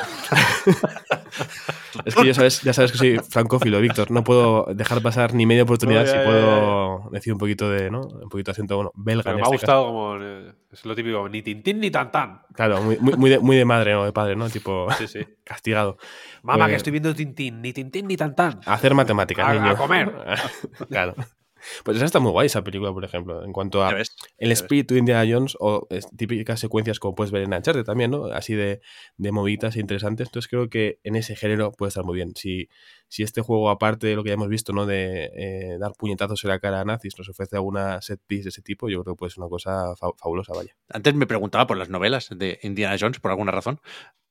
Es 2.06 2.16
que 2.16 2.26
ya 2.28 2.34
sabes, 2.34 2.62
ya 2.62 2.72
sabes 2.74 2.92
que 2.92 2.98
soy 2.98 3.20
francófilo, 3.30 3.80
Víctor. 3.82 4.12
No 4.12 4.24
puedo 4.24 4.66
dejar 4.74 5.02
pasar 5.02 5.34
ni 5.34 5.46
media 5.46 5.64
oportunidad 5.64 6.02
No, 6.02 6.06
ya, 6.06 6.12
si 6.12 6.18
ya, 6.18 6.24
puedo 6.26 7.10
decir 7.12 7.34
un 7.34 7.40
poquito 7.40 7.70
de, 7.70 7.90
¿no? 7.90 8.02
Un 8.02 8.30
poquito 8.30 8.50
de 8.50 8.54
acento 8.54 8.76
bueno, 8.76 8.92
belga. 8.96 9.24
Pero 9.24 9.36
me 9.38 9.42
ha 9.42 9.46
este 9.46 9.56
gustado 9.56 9.86
como. 9.88 10.16
eh, 10.22 10.54
Es 10.72 10.86
lo 10.86 10.96
típico, 10.96 11.28
ni 11.28 11.42
Tintín 11.42 11.80
ni 11.80 11.90
tan 11.90 12.12
tan. 12.12 12.42
Claro, 12.54 12.82
muy, 12.82 12.98
muy, 13.00 13.16
muy 13.18 13.30
de, 13.32 13.40
muy 13.40 13.56
de 13.58 13.66
madre, 13.66 13.94
¿no? 13.94 14.06
De 14.06 14.14
padre, 14.14 14.36
¿no? 14.36 14.50
Tipo, 14.50 14.88
Sí, 14.98 15.08
sí. 15.08 15.20
castigado. 15.44 15.98
Mamá, 16.44 16.66
Pues- 16.66 16.70
que 16.72 16.76
estoy 16.78 16.92
viendo 16.92 17.14
Tintín, 17.16 17.62
ni 17.62 17.74
Tintín 17.74 18.08
ni 18.08 18.16
tan 18.18 18.36
tan. 18.36 18.60
A 18.66 18.74
hacer 18.74 18.94
matemáticas, 18.94 19.52
niño. 19.54 19.72
a 19.72 19.76
comer. 19.76 20.14
claro. 20.90 21.16
Pues 21.84 21.98
esa 21.98 22.06
está 22.06 22.20
muy 22.20 22.32
guay, 22.32 22.48
esa 22.48 22.64
película, 22.64 22.92
por 22.94 23.04
ejemplo, 23.06 23.44
en 23.44 23.52
cuanto 23.54 23.84
a 23.84 23.94
ves. 23.94 24.16
el 24.38 24.52
espíritu 24.52 24.94
de 24.94 25.00
Indiana 25.00 25.26
Jones 25.32 25.56
o 25.60 25.88
típicas 26.18 26.60
secuencias 26.60 27.00
como 27.00 27.16
puedes 27.16 27.32
ver 27.32 27.44
en 27.44 27.54
Uncharted 27.54 27.84
también, 27.84 28.12
¿no? 28.12 28.26
Así 28.26 28.54
de, 28.56 28.82
de 29.18 29.32
moviditas 29.32 29.76
e 29.76 29.80
interesantes. 29.80 30.28
Entonces 30.28 30.50
creo 30.50 30.70
que 30.70 31.00
en 31.04 31.16
ese 31.16 31.36
género 31.36 31.72
puede 31.72 31.90
estar 31.90 32.04
muy 32.04 32.16
bien. 32.16 32.34
Si, 32.36 32.70
si 33.08 33.24
este 33.24 33.42
juego, 33.42 33.70
aparte 33.70 34.08
de 34.08 34.16
lo 34.16 34.24
que 34.24 34.30
ya 34.30 34.34
hemos 34.36 34.50
visto, 34.50 34.74
¿no? 34.74 34.86
De 34.86 35.32
eh, 35.36 35.78
dar 35.80 35.94
puñetazos 35.98 36.44
en 36.44 36.50
la 36.50 36.60
cara 36.60 36.82
a 36.82 36.86
nazis, 36.86 37.18
nos 37.18 37.28
ofrece 37.30 37.56
alguna 37.56 38.02
set 38.02 38.20
piece 38.28 38.44
de 38.44 38.50
ese 38.50 38.62
tipo, 38.62 38.90
yo 38.90 39.04
creo 39.04 39.16
que 39.16 39.20
puede 39.20 39.30
ser 39.32 39.40
una 39.42 39.50
cosa 39.50 39.96
fa- 39.96 40.12
fabulosa, 40.18 40.54
vaya. 40.56 40.76
Antes 40.90 41.14
me 41.16 41.26
preguntaba 41.28 41.66
por 41.68 41.78
las 41.78 41.90
novelas 41.90 42.30
de 42.36 42.60
Indiana 42.64 42.96
Jones, 43.00 43.20
por 43.20 43.32
alguna 43.32 43.52
razón, 43.52 43.80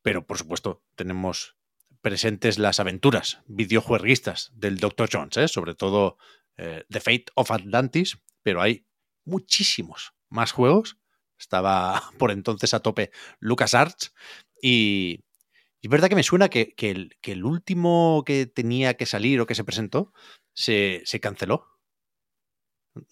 pero 0.02 0.26
por 0.26 0.38
supuesto 0.38 0.82
tenemos 0.94 1.56
presentes 2.00 2.58
las 2.58 2.78
aventuras 2.78 3.40
videojueguistas 3.82 4.52
del 4.54 4.78
Dr. 4.78 5.08
Jones, 5.12 5.36
¿eh? 5.36 5.48
sobre 5.48 5.74
todo 5.74 6.16
eh, 6.58 6.84
The 6.90 7.00
Fate 7.00 7.26
of 7.34 7.50
Atlantis, 7.50 8.18
pero 8.42 8.60
hay 8.60 8.86
muchísimos 9.24 10.12
más 10.28 10.52
juegos. 10.52 10.98
Estaba 11.38 12.02
por 12.18 12.30
entonces 12.30 12.74
a 12.74 12.80
tope 12.80 13.10
LucasArts 13.40 14.12
y, 14.60 15.20
y 15.80 15.86
es 15.86 15.90
verdad 15.90 16.08
que 16.08 16.16
me 16.16 16.22
suena 16.22 16.48
que, 16.48 16.74
que 16.74 16.90
el, 16.90 17.16
que 17.20 17.32
el 17.32 17.44
último 17.44 18.22
que 18.26 18.46
tenía 18.46 18.94
que 18.94 19.06
salir 19.06 19.40
o 19.40 19.46
que 19.46 19.54
se 19.54 19.64
presentó 19.64 20.12
se, 20.52 21.02
se 21.04 21.20
canceló. 21.20 21.66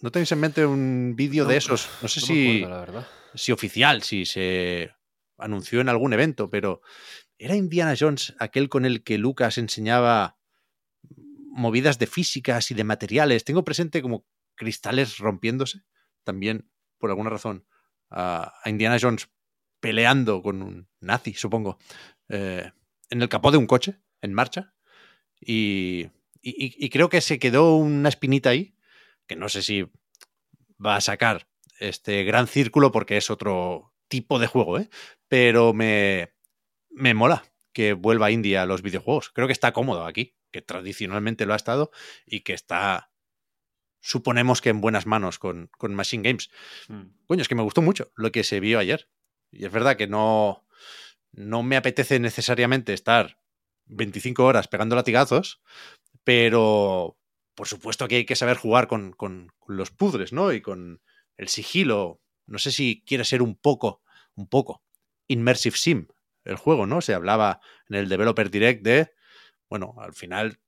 ¿No 0.01 0.11
tenéis 0.11 0.31
en 0.33 0.39
mente 0.39 0.65
un 0.65 1.15
vídeo 1.15 1.45
No, 1.45 1.49
de 1.49 1.57
esos? 1.57 1.89
No 2.01 2.09
sé 2.09 2.19
No 2.19 2.25
si 2.27 2.63
acuerdo, 2.63 3.05
si 3.33 3.51
oficial, 3.53 4.03
si 4.03 4.25
se 4.25 4.91
anunció 5.37 5.79
en 5.79 5.87
algún 5.87 6.11
evento, 6.13 6.49
pero 6.49 6.81
¿era 7.37 7.55
Indiana 7.55 7.95
Jones 7.97 8.35
aquel 8.39 8.67
con 8.67 8.85
el 8.85 9.03
que 9.03 9.17
Lucas 9.17 9.57
enseñaba 9.57 10.37
movidas 11.57 11.99
de 11.99 12.07
físicas 12.07 12.71
y 12.71 12.75
de 12.75 12.83
materiales? 12.83 13.43
Tengo 13.43 13.65
presente 13.65 14.01
como 14.01 14.25
cristales 14.55 15.17
rompiéndose, 15.17 15.83
también 16.23 16.69
por 16.97 17.09
alguna 17.09 17.29
razón, 17.29 17.65
a, 18.09 18.53
Indiana 18.65 18.97
Jones 18.99 19.29
peleando 19.79 20.41
con 20.41 20.61
un 20.61 20.89
nazi, 20.99 21.33
supongo, 21.33 21.77
eh, 22.29 22.71
en 23.09 23.21
el 23.21 23.29
capó 23.29 23.51
de 23.51 23.57
un 23.57 23.67
coche, 23.67 23.99
en 24.21 24.33
marcha, 24.33 24.73
y, 25.39 26.09
creo 26.89 27.09
que 27.09 27.21
se 27.21 27.39
quedó 27.39 27.75
una 27.75 28.09
espinita 28.09 28.49
ahí, 28.49 28.75
que 29.27 29.35
no 29.35 29.49
sé 29.49 29.61
si 29.61 29.85
va 30.83 30.95
a 30.95 31.01
sacar 31.01 31.47
este 31.79 32.23
gran 32.23 32.47
círculo 32.47 32.91
porque 32.91 33.17
es 33.17 33.29
otro 33.29 33.93
tipo 34.07 34.39
de 34.39 34.47
juego, 34.47 34.79
¿eh? 34.79 34.89
Pero 35.27 35.73
me, 35.73 36.33
me 36.89 37.13
mola 37.13 37.43
que 37.73 37.93
vuelva 37.93 38.31
India 38.31 38.63
a 38.63 38.65
los 38.65 38.81
videojuegos. 38.81 39.29
Creo 39.29 39.47
que 39.47 39.53
está 39.53 39.73
cómodo 39.73 40.05
aquí, 40.05 40.36
que 40.51 40.61
tradicionalmente 40.61 41.45
lo 41.45 41.53
ha 41.53 41.57
estado 41.57 41.91
y 42.25 42.41
que 42.41 42.53
está, 42.53 43.11
suponemos 44.01 44.61
que 44.61 44.69
en 44.69 44.81
buenas 44.81 45.05
manos 45.05 45.39
con, 45.39 45.69
con 45.77 45.93
Machine 45.95 46.23
Games. 46.23 46.49
Mm. 46.87 47.03
Coño, 47.27 47.41
es 47.41 47.47
que 47.47 47.55
me 47.55 47.63
gustó 47.63 47.81
mucho 47.81 48.11
lo 48.15 48.31
que 48.31 48.43
se 48.43 48.59
vio 48.59 48.79
ayer. 48.79 49.09
Y 49.51 49.65
es 49.65 49.71
verdad 49.71 49.97
que 49.97 50.07
no, 50.07 50.65
no 51.31 51.63
me 51.63 51.77
apetece 51.77 52.19
necesariamente 52.19 52.93
estar 52.93 53.39
25 53.85 54.43
horas 54.45 54.67
pegando 54.67 54.95
latigazos, 54.95 55.61
pero 56.23 57.17
por 57.55 57.67
supuesto 57.67 58.07
que 58.07 58.17
hay 58.17 58.25
que 58.25 58.35
saber 58.35 58.57
jugar 58.57 58.87
con, 58.87 59.13
con- 59.13 59.51
con 59.59 59.77
los 59.77 59.91
puzzles, 59.91 60.33
¿no? 60.33 60.51
Y 60.53 60.61
con 60.61 61.01
el 61.37 61.47
sigilo. 61.47 62.21
No 62.45 62.59
sé 62.59 62.71
si 62.71 63.03
quiere 63.05 63.25
ser 63.25 63.41
un 63.41 63.55
poco, 63.55 64.01
un 64.35 64.47
poco 64.47 64.83
immersive 65.27 65.75
sim 65.77 66.07
el 66.45 66.55
juego, 66.55 66.85
¿no? 66.85 67.01
Se 67.01 67.13
hablaba 67.13 67.59
en 67.89 67.95
el 67.97 68.09
Developer 68.09 68.49
Direct 68.49 68.83
de, 68.83 69.11
bueno, 69.69 69.95
al 69.99 70.13
final 70.13 70.59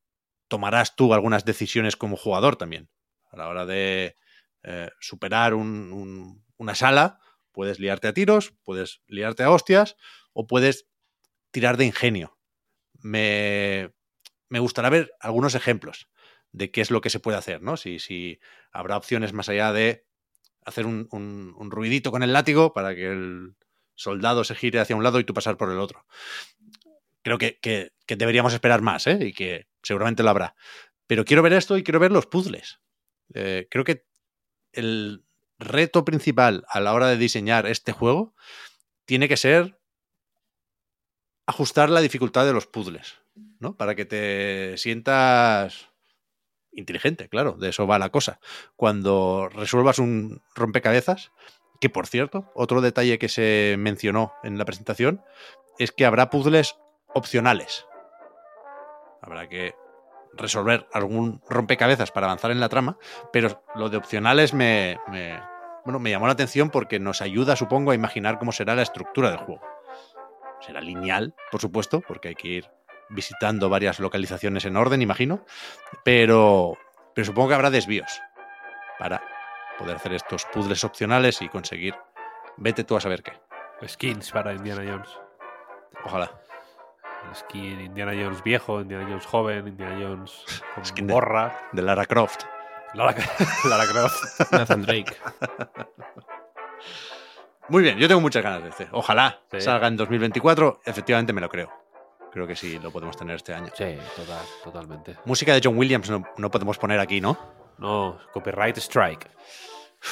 tomarás 0.48 0.96
tú 0.96 1.14
algunas 1.14 1.46
decisiones 1.46 1.96
como 1.98 2.18
jugador 2.18 2.56
también. 2.58 2.90
A 3.32 3.38
la 3.38 3.48
hora 3.50 3.66
de 3.66 4.16
eh, 4.64 4.90
superar 5.00 5.54
un- 5.54 5.94
un- 5.94 6.46
una 6.58 6.76
sala, 6.76 7.20
puedes 7.54 7.80
liarte 7.80 8.08
a 8.10 8.14
tiros, 8.14 8.54
puedes 8.64 9.02
liarte 9.08 9.44
a 9.44 9.52
hostias 9.52 9.96
o 10.34 10.48
puedes 10.48 10.88
tirar 11.52 11.78
de 11.78 11.86
ingenio. 11.86 12.38
Me, 13.02 13.94
me 14.50 14.60
gustará 14.60 14.90
ver 14.90 15.12
algunos 15.20 15.56
ejemplos 15.56 16.10
de 16.52 16.72
qué 16.72 16.82
es 16.82 16.92
lo 16.92 17.02
que 17.02 17.10
se 17.12 17.20
puede 17.20 17.38
hacer, 17.38 17.62
¿no? 17.62 17.78
Si, 17.78 18.00
si 18.00 18.40
habrá 18.72 18.98
opciones 18.98 19.34
más 19.34 19.50
allá 19.50 19.74
de 19.74 20.06
hacer 20.66 20.86
un- 20.88 21.08
un 21.12 21.72
ruidito 21.72 22.12
con 22.12 22.24
el 22.24 22.34
látigo 22.34 22.74
para 22.74 22.96
que 22.96 23.08
el 23.12 23.56
soldado 23.96 24.44
se 24.44 24.56
gire 24.56 24.80
hacia 24.80 24.96
un 24.96 25.04
lado 25.04 25.20
y 25.20 25.26
tú 25.26 25.34
pasar 25.34 25.58
por 25.58 25.72
el 25.72 25.80
otro. 25.80 26.06
Creo 27.24 27.38
que, 27.38 27.60
que- 27.62 27.91
deberíamos 28.08 28.54
esperar 28.54 28.82
más, 28.82 29.06
¿eh? 29.08 29.20
Y 29.22 29.34
que 29.34 29.68
seguramente 29.84 30.24
lo 30.24 30.30
habrá. 30.32 30.56
Pero 31.08 31.26
quiero 31.26 31.44
ver 31.44 31.54
esto 31.54 31.78
y 31.78 31.84
quiero 31.84 32.00
ver 32.00 32.12
los 32.12 32.26
puzzles. 32.26 32.80
Eh, 33.34 33.68
creo 33.70 33.84
que 33.84 34.06
el 34.74 35.26
reto 35.60 36.06
principal 36.06 36.66
a 36.70 36.80
la 36.80 36.94
hora 36.94 37.08
de 37.08 37.18
diseñar 37.18 37.68
este 37.68 37.91
juego 37.91 38.36
tiene 39.06 39.28
que 39.28 39.38
ser 39.38 39.80
ajustar 41.48 41.90
la 41.90 42.02
dificultad 42.02 42.46
de 42.46 42.54
los 42.54 42.68
puzzles, 42.68 43.18
¿no? 43.60 43.76
Para 43.76 43.96
que 43.96 44.06
te 44.06 44.78
sientas 44.78 45.88
inteligente, 46.72 47.30
claro, 47.30 47.54
de 47.54 47.70
eso 47.70 47.88
va 47.88 48.00
la 48.00 48.10
cosa. 48.12 48.40
Cuando 48.76 49.50
resuelvas 49.50 50.00
un 50.00 50.41
rompecabezas, 50.56 51.32
que 51.82 51.90
por 51.90 52.08
cierto, 52.08 52.52
otro 52.56 52.82
detalle 52.82 53.20
que 53.20 53.30
se 53.30 53.76
mencionó 53.80 54.34
en 54.44 54.58
la 54.58 54.66
presentación 54.66 55.24
es 55.80 55.91
que 55.91 56.06
habrá 56.06 56.30
puzzles 56.30 56.76
opcionales. 57.14 57.86
Habrá 59.22 59.48
que 59.48 59.76
resolver 60.34 60.88
algún 60.94 61.41
rompecabezas 61.49 62.11
para 62.11 62.27
avanzar 62.27 62.52
en 62.52 62.60
la 62.60 62.69
trama, 62.69 62.98
pero 63.34 63.64
lo 63.76 63.90
de 63.90 63.98
opcionales 63.98 64.53
me, 64.53 64.98
me- 65.07 65.41
bueno, 65.84 65.99
me 65.99 66.11
llamó 66.11 66.27
la 66.27 66.34
atención 66.34 66.69
porque 66.69 66.99
nos 66.99 67.22
ayuda, 67.22 67.56
supongo, 67.56 67.91
a 67.91 67.95
imaginar 67.95 68.38
cómo 68.40 68.52
será 68.52 68.76
la 68.76 68.84
estructura 68.84 69.30
del 69.31 69.40
juego. 69.40 69.61
Será 70.61 70.81
lineal, 70.81 71.34
por 71.52 71.61
supuesto, 71.61 72.02
porque 72.02 72.30
hay 72.30 72.36
que 72.36 72.48
ir 72.48 72.69
visitando 73.10 73.69
varias 73.69 73.99
localizaciones 73.99 74.65
en 74.65 74.77
orden, 74.77 75.02
imagino, 75.02 75.44
pero, 76.03 76.77
pero 77.15 77.26
supongo 77.26 77.49
que 77.49 77.56
habrá 77.56 77.72
desvíos 77.72 78.22
para 78.99 79.22
poder 79.80 79.95
hacer 79.95 80.14
estos 80.14 80.45
puzzles 80.45 80.84
opcionales 80.84 81.41
y 81.41 81.49
conseguir, 81.49 81.95
vete 82.57 82.84
tú 82.84 82.95
a 82.98 83.02
saber 83.02 83.23
qué. 83.23 83.31
Skins 83.88 84.31
para 84.31 84.53
Indiana 84.53 84.84
Jones. 84.86 85.10
Ojalá. 86.03 86.30
Skin 87.36 87.80
Indiana 87.82 88.12
Jones 88.14 88.44
viejo, 88.44 88.82
Indiana 88.82 89.06
Jones 89.08 89.26
joven, 89.26 89.68
Indiana 89.68 89.98
Jones 90.00 90.44
con 90.76 90.86
Skin 90.86 91.08
de- 91.08 91.14
Lara 91.82 92.06
Croft. 92.06 92.44
Lara, 92.94 93.16
Lara 93.70 93.86
Croft. 93.86 94.52
Nathan 94.52 94.82
Drake. 94.82 95.16
Muy 97.68 97.84
bien, 97.84 97.98
yo 98.00 98.08
tengo 98.08 98.20
muchas 98.22 98.44
ganas 98.44 98.64
de 98.64 98.70
este. 98.70 98.88
Ojalá 98.91 99.40
Sí. 99.52 99.62
salga 99.62 99.88
en 99.88 99.96
2024. 99.98 100.82
Efectivamente 100.86 101.34
me 101.34 101.41
lo 101.41 101.50
creo. 101.50 101.70
Creo 102.32 102.48
que 102.48 102.56
sí 102.56 102.80
lo 102.80 102.91
podemos 102.91 103.16
tener 103.18 103.36
este 103.36 103.54
año. 103.54 103.72
Sí, 103.76 103.98
total, 104.16 104.44
totalmente. 104.64 105.18
Música 105.26 105.54
de 105.54 105.62
John 105.64 105.78
Williams 105.78 106.10
no, 106.10 106.24
no 106.38 106.50
podemos 106.52 106.78
poner 106.78 107.00
aquí, 107.00 107.22
¿no? 107.22 107.38
No, 107.78 108.18
copyright 108.34 108.78
strike. 108.78 109.30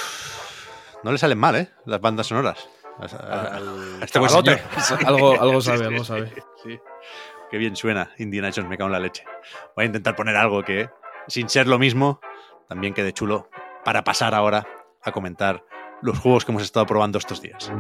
No 1.03 1.11
le 1.11 1.19
salen 1.19 1.37
mal, 1.37 1.55
¿eh? 1.55 1.69
Las 1.85 2.01
bandas 2.01 2.25
sonoras. 2.25 2.67
A- 2.99 3.05
a- 3.05 3.59
este 4.01 4.17
algo, 4.17 5.39
algo 5.39 5.61
sabe, 5.61 5.77
sí, 5.77 5.83
algo 5.85 5.99
sí, 5.99 6.05
sabe. 6.05 6.33
sí. 6.63 6.79
Qué 7.49 7.57
bien 7.57 7.75
suena 7.75 8.11
Indiana 8.17 8.51
Jones, 8.53 8.69
me 8.69 8.77
cago 8.77 8.87
en 8.87 8.93
la 8.93 8.99
leche. 8.99 9.23
Voy 9.75 9.83
a 9.83 9.85
intentar 9.85 10.15
poner 10.15 10.35
algo 10.35 10.63
que, 10.63 10.89
sin 11.27 11.49
ser 11.49 11.67
lo 11.67 11.79
mismo, 11.79 12.19
también 12.67 12.93
quede 12.93 13.13
chulo 13.13 13.49
para 13.85 14.03
pasar 14.03 14.35
ahora 14.35 14.67
a 15.03 15.11
comentar 15.11 15.63
los 16.01 16.19
juegos 16.19 16.45
que 16.45 16.51
hemos 16.51 16.63
estado 16.63 16.85
probando 16.85 17.17
estos 17.17 17.41
días. 17.41 17.71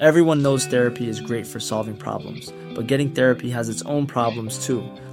Everyone 0.00 0.42
knows 0.42 0.66
therapy 0.66 1.08
is 1.08 1.20
great 1.20 1.46
for 1.46 1.60
solving 1.60 1.96
problems, 1.96 2.52
but 2.74 2.86
getting 2.86 3.08
therapy 3.14 3.50
has 3.50 3.70
its 3.70 3.82
own 3.86 4.06
problems 4.06 4.58
too, 4.66 4.82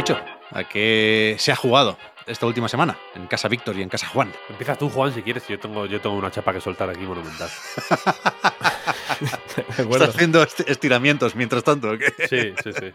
Dicho, 0.00 0.18
¿a 0.52 0.64
qué 0.64 1.36
se 1.38 1.52
ha 1.52 1.56
jugado 1.56 1.96
esta 2.26 2.46
última 2.46 2.68
semana? 2.68 2.96
En 3.14 3.26
casa 3.26 3.48
Víctor 3.48 3.76
y 3.76 3.82
en 3.82 3.88
casa 3.88 4.06
Juan. 4.08 4.32
Empieza 4.48 4.76
tú, 4.76 4.88
Juan, 4.88 5.12
si 5.12 5.22
quieres. 5.22 5.46
Yo 5.48 5.58
tengo, 5.58 5.86
yo 5.86 6.00
tengo 6.00 6.16
una 6.16 6.30
chapa 6.30 6.52
que 6.52 6.60
soltar 6.60 6.88
aquí 6.90 7.00
monumental. 7.00 7.48
¿Estás 9.78 10.08
haciendo 10.14 10.42
esti- 10.42 10.64
estiramientos 10.66 11.34
mientras 11.34 11.62
tanto? 11.64 11.90
¿o 11.90 11.98
qué? 11.98 12.12
Sí, 12.28 12.54
sí, 12.62 12.72
sí. 12.78 12.92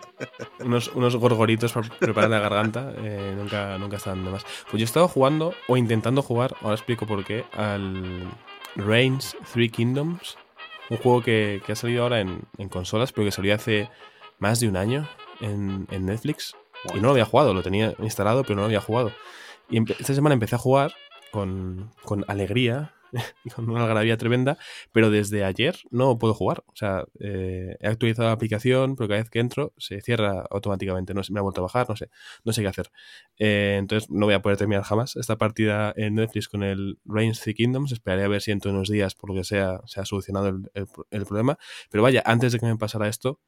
unos, 0.64 0.88
unos 0.90 1.16
gorgoritos 1.16 1.72
para 1.74 1.88
preparar 1.90 2.30
la 2.30 2.40
garganta 2.40 2.92
eh, 2.98 3.34
nunca, 3.38 3.78
nunca 3.78 3.98
están 3.98 4.24
de 4.26 4.32
más. 4.32 4.44
Pues 4.64 4.74
yo 4.74 4.80
he 4.80 4.84
estado 4.84 5.08
jugando 5.08 5.54
o 5.68 5.78
intentando 5.78 6.22
jugar, 6.22 6.56
ahora 6.62 6.76
explico 6.76 7.06
por 7.06 7.24
qué, 7.24 7.46
al 7.54 8.24
Reigns 8.76 9.36
Three 9.54 9.70
Kingdoms, 9.70 10.38
un 10.90 10.98
juego 10.98 11.22
que, 11.22 11.62
que 11.66 11.74
ha 11.74 11.76
salido 11.76 12.04
ahora 12.04 12.20
en, 12.20 12.42
en 12.58 12.70
consolas, 12.70 13.12
pero 13.12 13.26
que 13.26 13.32
salió 13.32 13.54
hace 13.54 13.90
más 14.40 14.60
de 14.60 14.68
un 14.68 14.78
año 14.78 15.08
en, 15.42 15.88
en 15.92 16.06
Netflix. 16.06 16.56
Y 16.94 16.98
no 16.98 17.04
lo 17.08 17.12
había 17.12 17.26
jugado, 17.26 17.54
lo 17.54 17.64
tenía 17.64 17.94
instalado, 18.00 18.44
pero 18.44 18.56
no 18.56 18.62
lo 18.62 18.66
había 18.68 18.82
jugado. 18.82 19.12
Y 19.70 19.80
esta 19.92 20.14
semana 20.14 20.34
empecé 20.34 20.56
a 20.56 20.60
jugar 20.60 20.94
con, 21.32 21.92
con 22.04 22.24
alegría 22.28 22.92
con 23.56 23.70
una 23.70 23.82
algarabía 23.84 24.18
tremenda, 24.18 24.58
pero 24.92 25.10
desde 25.10 25.46
ayer 25.46 25.78
no 25.90 26.18
puedo 26.18 26.34
jugar. 26.34 26.64
O 26.68 26.76
sea, 26.76 27.06
eh, 27.20 27.78
he 27.80 27.88
actualizado 27.88 28.28
la 28.28 28.34
aplicación, 28.34 28.96
pero 28.96 29.08
cada 29.08 29.22
vez 29.22 29.30
que 29.30 29.40
entro 29.40 29.74
se 29.78 30.02
cierra 30.02 30.44
automáticamente. 30.52 31.14
No 31.14 31.24
sé, 31.24 31.32
me 31.32 31.40
ha 31.40 31.42
vuelto 31.44 31.62
a 31.62 31.64
bajar, 31.64 31.88
no 31.90 31.96
sé, 31.96 32.10
no 32.44 32.52
sé 32.52 32.62
qué 32.62 32.68
hacer. 32.68 32.92
Eh, 33.38 33.78
entonces 33.80 34.10
no 34.10 34.26
voy 34.26 34.34
a 34.36 34.42
poder 34.42 34.58
terminar 34.58 34.84
jamás 34.84 35.16
esta 35.16 35.38
partida 35.38 35.94
en 35.96 36.16
Netflix 36.16 36.50
con 36.50 36.64
el 36.64 37.00
Reigns 37.06 37.40
Three 37.40 37.54
Kingdoms. 37.54 37.92
Esperaré 37.94 38.24
a 38.24 38.28
ver 38.28 38.42
si 38.42 38.52
en 38.52 38.60
unos 38.66 38.90
días, 38.90 39.16
por 39.16 39.30
lo 39.30 39.36
que 39.38 39.44
sea, 39.46 39.80
se 39.86 40.02
ha 40.02 40.06
solucionado 40.06 40.50
el, 40.50 40.70
el- 40.74 40.88
el 41.12 41.26
problema. 41.26 41.58
Pero 41.90 42.04
vaya, 42.04 42.22
antes 42.26 42.52
de 42.52 42.60
que 42.60 42.66
me 42.66 42.76
pasara 42.78 43.08
esto, 43.08 43.40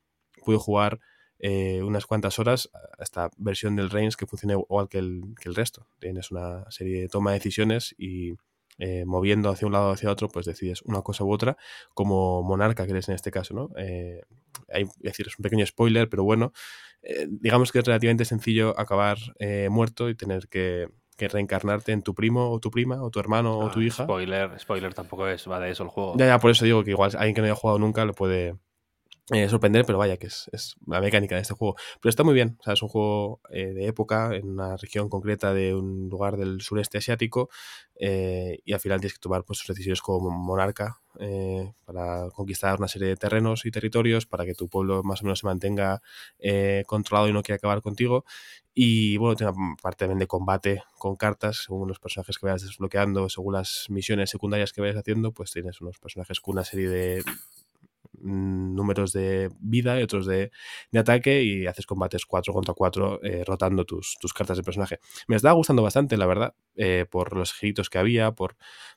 pude 0.45 0.57
jugar 0.57 0.99
eh, 1.39 1.81
unas 1.83 2.05
cuantas 2.05 2.39
horas 2.39 2.69
a 2.73 3.03
esta 3.03 3.29
versión 3.37 3.75
del 3.75 3.89
Reigns 3.89 4.17
que 4.17 4.25
funciona 4.25 4.53
igual 4.53 4.89
que 4.89 4.97
el, 4.97 5.21
que 5.39 5.49
el 5.49 5.55
resto. 5.55 5.87
Tienes 5.99 6.31
una 6.31 6.69
serie 6.71 7.01
de 7.01 7.07
toma 7.07 7.31
de 7.31 7.37
decisiones 7.39 7.95
y 7.97 8.33
eh, 8.79 9.05
moviendo 9.05 9.49
hacia 9.49 9.65
un 9.65 9.73
lado 9.73 9.89
o 9.89 9.91
hacia 9.93 10.11
otro, 10.11 10.27
pues 10.29 10.45
decides 10.45 10.81
una 10.83 11.01
cosa 11.01 11.23
u 11.23 11.31
otra, 11.31 11.57
como 11.93 12.43
monarca 12.43 12.85
que 12.85 12.91
eres 12.91 13.09
en 13.09 13.15
este 13.15 13.31
caso, 13.31 13.53
¿no? 13.53 13.69
Eh, 13.77 14.21
hay, 14.71 14.83
es 14.83 14.89
decir, 15.01 15.27
es 15.27 15.37
un 15.39 15.43
pequeño 15.43 15.65
spoiler, 15.65 16.09
pero 16.09 16.23
bueno, 16.23 16.51
digamos 17.29 17.71
que 17.71 17.79
es 17.79 17.85
relativamente 17.85 18.25
sencillo 18.25 18.77
acabar 18.79 19.17
muerto 19.69 20.09
y 20.09 20.15
tener 20.15 20.47
que, 20.49 20.89
que 21.15 21.27
reencarnarte 21.27 21.91
en 21.91 22.01
tu 22.03 22.13
primo 22.13 22.51
o 22.51 22.59
tu 22.59 22.69
prima 22.69 23.01
o 23.01 23.09
tu 23.09 23.19
hermano 23.19 23.57
o 23.57 23.71
tu 23.71 23.79
Ah, 23.79 23.83
hija. 23.83 24.03
Spoiler, 24.03 24.59
spoiler 24.59 24.93
tampoco 24.93 25.27
es, 25.27 25.49
va 25.49 25.59
de 25.59 25.71
eso 25.71 25.83
el 25.83 25.89
juego. 25.89 26.15
Ya, 26.17 26.27
ya, 26.27 26.39
por 26.39 26.51
eso 26.51 26.65
digo 26.65 26.83
que 26.83 26.91
igual 26.91 27.11
alguien 27.15 27.33
que 27.33 27.41
no 27.41 27.45
haya 27.45 27.55
jugado 27.55 27.79
nunca 27.79 28.05
lo 28.05 28.13
puede 28.13 28.55
eh, 29.29 29.49
sorprender, 29.49 29.85
pero 29.85 29.97
vaya, 29.97 30.15
que 30.15 30.27
es, 30.27 30.75
la 30.85 31.01
mecánica 31.01 31.35
de 31.35 31.41
este 31.41 31.53
juego. 31.53 31.75
Pero 32.01 32.09
está 32.09 32.23
muy 32.23 32.33
bien, 32.33 32.55
o 32.61 32.63
sea, 32.63 32.73
es 32.73 32.81
un 32.81 32.87
juego 32.87 33.41
eh, 33.49 33.73
de 33.73 33.87
época, 33.87 34.33
en 34.33 34.47
una 34.47 34.77
región 34.77 35.09
concreta 35.09 35.53
de 35.53 35.75
un 35.75 36.07
lugar 36.07 36.37
del 36.37 36.61
sureste 36.61 36.97
asiático, 36.97 37.49
eh, 37.99 38.59
y 38.63 38.71
al 38.71 38.79
final 38.79 39.01
tienes 39.01 39.15
que 39.15 39.19
tomar 39.19 39.43
pues, 39.43 39.59
tus 39.59 39.67
decisiones 39.67 40.01
como 40.01 40.29
monarca 40.29 41.01
eh, 41.19 41.73
para 41.83 42.29
conquistar 42.29 42.77
una 42.77 42.87
serie 42.87 43.09
de 43.09 43.17
terrenos 43.17 43.65
y 43.65 43.71
territorios, 43.71 44.25
para 44.25 44.45
que 44.45 44.53
tu 44.53 44.69
pueblo 44.69 45.03
más 45.03 45.21
o 45.21 45.25
menos 45.25 45.39
se 45.39 45.45
mantenga 45.45 46.01
controlado 46.85 47.27
y 47.27 47.33
no 47.33 47.43
quiera 47.43 47.57
acabar 47.57 47.81
contigo. 47.81 48.23
Y 48.73 49.17
bueno, 49.17 49.35
tiene 49.35 49.51
una 49.51 49.75
parte 49.81 50.05
también 50.05 50.19
de 50.19 50.27
combate 50.27 50.83
con 50.99 51.15
cartas, 51.15 51.63
según 51.65 51.87
los 51.87 51.99
personajes 51.99 52.37
que 52.37 52.45
vayas 52.45 52.61
desbloqueando, 52.61 53.27
según 53.27 53.55
las 53.55 53.87
misiones 53.89 54.29
secundarias 54.29 54.71
que 54.71 54.81
vayas 54.81 54.97
haciendo, 54.97 55.33
pues 55.33 55.51
tienes 55.51 55.81
unos 55.81 55.97
personajes 55.97 56.39
con 56.39 56.53
una 56.53 56.63
serie 56.63 56.87
de 56.87 57.23
números 58.21 59.13
de 59.13 59.49
vida 59.59 59.99
y 59.99 60.03
otros 60.03 60.25
de, 60.25 60.51
de 60.91 60.99
ataque 60.99 61.43
y 61.43 61.67
haces 61.67 61.85
combates 61.85 62.25
4 62.25 62.53
contra 62.53 62.73
4 62.73 63.19
eh, 63.23 63.43
rotando 63.45 63.85
tus, 63.85 64.17
tus 64.19 64.33
cartas 64.33 64.57
de 64.57 64.63
personaje. 64.63 64.99
Me 65.27 65.35
estaba 65.35 65.53
gustando 65.53 65.83
bastante, 65.83 66.17
la 66.17 66.25
verdad, 66.25 66.55
eh, 66.75 67.05
por 67.09 67.35
los 67.35 67.53
giritos 67.53 67.89
que 67.89 67.97
había, 67.97 68.31
por, 68.31 68.55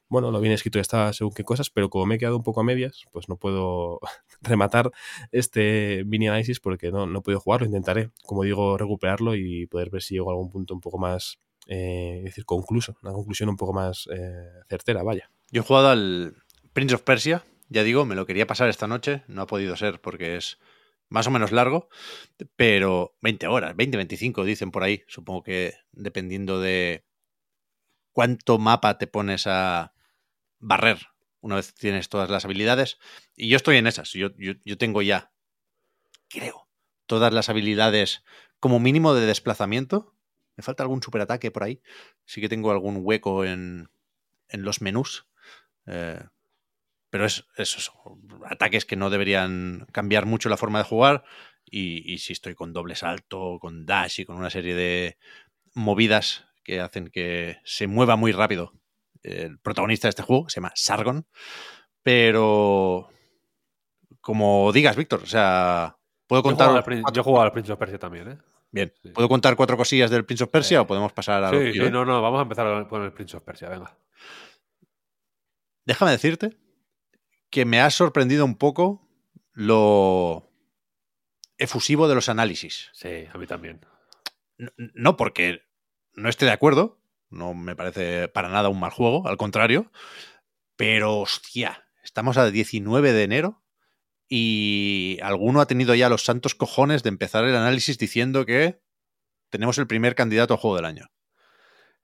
bueno, 0.09 0.31
lo 0.31 0.41
bien 0.41 0.53
escrito 0.53 0.79
que 0.79 0.83
estaba 0.83 1.13
según 1.13 1.35
qué 1.35 1.45
cosas, 1.45 1.71
pero 1.71 1.91
como 1.91 2.07
me 2.07 2.17
he 2.17 2.19
quedado 2.19 2.37
un 2.37 2.43
poco 2.43 2.61
a 2.61 2.65
medias, 2.65 3.05
pues 3.13 3.29
no 3.29 3.37
puedo 3.37 4.01
rematar 4.43 4.91
este 5.33 6.05
mini 6.07 6.29
análisis 6.29 6.61
porque 6.61 6.91
no, 6.91 7.07
no 7.07 7.21
he 7.21 7.23
podido 7.23 7.41
jugarlo, 7.41 7.67
intentaré, 7.67 8.11
como 8.25 8.45
digo, 8.45 8.77
recuperarlo 8.77 9.35
y 9.35 9.67
poder 9.67 9.91
ver 9.91 10.03
si 10.03 10.15
llego 10.15 10.31
a 10.31 10.33
algún 10.33 10.51
punto 10.51 10.75
un 10.75 10.81
poco 10.81 10.99
más, 10.99 11.39
eh, 11.67 12.19
es 12.19 12.25
decir, 12.25 12.45
concluso, 12.45 12.97
una 13.03 13.13
conclusión 13.13 13.49
un 13.49 13.57
poco 13.57 13.73
más 13.73 14.09
certera, 14.69 15.03
vaya. 15.03 15.31
Yo 15.51 15.63
he 15.63 15.65
jugado 15.65 15.89
al 15.89 16.37
Prince 16.73 16.95
of 16.95 17.03
Persia, 17.03 17.45
ya 17.71 17.83
digo, 17.83 18.05
me 18.05 18.15
lo 18.15 18.27
quería 18.27 18.47
pasar 18.47 18.69
esta 18.69 18.87
noche, 18.87 19.23
no 19.29 19.43
ha 19.43 19.47
podido 19.47 19.77
ser 19.77 20.01
porque 20.01 20.37
es 20.37 20.59
más 21.09 21.27
o 21.27 21.31
menos 21.31 21.53
largo, 21.53 21.89
pero 22.57 23.17
20 23.23 23.47
horas, 23.47 23.75
20, 23.75 23.97
25 23.97 24.45
dicen 24.45 24.71
por 24.71 24.83
ahí, 24.83 25.05
supongo 25.09 25.43
que 25.43 25.75
dependiendo 25.93 26.61
de 26.61 27.07
cuánto 28.13 28.59
mapa 28.59 28.99
te 28.99 29.07
pones 29.07 29.47
a 29.47 29.95
barrer 30.59 30.99
una 31.41 31.57
vez 31.57 31.75
tienes 31.75 32.09
todas 32.09 32.29
las 32.29 32.45
habilidades. 32.45 32.99
Y 33.35 33.49
yo 33.49 33.57
estoy 33.57 33.77
en 33.79 33.87
esas, 33.87 34.13
yo, 34.13 34.29
yo, 34.37 34.53
yo 34.65 34.77
tengo 34.77 35.01
ya, 35.03 35.33
creo, 36.29 36.69
todas 37.07 37.33
las 37.33 37.49
habilidades 37.49 38.25
como 38.59 38.79
mínimo 38.79 39.15
de 39.15 39.27
desplazamiento. 39.27 40.15
Me 40.57 40.63
falta 40.63 40.83
algún 40.83 41.03
superataque 41.03 41.51
por 41.51 41.63
ahí. 41.63 41.81
Sí 42.27 42.41
que 42.41 42.49
tengo 42.49 42.71
algún 42.71 42.99
hueco 43.01 43.45
en, 43.45 43.91
en 44.49 44.63
los 44.63 44.83
menús. 44.83 45.27
Eh, 45.87 46.23
pero 47.11 47.27
es, 47.27 47.45
esos 47.57 47.93
ataques 48.49 48.85
que 48.85 48.97
no 48.97 49.11
deberían 49.11 49.87
cambiar 49.93 50.27
mucho 50.27 50.49
la 50.49 50.57
forma 50.57 50.79
de 50.79 50.85
jugar. 50.85 51.25
Y, 51.65 52.11
y 52.13 52.19
si 52.19 52.33
estoy 52.33 52.55
con 52.55 52.73
doble 52.73 52.95
salto, 52.95 53.59
con 53.61 53.85
dash 53.87 54.21
y 54.21 54.25
con 54.25 54.37
una 54.37 54.51
serie 54.51 54.75
de 54.75 55.19
movidas 55.75 56.47
que 56.65 56.81
hacen 56.81 57.09
que 57.09 57.59
se 57.65 57.87
mueva 57.87 58.17
muy 58.17 58.33
rápido 58.33 58.73
el 59.23 59.59
protagonista 59.59 60.09
de 60.09 60.11
este 60.11 60.23
juego, 60.23 60.45
que 60.47 60.51
se 60.51 60.57
llama 60.61 60.73
Sargon. 60.75 61.27
Pero 62.03 63.11
como 64.21 64.73
digas, 64.73 64.97
Víctor, 64.97 65.21
o 65.23 65.27
sea, 65.27 65.97
puedo 66.27 66.43
contar. 66.43 66.85
Yo 67.13 67.21
he 67.21 67.25
jugado 67.25 67.45
al 67.45 67.53
Prince 67.53 67.73
of 67.73 67.79
Persia 67.79 67.99
también, 67.99 68.29
¿eh? 68.31 68.39
Bien, 68.73 68.93
Sí. 69.03 69.11
¿puedo 69.11 69.29
contar 69.29 69.57
cuatro 69.57 69.77
cosillas 69.77 70.11
del 70.11 70.25
Prince 70.25 70.45
of 70.45 70.51
Persia 70.51 70.81
o 70.81 70.87
podemos 70.87 71.13
pasar 71.13 71.43
a 71.43 71.51
lo 71.51 71.59
Sí, 71.59 71.65
que 71.67 71.73
sí, 71.73 71.79
eh? 71.81 71.91
no, 71.91 72.05
no, 72.05 72.23
vamos 72.23 72.39
a 72.39 72.43
empezar 72.43 72.87
con 72.89 73.03
el 73.03 73.13
Prince 73.13 73.37
of 73.37 73.43
Persia, 73.43 73.69
venga. 73.69 73.97
Déjame 75.85 76.13
decirte 76.13 76.57
que 77.51 77.65
me 77.65 77.81
ha 77.81 77.91
sorprendido 77.91 78.45
un 78.45 78.57
poco 78.57 79.09
lo 79.53 80.51
efusivo 81.59 82.09
de 82.09 82.15
los 82.15 82.29
análisis. 82.29 82.91
Sí, 82.95 83.27
a 83.33 83.39
mí 83.39 83.47
también. 83.47 83.81
No 84.77 85.17
porque 85.17 85.63
no 86.15 86.29
esté 86.29 86.47
de 86.47 86.53
acuerdo, 86.53 87.01
no 87.29 87.55
me 87.55 87.77
parece 87.77 88.29
para 88.29 88.49
nada 88.49 88.69
un 88.69 88.81
mal 88.81 88.91
juego, 88.91 89.27
al 89.27 89.37
contrario, 89.37 89.91
pero 90.77 91.19
hostia, 91.19 91.87
estamos 92.03 92.37
a 92.37 92.51
19 92.51 93.13
de 93.13 93.23
enero 93.23 93.63
y 94.29 95.19
alguno 95.23 95.61
ha 95.61 95.67
tenido 95.67 95.95
ya 95.95 96.09
los 96.09 96.25
santos 96.25 96.55
cojones 96.55 97.03
de 97.03 97.09
empezar 97.09 97.45
el 97.45 97.57
análisis 97.57 97.99
diciendo 97.99 98.47
que 98.47 98.81
tenemos 99.51 99.79
el 99.79 99.87
primer 99.87 100.15
candidato 100.15 100.55
a 100.55 100.57
juego 100.57 100.77
del 100.77 100.85
año. 100.85 101.11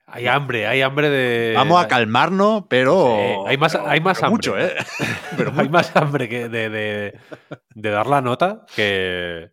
Hay 0.08 0.26
hambre, 0.28 0.66
hay 0.68 0.82
hambre 0.82 1.10
de. 1.10 1.54
Vamos 1.56 1.82
a 1.84 1.88
calmarnos, 1.88 2.64
pero 2.68 3.06
Sí, 3.06 3.48
hay 3.50 3.56
más- 3.58 3.72
pero- 3.72 3.88
hay 3.88 4.00
más 4.00 4.18
pero 4.18 4.26
hambre. 4.28 4.50
mucho, 4.52 4.58
¿eh? 4.58 4.74
pero 5.36 5.52
hay 5.56 5.68
más 5.68 5.94
hambre 5.96 6.28
que 6.28 6.48
de, 6.48 6.70
de- 6.70 7.18
de 7.74 7.90
dar 7.90 8.06
la 8.06 8.20
nota 8.20 8.64
que, 8.76 9.50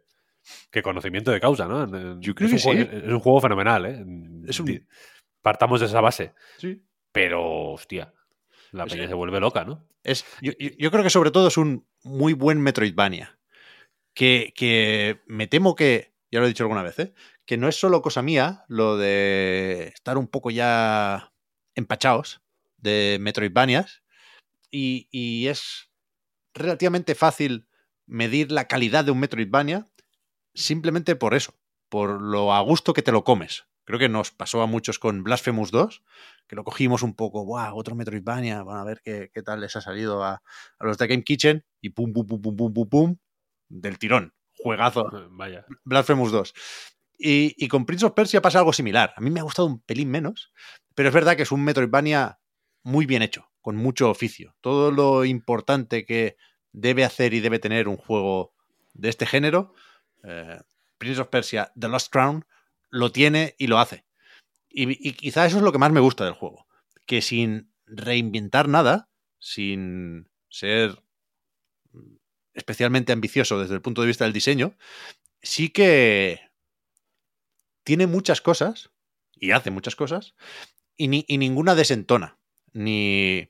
que 0.70 0.84
conocimiento 0.84 1.32
de 1.32 1.40
causa, 1.40 1.68
¿no? 1.68 2.20
Yo 2.20 2.36
creo 2.36 2.48
es 2.48 2.52
que 2.52 2.56
un 2.56 2.60
sí. 2.78 2.86
juego- 2.86 3.06
Es 3.08 3.12
un 3.14 3.20
juego 3.20 3.42
fenomenal, 3.42 3.86
¿eh? 3.88 4.06
Es 4.48 4.60
un- 4.60 4.88
Partamos 5.42 5.80
de 5.82 5.88
esa 5.88 6.02
base. 6.02 6.34
Sí. 6.58 6.84
pero, 7.12 7.72
hostia, 7.74 8.14
la 8.72 8.86
Es 8.86 8.92
peña 8.94 9.04
que- 9.04 9.10
se 9.10 9.14
vuelve 9.16 9.40
loca, 9.40 9.66
¿no? 9.66 9.88
Es, 10.04 10.26
yo, 10.42 10.52
yo- 10.60 10.70
yo 10.78 10.92
creo 10.92 11.04
que 11.04 11.10
sobre 11.10 11.32
todo 11.32 11.48
es 11.48 11.58
un 11.58 11.86
muy 12.04 12.34
buen 12.34 12.62
Metroidvania. 12.62 13.38
Que, 14.14 14.54
que 14.56 15.22
me 15.26 15.48
temo 15.48 15.74
que, 15.76 16.14
ya 16.32 16.40
lo 16.40 16.46
he 16.46 16.50
dicho 16.50 16.64
alguna 16.64 16.84
vez, 16.84 17.00
¿eh? 17.00 17.14
Que 17.46 17.58
no 17.58 17.68
es 17.68 17.76
solo 17.76 18.02
cosa 18.02 18.22
mía 18.22 18.64
lo 18.68 18.98
de 18.98 19.92
estar 19.94 20.18
un 20.18 20.28
poco 20.28 20.52
ya 20.52 21.34
empachados 21.76 22.42
de 22.78 23.18
Metroidvanias 23.20 24.04
y, 24.72 25.08
y 25.12 25.48
es 25.48 25.90
relativamente 26.54 27.16
fácil 27.16 27.68
medir 28.06 28.52
la 28.52 28.68
calidad 28.68 29.06
de 29.06 29.12
un 29.12 29.20
Metroidvania 29.20 29.88
simplemente 30.54 31.16
por 31.16 31.34
eso, 31.34 31.56
por 31.90 32.22
lo 32.22 32.54
a 32.54 32.62
gusto 32.62 32.94
que 32.94 33.02
te 33.02 33.12
lo 33.12 33.24
comes. 33.24 33.66
Creo 33.86 34.00
que 34.00 34.10
nos 34.10 34.32
pasó 34.32 34.62
a 34.62 34.68
muchos 34.68 34.98
con 34.98 35.24
Blasphemous 35.24 35.72
2, 35.72 36.04
que 36.48 36.56
lo 36.56 36.64
cogimos 36.64 37.04
un 37.04 37.16
poco, 37.16 37.44
¡buah! 37.44 37.74
Otro 37.74 37.96
Metroidvania, 37.96 38.64
van 38.64 38.78
a 38.78 38.84
ver 38.86 39.02
qué, 39.04 39.30
qué 39.34 39.44
tal 39.44 39.60
les 39.60 39.76
ha 39.76 39.82
salido 39.82 40.24
a, 40.24 40.42
a 40.80 40.86
los 40.86 40.98
de 40.98 41.08
Game 41.08 41.24
Kitchen 41.24 41.66
y 41.82 41.90
pum, 41.90 42.14
pum, 42.14 42.26
pum, 42.26 42.42
pum, 42.42 42.56
pum, 42.56 42.74
pum, 42.74 42.90
pum, 42.90 43.18
del 43.68 44.00
tirón. 44.00 44.34
Juegazo. 44.56 45.10
Vaya. 45.32 45.66
Blasphemous 45.84 46.32
2. 46.32 46.54
Y, 47.18 47.68
con 47.68 47.86
Prince 47.86 48.06
of 48.06 48.14
Persia 48.14 48.42
pasa 48.42 48.60
algo 48.60 48.74
similar. 48.74 49.14
A 49.16 49.22
mí 49.22 49.30
me 49.30 49.40
ha 49.40 49.44
gustado 49.44 49.68
un 49.68 49.80
pelín 49.80 50.10
menos, 50.10 50.52
pero 50.96 51.10
es 51.10 51.16
verdad 51.16 51.36
que 51.38 51.44
es 51.44 51.52
un 51.52 51.64
Metroidvania 51.64 52.40
muy 52.84 53.06
bien 53.06 53.22
hecho, 53.22 53.50
con 53.62 53.76
mucho 53.76 54.10
oficio. 54.10 54.56
Todo 54.62 54.92
lo 54.92 55.24
importante 55.24 56.06
que 56.06 56.36
debe 56.72 57.06
hacer 57.06 57.34
y 57.34 57.40
debe 57.40 57.60
tener 57.60 57.88
un 57.88 57.98
juego 57.98 58.54
de 58.94 59.10
este 59.10 59.26
género, 59.26 59.74
eh, 60.24 60.60
Prince 60.98 61.22
of 61.22 61.30
Persia, 61.30 61.72
The 61.80 61.88
Lost 61.88 62.12
Crown, 62.12 62.46
lo 62.90 63.12
tiene 63.12 63.56
y 63.58 63.68
lo 63.68 63.80
hace. 63.80 64.06
Y 64.76 65.14
quizá 65.14 65.46
eso 65.46 65.58
es 65.58 65.64
lo 65.64 65.72
que 65.72 65.78
más 65.78 65.92
me 65.92 66.00
gusta 66.00 66.26
del 66.26 66.34
juego, 66.34 66.66
que 67.06 67.22
sin 67.22 67.72
reinventar 67.86 68.68
nada, 68.68 69.08
sin 69.38 70.30
ser 70.50 70.98
especialmente 72.54 73.12
ambicioso 73.12 73.60
desde 73.60 73.76
el 73.76 73.82
punto 73.82 74.02
de 74.02 74.08
vista 74.08 74.24
del 74.24 74.34
diseño, 74.34 74.76
sí 75.42 75.70
que 75.70 76.40
tiene 77.84 78.08
muchas 78.08 78.42
cosas 78.42 78.92
y 79.36 79.52
hace 79.52 79.72
muchas 79.72 79.96
cosas 79.96 80.36
y, 80.96 81.08
ni- 81.08 81.26
y 81.28 81.38
ninguna 81.38 81.76
desentona, 81.76 82.38
ni, 82.74 83.50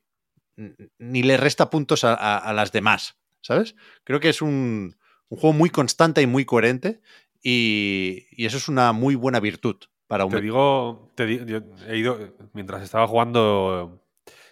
ni 1.00 1.24
le 1.24 1.38
resta 1.38 1.70
puntos 1.70 2.04
a, 2.04 2.14
a- 2.14 2.38
a 2.38 2.54
las 2.54 2.72
demás, 2.72 3.18
¿sabes? 3.42 3.76
Creo 4.04 4.20
que 4.20 4.30
es 4.30 4.42
un, 4.42 4.96
un 5.30 5.38
juego 5.38 5.54
muy 5.54 5.70
constante 5.70 6.22
y 6.22 6.28
muy 6.28 6.46
coherente 6.46 7.02
y, 7.42 8.28
y 8.32 8.46
eso 8.46 8.58
es 8.58 8.68
una 8.70 8.94
muy 8.94 9.16
buena 9.16 9.40
virtud 9.40 9.76
para 10.08 10.26
un... 10.26 10.32
Te 10.32 10.42
digo, 10.42 11.12
te 11.16 11.26
di- 11.26 11.46
yo 11.46 11.60
he 11.88 11.98
ido, 11.98 12.36
mientras 12.54 12.82
estaba 12.84 13.08
jugando, 13.08 14.04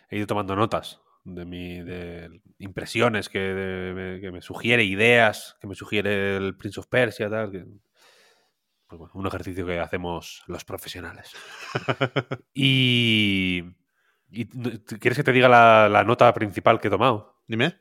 he 0.10 0.18
ido 0.18 0.28
tomando 0.28 0.56
notas 0.56 1.00
de 1.24 1.46
mi, 1.46 1.82
de 1.82 2.42
impresiones 2.58 3.30
que, 3.30 3.40
de- 3.40 3.94
me, 3.94 4.20
que 4.22 4.32
me 4.32 4.42
sugiere, 4.42 4.84
ideas 4.84 5.56
que 5.62 5.68
me 5.68 5.76
sugiere 5.76 6.36
el 6.38 6.56
Prince 6.58 6.80
of 6.80 6.88
Persia, 6.88 7.30
tal. 7.30 7.52
que- 7.52 7.66
pues 8.92 9.00
bueno, 9.00 9.14
un 9.16 9.26
ejercicio 9.26 9.66
que 9.66 9.80
hacemos 9.80 10.44
los 10.48 10.66
profesionales. 10.66 11.32
y, 12.54 13.64
y 14.30 14.46
¿tú 14.46 15.00
¿Quieres 15.00 15.18
que 15.18 15.24
te 15.24 15.32
diga 15.32 15.48
la, 15.48 15.88
la 15.88 16.04
nota 16.04 16.34
principal 16.34 16.82
que 16.82 16.90
he 16.90 16.92
tomado? 16.92 17.42
Dime. 17.48 17.80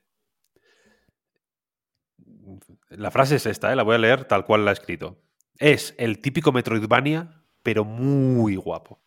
La 2.90 3.10
frase 3.10 3.36
es 3.36 3.46
esta, 3.46 3.72
¿eh? 3.72 3.76
la 3.76 3.82
voy 3.82 3.96
a 3.96 3.98
leer 3.98 4.24
tal 4.24 4.44
cual 4.44 4.64
la 4.64 4.70
he 4.70 4.74
escrito. 4.74 5.20
Es 5.56 5.96
el 5.98 6.20
típico 6.20 6.52
Metroidvania, 6.52 7.42
pero 7.64 7.84
muy 7.84 8.54
guapo. 8.54 9.02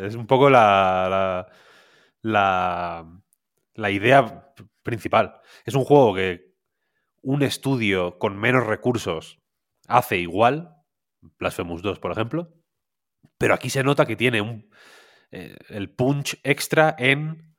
Es 0.00 0.14
un 0.14 0.28
poco 0.28 0.48
la, 0.48 1.08
la, 1.10 1.48
la, 2.22 3.22
la 3.74 3.90
idea 3.90 4.54
principal. 4.84 5.40
Es 5.64 5.74
un 5.74 5.84
juego 5.84 6.14
que 6.14 6.54
un 7.22 7.42
estudio 7.42 8.20
con 8.20 8.38
menos 8.38 8.64
recursos 8.64 9.40
hace 9.88 10.18
igual, 10.18 10.75
Blasphemous 11.38 11.82
2, 11.82 11.98
por 11.98 12.12
ejemplo, 12.12 12.52
pero 13.38 13.54
aquí 13.54 13.70
se 13.70 13.84
nota 13.84 14.06
que 14.06 14.16
tiene 14.16 14.40
un, 14.40 14.70
eh, 15.32 15.56
el 15.70 15.90
punch 15.90 16.38
extra 16.44 16.94
en, 16.98 17.56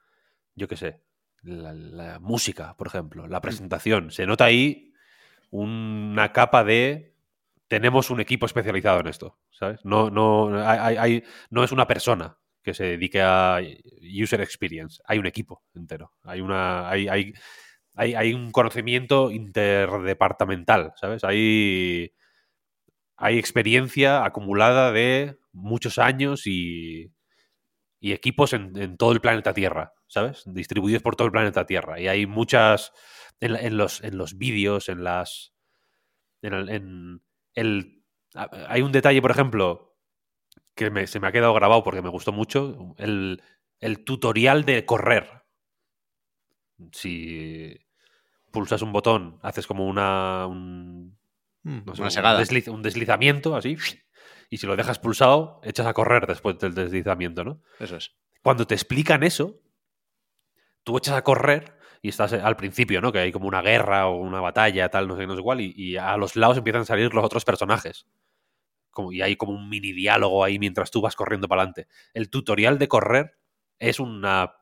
yo 0.55 0.67
qué 0.67 0.77
sé, 0.77 1.03
la, 1.43 1.73
la 1.73 2.19
música, 2.19 2.75
por 2.77 2.87
ejemplo, 2.87 3.27
la 3.27 3.41
presentación. 3.41 4.11
Se 4.11 4.25
nota 4.27 4.45
ahí 4.45 4.93
una 5.51 6.31
capa 6.33 6.63
de 6.63 7.15
tenemos 7.67 8.09
un 8.11 8.21
equipo 8.21 8.45
especializado 8.45 9.01
en 9.01 9.07
esto, 9.07 9.39
¿sabes? 9.51 9.83
No, 9.85 10.09
no, 10.09 10.57
hay, 10.67 10.79
hay- 10.79 10.97
hay- 10.97 11.23
no 11.49 11.63
es 11.63 11.71
una 11.71 11.87
persona 11.87 12.37
que 12.63 12.73
se 12.73 12.85
dedique 12.85 13.21
a 13.21 13.59
user 14.23 14.41
experience, 14.41 15.01
hay 15.05 15.19
un 15.19 15.25
equipo 15.27 15.63
entero, 15.75 16.13
hay, 16.23 16.41
una, 16.41 16.89
hay, 16.89 17.07
hay, 17.07 17.33
hay, 17.95 18.15
hay 18.15 18.33
un 18.33 18.51
conocimiento 18.51 19.31
interdepartamental, 19.31 20.93
¿sabes? 20.95 21.23
Hay, 21.23 22.13
hay 23.17 23.37
experiencia 23.39 24.25
acumulada 24.25 24.91
de 24.91 25.37
muchos 25.53 25.97
años 25.99 26.47
y, 26.47 27.11
y 27.99 28.13
equipos 28.13 28.53
en, 28.53 28.97
todo 28.97 29.11
el 29.13 29.21
planeta 29.21 29.53
Tierra, 29.53 29.93
¿sabes? 30.07 30.43
Distribuidos 30.47 31.03
por 31.03 31.15
todo 31.15 31.27
el 31.27 31.31
planeta 31.31 31.65
Tierra. 31.65 31.99
Y 31.99 32.07
hay 32.07 32.25
muchas. 32.27 32.91
En, 33.39 33.77
los, 33.77 34.03
en 34.03 34.17
los 34.17 34.37
vídeos, 34.37 34.89
en 34.89 35.03
las. 35.03 35.53
En 36.41 36.53
el, 36.53 36.69
en 36.69 37.21
el- 37.55 38.03
hay 38.69 38.81
un 38.81 38.91
detalle, 38.91 39.21
por 39.21 39.31
ejemplo, 39.31 39.95
que 40.75 40.91
me- 40.91 41.07
se 41.07 41.19
me 41.19 41.27
ha 41.27 41.31
quedado 41.33 41.53
grabado 41.53 41.83
porque 41.83 42.01
me 42.01 42.09
gustó 42.09 42.31
mucho. 42.33 42.95
El, 42.97 43.41
el 43.79 44.03
tutorial 44.05 44.65
de 44.65 44.85
correr. 44.85 45.43
Si 46.93 47.75
pulsas 48.51 48.81
un 48.83 48.93
botón, 48.93 49.39
haces 49.43 49.67
como 49.67 49.87
una. 49.87 50.47
un- 50.47 51.17
Mm, 51.67 51.85
no 51.85 51.95
sé, 51.95 52.01
una 52.01 52.07
un 52.07 52.11
segada. 52.11 52.41
desliz- 52.41 52.69
un 52.69 52.81
deslizamiento 52.81 53.55
así. 53.55 53.77
Y 54.49 54.57
si 54.57 54.65
lo 54.67 54.75
dejas 54.77 54.99
pulsado, 54.99 55.59
echas 55.63 55.85
a 55.85 55.93
correr 55.93 56.25
después 56.25 56.57
del 56.59 56.73
deslizamiento, 56.73 57.43
¿no? 57.43 57.61
Eso 57.79 57.97
es. 57.97 58.15
Cuando 58.41 58.65
te 58.65 58.75
explican 58.75 59.23
eso, 59.23 59.59
tú 60.83 60.97
echas 60.97 61.15
a 61.15 61.23
correr 61.23 61.77
y 62.01 62.09
estás 62.09 62.31
al 62.33 62.55
principio, 62.55 63.01
¿no? 63.01 63.11
Que 63.11 63.19
hay 63.19 63.31
como 63.31 63.47
una 63.47 63.61
guerra 63.61 64.07
o 64.07 64.15
una 64.17 64.39
batalla, 64.39 64.89
tal, 64.89 65.07
no 65.07 65.17
sé, 65.17 65.27
no 65.27 65.35
sé 65.35 65.41
cuál, 65.41 65.61
y, 65.61 65.73
y 65.75 65.97
a 65.97 66.15
los 66.17 66.35
lados 66.35 66.57
empiezan 66.57 66.83
a 66.83 66.85
salir 66.85 67.13
los 67.13 67.23
otros 67.25 67.43
personajes. 67.43 68.05
Como, 68.91 69.11
y 69.11 69.21
hay 69.21 69.35
como 69.35 69.51
un 69.53 69.69
mini 69.69 69.91
diálogo 69.91 70.43
ahí 70.43 70.59
mientras 70.59 70.89
tú 70.91 71.01
vas 71.01 71.15
corriendo 71.15 71.47
para 71.47 71.63
adelante. 71.63 71.87
El 72.13 72.29
tutorial 72.29 72.79
de 72.79 72.87
correr 72.87 73.37
es 73.79 73.99
una. 73.99 74.53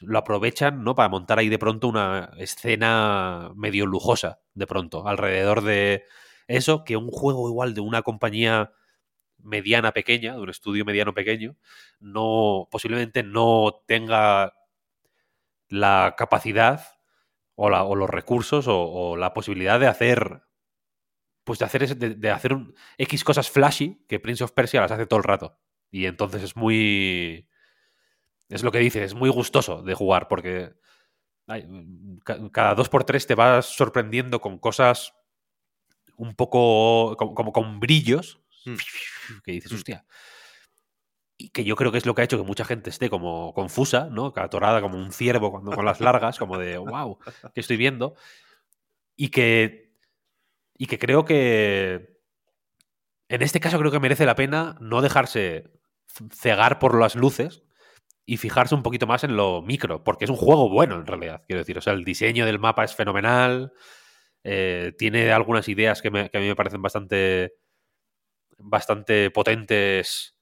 Lo 0.00 0.18
aprovechan, 0.18 0.82
¿no? 0.82 0.94
Para 0.94 1.08
montar 1.08 1.38
ahí 1.38 1.48
de 1.48 1.58
pronto 1.58 1.86
una 1.86 2.30
escena 2.38 3.52
medio 3.54 3.86
lujosa, 3.86 4.40
de 4.54 4.66
pronto, 4.66 5.06
alrededor 5.06 5.62
de 5.62 6.04
eso, 6.46 6.84
que 6.84 6.96
un 6.96 7.10
juego 7.10 7.48
igual 7.48 7.74
de 7.74 7.80
una 7.80 8.02
compañía 8.02 8.72
mediana 9.38 9.92
pequeña, 9.92 10.34
de 10.34 10.40
un 10.40 10.50
estudio 10.50 10.84
mediano 10.84 11.14
pequeño, 11.14 11.56
no 12.00 12.68
posiblemente 12.70 13.22
no 13.22 13.82
tenga 13.86 14.54
la 15.68 16.14
capacidad 16.16 16.82
o, 17.56 17.68
los 17.94 18.10
recursos 18.10 18.66
o, 18.68 19.16
la 19.16 19.32
posibilidad 19.34 19.78
de 19.78 19.86
hacer 19.86 20.42
pues 21.44 21.58
de 21.58 21.64
hacer 21.66 21.96
de, 21.96 22.30
hacer 22.30 22.54
un 22.54 22.74
X 22.96 23.22
cosas 23.22 23.50
flashy 23.50 24.02
que 24.08 24.18
Prince 24.18 24.42
of 24.42 24.52
Persia 24.52 24.80
las 24.80 24.90
hace 24.90 25.06
todo 25.06 25.18
el 25.18 25.24
rato. 25.24 25.58
Y 25.90 26.06
entonces 26.06 26.42
es 26.42 26.56
muy 26.56 27.48
es 28.48 28.62
lo 28.62 28.72
que 28.72 28.78
dice 28.78 29.04
es 29.04 29.14
muy 29.14 29.30
gustoso 29.30 29.82
de 29.82 29.94
jugar 29.94 30.28
porque 30.28 30.74
cada 32.52 32.74
dos 32.74 32.88
por 32.88 33.04
tres 33.04 33.26
te 33.26 33.34
vas 33.34 33.66
sorprendiendo 33.66 34.40
con 34.40 34.58
cosas 34.58 35.14
un 36.16 36.34
poco 36.34 37.16
como, 37.16 37.34
como 37.34 37.52
con 37.52 37.80
brillos 37.80 38.40
Mm. 38.64 38.76
que 39.44 39.52
dices 39.52 39.72
hostia 39.72 40.04
y 41.36 41.48
que 41.50 41.64
yo 41.64 41.74
creo 41.74 41.90
que 41.90 41.98
es 41.98 42.06
lo 42.06 42.14
que 42.14 42.22
ha 42.22 42.24
hecho 42.24 42.38
que 42.38 42.44
mucha 42.44 42.64
gente 42.64 42.90
esté 42.90 43.10
como 43.10 43.52
confusa, 43.54 44.08
¿no? 44.08 44.32
Atorada 44.36 44.80
como 44.80 44.96
un 44.96 45.10
ciervo 45.10 45.50
cuando, 45.50 45.72
con 45.72 45.84
las 45.84 46.00
largas, 46.00 46.38
como 46.38 46.58
de, 46.58 46.78
wow, 46.78 47.18
¿qué 47.52 47.60
estoy 47.60 47.76
viendo? 47.76 48.14
Y 49.16 49.30
que, 49.30 49.96
y 50.78 50.86
que 50.86 50.96
creo 51.00 51.24
que 51.24 52.20
en 53.28 53.42
este 53.42 53.58
caso 53.58 53.80
creo 53.80 53.90
que 53.90 53.98
merece 53.98 54.26
la 54.26 54.36
pena 54.36 54.76
no 54.80 55.02
dejarse 55.02 55.72
cegar 56.30 56.78
por 56.78 56.96
las 57.00 57.16
luces 57.16 57.64
y 58.24 58.36
fijarse 58.36 58.76
un 58.76 58.84
poquito 58.84 59.08
más 59.08 59.24
en 59.24 59.36
lo 59.36 59.60
micro, 59.60 60.04
porque 60.04 60.26
es 60.26 60.30
un 60.30 60.36
juego 60.36 60.70
bueno 60.70 60.94
en 60.94 61.06
realidad, 61.06 61.42
quiero 61.48 61.62
decir, 61.62 61.76
o 61.76 61.80
sea, 61.80 61.94
el 61.94 62.04
diseño 62.04 62.46
del 62.46 62.60
mapa 62.60 62.84
es 62.84 62.94
fenomenal, 62.94 63.72
eh, 64.44 64.92
tiene 64.98 65.32
algunas 65.32 65.68
ideas 65.68 66.02
que, 66.02 66.10
me- 66.10 66.30
que 66.30 66.38
a 66.38 66.40
mí 66.40 66.46
me 66.48 66.56
parecen 66.56 66.82
bastante, 66.82 67.54
bastante 68.58 69.30
potentes 69.30 70.34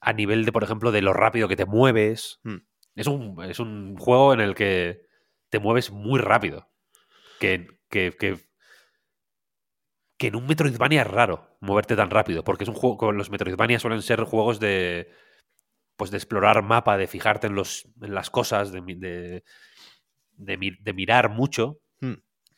a 0.00 0.12
nivel 0.12 0.44
de, 0.44 0.52
por 0.52 0.64
ejemplo, 0.64 0.92
de 0.92 1.02
lo 1.02 1.12
rápido 1.12 1.48
que 1.48 1.56
te 1.56 1.64
mueves. 1.66 2.40
Hmm. 2.44 2.58
Es, 2.94 3.06
un, 3.06 3.42
es 3.44 3.58
un 3.58 3.96
juego 3.96 4.34
en 4.34 4.40
el 4.40 4.54
que 4.54 5.02
te 5.48 5.58
mueves 5.58 5.90
muy 5.90 6.20
rápido. 6.20 6.68
Que, 7.40 7.68
que, 7.90 8.12
que, 8.18 8.38
que 10.18 10.28
en 10.28 10.36
un 10.36 10.46
Metroidvania 10.46 11.02
es 11.02 11.08
raro 11.08 11.56
moverte 11.60 11.96
tan 11.96 12.10
rápido, 12.10 12.44
porque 12.44 12.64
es 12.64 12.68
un 12.70 12.76
juego, 12.76 13.12
los 13.12 13.30
Metroidvania 13.30 13.78
suelen 13.80 14.02
ser 14.02 14.20
juegos 14.24 14.60
de 14.60 15.10
pues 15.96 16.10
de 16.10 16.18
explorar 16.18 16.62
mapa, 16.62 16.98
de 16.98 17.08
fijarte 17.08 17.48
en, 17.48 17.54
los, 17.56 17.86
en 18.02 18.14
las 18.14 18.30
cosas, 18.30 18.72
de, 18.72 18.80
de, 18.82 19.44
de 20.32 20.58
mi- 20.58 20.76
de 20.80 20.92
mirar 20.94 21.30
mucho. 21.30 21.80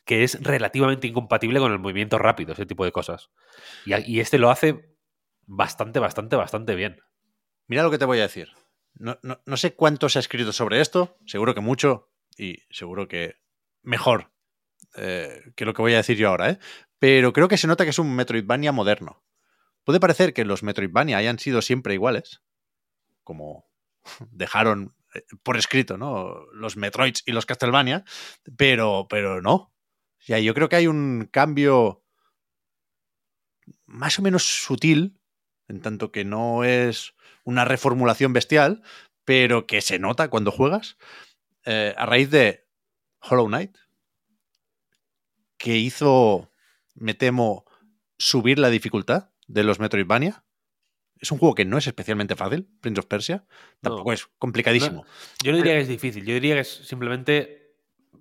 Que 0.07 0.23
es 0.23 0.41
relativamente 0.41 1.05
incompatible 1.07 1.59
con 1.59 1.71
el 1.71 1.79
movimiento 1.79 2.17
rápido, 2.17 2.53
ese 2.53 2.65
tipo 2.65 2.85
de 2.85 2.91
cosas. 2.91 3.29
Y, 3.85 4.19
este 4.19 4.39
lo 4.39 4.49
hace 4.49 4.95
bastante, 5.45 5.99
bastante, 5.99 6.35
bastante 6.35 6.75
bien. 6.75 6.99
Mira 7.67 7.83
lo 7.83 7.91
que 7.91 7.97
te 7.97 8.05
voy 8.05 8.19
a 8.19 8.23
decir. 8.23 8.49
No, 8.95 9.19
no- 9.21 9.39
no 9.45 9.57
sé 9.57 9.75
cuánto 9.75 10.09
se 10.09 10.17
ha 10.17 10.21
escrito 10.21 10.51
sobre 10.53 10.81
esto, 10.81 11.17
seguro 11.25 11.53
que 11.53 11.61
mucho 11.61 12.09
y 12.37 12.57
seguro 12.71 13.07
que 13.07 13.35
mejor 13.83 14.31
eh, 14.95 15.51
que 15.55 15.65
lo 15.65 15.73
que 15.73 15.81
voy 15.81 15.93
a 15.93 15.97
decir 15.97 16.17
yo 16.17 16.29
ahora, 16.29 16.49
¿eh? 16.51 16.59
pero 16.99 17.33
creo 17.33 17.47
que 17.47 17.57
se 17.57 17.67
nota 17.67 17.83
que 17.83 17.89
es 17.91 17.99
un 17.99 18.15
Metroidvania 18.15 18.71
moderno. 18.71 19.23
Puede 19.83 19.99
parecer 19.99 20.33
que 20.33 20.45
los 20.45 20.63
Metroidvania 20.63 21.17
hayan 21.17 21.37
sido 21.39 21.61
siempre 21.61 21.93
iguales, 21.93 22.41
como 23.23 23.69
dejaron 24.31 24.95
eh, 25.13 25.23
por 25.43 25.57
escrito 25.57 25.97
¿no? 25.97 26.45
los 26.53 26.77
Metroids 26.77 27.23
y 27.25 27.31
los 27.33 27.45
Castlevania, 27.45 28.03
pero, 28.57 29.07
pero 29.09 29.41
no. 29.41 29.73
Sea, 30.27 30.41
yo 30.41 30.53
creo 30.53 30.67
que 30.67 30.75
hay 30.75 30.87
un 30.87 31.29
cambio 31.31 32.03
más 33.85 34.19
o 34.19 34.21
menos 34.21 34.43
sutil, 34.43 35.21
en 35.69 35.79
tanto 35.81 36.11
que 36.11 36.25
no 36.25 36.65
es 36.65 37.13
una 37.45 37.63
reformulación 37.63 38.33
bestial, 38.33 38.83
pero 39.23 39.67
que 39.67 39.79
se 39.79 39.99
nota 39.99 40.29
cuando 40.29 40.51
juegas, 40.51 40.97
eh, 41.63 41.95
a 41.97 42.05
raíz 42.05 42.29
de 42.29 42.67
Hollow 43.21 43.47
Knight, 43.47 43.77
que 45.57 45.77
hizo, 45.77 46.51
me 46.93 47.13
temo, 47.13 47.63
subir 48.17 48.59
la 48.59 48.69
dificultad 48.69 49.31
de 49.47 49.63
los 49.63 49.79
Metroidvania. 49.79 50.43
Es 51.21 51.31
un 51.31 51.37
juego 51.37 51.55
que 51.55 51.63
no 51.63 51.77
es 51.77 51.87
especialmente 51.87 52.35
fácil, 52.35 52.67
Prince 52.81 52.99
of 52.99 53.05
Persia. 53.05 53.45
Tampoco 53.79 54.09
No. 54.09 54.13
es 54.13 54.27
complicadísimo. 54.39 55.05
Yo 55.41 55.53
no 55.53 55.57
diría 55.57 55.75
que 55.75 55.79
es 55.79 55.87
difícil, 55.87 56.25
yo 56.25 56.33
diría 56.33 56.55
que 56.55 56.61
es 56.61 56.69
simplemente 56.85 57.77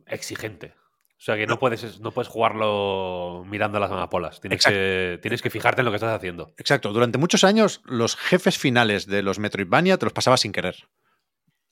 exigente. 0.07 0.73
O 1.18 1.22
sea, 1.26 1.36
que 1.36 1.47
no, 1.47 1.55
No. 1.55 1.59
puedes, 1.59 1.98
no 2.01 2.10
puedes 2.12 2.28
jugarlo 2.28 3.43
mirando 3.47 3.80
las 3.80 3.90
amapolas. 3.90 4.40
Tienes 4.40 4.59
Exacto. 4.59 4.76
que, 4.78 5.18
tienes 5.22 5.40
que 5.43 5.48
fijarte 5.51 5.80
en 5.80 5.86
lo 5.86 5.90
que 5.90 5.97
estás 5.97 6.14
haciendo. 6.14 6.52
Exacto, 6.59 6.93
durante 6.93 7.16
muchos 7.18 7.43
años 7.43 7.80
los 7.86 8.16
jefes 8.16 8.59
finales 8.59 9.06
de 9.06 9.22
los 9.22 9.38
Metroidvania 9.38 9.97
te 9.97 10.05
los 10.06 10.12
pasabas 10.12 10.40
sin 10.40 10.52
querer. 10.52 10.76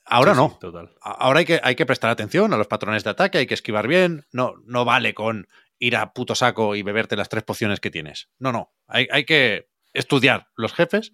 Ahora 0.06 0.32
Sí, 0.32 0.40
no. 0.40 0.48
sí, 0.50 0.56
total. 0.60 0.94
Ahora 1.02 1.40
hay 1.40 1.44
que, 1.44 1.60
hay 1.62 1.74
que 1.76 1.86
prestar 1.86 2.10
atención 2.10 2.52
a 2.52 2.56
los 2.56 2.66
patrones 2.68 3.04
de 3.04 3.10
ataque, 3.10 3.38
hay 3.38 3.46
que 3.46 3.54
esquivar 3.54 3.86
bien. 3.86 4.26
No, 4.32 4.54
no 4.64 4.84
vale 4.84 5.14
con 5.14 5.46
ir 5.78 5.96
a 5.96 6.12
puto 6.12 6.34
saco 6.34 6.74
y 6.74 6.82
beberte 6.82 7.16
las 7.16 7.28
tres 7.28 7.42
pociones 7.44 7.80
que 7.80 7.90
tienes. 7.90 8.28
No, 8.38 8.50
no. 8.52 8.72
Hay, 8.86 9.08
hay 9.10 9.24
que 9.24 9.68
estudiar 9.92 10.48
los 10.56 10.72
jefes, 10.72 11.12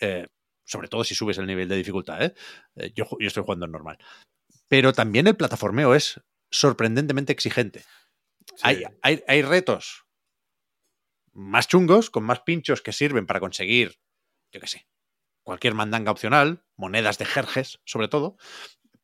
eh, 0.00 0.26
sobre 0.64 0.88
todo 0.88 1.04
si 1.04 1.14
subes 1.14 1.38
el 1.38 1.46
nivel 1.46 1.68
de 1.68 1.76
dificultad. 1.76 2.22
¿eh? 2.22 2.34
Eh, 2.76 2.92
yo, 2.94 3.04
yo 3.20 3.26
estoy 3.26 3.42
jugando 3.42 3.66
en 3.66 3.72
normal. 3.72 3.98
Pero 4.68 4.92
también 4.92 5.26
el 5.26 5.36
plataformeo 5.36 5.94
es 5.94 6.20
sorprendentemente 6.50 7.32
exigente. 7.32 7.84
Hay, 8.62 8.84
hay, 9.02 9.22
hay 9.26 9.42
retos 9.42 10.06
más 11.32 11.68
chungos, 11.68 12.10
con 12.10 12.24
más 12.24 12.40
pinchos 12.40 12.80
que 12.80 12.92
sirven 12.92 13.26
para 13.26 13.40
conseguir, 13.40 14.00
yo 14.52 14.60
qué 14.60 14.66
sé, 14.66 14.88
cualquier 15.42 15.74
mandanga 15.74 16.10
opcional, 16.10 16.64
monedas 16.76 17.18
de 17.18 17.26
jerjes, 17.26 17.80
sobre 17.84 18.08
todo. 18.08 18.36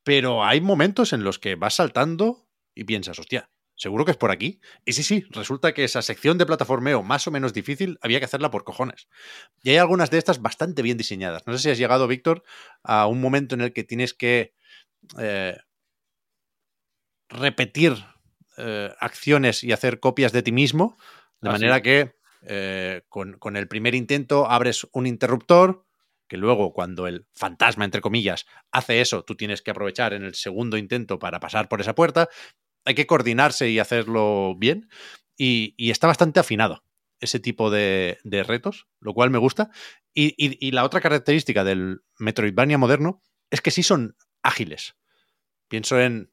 Pero 0.03 0.45
hay 0.45 0.61
momentos 0.61 1.13
en 1.13 1.25
los 1.25 1.39
que 1.39 1.55
vas 1.55 1.75
saltando 1.75 2.49
y 2.75 2.85
piensas, 2.85 3.19
hostia, 3.19 3.51
seguro 3.77 4.05
que 4.05 4.13
es 4.13 4.17
por 4.17 4.31
aquí. 4.31 4.61
Y 4.85 4.95
sí, 4.95 5.03
sí, 5.03 5.25
resulta 5.31 5.75
que 5.75 5.85
esa 5.85 6.03
sección 6.03 6.39
de 6.39 6.47
plataformeo 6.47 7.03
más 7.03 7.27
o 7.27 7.31
menos 7.31 7.53
difícil 7.53 7.99
había 8.01 8.19
que 8.19 8.25
hacerla 8.25 8.51
por 8.51 8.65
cojones. 8.65 9.09
Y 9.63 9.71
hay 9.71 9.77
algunas 9.77 10.11
de 10.11 10.19
estas 10.19 10.41
bastante 10.41 10.83
bien 10.83 10.97
diseñadas. 10.97 11.47
No 11.47 11.53
sé 11.53 11.61
si 11.61 11.71
has 11.71 11.79
llegado, 11.79 12.09
Víctor, 12.09 12.43
a 12.83 13.07
un 13.07 13.21
momento 13.21 13.55
en 13.55 13.61
el 13.61 13.73
que 13.73 13.85
tienes 13.85 14.15
que 14.15 14.55
eh, 15.19 15.59
repetir 17.33 17.95
eh, 18.59 18.91
acciones 19.01 19.65
y 19.65 19.73
hacer 19.73 20.01
copias 20.01 20.33
de 20.33 20.43
ti 20.43 20.53
mismo, 20.53 20.97
de 21.41 21.49
manera 21.53 21.83
que 21.83 22.15
eh, 22.43 23.03
con, 23.09 23.39
con 23.39 23.57
el 23.57 23.69
primer 23.69 23.95
intento 23.95 24.51
abres 24.51 24.87
un 24.93 25.07
interruptor, 25.07 25.85
que 26.29 26.37
luego 26.37 26.73
cuando 26.73 27.07
el 27.07 27.27
fantasma, 27.35 27.85
entre 27.85 28.01
comillas, 28.01 28.47
hace 28.71 29.01
eso, 29.01 29.25
tú 29.25 29.35
tienes 29.37 29.63
que 29.63 29.71
aprovechar 29.71 30.13
en 30.15 30.25
el 30.25 30.35
segundo 30.35 30.77
intento 30.77 31.19
para 31.19 31.41
pasar 31.41 31.69
por 31.69 31.81
esa 31.81 31.95
puerta. 31.95 32.29
Hay 32.85 32.95
que 32.95 33.07
coordinarse 33.07 33.69
y 33.71 33.79
hacerlo 33.79 34.55
bien. 34.57 34.89
Y, 35.37 35.75
y 35.77 35.91
está 35.91 36.07
bastante 36.07 36.41
afinado 36.41 36.85
ese 37.21 37.39
tipo 37.39 37.71
de, 37.71 38.19
de 38.25 38.43
retos, 38.43 38.89
lo 39.01 39.15
cual 39.15 39.31
me 39.31 39.39
gusta. 39.39 39.71
Y, 40.15 40.35
y- 40.37 40.57
y 40.67 40.71
la 40.73 40.85
otra 40.85 41.01
característica 41.01 41.65
del 41.65 42.01
Metroidvania 42.19 42.79
moderno 42.79 43.23
es 43.51 43.61
que 43.61 43.71
sí 43.71 43.83
son 43.83 44.17
ágiles. 44.43 44.97
Pienso 45.69 46.01
en 46.01 46.31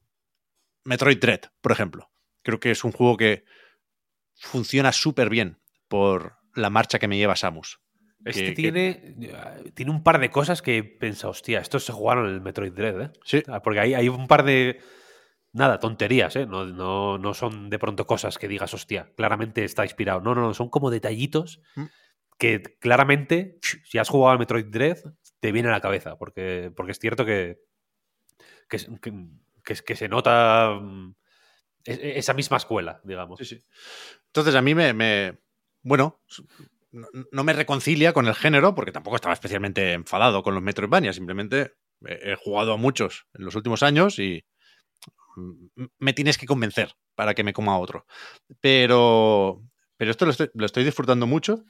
Metroid 0.90 1.18
Dread, 1.20 1.40
por 1.60 1.72
ejemplo. 1.72 2.10
Creo 2.42 2.58
que 2.60 2.70
es 2.72 2.84
un 2.84 2.92
juego 2.92 3.16
que 3.16 3.44
funciona 4.34 4.92
súper 4.92 5.28
bien 5.30 5.58
por 5.88 6.36
la 6.54 6.68
marcha 6.70 6.98
que 6.98 7.08
me 7.08 7.16
lleva 7.16 7.36
Samus. 7.36 7.80
Este 8.24 8.40
que- 8.40 8.48
que- 8.48 8.54
tiene, 8.54 9.14
tiene 9.74 9.90
un 9.92 10.02
par 10.02 10.18
de 10.20 10.30
cosas 10.30 10.60
que 10.62 10.82
pensa, 10.84 11.28
hostia, 11.28 11.60
estos 11.60 11.84
se 11.84 11.92
jugaron 11.92 12.26
en 12.28 12.34
el 12.34 12.40
Metroid 12.40 12.72
Dread, 12.72 13.00
¿eh? 13.02 13.10
Sí, 13.24 13.42
Porque 13.64 13.80
hay, 13.80 13.94
hay 13.94 14.08
un 14.08 14.26
par 14.26 14.44
de. 14.44 14.80
Nada, 15.52 15.78
tonterías, 15.80 16.36
¿eh? 16.36 16.46
No, 16.46 16.64
no, 16.66 17.18
no 17.18 17.34
son 17.34 17.70
de 17.70 17.78
pronto 17.78 18.06
cosas 18.06 18.36
que 18.38 18.46
digas, 18.46 18.72
hostia, 18.74 19.10
claramente 19.16 19.64
está 19.64 19.84
inspirado. 19.84 20.20
No, 20.20 20.34
no, 20.34 20.42
no, 20.42 20.54
son 20.54 20.68
como 20.68 20.90
detallitos 20.90 21.60
Mm. 21.76 21.84
que 22.38 22.62
claramente, 22.78 23.58
si 23.84 23.98
has 23.98 24.08
jugado 24.08 24.32
al 24.32 24.38
Metroid 24.38 24.66
Dread, 24.66 24.98
te 25.40 25.50
viene 25.52 25.68
a 25.68 25.72
la 25.72 25.80
cabeza. 25.80 26.16
Porque, 26.18 26.70
porque 26.76 26.92
es 26.92 26.98
cierto 26.98 27.24
que, 27.24 27.58
que, 28.68 28.78
que- 29.82 29.96
se 29.96 30.08
nota 30.08 30.78
mm, 30.80 31.14
e- 31.84 32.18
esa 32.18 32.34
misma 32.34 32.56
escuela, 32.56 33.00
digamos. 33.04 33.38
Sí, 33.38 33.44
sí. 33.44 33.64
Entonces 34.26 34.54
a 34.54 34.62
mí 34.62 34.74
me, 34.74 35.38
bueno, 35.82 36.20
no, 36.92 37.44
me 37.44 37.52
reconcilia 37.52 38.12
con 38.12 38.26
el 38.26 38.34
género 38.34 38.74
porque 38.74 38.92
tampoco 38.92 39.16
estaba 39.16 39.34
especialmente 39.34 39.92
enfadado 39.92 40.42
con 40.42 40.54
los 40.54 40.62
Metroidvania, 40.62 41.12
simplemente 41.12 41.74
he, 42.04 42.34
jugado 42.34 42.72
a 42.72 42.76
muchos 42.76 43.26
en 43.34 43.44
los 43.44 43.54
últimos 43.54 43.82
años 43.82 44.18
y 44.18 44.44
mm, 45.36 45.84
me 45.98 46.12
tienes 46.12 46.38
que 46.38 46.46
convencer 46.46 46.94
para 47.14 47.34
que 47.34 47.44
me 47.44 47.52
coma 47.52 47.78
otro. 47.78 48.06
Pero, 48.60 49.62
pero 49.96 50.10
esto 50.10 50.26
lo 50.26 50.66
estoy 50.66 50.84
disfrutando 50.84 51.26
mucho. 51.26 51.64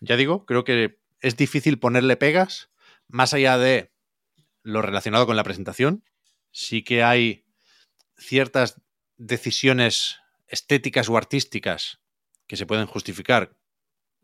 Ya 0.00 0.16
digo, 0.16 0.44
creo 0.44 0.64
que 0.64 0.98
es 1.20 1.36
difícil 1.36 1.78
ponerle 1.78 2.16
pegas 2.16 2.70
más 3.08 3.34
allá 3.34 3.58
de 3.58 3.92
lo 4.62 4.82
relacionado 4.82 5.26
con 5.26 5.36
la 5.36 5.44
presentación. 5.44 6.04
Sí 6.50 6.82
que 6.82 7.02
hay 7.02 7.44
ciertas 8.16 8.80
decisiones 9.16 10.18
estéticas 10.46 11.08
o 11.08 11.16
artísticas 11.16 12.00
que 12.46 12.56
se 12.56 12.66
pueden 12.66 12.86
justificar 12.86 13.56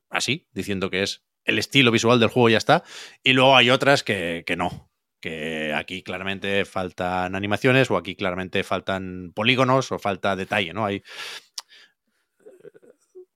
así, 0.09 0.49
diciendo 0.53 0.91
que 0.91 1.03
es 1.03 1.25
el 1.45 1.59
estilo 1.59 1.91
visual 1.91 2.19
del 2.19 2.31
juego 2.31 2.49
y 2.49 2.53
ya 2.53 2.59
está. 2.59 2.83
Y 3.23 3.35
luego 3.35 3.57
hay 3.57 3.71
otras 3.71 4.03
que, 4.03 4.45
que 4.47 4.57
no. 4.57 4.91
Que 5.21 5.73
aquí 5.75 6.03
claramente 6.03 6.65
faltan 6.65 7.35
animaciones, 7.35 7.91
o 7.91 7.97
aquí 7.97 8.15
claramente 8.15 8.63
faltan 8.63 9.33
polígonos, 9.35 9.91
o 9.93 9.99
falta 9.99 10.37
detalle, 10.37 10.73
¿no? 10.73 10.85
Hay. 10.85 11.03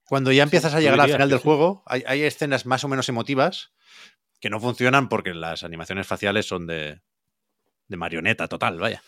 Cuando 0.03 0.31
ya 0.31 0.43
empiezas 0.43 0.73
a 0.73 0.79
llegar 0.79 0.99
al 0.99 1.11
final 1.11 1.29
del 1.29 1.39
sí. 1.39 1.43
juego, 1.43 1.83
hay, 1.85 2.03
hay 2.07 2.23
escenas 2.23 2.65
más 2.65 2.83
o 2.83 2.87
menos 2.87 3.09
emotivas 3.09 3.71
que 4.39 4.49
no 4.49 4.59
funcionan 4.59 5.09
porque 5.09 5.33
las 5.33 5.63
animaciones 5.63 6.07
faciales 6.07 6.47
son 6.47 6.65
de, 6.65 7.01
de 7.89 7.97
marioneta 7.97 8.47
total, 8.47 8.79
vaya. 8.79 9.03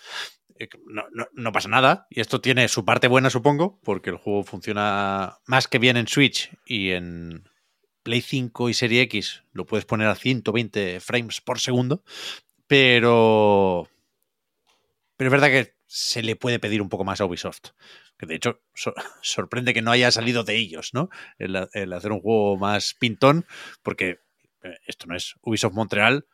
Eh, 0.59 0.67
No, 0.85 1.03
no- 1.13 1.27
no 1.33 1.51
pasa 1.53 1.69
nada. 1.69 2.07
Y 2.09 2.19
esto 2.19 2.41
tiene 2.41 2.67
su 2.67 2.83
parte 2.83 3.07
buena, 3.07 3.29
supongo, 3.29 3.79
porque 3.83 4.09
el 4.09 4.17
juego 4.17 4.43
funciona 4.43 5.37
más 5.47 5.67
que 5.67 5.79
bien 5.79 5.97
en 5.97 6.07
Switch 6.07 6.51
y 6.65 6.91
en 6.91 7.49
Play 8.03 8.21
5 8.21 8.69
y 8.69 8.73
Serie 8.73 9.01
X 9.03 9.43
lo 9.53 9.65
puedes 9.65 9.85
poner 9.85 10.07
a 10.07 10.15
120 10.15 10.99
frames 10.99 11.39
por 11.41 11.59
segundo. 11.59 12.03
Pero. 12.67 13.87
Pero 15.17 15.27
es 15.27 15.31
verdad 15.31 15.47
que 15.49 15.75
se 15.85 16.23
le 16.23 16.35
puede 16.35 16.59
pedir 16.59 16.81
un 16.81 16.89
poco 16.89 17.03
más 17.03 17.21
a 17.21 17.25
Ubisoft. 17.25 17.71
Que 18.17 18.25
de 18.25 18.35
hecho 18.35 18.61
so- 18.73 18.93
sorprende 19.21 19.73
que 19.73 19.81
no 19.81 19.91
haya 19.91 20.11
salido 20.11 20.43
de 20.43 20.55
ellos, 20.57 20.91
¿no? 20.93 21.09
El 21.37 21.93
hacer 21.93 22.11
un 22.11 22.21
juego 22.21 22.57
más 22.57 22.95
pintón, 22.99 23.45
porque 23.83 24.19
eh, 24.63 24.77
esto 24.87 25.07
no 25.07 25.15
es 25.15 25.35
Ubisoft 25.41 25.73
Montreal, 25.73 26.25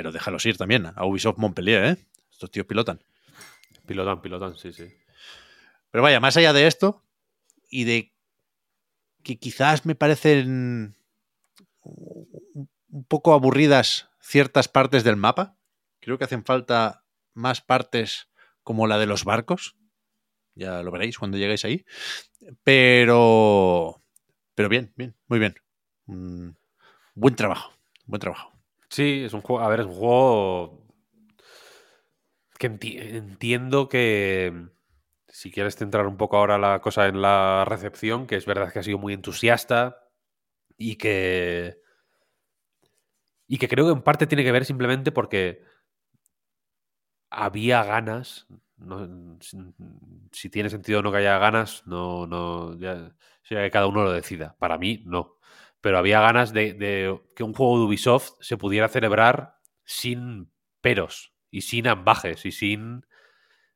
pero 0.00 0.12
déjalos 0.12 0.46
ir 0.46 0.56
también 0.56 0.86
a 0.96 1.04
Ubisoft 1.04 1.36
Montpellier, 1.36 1.84
¿eh? 1.84 1.96
Estos 2.32 2.50
tíos 2.50 2.64
pilotan. 2.64 3.04
Pilotan, 3.84 4.22
pilotan, 4.22 4.56
sí, 4.56 4.72
sí. 4.72 4.90
Pero 5.90 6.02
vaya, 6.02 6.20
más 6.20 6.38
allá 6.38 6.54
de 6.54 6.66
esto 6.66 7.04
y 7.68 7.84
de 7.84 8.14
que 9.22 9.38
quizás 9.38 9.84
me 9.84 9.94
parecen 9.94 10.96
un 11.82 13.04
poco 13.08 13.34
aburridas 13.34 14.08
ciertas 14.22 14.68
partes 14.68 15.04
del 15.04 15.16
mapa, 15.16 15.58
creo 16.00 16.16
que 16.16 16.24
hacen 16.24 16.46
falta 16.46 17.04
más 17.34 17.60
partes 17.60 18.30
como 18.62 18.86
la 18.86 18.96
de 18.96 19.04
los 19.04 19.26
barcos. 19.26 19.76
Ya 20.54 20.82
lo 20.82 20.92
veréis 20.92 21.18
cuando 21.18 21.36
lleguéis 21.36 21.66
ahí. 21.66 21.84
Pero. 22.64 24.02
Pero 24.54 24.70
bien, 24.70 24.94
bien, 24.96 25.14
muy 25.28 25.38
bien. 25.38 25.56
Mm, 26.06 26.52
buen 27.14 27.36
trabajo, 27.36 27.74
buen 28.06 28.20
trabajo. 28.20 28.59
Sí, 28.90 29.22
es 29.24 29.32
un 29.32 29.40
juego. 29.42 29.62
A 29.64 29.68
ver, 29.68 29.80
es 29.80 29.86
un 29.86 29.94
juego. 29.94 30.86
Que 32.58 32.66
enti- 32.70 32.98
entiendo 33.16 33.88
que. 33.88 34.68
Si 35.28 35.50
quieres 35.52 35.76
centrar 35.76 36.06
un 36.08 36.16
poco 36.16 36.36
ahora 36.38 36.58
la 36.58 36.80
cosa 36.80 37.06
en 37.06 37.22
la 37.22 37.64
recepción, 37.64 38.26
que 38.26 38.36
es 38.36 38.46
verdad 38.46 38.72
que 38.72 38.80
ha 38.80 38.82
sido 38.82 38.98
muy 38.98 39.12
entusiasta 39.14 39.96
y 40.78 40.96
que. 40.96 41.78
Y 43.46 43.58
que 43.58 43.68
creo 43.68 43.86
que 43.86 43.92
en 43.92 44.02
parte 44.02 44.26
tiene 44.26 44.44
que 44.44 44.52
ver 44.52 44.64
simplemente 44.64 45.12
porque 45.12 45.62
había 47.30 47.84
ganas. 47.84 48.46
si, 50.32 50.48
tiene 50.50 50.70
sentido 50.70 51.00
o 51.00 51.02
no 51.02 51.10
que 51.12 51.18
haya 51.18 51.38
ganas, 51.38 51.82
no, 51.86 52.26
no, 52.26 52.76
ya, 52.78 53.14
que 53.48 53.70
cada 53.70 53.86
uno 53.86 54.04
lo 54.04 54.12
decida. 54.12 54.56
Para 54.58 54.78
mí, 54.78 55.02
no. 55.06 55.36
Pero 55.80 55.98
había 55.98 56.20
ganas 56.20 56.52
de, 56.52 56.74
de 56.74 57.20
que 57.36 57.42
un 57.42 57.54
juego 57.54 57.78
de 57.78 57.84
Ubisoft 57.86 58.32
se 58.40 58.56
pudiera 58.56 58.88
celebrar 58.88 59.56
sin 59.84 60.52
peros 60.80 61.32
y 61.50 61.62
sin 61.62 61.88
ambajes 61.88 62.44
y 62.46 62.52
sin 62.52 63.06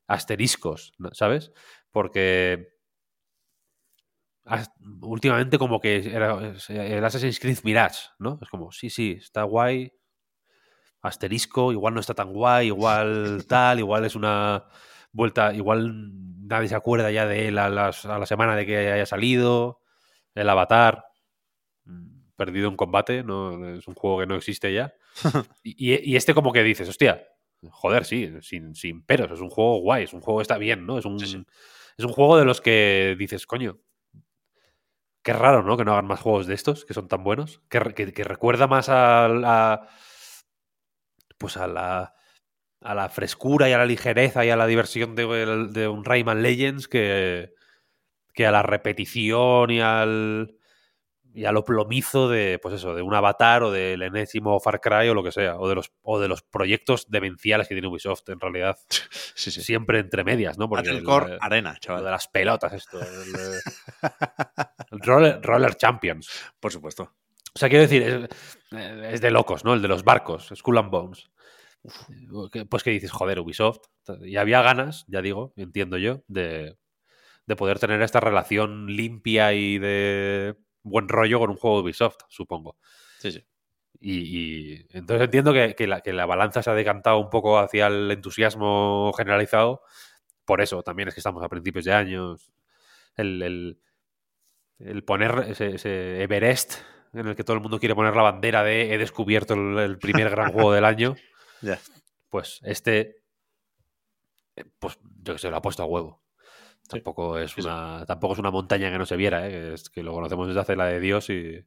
asteriscos. 0.07 0.93
¿sabes? 1.13 1.51
Porque 1.91 2.69
últimamente 5.01 5.57
como 5.57 5.79
que 5.79 5.97
era 6.15 6.37
el 6.69 7.03
Assassin's 7.05 7.39
Creed 7.39 7.59
Mirage, 7.63 7.99
¿no? 8.19 8.37
Es 8.41 8.49
como, 8.49 8.71
sí, 8.71 8.89
sí, 8.89 9.17
está 9.19 9.43
guay, 9.43 9.91
asterisco, 11.01 11.71
igual 11.71 11.93
no 11.93 11.99
está 11.99 12.13
tan 12.13 12.33
guay, 12.33 12.67
igual 12.67 13.45
tal, 13.47 13.79
igual 13.79 14.05
es 14.05 14.15
una 14.15 14.65
vuelta, 15.11 15.53
igual 15.53 16.11
nadie 16.47 16.67
se 16.67 16.75
acuerda 16.75 17.11
ya 17.11 17.25
de 17.25 17.47
él 17.47 17.57
a, 17.57 17.69
las- 17.69 18.05
a 18.05 18.19
la 18.19 18.25
semana 18.25 18.55
de 18.55 18.65
que 18.65 18.77
haya 18.91 19.05
salido, 19.05 19.81
el 20.35 20.49
avatar 20.49 21.05
perdido 22.35 22.69
en 22.69 22.75
combate, 22.77 23.23
no 23.23 23.75
es 23.75 23.87
un 23.87 23.95
juego 23.95 24.19
que 24.19 24.27
no 24.27 24.35
existe 24.35 24.73
ya. 24.73 24.93
y, 25.63 25.93
y- 25.93 26.11
y 26.13 26.15
este 26.15 26.33
como 26.33 26.51
que 26.53 26.63
dices, 26.63 26.89
hostia, 26.89 27.27
joder, 27.69 28.05
sí, 28.05 28.31
sin, 28.41 28.75
sin 28.75 29.03
peros, 29.05 29.31
es 29.31 29.39
un 29.41 29.49
juego 29.49 29.79
guay, 29.79 30.03
es 30.03 30.13
un 30.13 30.21
juego 30.21 30.39
que 30.39 30.43
está 30.43 30.57
bien, 30.57 30.85
¿no? 30.85 30.97
Es 30.99 31.05
un, 31.05 31.19
Sí, 31.19 31.27
sí. 31.27 31.45
es 31.97 32.05
un 32.05 32.11
juego 32.13 32.37
de 32.37 32.45
los 32.45 32.61
que 32.61 33.15
dices, 33.17 33.45
coño, 33.47 33.79
qué 35.23 35.33
raro, 35.33 35.63
¿no? 35.63 35.77
Que 35.77 35.85
no 35.85 35.93
hagan 35.93 36.05
más 36.07 36.19
juegos 36.21 36.45
de 36.47 36.53
estos, 36.53 36.85
que 36.85 36.93
son 36.93 37.07
tan 37.07 37.23
buenos, 37.23 37.61
que- 37.69 38.13
que 38.13 38.23
recuerda 38.23 38.67
más 38.67 38.89
a 38.89 39.27
la... 39.27 39.87
Pues 41.37 41.57
a 41.57 41.67
la 41.67 42.13
a 42.81 42.95
la 42.95 43.09
frescura 43.09 43.69
y 43.69 43.73
a 43.73 43.79
la 43.79 43.85
ligereza 43.87 44.45
y 44.45 44.51
a 44.51 44.55
la 44.57 44.67
diversión 44.67 45.15
de, 45.15 45.25
de 45.71 45.87
un 45.87 46.05
Rayman 46.05 46.43
Legends 46.43 46.87
que, 46.87 47.53
que 48.33 48.45
a 48.47 48.51
la 48.51 48.63
repetición 48.63 49.71
y 49.71 49.81
al 49.81 50.57
y 51.35 51.45
a 51.45 51.51
lo 51.51 51.63
plomizo 51.65 52.29
de 52.29 52.59
pues 52.61 52.75
eso 52.75 52.95
de 52.95 53.01
un 53.01 53.13
Avatar 53.13 53.61
o 53.63 53.71
del 53.71 54.01
enésimo 54.01 54.59
Far 54.59 54.79
Cry 54.79 55.09
o 55.09 55.13
lo 55.13 55.23
que 55.23 55.31
sea 55.31 55.57
o 55.57 55.67
de 55.69 55.75
los 55.75 55.91
o 56.01 56.19
de 56.19 56.27
los 56.29 56.41
proyectos 56.41 57.05
demenciales 57.09 57.67
que 57.67 57.75
tiene 57.75 57.87
Ubisoft 57.89 58.27
en 58.29 58.39
realidad 58.39 58.77
Sí, 59.35 59.51
sí. 59.51 59.61
siempre 59.61 59.99
entre 59.99 60.23
medias 60.23 60.57
no 60.57 60.69
porque 60.69 60.89
el- 60.89 61.03
Core 61.03 61.37
Arena, 61.41 61.73
lo 61.73 61.79
chaval. 61.79 62.03
de 62.05 62.11
las 62.11 62.27
pelotas 62.29 62.73
esto 62.73 62.99
el, 63.01 63.35
el 64.91 64.99
roller, 65.01 65.41
Roller 65.41 65.75
Champions 65.75 66.29
Por 66.59 66.71
supuesto. 66.71 67.03
o 67.53 67.59
sea, 67.59 67.69
quiero 67.69 67.81
decir, 67.83 68.01
es, 68.01 68.13
eh, 68.71 69.09
es 69.13 69.21
de 69.21 69.31
locos, 69.31 69.63
¿no? 69.65 69.73
El 69.73 69.81
de 69.81 69.87
los 69.87 70.03
barcos, 70.03 70.51
Skull 70.55 70.77
and 70.77 70.89
Bones. 70.91 71.29
Pues 72.69 72.83
que 72.83 72.89
dices, 72.89 73.11
joder, 73.11 73.39
Ubisoft. 73.39 73.79
Y 74.23 74.37
había 74.37 74.61
ganas, 74.63 75.05
ya 75.07 75.21
digo, 75.21 75.53
entiendo 75.55 75.97
yo, 75.97 76.23
de, 76.27 76.77
de 77.45 77.55
poder 77.55 77.77
tener 77.79 78.01
esta 78.01 78.19
relación 78.19 78.87
limpia 78.87 79.53
y 79.53 79.77
de 79.77 80.55
buen 80.85 81.07
rollo 81.09 81.39
con 81.39 81.49
un 81.49 81.57
juego 81.57 81.77
de 81.77 81.83
Ubisoft, 81.83 82.17
supongo. 82.29 82.77
Sí, 83.19 83.31
sí. 83.31 83.43
Y, 83.99 84.19
y 84.73 84.87
entonces 84.91 85.25
entiendo 85.25 85.51
que, 85.53 85.75
que 85.75 85.87
la, 85.87 86.01
que 86.01 86.13
la 86.13 86.25
balanza 86.25 86.61
se 86.63 86.69
ha 86.69 86.73
decantado 86.73 87.17
un 87.19 87.29
poco 87.29 87.57
hacia 87.59 87.87
el 87.87 88.11
entusiasmo 88.11 89.11
generalizado. 89.17 89.81
Por 90.45 90.61
eso 90.61 90.83
también 90.83 91.07
es 91.09 91.13
que 91.15 91.19
estamos 91.21 91.43
a 91.43 91.49
principios 91.49 91.85
de 91.85 91.93
años. 91.93 92.51
El, 93.15 93.41
el- 93.41 93.79
el 94.79 95.03
poner 95.05 95.45
ese, 95.47 95.75
ese 95.75 96.21
Everest 96.21 96.73
en 97.13 97.27
el 97.27 97.35
que 97.37 97.45
todo 97.45 97.55
el 97.55 97.61
mundo 97.61 97.79
quiere 97.79 97.95
poner 97.95 98.13
la 98.15 98.23
bandera 98.23 98.61
de 98.61 98.93
he 98.93 98.97
descubierto 98.97 99.53
el, 99.53 99.77
el 99.79 99.97
primer 99.97 100.29
gran 100.29 100.51
juego 100.51 100.73
del 100.73 100.83
año. 100.85 101.15
Pues 102.29 102.59
este, 102.63 103.23
eh, 104.57 104.65
pues 104.79 104.99
yo 105.23 105.33
que 105.33 105.39
sé, 105.39 105.49
lo 105.49 105.55
ha 105.55 105.61
puesto 105.61 105.83
a 105.83 105.85
huevo. 105.85 106.21
Tampoco 106.87 107.37
es 107.39 107.51
sí. 107.51 107.61
una, 107.61 108.05
tampoco 108.05 108.33
es 108.33 108.39
una 108.39 108.51
montaña 108.51 108.91
que 108.91 108.97
no 108.97 109.05
se 109.05 109.15
viera, 109.15 109.47
¿eh? 109.47 109.73
es, 109.73 109.89
que 109.89 110.03
lo 110.03 110.13
conocemos 110.13 110.47
desde 110.47 110.59
hace 110.59 110.75
la 110.75 110.85
de 110.85 110.99
Dios 110.99 111.29
y. 111.29 111.65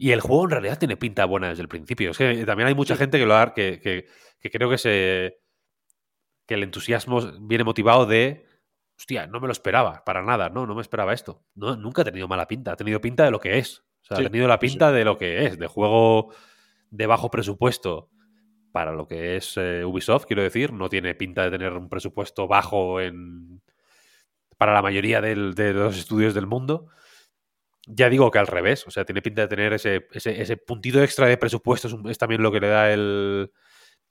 Y 0.00 0.12
el 0.12 0.20
juego 0.20 0.44
en 0.44 0.50
realidad 0.50 0.78
tiene 0.78 0.96
pinta 0.96 1.24
buena 1.24 1.48
desde 1.48 1.62
el 1.62 1.68
principio. 1.68 2.12
Es 2.12 2.18
que 2.18 2.44
también 2.46 2.68
hay 2.68 2.74
mucha 2.74 2.94
gente 2.94 3.18
que 3.18 3.26
lo 3.26 3.34
ha, 3.34 3.52
que, 3.52 3.80
que, 3.80 4.06
que 4.38 4.50
creo 4.50 4.70
que 4.70 4.78
se. 4.78 5.40
que 6.46 6.54
el 6.54 6.62
entusiasmo 6.62 7.20
viene 7.40 7.64
motivado 7.64 8.06
de. 8.06 8.46
Hostia, 8.96 9.26
no 9.26 9.40
me 9.40 9.46
lo 9.46 9.52
esperaba, 9.52 10.04
para 10.04 10.22
nada, 10.22 10.48
no, 10.50 10.66
no 10.66 10.74
me 10.74 10.82
esperaba 10.82 11.12
esto. 11.12 11.44
No, 11.54 11.76
nunca 11.76 12.02
ha 12.02 12.04
tenido 12.04 12.26
mala 12.28 12.48
pinta, 12.48 12.72
ha 12.72 12.76
tenido 12.76 13.00
pinta 13.00 13.24
de 13.24 13.30
lo 13.30 13.40
que 13.40 13.58
es. 13.58 13.84
O 14.02 14.04
sea, 14.06 14.16
Sí, 14.16 14.24
ha 14.24 14.30
tenido 14.30 14.48
la 14.48 14.58
sí. 14.60 14.66
pinta 14.66 14.92
de 14.92 15.04
lo 15.04 15.18
que 15.18 15.46
es, 15.46 15.58
de 15.58 15.66
juego 15.66 16.32
de 16.90 17.06
bajo 17.06 17.30
presupuesto 17.30 18.10
para 18.72 18.92
lo 18.92 19.06
que 19.06 19.36
es 19.36 19.56
eh, 19.56 19.84
Ubisoft, 19.84 20.26
quiero 20.26 20.42
decir. 20.42 20.72
No 20.72 20.88
tiene 20.88 21.14
pinta 21.14 21.44
de 21.44 21.50
tener 21.50 21.72
un 21.74 21.88
presupuesto 21.88 22.46
bajo 22.48 23.00
en 23.00 23.62
para 24.58 24.74
la 24.74 24.82
mayoría 24.82 25.20
de 25.20 25.34
los 25.36 25.96
estudios 25.96 26.34
del 26.34 26.46
mundo. 26.46 26.88
Ya 27.86 28.10
digo 28.10 28.30
que 28.30 28.38
al 28.38 28.46
revés, 28.46 28.86
o 28.86 28.90
sea, 28.90 29.04
tiene 29.06 29.22
pinta 29.22 29.42
de 29.42 29.48
tener 29.48 29.72
ese, 29.72 30.08
ese, 30.12 30.56
puntito 30.58 31.02
extra 31.02 31.26
de 31.26 31.38
presupuesto, 31.38 31.88
es 32.10 32.18
también 32.18 32.42
lo 32.42 32.52
que 32.52 32.60
le 32.60 32.68
da 32.68 32.92
el, 32.92 33.50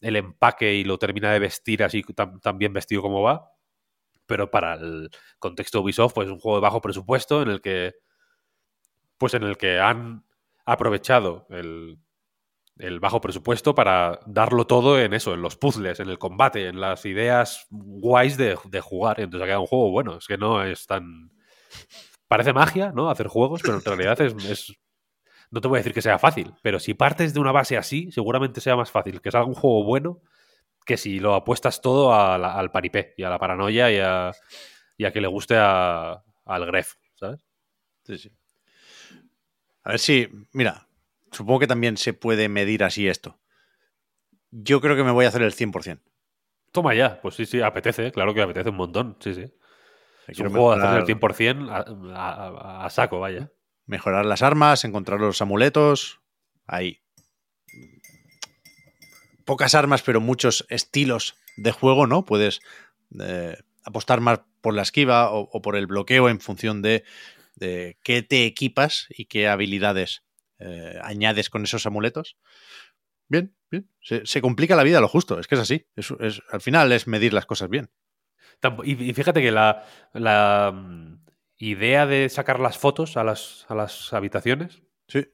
el 0.02 0.15
empaque 0.15 0.74
y 0.74 0.84
lo 0.84 0.98
termina 0.98 1.32
de 1.32 1.40
vestir 1.40 1.84
así 1.84 2.02
tan, 2.02 2.40
tan 2.40 2.57
bien 2.57 2.74
vestido 2.74 3.03
como 3.03 3.22
va. 3.22 3.52
Pero 4.26 4.49
para 4.49 4.76
el 4.76 5.11
contexto 5.38 5.82
Ubisoft, 5.82 6.14
pues 6.15 6.28
es 6.28 6.34
un 6.34 6.40
juego 6.40 6.57
de 6.57 6.61
bajo 6.61 6.82
presupuesto 6.82 7.41
en 7.44 7.49
el 7.49 7.61
que 7.61 7.94
pues 9.18 9.34
en 9.34 9.44
el 9.44 9.57
que 9.57 9.80
han 9.80 10.26
aprovechado 10.65 11.48
el, 11.49 11.99
el 12.80 12.99
bajo 12.99 13.22
presupuesto 13.22 13.74
para 13.76 14.20
darlo 14.26 14.68
todo 14.68 14.99
en 14.99 15.14
eso, 15.14 15.34
en 15.34 15.41
los 15.41 15.56
puzzles, 15.56 15.99
en 15.99 16.10
el 16.10 16.20
combate, 16.20 16.68
en 16.68 16.80
las 16.80 17.06
ideas 17.06 17.68
guays 17.70 18.38
de, 18.38 18.56
jugar. 18.82 19.20
Entonces 19.20 19.44
ha 19.44 19.48
quedado 19.48 19.62
un 19.62 19.68
juego 19.68 19.91
bueno. 19.91 20.18
Es 20.18 20.28
que 20.28 20.38
no 20.38 20.64
es 20.64 20.86
tan. 20.86 21.32
Parece 22.28 22.54
magia, 22.54 22.91
¿no? 22.94 23.10
Hacer 23.10 23.28
juegos, 23.28 23.62
pero 23.62 23.76
en 23.76 23.84
realidad 23.84 24.20
es, 24.22 24.74
No 25.49 25.62
te 25.62 25.68
voy 25.68 25.78
a 25.78 25.80
decir 25.80 25.94
que 25.94 26.02
sea 26.02 26.20
fácil, 26.20 26.54
pero 26.62 26.80
si 26.80 26.94
partes 26.94 27.34
de 27.34 27.40
una 27.40 27.52
base 27.52 27.78
así, 27.78 28.12
seguramente 28.12 28.62
sea 28.62 28.76
más 28.76 28.91
fácil 28.91 29.22
que 29.22 29.32
salga 29.32 29.48
un 29.48 29.56
juego 29.56 29.84
bueno 29.84 30.22
que 30.86 30.98
si 30.98 31.20
lo 31.20 31.36
apuestas 31.36 31.82
todo 31.82 32.14
al 32.14 32.72
paripé 32.72 33.14
y 33.18 33.24
a 33.24 33.30
la 33.30 33.38
paranoia 33.38 33.91
y 33.91 33.99
a, 33.99 34.32
y 34.95 35.04
a 35.04 35.12
que 35.12 35.20
le 35.20 35.28
guste 35.28 35.58
al 35.58 36.66
gref, 36.66 36.94
¿sabes? 37.16 37.45
Sí, 38.04 38.18
sí. 38.18 38.32
A 39.84 39.91
ver 39.91 39.99
si, 39.99 40.30
mira, 40.54 40.86
supongo 41.32 41.60
que 41.60 41.68
también 41.68 41.98
se 41.98 42.14
puede 42.14 42.49
medir 42.49 42.84
así 42.84 43.08
esto. 43.08 43.40
Yo 44.52 44.82
creo 44.82 44.95
que 44.95 45.04
me 45.04 45.12
voy 45.12 45.26
a 45.26 45.28
hacer 45.30 45.41
el 45.41 45.54
100%. 45.54 46.02
Toma 46.72 46.94
ya, 46.95 47.20
pues 47.22 47.36
sí, 47.36 47.45
sí, 47.45 47.62
apetece, 47.62 48.12
claro 48.12 48.34
que 48.34 48.41
apetece 48.41 48.70
un 48.70 48.76
montón, 48.78 49.18
sí, 49.20 49.34
sí. 49.34 49.45
Es 50.28 50.40
un 50.40 50.49
juego 50.49 50.72
de 50.72 50.78
hacer 50.78 50.90
mejorar, 50.90 50.99
el 50.99 51.06
100% 51.06 51.70
a, 51.72 51.78
a- 52.16 52.48
a- 52.82 52.86
a 52.86 52.90
saco, 52.90 53.20
vaya. 53.20 53.52
mejorar 53.86 54.26
las 54.26 54.41
armas, 54.41 54.84
encontrar 54.84 55.20
los 55.22 55.41
amuletos. 55.41 56.20
Ahí. 56.66 56.99
Pocas 59.45 59.76
armas, 59.76 60.02
pero 60.02 60.20
muchos 60.20 60.66
estilos 60.70 61.36
de 61.56 61.72
juego, 61.72 62.06
¿no? 62.08 62.26
Puedes 62.26 62.60
eh, 63.22 63.56
apostar 63.86 64.20
más 64.20 64.41
por 64.62 64.74
la 64.74 64.82
esquiva 64.82 65.32
o, 65.32 65.49
o 65.52 65.62
por 65.62 65.78
el 65.78 65.88
bloqueo 65.88 66.28
en 66.28 66.41
función 66.41 66.82
de, 66.82 67.06
de 67.56 67.98
qué 68.04 68.22
te 68.24 68.45
equipas 68.45 69.08
y 69.10 69.26
qué 69.26 69.48
habilidades 69.48 70.24
eh, 70.59 70.99
añades 71.03 71.49
con 71.49 71.63
esos 71.63 71.85
amuletos. 71.85 72.38
Bien, 73.29 73.55
bien. 73.69 73.89
Se, 74.01 74.25
se 74.25 74.41
complica 74.41 74.75
la 74.75 74.84
vida 74.84 74.99
a 74.99 75.01
lo 75.01 75.07
justo, 75.07 75.39
es 75.39 75.47
que 75.47 75.55
es 75.55 75.61
así. 75.61 75.85
Es- 75.95 76.11
es- 76.19 76.41
al 76.51 76.61
final 76.61 76.91
es 76.91 77.07
medir 77.07 77.34
las 77.34 77.45
cosas 77.45 77.69
bien. 77.69 77.89
Y, 78.84 79.13
fíjate 79.13 79.41
que 79.41 79.51
la, 79.51 79.85
la, 80.13 80.71
mm, 80.73 81.19
idea 81.57 82.05
de 82.05 82.29
sacar 82.29 82.59
las 82.59 82.77
fotos 82.77 83.17
a 83.17 83.23
las, 83.23 83.65
a 83.69 83.75
las 83.75 84.13
habitaciones, 84.13 84.81
Sí, 85.07 85.25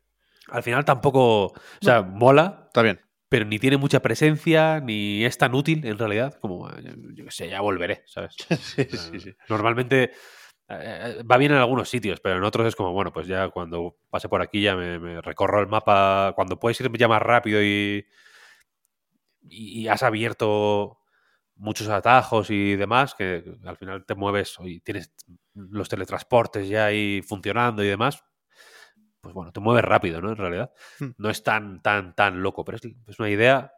al 0.49 0.61
final 0.63 0.85
tampoco. 0.85 1.45
O 1.47 1.53
sea, 1.81 2.01
mola, 2.01 2.63
está 2.67 2.81
bien. 2.81 2.99
pero 3.29 3.45
ni 3.45 3.59
tiene 3.59 3.77
mucha 3.77 4.01
presencia, 4.01 4.79
ni 4.81 5.23
es 5.25 5.37
tan 5.37 5.53
útil 5.55 5.85
en 5.85 5.97
realidad, 5.97 6.35
como, 6.39 6.69
eh, 6.69 6.95
yo 7.13 7.25
qué 7.25 7.31
sé, 7.31 7.49
ya 7.49 7.61
volveré, 7.61 8.03
¿sabes? 8.07 8.35
Sí, 8.59 8.85
sí, 8.97 9.19
sí. 9.19 9.35
Normalmente 9.49 10.11
va 10.69 11.37
bien 11.37 11.51
en 11.51 11.57
algunos 11.57 11.89
sitios, 11.89 12.19
pero 12.19 12.37
en 12.37 12.43
otros 12.43 12.67
es 12.67 12.75
como, 12.75 12.91
bueno, 12.93 13.11
pues 13.13 13.27
ya 13.27 13.49
cuando 13.49 13.97
pase 14.09 14.29
por 14.29 14.41
aquí 14.41 14.61
ya 14.61 14.75
me, 14.75 14.99
me 14.99 15.21
recorro 15.21 15.59
el 15.61 15.67
mapa, 15.67 16.33
cuando 16.35 16.59
puedes 16.59 16.79
ir 16.81 16.91
ya 16.97 17.07
más 17.07 17.21
rápido 17.21 17.61
y, 17.61 18.05
y, 19.49 19.81
y 19.83 19.87
has 19.87 20.03
abierto 20.03 20.99
muchos 21.55 21.89
atajos 21.89 22.49
y 22.49 22.75
demás, 22.75 23.15
que 23.15 23.43
al 23.65 23.77
final 23.77 24.05
te 24.05 24.15
mueves 24.15 24.57
y 24.61 24.79
tienes 24.81 25.13
los 25.55 25.89
teletransportes 25.89 26.67
ya 26.69 26.85
ahí 26.85 27.21
funcionando 27.23 27.83
y 27.83 27.87
demás, 27.87 28.23
pues 29.21 29.33
bueno, 29.33 29.51
te 29.51 29.59
mueves 29.59 29.85
rápido, 29.85 30.21
¿no? 30.21 30.29
En 30.31 30.37
realidad. 30.37 30.71
Hmm. 30.99 31.11
No 31.17 31.29
es 31.29 31.43
tan, 31.43 31.81
tan, 31.81 32.15
tan 32.15 32.41
loco, 32.43 32.65
pero 32.65 32.77
es, 32.77 32.83
es 33.07 33.19
una 33.19 33.29
idea 33.29 33.73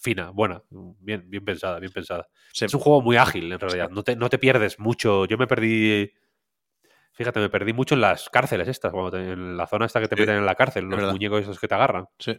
fina, 0.00 0.30
buena, 0.30 0.62
bien, 1.00 1.24
bien 1.28 1.44
pensada, 1.44 1.78
bien 1.80 1.92
pensada. 1.92 2.28
Es 2.60 2.72
un 2.74 2.80
juego 2.80 3.02
muy 3.02 3.16
ágil, 3.16 3.52
en 3.52 3.58
realidad. 3.60 3.90
No 3.90 4.02
te, 4.02 4.16
no 4.16 4.28
te 4.28 4.38
pierdes 4.38 4.78
mucho. 4.78 5.24
Yo 5.26 5.36
me 5.38 5.46
perdí. 5.46 6.10
Fíjate, 7.12 7.40
me 7.40 7.48
perdí 7.48 7.72
mucho 7.72 7.94
en 7.94 8.02
las 8.02 8.28
cárceles 8.28 8.68
estas, 8.68 8.92
cuando 8.92 9.10
te- 9.12 9.32
en 9.32 9.56
la 9.56 9.66
zona 9.66 9.86
esta 9.86 10.00
que 10.00 10.08
te 10.08 10.16
Sí, 10.16 10.20
meten 10.22 10.36
en 10.36 10.46
la 10.46 10.54
cárcel, 10.54 10.84
los 10.84 11.10
muñecos 11.12 11.40
esos 11.42 11.58
que 11.58 11.66
te 11.68 11.74
agarran. 11.74 12.06
sí. 12.18 12.38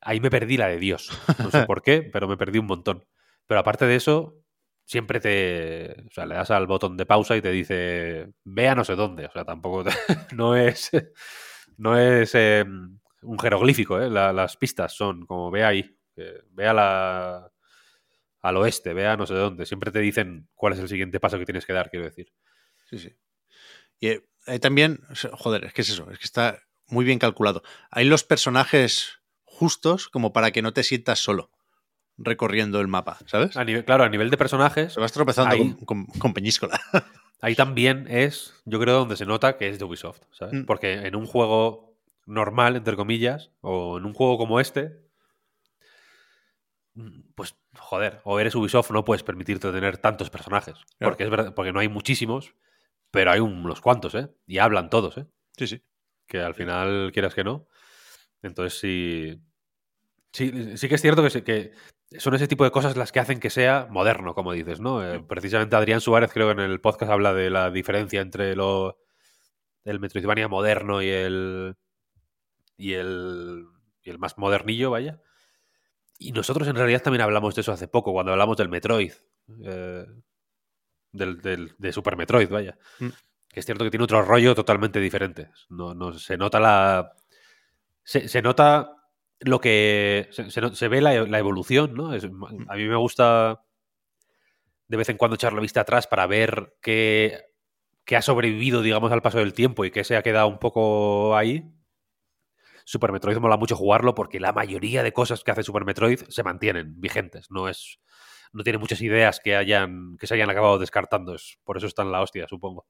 Ahí 0.00 0.20
me 0.20 0.30
perdí 0.30 0.56
la 0.56 0.68
de 0.68 0.78
Dios. 0.78 1.10
No 1.38 1.50
sé 1.50 1.62
por 1.66 1.82
qué, 1.82 2.02
pero 2.02 2.26
me 2.28 2.36
perdí 2.36 2.58
un 2.58 2.66
montón. 2.66 3.04
Pero 3.46 3.60
aparte 3.60 3.86
de 3.86 3.96
eso, 3.96 4.34
siempre 4.84 5.20
te. 5.20 5.94
O 6.08 6.10
sea, 6.10 6.26
le 6.26 6.34
das 6.34 6.50
al 6.50 6.66
botón 6.66 6.96
de 6.96 7.06
pausa 7.06 7.36
y 7.36 7.42
te 7.42 7.50
dice. 7.50 8.32
Ve 8.44 8.68
a 8.68 8.74
no 8.74 8.84
sé 8.84 8.94
dónde. 8.96 9.26
O 9.26 9.30
sea, 9.32 9.44
tampoco. 9.44 9.84
te- 9.84 9.90
no 10.34 10.56
es. 10.56 10.90
No 11.76 11.96
es 11.98 12.34
eh, 12.34 12.64
un 13.22 13.38
jeroglífico, 13.38 14.00
¿eh? 14.00 14.10
La- 14.10 14.32
las 14.32 14.56
pistas 14.56 14.92
son 14.92 15.24
como 15.26 15.50
ve 15.50 15.64
ahí. 15.64 15.96
Que 16.14 16.40
ve 16.50 16.66
a 16.68 16.72
la. 16.74 17.52
Al 18.40 18.56
oeste, 18.56 18.92
ve 18.92 19.06
a 19.06 19.16
no 19.16 19.26
sé 19.26 19.34
dónde. 19.34 19.66
Siempre 19.66 19.92
te 19.92 20.00
dicen 20.00 20.48
cuál 20.54 20.72
es 20.72 20.78
el 20.80 20.88
siguiente 20.88 21.20
paso 21.20 21.38
que 21.38 21.44
tienes 21.44 21.64
que 21.64 21.72
dar, 21.72 21.90
quiero 21.90 22.06
decir. 22.06 22.32
Sí, 22.90 22.98
sí. 22.98 23.16
Y 24.00 24.08
eh, 24.08 24.58
también, 24.60 25.00
joder, 25.32 25.64
es 25.64 25.72
que 25.72 25.82
es 25.82 25.90
eso, 25.90 26.10
es 26.10 26.18
que 26.18 26.24
está 26.24 26.58
muy 26.88 27.04
bien 27.04 27.20
calculado. 27.20 27.62
Hay 27.90 28.04
los 28.04 28.24
personajes 28.24 29.20
justos 29.44 30.08
como 30.08 30.32
para 30.32 30.50
que 30.50 30.60
no 30.62 30.72
te 30.72 30.82
sientas 30.82 31.20
solo 31.20 31.50
recorriendo 32.18 32.80
el 32.80 32.88
mapa, 32.88 33.18
¿sabes? 33.26 33.56
A 33.56 33.64
nivel, 33.64 33.84
claro, 33.84 34.02
a 34.04 34.08
nivel 34.08 34.28
de 34.30 34.36
personajes, 34.36 34.92
Se 34.92 35.00
vas 35.00 35.12
tropezando 35.12 35.54
ahí- 35.54 35.74
con, 35.74 35.84
con, 35.84 36.06
con 36.18 36.34
peñíscola. 36.34 36.80
Ahí 37.40 37.56
también 37.56 38.06
es, 38.08 38.54
yo 38.66 38.78
creo, 38.78 38.98
donde 39.00 39.16
se 39.16 39.26
nota 39.26 39.56
que 39.56 39.68
es 39.68 39.78
de 39.80 39.84
Ubisoft, 39.84 40.20
¿sabes? 40.30 40.54
Mm. 40.54 40.64
Porque 40.64 40.92
en 41.06 41.16
un 41.16 41.26
juego 41.26 41.96
normal, 42.24 42.76
entre 42.76 42.94
comillas, 42.94 43.50
o 43.62 43.98
en 43.98 44.04
un 44.04 44.12
juego 44.14 44.38
como 44.38 44.60
este, 44.60 45.00
pues, 47.34 47.56
joder, 47.78 48.20
o 48.24 48.38
eres 48.38 48.54
Ubisoft, 48.54 48.90
no 48.90 49.04
puedes 49.04 49.22
permitirte 49.22 49.72
tener 49.72 49.98
tantos 49.98 50.30
personajes. 50.30 50.74
Claro. 50.98 51.12
Porque 51.12 51.24
es 51.24 51.30
verdad, 51.30 51.54
porque 51.54 51.72
no 51.72 51.80
hay 51.80 51.88
muchísimos, 51.88 52.54
pero 53.10 53.30
hay 53.30 53.40
unos 53.40 53.80
cuantos, 53.80 54.14
¿eh? 54.14 54.28
Y 54.46 54.58
hablan 54.58 54.90
todos, 54.90 55.18
¿eh? 55.18 55.26
Sí, 55.56 55.66
sí. 55.66 55.82
Que 56.26 56.40
al 56.40 56.54
final, 56.54 57.10
quieras 57.12 57.34
que 57.34 57.44
no. 57.44 57.68
Entonces 58.42 58.78
sí. 58.78 59.40
Sí, 60.32 60.76
sí 60.76 60.88
que 60.88 60.94
es 60.94 61.02
cierto 61.02 61.22
que 61.22 61.72
son 62.18 62.34
ese 62.34 62.48
tipo 62.48 62.64
de 62.64 62.70
cosas 62.70 62.96
las 62.96 63.12
que 63.12 63.20
hacen 63.20 63.40
que 63.40 63.50
sea 63.50 63.86
moderno, 63.90 64.34
como 64.34 64.52
dices, 64.52 64.80
¿no? 64.80 65.04
Eh, 65.04 65.20
precisamente 65.20 65.76
Adrián 65.76 66.00
Suárez 66.00 66.32
creo 66.32 66.46
que 66.46 66.62
en 66.62 66.70
el 66.70 66.80
podcast 66.80 67.10
habla 67.10 67.34
de 67.34 67.50
la 67.50 67.70
diferencia 67.70 68.20
entre 68.20 68.56
lo 68.56 68.98
el 69.84 70.00
Metroidvania 70.00 70.48
moderno 70.48 71.02
y 71.02 71.08
el 71.08 71.76
y 72.76 72.94
el 72.94 73.66
y 74.02 74.10
el 74.10 74.18
más 74.18 74.38
modernillo, 74.38 74.90
vaya. 74.90 75.20
Y 76.28 76.32
nosotros 76.32 76.66
en 76.68 76.76
realidad 76.76 77.02
también 77.02 77.22
hablamos 77.22 77.54
de 77.54 77.60
eso 77.62 77.72
hace 77.72 77.88
poco, 77.88 78.12
cuando 78.12 78.32
hablamos 78.32 78.56
del 78.56 78.68
Metroid. 78.68 79.12
eh, 79.64 80.06
del, 81.12 81.40
del- 81.42 81.74
de 81.78 81.92
Super 81.92 82.16
Metroid, 82.16 82.48
vaya. 82.48 82.78
Mm. 82.98 83.08
Que 83.48 83.60
es 83.60 83.66
cierto 83.66 83.84
que 83.84 83.90
tiene 83.90 84.04
otro 84.04 84.22
rollo 84.22 84.54
totalmente 84.54 84.98
diferente. 85.00 85.50
No, 85.68 85.94
no, 85.94 86.12
se 86.14 86.36
nota 86.38 86.58
la. 86.58 87.12
Se, 88.02 88.28
se 88.28 88.40
nota 88.40 88.96
lo 89.40 89.60
que. 89.60 90.28
Se, 90.30 90.50
se 90.50 90.74
se 90.74 90.88
ve 90.88 91.00
la, 91.02 91.12
la 91.26 91.38
evolución, 91.38 91.92
¿no? 91.94 92.14
Es- 92.14 92.24
a 92.24 92.74
mí 92.76 92.88
me 92.88 92.96
gusta 92.96 93.62
de 94.88 94.96
vez 94.96 95.08
en 95.08 95.16
cuando 95.16 95.34
echar 95.36 95.52
la 95.52 95.60
vista 95.60 95.80
atrás 95.82 96.06
para 96.06 96.26
ver 96.26 96.76
qué, 96.82 97.44
qué 98.04 98.16
ha 98.16 98.22
sobrevivido, 98.22 98.82
digamos, 98.82 99.10
al 99.12 99.22
paso 99.22 99.38
del 99.38 99.54
tiempo 99.54 99.84
y 99.84 99.90
qué 99.90 100.04
se 100.04 100.16
ha 100.16 100.22
quedado 100.22 100.48
un 100.48 100.58
poco 100.58 101.36
ahí. 101.36 101.64
Super 102.84 103.12
Metroid 103.12 103.36
mola 103.38 103.56
mucho 103.56 103.76
jugarlo 103.76 104.14
porque 104.14 104.40
la 104.40 104.52
mayoría 104.52 105.02
de 105.02 105.12
cosas 105.12 105.44
que 105.44 105.50
hace 105.50 105.62
Super 105.62 105.84
Metroid 105.84 106.20
se 106.28 106.42
mantienen 106.42 107.00
vigentes. 107.00 107.50
No 107.50 107.68
es. 107.68 107.98
No 108.52 108.62
tiene 108.64 108.78
muchas 108.78 109.00
ideas 109.00 109.40
que 109.42 109.56
hayan. 109.56 110.16
que 110.18 110.26
se 110.26 110.34
hayan 110.34 110.50
acabado 110.50 110.78
descartando. 110.78 111.34
Es, 111.34 111.58
por 111.64 111.76
eso 111.76 111.86
está 111.86 112.02
en 112.02 112.12
la 112.12 112.22
hostia, 112.22 112.46
supongo. 112.48 112.86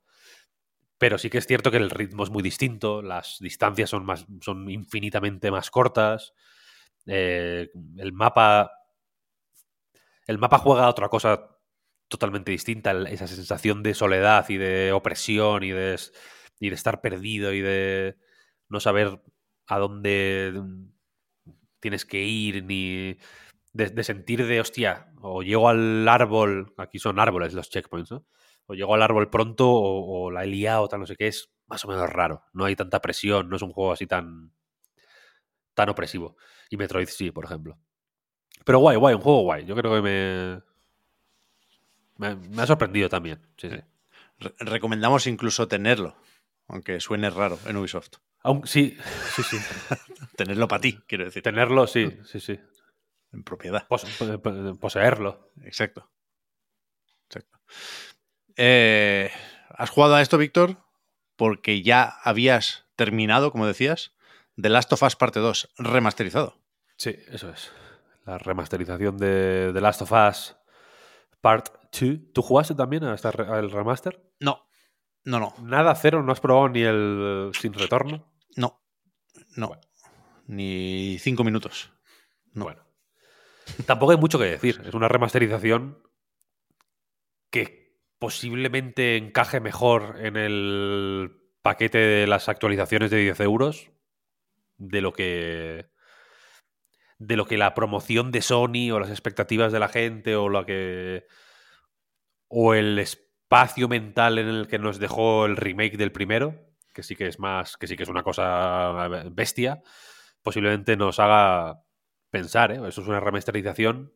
Pero 0.98 1.18
sí 1.18 1.30
que 1.30 1.38
es 1.38 1.46
cierto 1.46 1.70
que 1.70 1.78
el 1.78 1.90
ritmo 1.90 2.22
es 2.22 2.30
muy 2.30 2.42
distinto, 2.42 3.02
las 3.02 3.38
distancias 3.40 3.90
son 3.90 4.04
más. 4.04 4.26
son 4.40 4.70
infinitamente 4.70 5.50
más 5.50 5.70
cortas. 5.70 6.32
eh, 7.06 7.70
el 7.98 8.12
mapa. 8.12 8.70
El 10.26 10.38
mapa 10.38 10.58
juega 10.58 10.84
a 10.84 10.88
otra 10.90 11.08
cosa 11.08 11.48
totalmente 12.08 12.50
distinta. 12.52 12.92
Esa 13.08 13.26
sensación 13.26 13.82
de 13.82 13.94
soledad 13.94 14.48
y 14.48 14.56
de 14.58 14.92
opresión 14.92 15.64
y 15.64 15.70
de, 15.72 15.98
y 16.60 16.68
de 16.68 16.74
estar 16.74 17.00
perdido 17.00 17.52
y 17.52 17.60
de 17.60 18.16
no 18.68 18.80
saber 18.80 19.20
a 19.66 19.78
dónde 19.78 20.62
tienes 21.80 22.04
que 22.04 22.22
ir, 22.22 22.64
ni 22.64 23.18
de, 23.72 24.04
sentir 24.04 24.46
de, 24.46 24.60
hostia, 24.60 25.12
o 25.20 25.42
llego 25.42 25.68
al 25.68 26.08
árbol, 26.08 26.74
aquí 26.76 26.98
son 26.98 27.18
árboles 27.18 27.54
los 27.54 27.70
checkpoints, 27.70 28.12
¿no? 28.12 28.26
O 28.66 28.74
llego 28.74 28.94
al 28.94 29.02
árbol 29.02 29.28
pronto 29.30 29.68
o, 29.68 30.30
la 30.30 30.44
he 30.44 30.46
liado, 30.46 30.88
tal, 30.88 31.00
no 31.00 31.06
sé 31.06 31.16
qué, 31.16 31.26
es 31.26 31.52
más 31.66 31.84
o 31.84 31.88
menos 31.88 32.08
raro. 32.08 32.44
No 32.52 32.64
hay 32.64 32.76
tanta 32.76 33.00
presión, 33.00 33.48
no 33.48 33.56
es 33.56 33.62
un 33.62 33.72
juego 33.72 33.92
así 33.92 34.06
tan, 34.06 34.52
tan 35.74 35.88
opresivo. 35.88 36.36
Y 36.70 36.76
Metroid 36.76 37.08
sí, 37.08 37.30
por 37.32 37.44
ejemplo. 37.44 37.78
Pero 38.64 38.78
guay, 38.78 38.96
guay, 38.96 39.14
un 39.14 39.20
juego 39.20 39.42
guay. 39.42 39.64
Yo 39.64 39.74
creo 39.74 39.94
que 39.94 40.62
me, 42.18 42.36
me, 42.38 42.62
ha 42.62 42.66
sorprendido 42.66 43.08
también. 43.08 43.40
Recomendamos 44.60 45.26
incluso 45.26 45.66
tenerlo, 45.66 46.16
aunque 46.68 47.00
suene 47.00 47.30
raro 47.30 47.58
en 47.66 47.76
Ubisoft. 47.76 48.18
Aun- 48.44 48.66
sí, 48.66 48.96
sí, 49.34 49.42
sí. 49.42 49.56
Tenerlo 50.36 50.66
para 50.68 50.80
ti, 50.80 50.98
quiero 51.06 51.24
decir, 51.24 51.42
Tenerlo, 51.42 51.86
sí, 51.86 52.18
sí, 52.24 52.40
sí. 52.40 52.58
en 53.32 53.42
propiedad. 53.44 53.86
Po- 53.88 53.98
po- 53.98 54.76
poseerlo. 54.80 55.50
Exacto. 55.62 56.10
Exacto. 57.26 57.58
Eh, 58.56 59.30
¿Has 59.70 59.90
jugado 59.90 60.14
a 60.16 60.22
esto, 60.22 60.38
Víctor? 60.38 60.76
Porque 61.36 61.82
ya 61.82 62.04
habías 62.24 62.86
terminado, 62.96 63.52
como 63.52 63.66
decías, 63.66 64.12
The 64.60 64.68
Last 64.68 64.92
of 64.92 65.02
Us 65.02 65.16
Parte 65.16 65.40
2 65.40 65.70
remasterizado. 65.78 66.58
Sí, 66.96 67.16
eso 67.28 67.48
es. 67.50 67.72
La 68.26 68.38
remasterización 68.38 69.16
de 69.18 69.70
The 69.72 69.80
Last 69.80 70.02
of 70.02 70.12
Us 70.12 70.56
Part 71.40 71.68
2. 71.98 72.32
¿Tú 72.32 72.42
jugaste 72.42 72.74
también 72.74 73.04
al 73.04 73.70
remaster? 73.70 74.22
No, 74.40 74.68
no, 75.24 75.40
no, 75.40 75.54
Nada, 75.62 75.94
cero, 75.94 76.22
no 76.22 76.32
has 76.32 76.40
probado 76.40 76.68
ni 76.68 76.82
el 76.82 77.50
sin 77.58 77.72
retorno. 77.72 78.31
No, 79.56 79.60
no. 79.60 79.68
Bueno. 79.68 79.82
Ni 80.46 81.18
cinco 81.20 81.44
minutos. 81.44 81.92
No. 82.52 82.64
Bueno. 82.64 82.84
Tampoco 83.86 84.12
hay 84.12 84.18
mucho 84.18 84.38
que 84.38 84.46
decir. 84.46 84.82
Es 84.84 84.94
una 84.94 85.08
remasterización 85.08 86.02
que 87.50 87.96
posiblemente 88.18 89.16
encaje 89.16 89.60
mejor 89.60 90.16
en 90.20 90.36
el 90.36 91.32
paquete 91.62 91.98
de 91.98 92.26
las 92.26 92.48
actualizaciones 92.48 93.10
de 93.10 93.18
10 93.18 93.40
euros 93.40 93.90
de 94.78 95.00
lo 95.00 95.12
que 95.12 95.90
de 97.18 97.36
lo 97.36 97.46
que 97.46 97.56
la 97.56 97.74
promoción 97.74 98.32
de 98.32 98.42
Sony 98.42 98.90
o 98.92 98.98
las 98.98 99.10
expectativas 99.10 99.72
de 99.72 99.78
la 99.78 99.88
gente 99.88 100.34
o 100.34 100.48
lo 100.48 100.66
que 100.66 101.26
o 102.48 102.74
el 102.74 102.98
espacio 102.98 103.88
mental 103.88 104.38
en 104.38 104.48
el 104.48 104.66
que 104.66 104.78
nos 104.78 104.98
dejó 104.98 105.46
el 105.46 105.56
remake 105.56 105.96
del 105.96 106.10
primero 106.10 106.71
que 106.92 107.02
sí 107.02 107.16
que 107.16 107.26
es 107.26 107.38
más 107.38 107.76
que 107.76 107.86
sí 107.86 107.96
que 107.96 108.02
es 108.02 108.08
una 108.08 108.22
cosa 108.22 109.08
bestia 109.30 109.82
posiblemente 110.42 110.96
nos 110.96 111.18
haga 111.18 111.82
pensar, 112.30 112.72
¿eh? 112.72 112.80
Eso 112.86 113.02
es 113.02 113.08
una 113.08 113.20
remasterización 113.20 114.12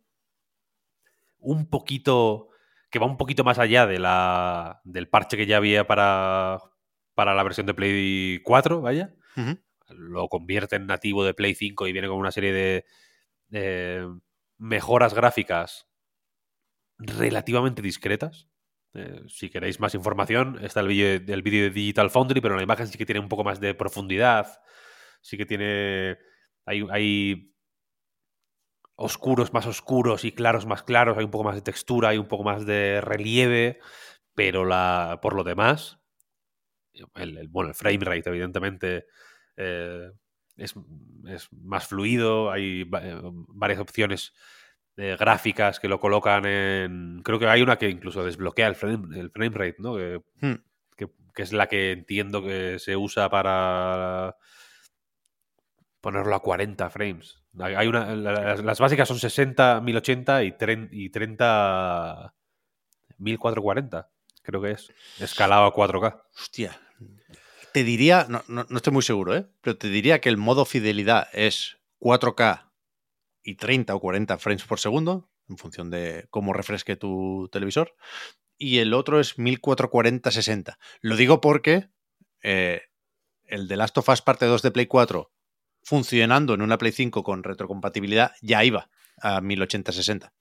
un 1.39 1.69
poquito. 1.69 2.49
que 2.91 2.99
va 2.99 3.07
un 3.07 3.17
poquito 3.17 3.45
más 3.45 3.59
allá 3.59 3.87
de 3.87 3.99
la, 3.99 4.81
del 4.85 5.09
parche 5.09 5.37
que 5.37 5.47
ya 5.47 5.57
había 5.59 5.87
para, 5.87 6.59
para 7.15 7.35
la 7.35 7.43
versión 7.43 7.67
de 7.67 7.75
Play 7.75 8.41
4, 8.43 8.81
vaya. 8.81 9.15
Lo 9.89 10.29
convierte 10.29 10.77
en 10.77 10.87
nativo 10.87 11.25
de 11.25 11.35
Play 11.35 11.55
5 11.55 11.87
y 11.87 11.93
viene 11.93 12.09
con 12.09 12.17
una 12.17 12.33
serie 12.33 12.53
de 12.53 12.85
eh, 13.53 14.07
mejoras 14.59 15.15
gráficas 15.15 15.89
relativamente 16.99 17.83
discretas. 17.83 18.49
Eh, 18.97 19.23
si 19.29 19.51
queréis 19.51 19.79
más 19.79 19.95
información, 19.95 20.59
está 20.63 20.81
el 20.81 20.89
vídeo 20.89 21.35
el 21.35 21.43
vídeo 21.43 21.65
de 21.65 21.71
Digital 21.71 22.11
Foundry, 22.11 22.41
pero 22.41 22.57
la 22.57 22.63
imagen 22.63 22.87
sí 22.87 22.97
que 22.97 23.05
tiene 23.05 23.21
un 23.21 23.29
poco 23.29 23.45
más 23.45 23.61
de 23.61 23.75
profundidad. 23.75 24.61
Sí 25.21 25.37
que 25.37 25.45
tiene. 25.45 26.19
Hay, 26.65 26.87
hay 26.91 27.55
oscuros 28.97 29.53
más 29.53 29.67
oscuros 29.67 30.25
y 30.25 30.33
claros 30.33 30.65
más 30.65 30.83
claros, 30.83 31.19
hay 31.19 31.25
un 31.25 31.31
poco 31.31 31.45
más 31.45 31.55
de 31.55 31.63
textura, 31.63 32.09
hay 32.09 32.19
un 32.19 32.29
poco 32.29 32.45
más 32.45 32.65
de 32.65 33.03
relieve, 33.03 33.79
pero 34.35 34.65
la, 34.65 35.19
por 35.21 35.35
lo 35.35 35.45
demás, 35.45 35.99
el, 37.15 37.49
bueno, 37.49 37.69
el 37.69 37.75
frame 37.75 38.05
rate, 38.05 38.31
evidentemente, 38.31 39.07
eh, 39.57 40.11
es, 40.57 40.75
es 41.29 41.49
más 41.53 41.87
fluido, 41.89 42.51
hay 42.51 42.89
eh, 43.01 43.21
varias 43.49 43.81
opciones 43.81 44.33
eh, 44.97 45.17
gráficas 45.19 45.79
que 45.81 45.89
lo 45.89 46.01
colocan 46.01 46.47
en... 46.47 47.21
Creo 47.23 47.39
que 47.39 47.47
hay 47.49 47.63
una 47.63 47.77
que 47.77 47.89
incluso 47.91 48.25
desbloquea 48.25 48.67
el 48.67 48.75
frame, 48.77 49.19
el 49.19 49.31
frame 49.31 49.57
rate, 49.57 49.77
¿no? 49.79 49.97
Que, 49.97 50.21
Hmm. 50.41 50.55
que, 50.97 51.09
que 51.35 51.43
es 51.43 51.53
la 51.53 51.67
que 51.67 51.93
entiendo 51.93 52.43
que 52.43 52.79
se 52.79 52.97
usa 52.97 53.29
para 53.31 54.37
ponerlo 56.01 56.35
a 56.35 56.43
40 56.43 56.89
frames. 56.91 57.43
Hay 57.59 57.87
una, 57.89 58.15
las, 58.15 58.63
las 58.63 58.79
básicas 58.79 59.09
son 59.09 59.19
60, 59.19 59.81
1080 59.81 60.45
y, 60.45 60.53
tren- 60.53 60.89
y 60.93 61.09
30, 61.11 62.35
1440, 63.19 64.09
creo 64.43 64.61
que 64.63 64.71
es. 64.73 64.93
Escalado 65.19 65.65
a 65.65 65.73
4K. 65.75 66.23
Hostia. 66.39 66.79
Te 67.73 67.83
diría, 67.83 68.27
no, 68.29 68.43
no- 68.49 68.67
no 68.69 68.77
estoy 68.77 68.93
muy 68.93 69.03
seguro, 69.03 69.35
¿eh? 69.37 69.47
pero 69.63 69.77
te 69.77 69.89
diría 69.89 70.21
que 70.21 70.29
el 70.29 70.37
modo 70.37 70.65
fidelidad 70.65 71.29
es 71.33 71.79
4K 72.01 72.66
y 73.47 73.55
30 73.55 73.95
o 73.95 74.01
40 74.01 74.39
frames 74.39 74.65
por 74.65 74.79
segundo, 74.81 75.31
en 75.49 75.57
función 75.57 75.89
de 75.91 76.27
cómo 76.31 76.53
refresque 76.53 76.97
tu 76.97 77.49
televisor. 77.53 77.95
Y 78.59 78.79
el 78.79 78.93
otro 78.93 79.21
es 79.21 79.39
1440-60. 79.39 80.77
Lo 81.01 81.17
digo 81.17 81.41
porque 81.41 81.89
eh, 82.43 82.83
el 83.45 83.69
de 83.69 83.77
Last 83.77 83.97
of 83.99 84.09
Us 84.09 84.23
parte 84.23 84.47
2 84.47 84.63
de 84.63 84.71
Play 84.73 84.87
4 84.87 85.31
funcionando 85.83 86.55
en 86.55 86.63
una 86.63 86.79
Play 86.79 86.91
5 86.93 87.23
con 87.23 87.45
retrocompatibilidad 87.45 88.33
ya 88.43 88.65
iba 88.65 88.91
a 89.23 89.41
1080-60. 89.41 90.33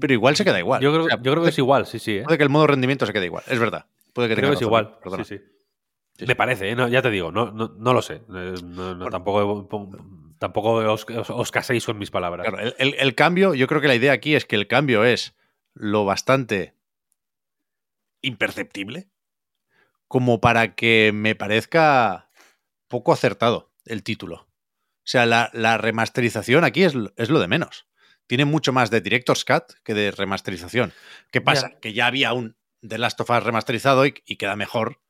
Pero 0.00 0.12
igual 0.14 0.36
se 0.36 0.44
queda 0.44 0.58
igual. 0.60 0.80
Yo 0.80 0.92
creo, 0.92 1.04
O 1.06 1.08
sea, 1.08 1.16
yo 1.16 1.22
creo 1.22 1.34
que 1.34 1.38
puede- 1.40 1.50
es 1.50 1.58
igual, 1.58 1.86
sí, 1.86 1.98
sí. 1.98 2.18
¿eh? 2.18 2.22
Puede 2.22 2.38
que 2.38 2.44
el 2.44 2.50
modo 2.50 2.68
rendimiento 2.68 3.06
se 3.06 3.12
quede 3.12 3.26
igual, 3.26 3.42
es 3.48 3.58
verdad. 3.58 3.86
Puede 4.12 4.28
que 4.28 4.34
Creo 4.36 4.46
tengas 4.50 4.58
que 4.60 4.64
es 4.64 4.68
igual. 4.68 4.98
perdona. 5.02 5.24
Sí, 5.24 5.38
sí. 5.38 5.44
Sí, 6.16 6.26
Me 6.26 6.36
parece, 6.36 6.70
¿eh? 6.70 6.74
No, 6.76 6.86
ya 6.88 7.00
te 7.02 7.10
digo, 7.10 7.30
no, 7.32 7.50
no, 7.52 7.74
no 7.76 7.92
lo 7.94 8.02
sé. 8.02 8.22
No- 8.28 8.94
no, 8.94 9.08
tampoco 9.08 9.68
tampoco 10.38 10.74
os, 10.74 11.04
os- 11.08 11.30
os 11.30 11.50
caséis 11.50 11.84
con 11.84 11.98
mis 11.98 12.10
palabras. 12.10 12.46
Claro, 12.48 12.62
el, 12.66 12.74
el- 12.78 12.94
el 12.98 13.14
cambio, 13.14 13.54
yo 13.54 13.66
creo 13.66 13.80
que 13.80 13.88
la 13.88 13.94
idea 13.94 14.12
aquí 14.12 14.34
es 14.34 14.44
que 14.44 14.56
el 14.56 14.66
cambio 14.66 15.04
es 15.04 15.34
lo 15.74 16.04
bastante 16.04 16.74
imperceptible 18.22 19.08
como 20.08 20.40
para 20.40 20.74
que 20.74 21.10
me 21.14 21.34
parezca 21.34 22.30
poco 22.88 23.12
acertado 23.12 23.70
el 23.84 24.02
título. 24.02 24.36
O 24.46 25.10
sea, 25.10 25.26
la, 25.26 25.50
la 25.52 25.78
remasterización 25.78 26.64
aquí 26.64 26.84
es, 26.84 26.94
lo- 26.94 27.12
es 27.16 27.28
lo 27.30 27.40
de 27.40 27.48
menos. 27.48 27.86
Tiene 28.26 28.44
mucho 28.44 28.72
más 28.72 28.90
de 28.90 29.00
Director's 29.00 29.44
Cut 29.44 29.72
que 29.84 29.94
de 29.94 30.10
remasterización. 30.10 30.92
¿Qué 31.30 31.40
pasa? 31.40 31.70
Ya. 31.72 31.80
Que 31.80 31.92
ya 31.92 32.06
había 32.06 32.32
un 32.32 32.56
The 32.86 32.98
Last 32.98 33.20
of 33.20 33.30
Us 33.30 33.42
remasterizado 33.42 34.06
y, 34.06 34.14
y 34.26 34.36
queda 34.36 34.56
mejor, 34.56 35.00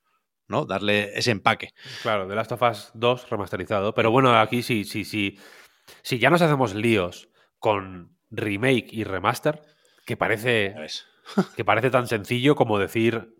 ¿no? 0.48 0.64
Darle 0.64 1.16
ese 1.16 1.30
empaque. 1.30 1.72
Claro, 2.02 2.26
The 2.26 2.34
Last 2.34 2.52
of 2.52 2.62
Us 2.62 2.90
2 2.94 3.30
remasterizado. 3.30 3.94
Pero 3.94 4.10
bueno, 4.10 4.38
aquí 4.38 4.62
sí, 4.62 4.84
sí, 4.84 5.04
sí. 5.04 5.38
Si 6.02 6.18
ya 6.18 6.30
nos 6.30 6.42
hacemos 6.42 6.74
líos 6.74 7.28
con 7.58 8.16
remake 8.30 8.88
y 8.92 9.04
remaster, 9.04 9.60
que 10.06 10.16
parece, 10.16 10.74
que 11.56 11.64
parece 11.64 11.90
tan 11.90 12.06
sencillo 12.08 12.56
como 12.56 12.78
decir 12.78 13.34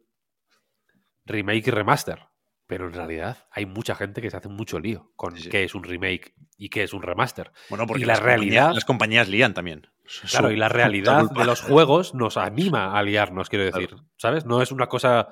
remake 1.25 1.69
y 1.69 1.71
remaster. 1.71 2.21
Pero 2.67 2.87
en 2.87 2.93
realidad 2.93 3.47
hay 3.51 3.65
mucha 3.65 3.95
gente 3.95 4.21
que 4.21 4.31
se 4.31 4.37
hace 4.37 4.51
mucho 4.51 4.79
lío 4.79 5.11
con 5.17 5.35
Sí, 5.37 5.45
sí. 5.45 5.49
qué 5.49 5.65
es 5.65 5.75
un 5.75 5.85
remake 5.85 6.35
y 6.59 6.69
qué 6.69 6.83
es 6.83 6.93
un 6.93 7.01
remaster. 7.01 7.51
Bueno, 7.71 7.87
porque 7.87 8.03
Y 8.03 8.05
la 8.05 8.13
las 8.13 8.21
compañías- 8.21 8.25
realidad- 8.41 8.75
las 8.75 8.85
compañías 8.85 9.29
lían 9.29 9.55
también. 9.55 9.87
Claro, 10.31 10.51
y 10.51 10.57
la 10.57 10.69
realidad 10.69 11.31
de 11.31 11.45
los 11.47 11.63
juegos 11.63 12.15
nos 12.15 12.37
anima 12.37 12.99
a 12.99 13.03
liarnos, 13.03 13.49
quiero 13.49 13.65
decir. 13.65 13.95
¿Sabes? 14.17 14.45
No 14.47 14.61
es 14.63 14.71
una 14.73 14.87
cosa 14.87 15.29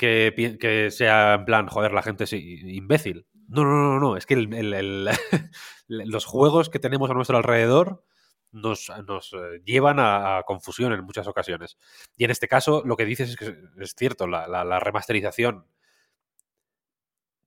que, 0.00 0.88
sea 0.90 1.34
en 1.34 1.44
plan, 1.44 1.66
joder, 1.68 1.92
la 1.92 2.02
gente 2.02 2.24
es 2.24 2.32
imbécil. 2.32 3.26
No, 3.48 3.64
no, 3.64 3.70
no, 3.94 4.00
no. 4.00 4.16
Es 4.16 4.26
que 4.26 4.34
el- 4.34 4.52
el- 4.54 4.72
el- 4.74 5.08
los 5.88 6.24
juegos 6.24 6.70
que 6.70 6.78
tenemos 6.78 7.10
a 7.10 7.14
nuestro 7.14 7.36
alrededor 7.36 8.04
nos, 8.52 8.90
nos 9.06 9.32
eh, 9.32 9.60
llevan 9.64 9.98
a, 10.00 10.38
a 10.38 10.42
confusión 10.44 10.92
en 10.92 11.04
muchas 11.04 11.26
ocasiones. 11.26 11.76
Y 12.16 12.24
en 12.24 12.30
este 12.30 12.48
caso, 12.48 12.82
lo 12.84 12.96
que 12.96 13.04
dices 13.04 13.30
es 13.30 13.36
que 13.36 13.56
es 13.80 13.94
cierto, 13.96 14.26
la, 14.26 14.48
la- 14.48 14.64
la 14.64 14.80
remasterización 14.80 15.66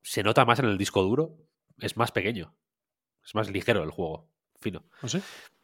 se 0.02 0.24
nota 0.24 0.46
más 0.46 0.60
en 0.60 0.66
el 0.66 0.78
disco 0.78 1.02
duro, 1.02 1.38
es 1.80 1.98
más 1.98 2.12
pequeño, 2.12 2.56
es 3.26 3.34
más 3.36 3.50
ligero 3.50 3.84
el 3.84 3.92
juego, 3.92 4.30
fino. 4.60 4.84
¿Ah, 5.02 5.08
sí? 5.08 5.22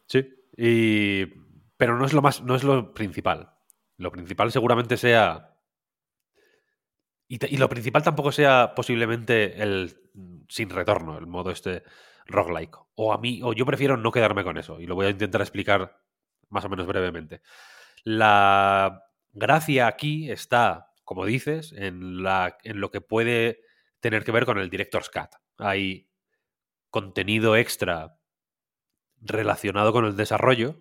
Sí. 0.07 0.27
Y... 0.57 1.25
Pero 1.77 1.97
no 1.97 2.05
es 2.05 2.11
lo 2.13 2.21
más, 2.21 2.41
no 2.43 2.55
es 2.55 2.63
lo 2.65 2.93
principal. 2.93 3.53
Lo 3.97 4.11
principal 4.11 4.51
seguramente 4.51 4.97
sea. 4.97 5.48
Y, 7.31 7.57
lo 7.57 7.69
principal 7.69 8.01
tampoco 8.01 8.31
sea 8.31 8.73
posiblemente 8.75 9.61
el 9.61 9.95
mm, 10.15 10.39
sin 10.49 10.69
retorno, 10.71 11.17
el 11.17 11.27
modo 11.27 11.51
este 11.51 11.83
roguelike. 12.25 12.75
O 12.95 13.13
a 13.13 13.19
mí, 13.19 13.39
o 13.43 13.53
yo 13.53 13.67
prefiero 13.67 13.97
no 13.97 14.11
quedarme 14.11 14.43
con 14.43 14.57
eso. 14.57 14.79
Y 14.81 14.87
lo 14.87 14.95
voy 14.95 15.05
a 15.05 15.11
intentar 15.11 15.41
explicar 15.41 16.01
más 16.49 16.65
o 16.65 16.69
menos 16.69 16.87
brevemente. 16.87 17.41
La 18.03 19.03
gracia 19.31 19.85
aquí 19.85 20.31
está, 20.31 20.91
como 21.03 21.25
dices, 21.25 21.71
en, 21.73 22.23
la, 22.23 22.57
en 22.63 22.81
lo 22.81 22.89
que 22.89 22.99
puede 22.99 23.61
tener 23.99 24.23
que 24.23 24.31
ver 24.31 24.45
con 24.45 24.57
el 24.57 24.71
Director's 24.71 25.11
Cut. 25.11 25.29
Hay 25.59 26.09
contenido 26.89 27.55
extra 27.55 28.17
relacionado 29.21 29.93
con 29.93 30.05
el 30.05 30.15
desarrollo 30.15 30.77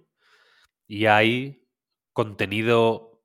y 0.87 1.07
hay 1.07 1.69
contenido 2.15 3.18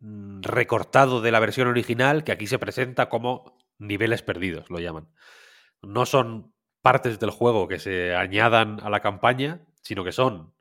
recortado 0.00 1.20
de 1.20 1.32
la 1.32 1.40
versión 1.40 1.68
original 1.68 2.24
que 2.24 2.32
aquí 2.32 2.46
se 2.46 2.58
presenta 2.58 3.08
como 3.08 3.58
niveles 3.78 4.22
perdidos, 4.22 4.70
lo 4.70 4.78
llaman. 4.78 5.08
No 5.82 6.06
son 6.06 6.54
partes 6.82 7.18
del 7.18 7.30
juego 7.30 7.68
que 7.68 7.78
se 7.78 8.14
añadan 8.14 8.80
a 8.82 8.90
la 8.90 9.00
campaña, 9.00 9.66
sino 9.82 10.04
que 10.04 10.12
son 10.12 10.54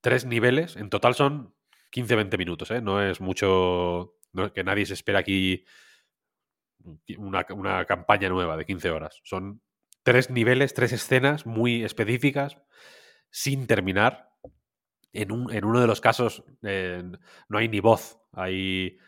tres 0.00 0.24
niveles. 0.24 0.76
En 0.76 0.90
total 0.90 1.14
son 1.14 1.54
15-20 1.92 2.38
minutos, 2.38 2.70
¿eh? 2.70 2.80
No 2.80 3.02
es 3.02 3.20
mucho... 3.20 4.14
que 4.54 4.64
nadie 4.64 4.86
se 4.86 4.94
espera 4.94 5.20
aquí 5.20 5.64
una, 7.16 7.46
una 7.50 7.84
campaña 7.84 8.28
nueva 8.28 8.56
de 8.56 8.66
15 8.66 8.90
horas. 8.90 9.20
Son 9.24 9.62
tres 10.02 10.30
niveles, 10.30 10.74
tres 10.74 10.92
escenas 10.92 11.46
muy 11.46 11.84
específicas, 11.84 12.58
sin 13.30 13.66
terminar. 13.66 14.27
En, 15.12 15.32
un, 15.32 15.52
en 15.52 15.64
uno 15.64 15.80
de 15.80 15.86
los 15.86 16.00
casos 16.00 16.44
eh, 16.62 17.02
no 17.48 17.58
hay 17.58 17.68
ni 17.68 17.80
voz, 17.80 18.18
hay... 18.32 18.98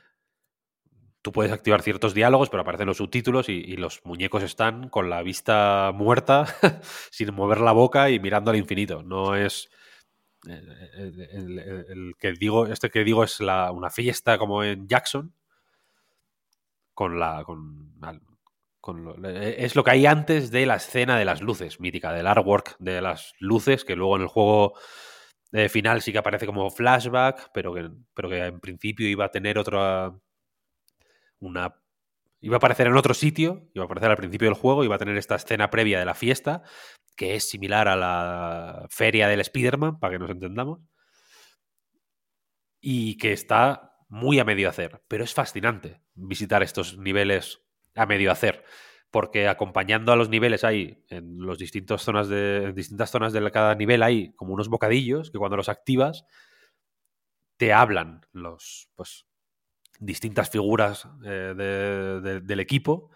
Tú 1.23 1.33
puedes 1.33 1.53
activar 1.53 1.83
ciertos 1.83 2.15
diálogos, 2.15 2.49
pero 2.49 2.63
aparecen 2.63 2.87
los 2.87 2.97
subtítulos 2.97 3.51
y, 3.51 3.77
los 3.77 4.01
muñecos 4.05 4.43
están 4.43 4.89
con 4.89 5.11
la 5.11 5.23
vista 5.23 5.93
muerta, 5.95 6.47
sin 7.11 7.35
mover 7.35 7.61
la 7.61 7.73
boca 7.73 8.09
y 8.09 8.19
mirando 8.19 8.51
al 8.51 8.57
infinito. 8.57 9.03
No 9.03 9.37
es... 9.37 9.69
eh, 10.49 10.63
El, 11.33 11.59
el- 11.59 12.15
que 12.19 12.33
digo, 12.33 12.67
este 12.67 12.91
que 12.91 13.05
digo 13.05 13.25
es 13.25 13.41
la, 13.41 13.73
una 13.73 13.91
fiesta 13.91 14.39
como 14.39 14.65
en 14.65 14.89
Jackson, 14.89 15.35
con 16.95 17.19
la. 17.19 17.45
Con, 17.45 17.93
con 18.81 19.05
lo- 19.05 19.29
eh, 19.29 19.57
es 19.65 19.77
lo 19.77 19.85
que 19.85 19.91
hay 19.93 20.07
antes 20.07 20.51
de 20.51 20.67
la 20.67 20.77
escena 20.77 21.19
de 21.19 21.25
las 21.25 21.43
luces, 21.43 21.81
mítica, 21.81 22.13
del 22.13 22.27
artwork 22.27 22.77
de 22.79 23.01
las 23.03 23.35
luces, 23.39 23.85
que 23.85 23.97
luego 23.97 24.17
en 24.17 24.23
el 24.23 24.29
juego 24.29 24.75
eh, 25.53 25.69
final 25.69 26.01
sí 26.03 26.13
que 26.13 26.19
aparece 26.19 26.47
como 26.47 26.71
flashback, 26.71 27.51
pero 27.53 27.75
que, 27.75 27.91
pero 28.15 28.29
que 28.29 28.39
en 28.39 28.61
principio 28.61 29.09
iba 29.09 29.25
a 29.25 29.31
tener 29.31 29.59
otra. 29.59 30.13
Una. 31.41 31.75
Iba 32.41 32.57
a 32.57 32.59
aparecer 32.59 32.87
en 32.87 32.97
otro 32.97 33.15
sitio, 33.15 33.69
iba 33.75 33.85
a 33.85 33.87
aparecer 33.87 34.11
al 34.11 34.17
principio 34.17 34.49
del 34.49 34.55
juego, 34.55 34.85
iba 34.85 34.95
a 34.95 34.99
tener 34.99 35.17
esta 35.17 35.37
escena 35.37 35.71
previa 35.71 35.99
de 35.99 36.07
la 36.07 36.15
fiesta, 36.15 36.63
que 37.17 37.35
es 37.35 37.49
similar 37.49 37.89
a 37.89 37.97
la 37.97 38.87
feria 38.91 39.29
del 39.29 39.41
Spider-Man, 39.41 39.99
para 40.01 40.13
que 40.15 40.19
nos 40.19 40.31
entendamos 40.31 40.81
y 42.81 43.19
que 43.19 43.33
está 43.33 43.97
muy 44.09 44.39
a 44.39 44.45
medio 44.45 44.69
hacer. 44.69 45.03
Pero 45.09 45.25
es 45.25 45.35
fascinante 45.35 46.01
visitar 46.15 46.63
estos 46.63 46.99
niveles 46.99 47.63
a 47.95 48.07
medio 48.07 48.33
hacer, 48.33 48.65
porque 49.11 49.49
acompañando 49.49 50.13
a 50.13 50.17
los 50.17 50.29
niveles 50.29 50.65
hay 50.65 51.05
en 51.09 51.39
los 51.41 51.59
distintos 51.59 52.03
zonas 52.03 52.29
de 52.29 52.65
en 52.65 52.75
distintas 52.75 53.11
zonas 53.11 53.33
de 53.33 53.51
cada 53.51 53.75
nivel 53.75 54.03
hay 54.03 54.33
como 54.35 54.55
unos 54.55 54.69
bocadillos 54.69 55.31
que 55.31 55.39
cuando 55.39 55.57
los 55.57 55.69
activas 55.69 56.25
te 57.57 57.73
hablan 57.73 58.23
los 58.33 58.89
pues 58.95 59.27
distintas 60.01 60.51
figuras 60.51 61.09
eh, 61.25 61.55
de- 61.57 62.21
de- 62.23 62.41
del 62.41 62.61
equipo 62.61 63.11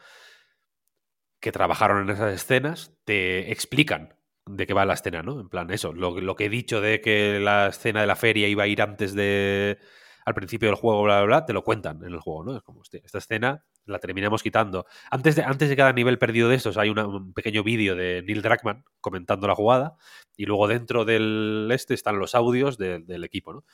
que 1.40 1.52
trabajaron 1.52 2.02
en 2.02 2.10
esas 2.10 2.32
escenas 2.34 2.92
te 3.04 3.52
explican 3.52 4.14
de 4.46 4.66
qué 4.66 4.74
va 4.74 4.84
la 4.84 4.94
escena, 4.94 5.22
¿no? 5.22 5.40
En 5.40 5.48
plan, 5.48 5.70
eso, 5.70 5.92
lo, 5.92 6.20
lo 6.20 6.36
que 6.36 6.46
he 6.46 6.48
dicho 6.48 6.80
de 6.80 7.00
que 7.00 7.38
la 7.40 7.68
escena 7.68 8.00
de 8.02 8.06
la 8.06 8.16
feria 8.16 8.48
iba 8.48 8.64
a 8.64 8.66
ir 8.66 8.82
antes 8.82 9.14
de. 9.14 9.78
al 10.26 10.34
principio 10.34 10.68
del 10.68 10.76
juego, 10.76 11.02
bla, 11.02 11.18
bla, 11.18 11.26
bla, 11.26 11.46
te 11.46 11.52
lo 11.52 11.64
cuentan 11.64 11.98
en 12.04 12.12
el 12.12 12.20
juego, 12.20 12.44
¿no? 12.44 12.56
Es 12.56 12.62
como, 12.62 12.80
hostia, 12.80 13.00
esta 13.04 13.18
escena 13.18 13.64
la 13.86 13.98
terminamos 13.98 14.42
quitando. 14.42 14.86
Antes 15.10 15.36
de, 15.36 15.42
antes 15.42 15.68
de 15.68 15.76
cada 15.76 15.92
nivel 15.92 16.18
perdido 16.18 16.48
de 16.48 16.56
estos 16.56 16.76
hay 16.78 16.90
un 16.90 17.32
pequeño 17.34 17.62
vídeo 17.62 17.94
de 17.96 18.22
Neil 18.22 18.42
Druckmann 18.42 18.84
comentando 19.00 19.46
la 19.46 19.54
jugada, 19.54 19.96
y 20.36 20.46
luego 20.46 20.68
dentro 20.68 21.04
del 21.04 21.68
este 21.72 21.94
están 21.94 22.18
los 22.18 22.34
audios 22.34 22.78
de- 22.78 23.00
del 23.00 23.24
equipo, 23.24 23.52
¿no? 23.52 23.64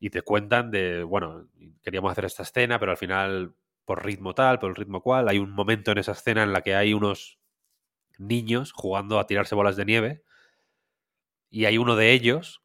Y 0.00 0.10
te 0.10 0.22
cuentan 0.22 0.70
de, 0.70 1.02
bueno, 1.02 1.48
queríamos 1.82 2.12
hacer 2.12 2.24
esta 2.24 2.42
escena, 2.44 2.78
pero 2.78 2.92
al 2.92 2.98
final, 2.98 3.54
por 3.84 4.04
ritmo 4.04 4.34
tal, 4.34 4.58
por 4.58 4.70
el 4.70 4.76
ritmo 4.76 5.02
cual, 5.02 5.28
hay 5.28 5.38
un 5.38 5.50
momento 5.52 5.92
en 5.92 5.98
esa 5.98 6.12
escena 6.12 6.42
en 6.42 6.52
la 6.52 6.62
que 6.62 6.74
hay 6.74 6.94
unos 6.94 7.38
niños 8.18 8.72
jugando 8.72 9.18
a 9.18 9.26
tirarse 9.26 9.54
bolas 9.54 9.76
de 9.76 9.84
nieve 9.84 10.22
y 11.50 11.64
hay 11.64 11.78
uno 11.78 11.96
de 11.96 12.12
ellos 12.12 12.62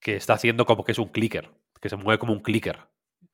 que 0.00 0.16
está 0.16 0.34
haciendo 0.34 0.66
como 0.66 0.84
que 0.84 0.92
es 0.92 0.98
un 0.98 1.08
clicker, 1.08 1.50
que 1.80 1.88
se 1.88 1.96
mueve 1.96 2.18
como 2.18 2.32
un 2.32 2.40
clicker, 2.40 2.88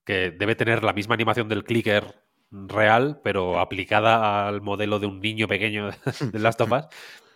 que 0.05 0.31
debe 0.31 0.55
tener 0.55 0.85
la 0.85 0.93
misma 0.93 1.15
animación 1.15 1.49
del 1.49 1.65
clicker 1.65 2.24
real, 2.69 3.21
pero 3.25 3.59
aplicada 3.61 4.47
al 4.49 4.61
modelo 4.63 4.99
de 4.99 5.07
un 5.07 5.21
niño 5.21 5.49
pequeño 5.49 5.91
de 6.33 6.39
Last 6.39 6.61
of 6.61 6.73
Us. 6.73 6.87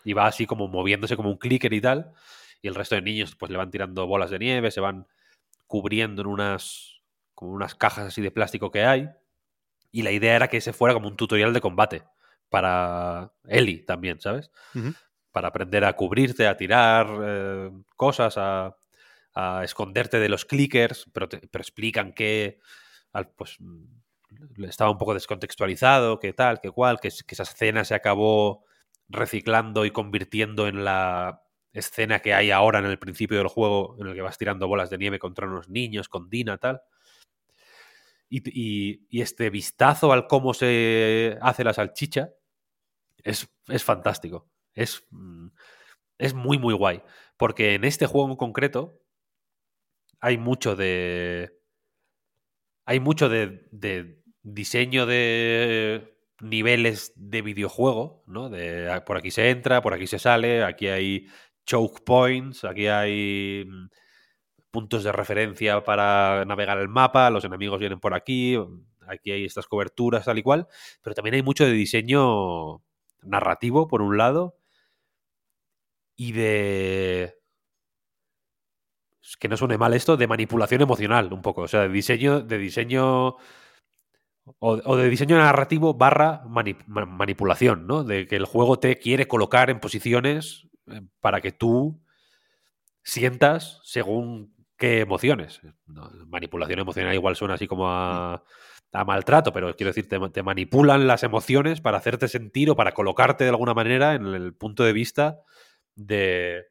Y 0.04 0.12
va 0.14 0.26
así 0.26 0.46
como 0.46 0.68
moviéndose 0.68 1.16
como 1.16 1.30
un 1.30 1.38
clicker 1.38 1.72
y 1.72 1.80
tal. 1.80 2.12
Y 2.62 2.68
el 2.68 2.74
resto 2.74 2.94
de 2.94 3.02
niños 3.02 3.34
pues 3.36 3.50
le 3.50 3.58
van 3.58 3.70
tirando 3.70 4.06
bolas 4.06 4.30
de 4.30 4.38
nieve, 4.38 4.70
se 4.70 4.80
van 4.80 5.06
cubriendo 5.66 6.22
en 6.22 6.28
unas, 6.28 7.02
como 7.34 7.52
unas 7.52 7.74
cajas 7.74 8.06
así 8.06 8.22
de 8.22 8.30
plástico 8.30 8.70
que 8.70 8.84
hay. 8.84 9.08
Y 9.90 10.02
la 10.02 10.12
idea 10.12 10.36
era 10.36 10.48
que 10.48 10.58
ese 10.58 10.72
fuera 10.72 10.94
como 10.94 11.08
un 11.08 11.16
tutorial 11.16 11.52
de 11.52 11.60
combate 11.60 12.02
para 12.48 13.32
Ellie 13.46 13.84
también, 13.84 14.20
¿sabes? 14.20 14.50
Para 15.32 15.48
aprender 15.48 15.84
a 15.84 15.94
cubrirte, 15.94 16.46
a 16.46 16.56
tirar 16.56 17.06
eh, 17.22 17.70
cosas, 17.96 18.36
a, 18.38 18.76
a 19.34 19.62
esconderte 19.64 20.18
de 20.18 20.28
los 20.28 20.44
clickers, 20.44 21.06
pero, 21.12 21.28
te- 21.28 21.46
pero 21.48 21.62
explican 21.62 22.12
que 22.12 22.58
al- 23.12 23.28
pues 23.30 23.58
estaba 24.68 24.90
un 24.90 24.98
poco 24.98 25.14
descontextualizado, 25.14 26.18
que 26.18 26.32
tal, 26.32 26.60
que 26.60 26.70
cual, 26.70 27.00
que, 27.00 27.08
que 27.10 27.34
esa 27.34 27.42
escena 27.44 27.84
se 27.84 27.94
acabó 27.94 28.64
reciclando 29.08 29.84
y 29.86 29.90
convirtiendo 29.90 30.68
en 30.68 30.84
la 30.84 31.42
escena 31.72 32.20
que 32.20 32.34
hay 32.34 32.50
ahora 32.50 32.78
en 32.80 32.86
el 32.86 32.98
principio 32.98 33.38
del 33.38 33.48
juego, 33.48 33.96
en 34.00 34.08
el 34.08 34.14
que 34.14 34.22
vas 34.22 34.38
tirando 34.38 34.68
bolas 34.68 34.90
de 34.90 34.98
nieve 34.98 35.18
contra 35.18 35.46
unos 35.46 35.68
niños, 35.68 36.08
con 36.08 36.28
Dina, 36.30 36.58
tal. 36.58 36.82
Y, 38.30 38.42
y- 39.10 39.20
este 39.22 39.48
vistazo 39.50 40.12
al 40.12 40.26
cómo 40.26 40.52
se 40.54 41.38
hace 41.40 41.64
la 41.64 41.72
salchicha 41.72 42.30
es, 43.24 43.48
es 43.68 43.84
fantástico. 43.84 44.48
Es, 44.74 45.04
mm, 45.10 45.48
es 46.18 46.34
muy, 46.34 46.58
muy 46.58 46.74
guay. 46.74 47.02
Porque 47.38 47.74
en 47.74 47.84
este 47.84 48.06
juego 48.06 48.30
en 48.30 48.36
concreto 48.36 49.00
hay 50.20 50.38
mucho 50.38 50.76
de. 50.76 51.50
Hay 52.86 53.00
mucho 53.00 53.28
de 53.28 53.68
diseño 54.54 55.06
de 55.06 56.14
niveles 56.40 57.12
de 57.16 57.42
videojuego, 57.42 58.22
¿no? 58.26 58.48
De 58.48 58.90
ah, 58.90 59.04
por 59.04 59.16
aquí 59.16 59.30
se 59.30 59.50
entra, 59.50 59.82
por 59.82 59.94
aquí 59.94 60.06
se 60.06 60.18
sale, 60.18 60.64
aquí 60.64 60.88
hay 60.88 61.26
choke 61.66 62.02
points, 62.04 62.64
aquí 62.64 62.86
hay 62.86 63.64
mm, 63.66 63.88
puntos 64.70 65.04
de 65.04 65.12
referencia 65.12 65.82
para 65.84 66.44
navegar 66.46 66.78
el 66.78 66.88
mapa, 66.88 67.30
los 67.30 67.44
enemigos 67.44 67.80
vienen 67.80 68.00
por 68.00 68.14
aquí, 68.14 68.56
aquí 69.08 69.32
hay 69.32 69.44
estas 69.44 69.66
coberturas 69.66 70.24
tal 70.24 70.38
y 70.38 70.42
cual, 70.42 70.68
pero 71.02 71.14
también 71.14 71.34
hay 71.34 71.42
mucho 71.42 71.64
de 71.64 71.72
diseño 71.72 72.82
narrativo, 73.22 73.88
por 73.88 74.02
un 74.02 74.16
lado, 74.18 74.56
y 76.16 76.32
de... 76.32 77.34
Que 79.38 79.48
no 79.48 79.56
suene 79.56 79.78
mal 79.78 79.94
esto, 79.94 80.16
de 80.16 80.26
manipulación 80.26 80.80
emocional, 80.80 81.32
un 81.32 81.42
poco. 81.42 81.62
O 81.62 81.68
sea, 81.68 81.82
de 81.82 81.90
diseño, 81.90 82.40
de 82.40 82.58
diseño. 82.58 83.36
O, 84.58 84.80
o 84.84 84.96
de 84.96 85.08
diseño 85.08 85.36
narrativo 85.36 85.94
barra 85.94 86.42
mani- 86.46 86.76
ma- 86.86 87.06
manipulación, 87.06 87.86
¿no? 87.86 88.04
De 88.04 88.26
que 88.26 88.36
el 88.36 88.44
juego 88.46 88.78
te 88.78 88.98
quiere 88.98 89.28
colocar 89.28 89.70
en 89.70 89.80
posiciones 89.80 90.68
eh, 90.86 91.02
para 91.20 91.40
que 91.40 91.52
tú 91.52 92.00
sientas 93.02 93.80
según 93.84 94.54
qué 94.76 95.00
emociones. 95.00 95.60
Manipulación 96.26 96.78
emocional 96.78 97.14
igual 97.14 97.36
suena 97.36 97.54
así 97.54 97.66
como 97.66 97.88
a, 97.88 98.42
a 98.92 99.04
maltrato, 99.04 99.52
pero 99.52 99.74
quiero 99.74 99.90
decir, 99.92 100.08
te 100.08 100.42
manipulan 100.42 101.06
las 101.06 101.22
emociones 101.22 101.80
para 101.80 101.98
hacerte 101.98 102.28
sentir 102.28 102.70
o 102.70 102.76
para 102.76 102.92
colocarte 102.92 103.44
de 103.44 103.50
alguna 103.50 103.74
manera 103.74 104.14
en 104.14 104.26
el 104.26 104.54
punto 104.54 104.84
de 104.84 104.92
vista 104.92 105.40
de 105.94 106.64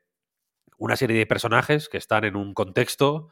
una 0.77 0.95
serie 0.95 1.17
de 1.17 1.25
personajes 1.25 1.89
que 1.89 1.97
están 1.97 2.23
en 2.23 2.35
un 2.35 2.53
contexto 2.53 3.29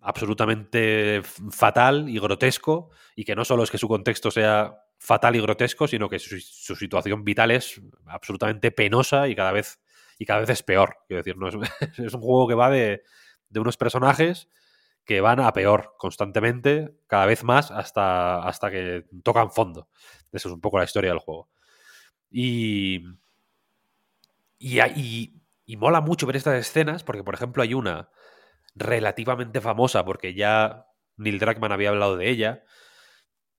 absolutamente 0.00 1.22
fatal 1.50 2.08
y 2.08 2.18
grotesco 2.18 2.90
y 3.16 3.24
que 3.24 3.34
no 3.34 3.44
solo 3.44 3.64
es 3.64 3.70
que 3.70 3.78
su 3.78 3.88
contexto 3.88 4.30
sea 4.30 4.82
fatal 4.98 5.36
y 5.36 5.40
grotesco, 5.40 5.86
sino 5.86 6.08
que 6.08 6.18
su, 6.18 6.38
situación 6.76 7.24
vital 7.24 7.50
es 7.50 7.80
absolutamente 8.06 8.70
penosa 8.70 9.28
y 9.28 9.34
cada 9.34 9.52
vez 9.52 9.80
y 10.18 10.24
cada 10.24 10.40
vez 10.40 10.50
es 10.50 10.62
peor. 10.62 10.96
Quiero 11.06 11.22
decir, 11.22 11.36
no 11.36 11.48
es, 12.04 12.14
un 12.14 12.20
juego 12.20 12.48
que 12.48 12.54
va 12.54 12.70
de, 12.70 13.02
de 13.48 13.60
unos 13.60 13.76
personajes 13.76 14.48
que 15.04 15.20
van 15.22 15.40
a 15.40 15.52
peor 15.54 15.94
constantemente, 15.96 16.94
cada 17.06 17.24
vez 17.24 17.42
más, 17.42 17.70
hasta, 17.70 18.42
hasta 18.42 18.70
que 18.70 19.06
tocan 19.22 19.50
fondo. 19.50 19.88
Eso 20.32 20.48
es 20.48 20.54
un 20.54 20.60
poco 20.60 20.76
la 20.76 20.84
historia 20.84 21.10
del 21.10 21.18
juego. 21.18 21.48
Y, 22.30 23.04
y, 24.58 24.80
y, 24.80 25.32
y 25.64 25.76
mola 25.78 26.02
mucho 26.02 26.26
ver 26.26 26.36
estas 26.36 26.60
escenas, 26.60 27.04
porque, 27.04 27.24
por 27.24 27.32
ejemplo, 27.32 27.62
hay 27.62 27.72
una 27.72 28.10
relativamente 28.78 29.60
famosa, 29.60 30.04
porque 30.04 30.34
ya 30.34 30.86
Neil 31.16 31.38
Druckmann 31.38 31.72
había 31.72 31.90
hablado 31.90 32.16
de 32.16 32.30
ella. 32.30 32.64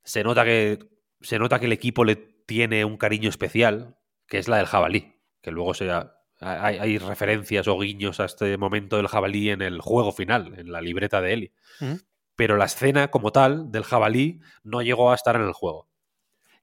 Se 0.04 0.24
nota 0.24 0.44
que, 0.44 0.80
se 1.22 1.40
nota 1.40 1.60
que 1.60 1.66
el 1.66 1.74
equipo 1.74 2.04
le 2.04 2.16
tiene 2.16 2.86
un 2.86 2.98
cariño 2.98 3.30
especial, 3.30 3.98
que 4.28 4.38
es 4.38 4.48
la 4.48 4.58
del 4.58 4.66
jabalí, 4.66 5.22
que 5.42 5.52
luego 5.52 5.74
se, 5.74 5.92
hay, 6.40 6.78
hay, 6.78 6.98
referencias 6.98 7.68
o 7.68 7.78
guiños 7.78 8.20
a 8.20 8.26
este 8.26 8.58
momento 8.58 8.98
del 8.98 9.08
jabalí 9.08 9.50
en 9.50 9.62
el 9.62 9.82
juego 9.82 10.12
final, 10.12 10.58
en 10.58 10.72
la 10.72 10.82
libreta 10.82 11.22
de 11.22 11.34
Eli. 11.34 11.54
¿Mm? 11.80 11.96
Pero 12.36 12.58
la 12.58 12.66
escena 12.66 13.12
como 13.12 13.32
tal 13.32 13.72
del 13.72 13.84
jabalí 13.84 14.40
no 14.64 14.82
llegó 14.82 15.12
a 15.12 15.16
estar 15.16 15.36
en 15.36 15.44
el 15.44 15.54
juego. 15.54 15.90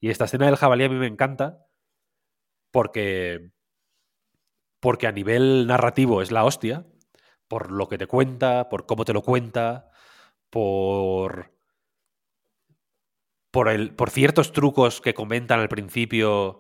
Y 0.01 0.11
esta 0.11 0.25
escena 0.25 0.47
del 0.47 0.57
jabalí 0.57 0.85
a 0.85 0.89
mí 0.89 0.97
me 0.97 1.07
encanta 1.07 1.67
porque, 2.71 3.51
porque 4.81 5.07
a 5.07 5.13
nivel 5.13 5.67
narrativo 5.67 6.23
es 6.23 6.33
la 6.33 6.45
hostia, 6.45 6.87
por 7.49 7.71
lo 7.71 7.89
que 7.89 7.99
te 7.99 8.07
cuenta, 8.07 8.69
por 8.69 8.87
cómo 8.87 9.05
te 9.05 9.13
lo 9.13 9.23
cuenta, 9.23 9.91
por, 10.51 11.53
por, 13.51 13.69
el, 13.69 13.95
por 13.95 14.11
ciertos 14.11 14.53
trucos 14.53 15.01
que 15.01 15.15
comentan 15.15 15.61
al 15.61 15.69
principio 15.69 16.59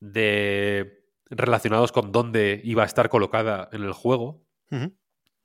de 0.00 1.04
relacionados 1.30 1.92
con 1.92 2.12
dónde 2.12 2.60
iba 2.64 2.82
a 2.82 2.86
estar 2.86 3.08
colocada 3.08 3.68
en 3.72 3.82
el 3.82 3.92
juego, 3.92 4.44
uh 4.70 4.76
-huh. 4.76 4.96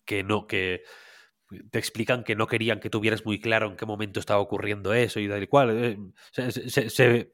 que 0.05 0.23
no, 0.23 0.47
que 0.47 0.83
te 1.71 1.79
explican 1.79 2.23
que 2.23 2.35
no 2.35 2.47
querían 2.47 2.79
que 2.79 2.89
tuvieras 2.89 3.25
muy 3.25 3.39
claro 3.39 3.67
en 3.67 3.75
qué 3.75 3.85
momento 3.85 4.19
estaba 4.19 4.39
ocurriendo 4.39 4.93
eso 4.93 5.19
y 5.19 5.27
tal 5.27 5.43
y 5.43 5.47
cual. 5.47 5.69
Eh, 5.71 5.97
Se, 6.31 6.51
se, 6.69 6.89
se, 6.89 7.33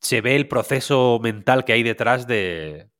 se 0.00 0.20
ve 0.20 0.36
el 0.36 0.48
proceso 0.48 1.18
mental 1.22 1.64
que 1.64 1.72
hay 1.72 1.82
detrás 1.82 2.26
de, 2.26 2.90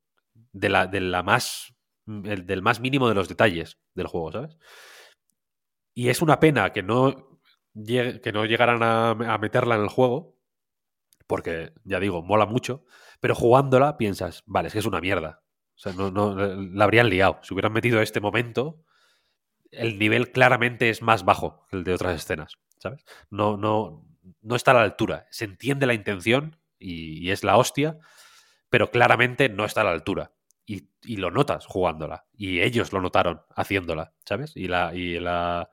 de, 0.53 0.69
la, 0.69 0.87
de 0.87 1.01
la 1.01 1.23
más 1.23 1.74
el, 2.07 2.47
del 2.47 2.63
más 2.63 2.81
mínimo 2.81 3.09
de 3.09 3.15
los 3.15 3.29
detalles 3.29 3.79
del 3.95 4.07
juego, 4.07 4.33
¿sabes? 4.33 4.59
Y 5.95 6.09
es 6.09 6.23
una 6.23 6.41
pena 6.41 6.73
que 6.73 6.83
no, 6.83 7.41
llegue, 7.75 8.21
que 8.21 8.33
no 8.33 8.45
llegaran 8.45 8.83
a, 8.83 9.39
meterla 9.39 9.77
en 9.77 9.83
el 9.83 9.89
juego, 9.89 10.39
porque, 11.27 11.73
ya 11.85 12.01
digo, 12.01 12.23
mola 12.23 12.47
mucho, 12.47 12.85
pero 13.21 13.35
jugándola 13.35 13.97
piensas, 13.97 14.43
vale, 14.47 14.69
es 14.69 14.73
que 14.73 14.81
es 14.81 14.87
una 14.87 15.01
mierda. 15.01 15.43
O 15.77 15.79
sea, 15.79 15.93
no, 15.93 16.11
no, 16.11 16.35
la 16.37 16.85
habrían 16.85 17.09
liado. 17.09 17.41
Si 17.43 17.55
hubieran 17.55 17.73
metido 17.73 18.01
este 18.01 18.21
momento, 18.21 18.85
el 19.71 19.99
nivel 19.99 20.31
claramente 20.31 20.91
es 20.91 21.03
más 21.03 21.25
bajo 21.25 21.67
que 21.69 21.77
el 21.77 21.85
de 21.85 21.95
otras 21.95 22.17
escenas, 22.17 22.55
¿sabes? 22.79 23.05
No, 23.31 23.57
no, 23.57 24.07
no 24.43 24.57
está 24.57 24.73
a 24.73 24.75
la 24.75 24.83
altura. 24.83 25.27
Se 25.31 25.45
entiende 25.45 25.87
la 25.87 25.95
intención 25.95 26.61
y 26.79 27.31
es 27.31 27.45
la 27.45 27.57
hostia, 27.57 27.99
pero 28.69 28.91
claramente 28.91 29.49
no 29.49 29.65
está 29.65 29.81
a 29.81 29.85
la 29.85 29.93
altura. 29.93 30.34
Y, 30.67 30.89
y, 31.03 31.17
lo 31.17 31.31
notas 31.31 31.67
jugándola. 31.67 32.25
Y 32.33 32.61
ellos 32.61 32.93
lo 32.93 33.01
notaron 33.01 33.43
haciéndola, 33.55 34.15
¿sabes? 34.25 34.57
Y 34.57 34.69
la. 34.69 34.95
Y, 34.95 35.19
la... 35.21 35.69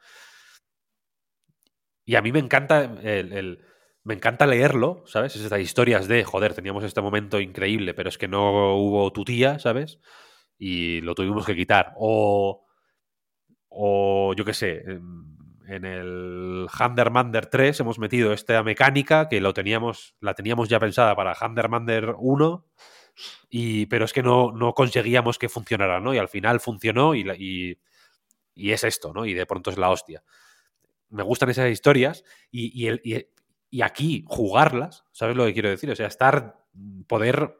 y 2.05 2.15
a 2.15 2.21
mí 2.21 2.31
me 2.31 2.39
encanta 2.39 2.83
el, 2.83 3.31
el 3.31 3.65
me 4.03 4.13
encanta 4.15 4.47
leerlo, 4.47 5.03
¿sabes? 5.05 5.35
Estas 5.35 5.61
historias 5.61 6.07
de, 6.07 6.23
joder, 6.23 6.53
teníamos 6.53 6.83
este 6.83 7.01
momento 7.01 7.39
increíble, 7.39 7.93
pero 7.93 8.09
es 8.09 8.17
que 8.17 8.27
no 8.27 8.75
hubo 8.75 9.11
tu 9.11 9.23
tía, 9.23 9.59
¿sabes? 9.59 9.99
Y 10.57 11.01
lo 11.01 11.13
tuvimos 11.15 11.45
que 11.45 11.55
quitar. 11.55 11.93
O, 11.97 12.65
o 13.69 14.33
yo 14.35 14.43
qué 14.43 14.53
sé, 14.53 14.83
en, 15.67 15.85
el 15.85 16.67
Handermander 16.71 17.45
3 17.45 17.79
hemos 17.79 17.99
metido 17.99 18.33
esta 18.33 18.61
mecánica 18.63 19.29
que 19.29 19.39
lo 19.39 19.53
teníamos, 19.53 20.15
la 20.19 20.33
teníamos 20.33 20.67
ya 20.67 20.79
pensada 20.79 21.15
para 21.15 21.35
Handermander 21.35 22.15
1, 22.17 22.65
y, 23.49 23.85
pero 23.87 24.05
es 24.05 24.13
que 24.13 24.23
no, 24.23 24.51
no 24.51 24.73
conseguíamos 24.73 25.37
que 25.37 25.49
funcionara, 25.49 25.99
¿no? 25.99 26.13
Y 26.13 26.17
al 26.17 26.29
final 26.29 26.59
funcionó 26.59 27.15
y, 27.15 27.21
y, 27.37 27.77
y, 28.55 28.71
es 28.71 28.83
esto, 28.83 29.13
¿no? 29.13 29.25
Y 29.25 29.33
de 29.33 29.45
pronto 29.45 29.69
es 29.71 29.77
la 29.77 29.89
hostia. 29.89 30.23
Me 31.09 31.23
gustan 31.23 31.49
esas 31.49 31.69
historias 31.69 32.23
y, 32.51 32.87
el, 32.87 33.01
y, 33.03 33.81
aquí 33.81 34.23
jugarlas, 34.27 35.03
¿sabes 35.11 35.35
lo 35.35 35.45
que 35.45 35.53
quiero 35.53 35.69
decir? 35.69 35.91
O 35.91 35.95
sea, 35.95 36.07
estar, 36.07 36.65
poder 37.07 37.57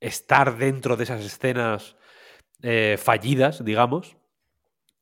estar 0.00 0.56
dentro 0.56 0.96
de 0.96 1.04
esas 1.04 1.24
escenas 1.24 1.96
eh, 2.62 2.96
fallidas, 2.98 3.64
digamos, 3.64 4.16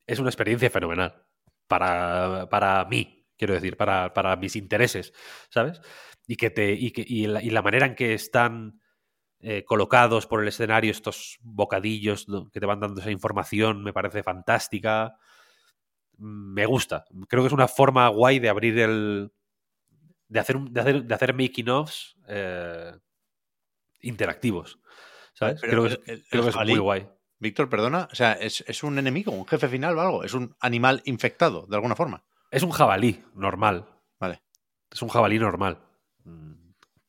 es 0.07 0.19
una 0.19 0.31
experiencia 0.31 0.71
fenomenal 0.71 1.25
para, 1.73 2.49
para 2.51 2.85
mí, 2.85 3.27
quiero 3.37 3.55
decir, 3.55 3.77
para, 3.77 4.13
para 4.13 4.37
mis 4.37 4.57
intereses, 4.57 5.13
¿sabes? 5.49 5.81
Y, 6.27 6.37
que 6.37 6.51
te, 6.51 6.73
y, 6.73 6.91
que, 6.91 7.05
y 7.07 7.27
la 7.27 7.63
manera 7.63 7.87
en 7.87 7.95
que 7.95 8.15
están 8.15 8.82
eh, 9.43 9.65
colocados 9.65 10.27
por 10.27 10.41
el 10.41 10.49
escenario 10.49 10.91
estos 10.91 11.39
bocadillos 11.43 12.27
que 12.53 12.61
te 12.61 12.67
van 12.67 12.81
dando 12.81 13.01
esa 13.01 13.11
información 13.11 13.83
me 13.83 13.93
parece 13.93 14.23
fantástica. 14.23 15.17
Me 16.19 16.65
gusta. 16.67 17.05
Creo 17.29 17.43
que 17.43 17.49
es 17.49 17.53
una 17.53 17.69
forma 17.69 18.07
guay 18.09 18.39
de 18.39 18.49
abrir 18.49 18.79
el, 18.79 19.33
de 20.29 20.41
hacer, 20.41 20.57
un- 20.57 20.73
de 20.73 20.81
hacer, 20.81 21.05
de 21.05 21.15
hacer 21.15 21.35
making-offs 21.35 22.17
eh, 22.29 22.93
interactivos. 24.01 24.79
¿Sabes? 25.35 25.61
Pero 25.61 25.71
creo 25.71 25.83
que, 25.83 25.89
el- 25.89 26.19
es, 26.19 26.23
el- 26.23 26.29
creo 26.29 26.41
el 26.41 26.45
que 26.45 26.49
es 26.51 26.57
jabalí- 26.57 26.71
muy 26.71 26.79
guay. 26.79 27.09
Víctor, 27.39 27.69
perdona, 27.69 28.09
o 28.13 28.15
sea, 28.15 28.35
¿es, 28.35 28.63
es 28.69 28.85
un 28.85 28.99
enemigo, 29.01 29.33
un 29.33 29.47
jefe 29.49 29.69
final 29.69 29.99
o 29.99 30.01
algo? 30.01 30.23
¿Es 30.25 30.33
un 30.35 30.55
animal 30.61 31.03
infectado, 31.07 31.67
de 31.67 31.75
alguna 31.75 31.97
forma? 31.97 32.23
Es 32.53 32.63
un 32.63 32.71
jabalí 32.71 33.21
normal. 33.35 33.85
Vale. 34.21 34.43
Es 34.89 35.03
un 35.03 35.09
jabalí 35.09 35.41
normal. 35.41 35.79
Mm, 36.25 36.53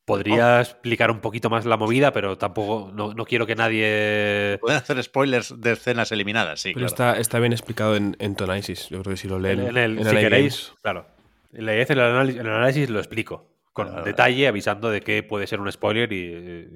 Podría 0.04 0.60
explicar 0.60 1.10
un 1.10 1.20
poquito 1.20 1.48
más 1.48 1.64
la 1.64 1.78
movida, 1.78 2.12
pero 2.12 2.36
tampoco. 2.36 2.92
No, 2.92 3.14
no 3.14 3.24
quiero 3.24 3.46
que 3.46 3.54
nadie. 3.56 4.58
Pueden 4.60 4.76
hacer 4.78 5.02
spoilers 5.02 5.58
de 5.60 5.72
escenas 5.72 6.12
eliminadas, 6.12 6.60
sí, 6.60 6.74
Pero 6.74 6.86
claro. 6.86 7.12
está, 7.12 7.20
está 7.20 7.38
bien 7.38 7.52
explicado 7.52 7.96
en, 7.96 8.14
en. 8.18 8.36
Yo 8.36 9.00
creo 9.00 9.02
que 9.02 9.16
si 9.16 9.28
lo 9.28 9.38
leen 9.38 9.60
En, 9.60 9.66
en 9.68 9.76
el, 9.78 9.98
en 9.98 10.04
si 10.04 10.14
LA 10.14 10.20
queréis, 10.20 10.54
Games. 10.66 10.72
claro. 10.82 11.06
Leed 11.52 11.90
el 11.90 12.00
análisis, 12.00 12.40
el 12.40 12.48
análisis 12.48 12.90
lo 12.90 12.98
explico 12.98 13.50
con 13.72 13.88
Claro, 13.88 14.04
detalle, 14.04 14.46
avisando 14.46 14.90
de 14.90 15.00
que 15.00 15.22
puede 15.22 15.46
ser 15.46 15.60
un 15.60 15.70
spoiler 15.72 16.12
y, 16.12 16.16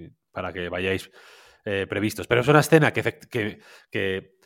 y 0.07 0.11
para 0.33 0.53
que 0.53 0.69
vayáis 0.69 1.11
eh, 1.65 1.87
previstos. 1.89 2.27
Pero 2.27 2.41
es 2.41 2.49
una 2.49 2.61
escena 2.61 2.93
que, 2.93 3.03
que, 3.03 3.61
que, 3.91 4.37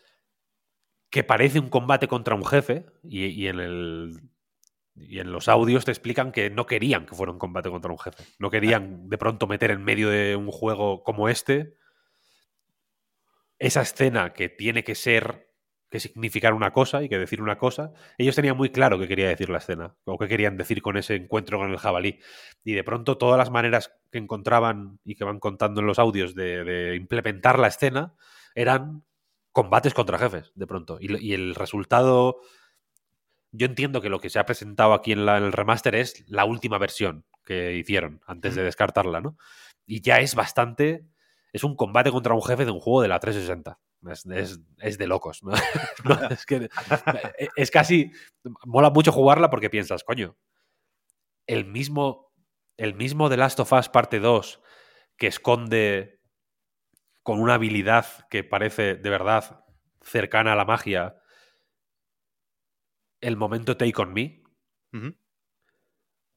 que 1.08 1.24
parece 1.24 1.60
un 1.60 1.68
combate 1.68 2.08
contra 2.08 2.34
un 2.34 2.44
jefe 2.44 2.86
y, 3.04 3.26
y 3.26 3.46
en 3.46 3.60
el 3.60 4.20
y 4.94 5.20
en 5.20 5.32
los 5.32 5.48
audios 5.48 5.84
te 5.84 5.90
explican 5.90 6.32
que 6.32 6.50
no 6.50 6.66
querían 6.66 7.06
que 7.06 7.14
fuera 7.14 7.32
un 7.32 7.38
combate 7.38 7.70
contra 7.70 7.90
un 7.90 7.98
jefe. 7.98 8.24
No 8.38 8.50
querían 8.50 9.08
de 9.08 9.18
pronto 9.18 9.46
meter 9.46 9.70
en 9.70 9.82
medio 9.82 10.10
de 10.10 10.36
un 10.36 10.50
juego 10.50 11.02
como 11.02 11.28
este 11.28 11.76
esa 13.58 13.82
escena 13.82 14.32
que 14.32 14.48
tiene 14.48 14.82
que 14.82 14.94
ser, 14.94 15.48
que 15.88 16.00
significar 16.00 16.52
una 16.52 16.72
cosa 16.72 17.02
y 17.02 17.08
que 17.08 17.18
decir 17.18 17.40
una 17.40 17.58
cosa. 17.58 17.92
Ellos 18.18 18.34
tenían 18.34 18.56
muy 18.56 18.70
claro 18.70 18.98
qué 18.98 19.06
quería 19.06 19.28
decir 19.28 19.50
la 19.50 19.58
escena 19.58 19.94
o 20.04 20.18
qué 20.18 20.26
querían 20.26 20.56
decir 20.56 20.82
con 20.82 20.96
ese 20.96 21.14
encuentro 21.14 21.58
con 21.58 21.70
el 21.70 21.78
jabalí. 21.78 22.18
Y 22.64 22.72
de 22.72 22.84
pronto 22.84 23.18
todas 23.18 23.38
las 23.38 23.50
maneras 23.50 23.94
que 24.10 24.18
encontraban 24.18 24.98
y 25.04 25.14
que 25.14 25.24
van 25.24 25.38
contando 25.38 25.80
en 25.80 25.86
los 25.86 25.98
audios 26.00 26.34
de, 26.34 26.64
de 26.64 26.96
implementar 26.96 27.58
la 27.58 27.68
escena 27.68 28.14
eran 28.54 29.04
combates 29.52 29.94
contra 29.94 30.18
jefes, 30.18 30.50
de 30.54 30.66
pronto. 30.66 30.98
Y 31.00 31.32
el 31.32 31.54
resultado 31.54 32.40
yo 33.52 33.66
entiendo 33.66 34.00
que 34.00 34.08
lo 34.08 34.18
que 34.20 34.30
se 34.30 34.38
ha 34.38 34.46
presentado 34.46 34.94
aquí 34.94 35.12
en, 35.12 35.24
la- 35.26 35.38
en 35.38 35.44
el 35.44 35.52
remaster 35.52 35.94
es 35.94 36.24
la 36.28 36.44
última 36.44 36.78
versión 36.78 37.24
que 37.44 37.74
hicieron 37.74 38.20
antes 38.26 38.54
de 38.54 38.62
descartarla, 38.62 39.20
¿no? 39.20 39.36
Y 39.86 40.00
ya 40.00 40.20
es 40.20 40.34
bastante. 40.34 41.06
Es 41.52 41.64
un 41.64 41.76
combate 41.76 42.10
contra 42.10 42.34
un 42.34 42.42
jefe 42.42 42.64
de 42.64 42.70
un 42.70 42.80
juego 42.80 43.02
de 43.02 43.08
la 43.08 43.20
360. 43.20 43.78
Es, 44.10 44.26
es- 44.26 44.60
es 44.78 44.98
de 44.98 45.06
locos, 45.06 45.42
¿no? 45.42 45.52
No, 46.04 46.28
es, 46.30 46.46
que, 46.46 46.68
es 47.56 47.70
casi. 47.70 48.10
Mola 48.64 48.90
mucho 48.90 49.12
jugarla 49.12 49.50
porque 49.50 49.70
piensas, 49.70 50.02
coño, 50.04 50.36
el 51.46 51.64
mismo, 51.64 52.32
el 52.76 52.94
mismo 52.94 53.28
The 53.28 53.36
Last 53.36 53.60
of 53.60 53.72
Us 53.72 53.88
parte 53.88 54.18
2 54.20 54.60
que 55.16 55.26
esconde 55.26 56.20
con 57.22 57.40
una 57.40 57.54
habilidad 57.54 58.06
que 58.30 58.42
parece 58.44 58.96
de 58.96 59.10
verdad 59.10 59.64
cercana 60.00 60.54
a 60.54 60.56
la 60.56 60.64
magia 60.64 61.16
el 63.22 63.36
momento 63.38 63.76
Take 63.78 64.02
on 64.02 64.12
Me. 64.12 64.42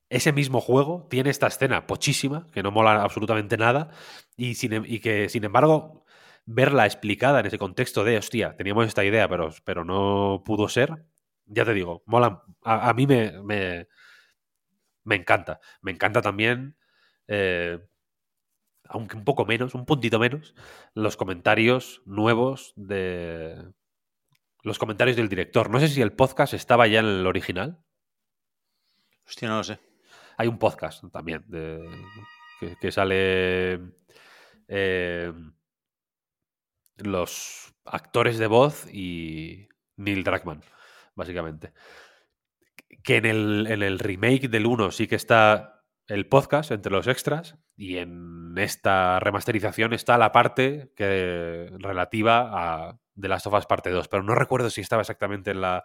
Ese 0.10 0.32
mismo 0.34 0.62
juego 0.62 1.08
tiene 1.10 1.32
esta 1.32 1.48
escena 1.48 1.88
pochísima, 1.88 2.48
que 2.54 2.62
no 2.62 2.72
mola 2.72 3.02
absolutamente 3.02 3.58
nada, 3.58 3.90
y, 4.38 4.54
sin 4.56 4.74
em- 4.74 4.84
y 4.86 5.00
que, 5.00 5.30
sin 5.30 5.44
embargo, 5.44 6.06
verla 6.46 6.86
explicada 6.86 7.40
en 7.40 7.48
ese 7.48 7.58
contexto 7.58 8.04
de, 8.04 8.18
hostia, 8.18 8.56
teníamos 8.56 8.86
esta 8.88 9.04
idea, 9.04 9.28
pero, 9.28 9.50
pero 9.64 9.84
no 9.84 10.44
pudo 10.46 10.70
ser, 10.70 11.06
ya 11.48 11.66
te 11.66 11.74
digo, 11.74 12.04
mola. 12.06 12.44
A, 12.64 12.90
a 12.90 12.94
mí 12.94 13.08
me, 13.08 13.32
me, 13.44 13.88
me 15.04 15.16
encanta. 15.16 15.60
Me 15.82 15.92
encanta 15.92 16.22
también, 16.22 16.78
eh, 17.28 17.80
aunque 18.88 19.18
un 19.18 19.24
poco 19.26 19.46
menos, 19.46 19.74
un 19.76 19.86
puntito 19.86 20.20
menos, 20.20 20.54
los 20.94 21.18
comentarios 21.18 22.02
nuevos 22.06 22.74
de. 22.76 23.72
Los 24.66 24.80
comentarios 24.80 25.16
del 25.16 25.30
director. 25.30 25.70
No 25.70 25.80
sé 25.80 25.88
si 25.88 26.02
el 26.02 26.14
podcast 26.14 26.56
estaba 26.56 26.88
ya 26.88 27.00
en 27.00 27.06
el 27.06 27.28
original. 27.28 27.78
Hostia, 29.28 29.48
no 29.48 29.58
lo 29.58 29.64
sé. 29.64 29.78
Hay 30.38 30.48
un 30.48 30.58
podcast 30.58 31.04
también 31.14 31.44
de, 31.48 31.88
que, 32.60 32.76
que 32.82 32.92
sale 32.92 33.80
eh, 34.68 35.32
los 36.98 37.76
actores 37.86 38.40
de 38.40 38.48
voz 38.48 38.92
y 38.92 39.70
Neil 39.98 40.24
Druckmann, 40.24 40.64
básicamente. 41.14 41.72
Que 43.04 43.18
en 43.18 43.28
el, 43.28 43.68
en 43.70 43.84
el 43.84 44.00
remake 44.00 44.50
del 44.50 44.66
1 44.66 44.90
sí 44.90 45.06
que 45.06 45.16
está 45.16 45.84
el 46.08 46.28
podcast 46.28 46.72
entre 46.72 46.92
los 46.92 47.06
extras 47.06 47.56
y 47.78 47.98
en 47.98 48.56
esta 48.58 49.20
remasterización 49.20 49.94
está 49.94 50.18
la 50.18 50.32
parte 50.32 50.92
que, 50.96 51.72
relativa 51.78 52.50
a 52.90 53.00
The 53.20 53.28
Last 53.28 53.48
of 53.48 53.54
Us 53.54 53.66
Parte 53.66 53.90
2, 53.90 54.08
pero 54.08 54.24
no 54.24 54.36
recuerdo 54.36 54.70
si 54.70 54.82
estaba 54.82 55.02
exactamente 55.02 55.52
en 55.52 55.62
la... 55.62 55.84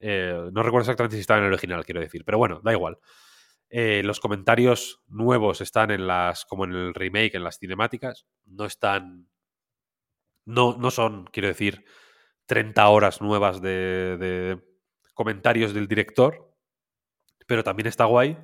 eh, 0.00 0.50
no 0.52 0.62
recuerdo 0.62 0.84
exactamente 0.84 1.16
si 1.16 1.20
estaba 1.20 1.38
en 1.40 1.46
el 1.46 1.52
original, 1.52 1.84
quiero 1.84 2.00
decir, 2.00 2.24
pero 2.24 2.38
bueno, 2.38 2.60
da 2.64 2.72
igual. 2.72 2.98
Eh, 3.70 4.02
los 4.04 4.20
comentarios 4.20 5.02
nuevos 5.08 5.60
están 5.60 5.90
en 5.90 6.06
las, 6.06 6.44
como 6.44 6.64
en 6.64 6.72
el 6.72 6.94
remake, 6.94 7.34
en 7.36 7.44
las 7.44 7.58
cinemáticas, 7.58 8.26
no 8.44 8.66
están, 8.66 9.28
no, 10.44 10.76
no 10.76 10.90
son, 10.90 11.24
quiero 11.26 11.48
decir, 11.48 11.84
30 12.46 12.88
horas 12.88 13.20
nuevas 13.22 13.62
de, 13.62 14.16
de 14.18 14.62
comentarios 15.14 15.72
del 15.72 15.88
director, 15.88 16.54
pero 17.46 17.64
también 17.64 17.86
está 17.86 18.04
guay. 18.06 18.36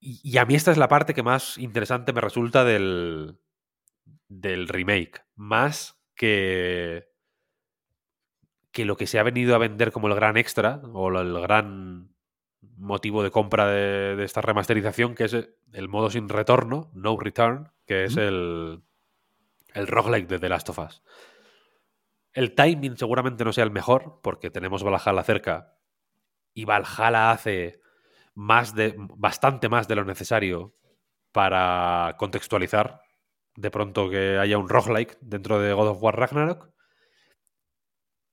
Y, 0.00 0.20
y 0.22 0.38
a 0.38 0.44
mí 0.44 0.54
esta 0.54 0.70
es 0.70 0.78
la 0.78 0.88
parte 0.88 1.14
que 1.14 1.22
más 1.22 1.58
interesante 1.58 2.12
me 2.12 2.20
resulta 2.20 2.64
del, 2.64 3.38
del 4.28 4.68
remake, 4.68 5.24
más 5.34 5.97
que 6.18 7.08
que 8.70 8.84
lo 8.84 8.96
que 8.96 9.06
se 9.06 9.18
ha 9.18 9.22
venido 9.22 9.54
a 9.54 9.58
vender 9.58 9.92
como 9.92 10.08
el 10.08 10.14
gran 10.14 10.36
extra 10.36 10.82
o 10.92 11.08
el 11.18 11.40
gran 11.40 12.14
motivo 12.76 13.22
de 13.22 13.30
compra 13.30 13.66
de, 13.66 14.14
de 14.14 14.24
esta 14.24 14.40
remasterización, 14.40 15.14
que 15.14 15.24
es 15.24 15.34
el 15.72 15.88
modo 15.88 16.10
sin 16.10 16.28
retorno, 16.28 16.90
no 16.94 17.16
return, 17.18 17.72
que 17.86 18.04
es 18.04 18.16
el, 18.16 18.82
el 19.74 19.86
roguelike 19.86 20.28
de 20.28 20.38
The 20.38 20.48
Last 20.48 20.68
of 20.68 20.78
Us. 20.78 21.02
El 22.32 22.54
timing 22.54 22.96
seguramente 22.96 23.44
no 23.44 23.52
sea 23.52 23.64
el 23.64 23.70
mejor, 23.70 24.20
porque 24.22 24.50
tenemos 24.50 24.84
Valhalla 24.84 25.24
cerca 25.24 25.74
y 26.54 26.64
Valhalla 26.64 27.30
hace 27.30 27.80
más 28.34 28.74
de, 28.74 28.94
bastante 28.96 29.68
más 29.68 29.88
de 29.88 29.96
lo 29.96 30.04
necesario 30.04 30.74
para 31.32 32.14
contextualizar 32.18 33.00
de 33.58 33.70
pronto 33.72 34.08
que 34.08 34.38
haya 34.38 34.56
un 34.56 34.68
roguelike 34.68 35.18
dentro 35.20 35.58
de 35.58 35.72
God 35.72 35.88
of 35.88 36.02
War 36.02 36.16
Ragnarok. 36.16 36.70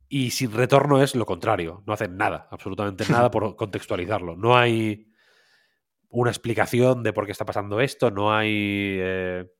Y 0.07 0.30
sin 0.31 0.52
retorno 0.53 1.02
es 1.02 1.15
lo 1.15 1.26
contrario. 1.26 1.84
No 1.88 1.93
hacen 1.93 2.15
nada, 2.15 2.47
absolutamente 2.52 3.06
nada 3.10 3.31
por 3.31 3.56
contextualizarlo. 3.56 4.35
No 4.35 4.56
hay 4.56 5.11
una 6.10 6.30
explicación 6.30 7.02
de 7.02 7.11
por 7.11 7.26
qué 7.26 7.31
está 7.31 7.43
pasando 7.43 7.81
esto, 7.81 8.11
no 8.11 8.34
hay 8.34 8.97
eh, 9.02 9.52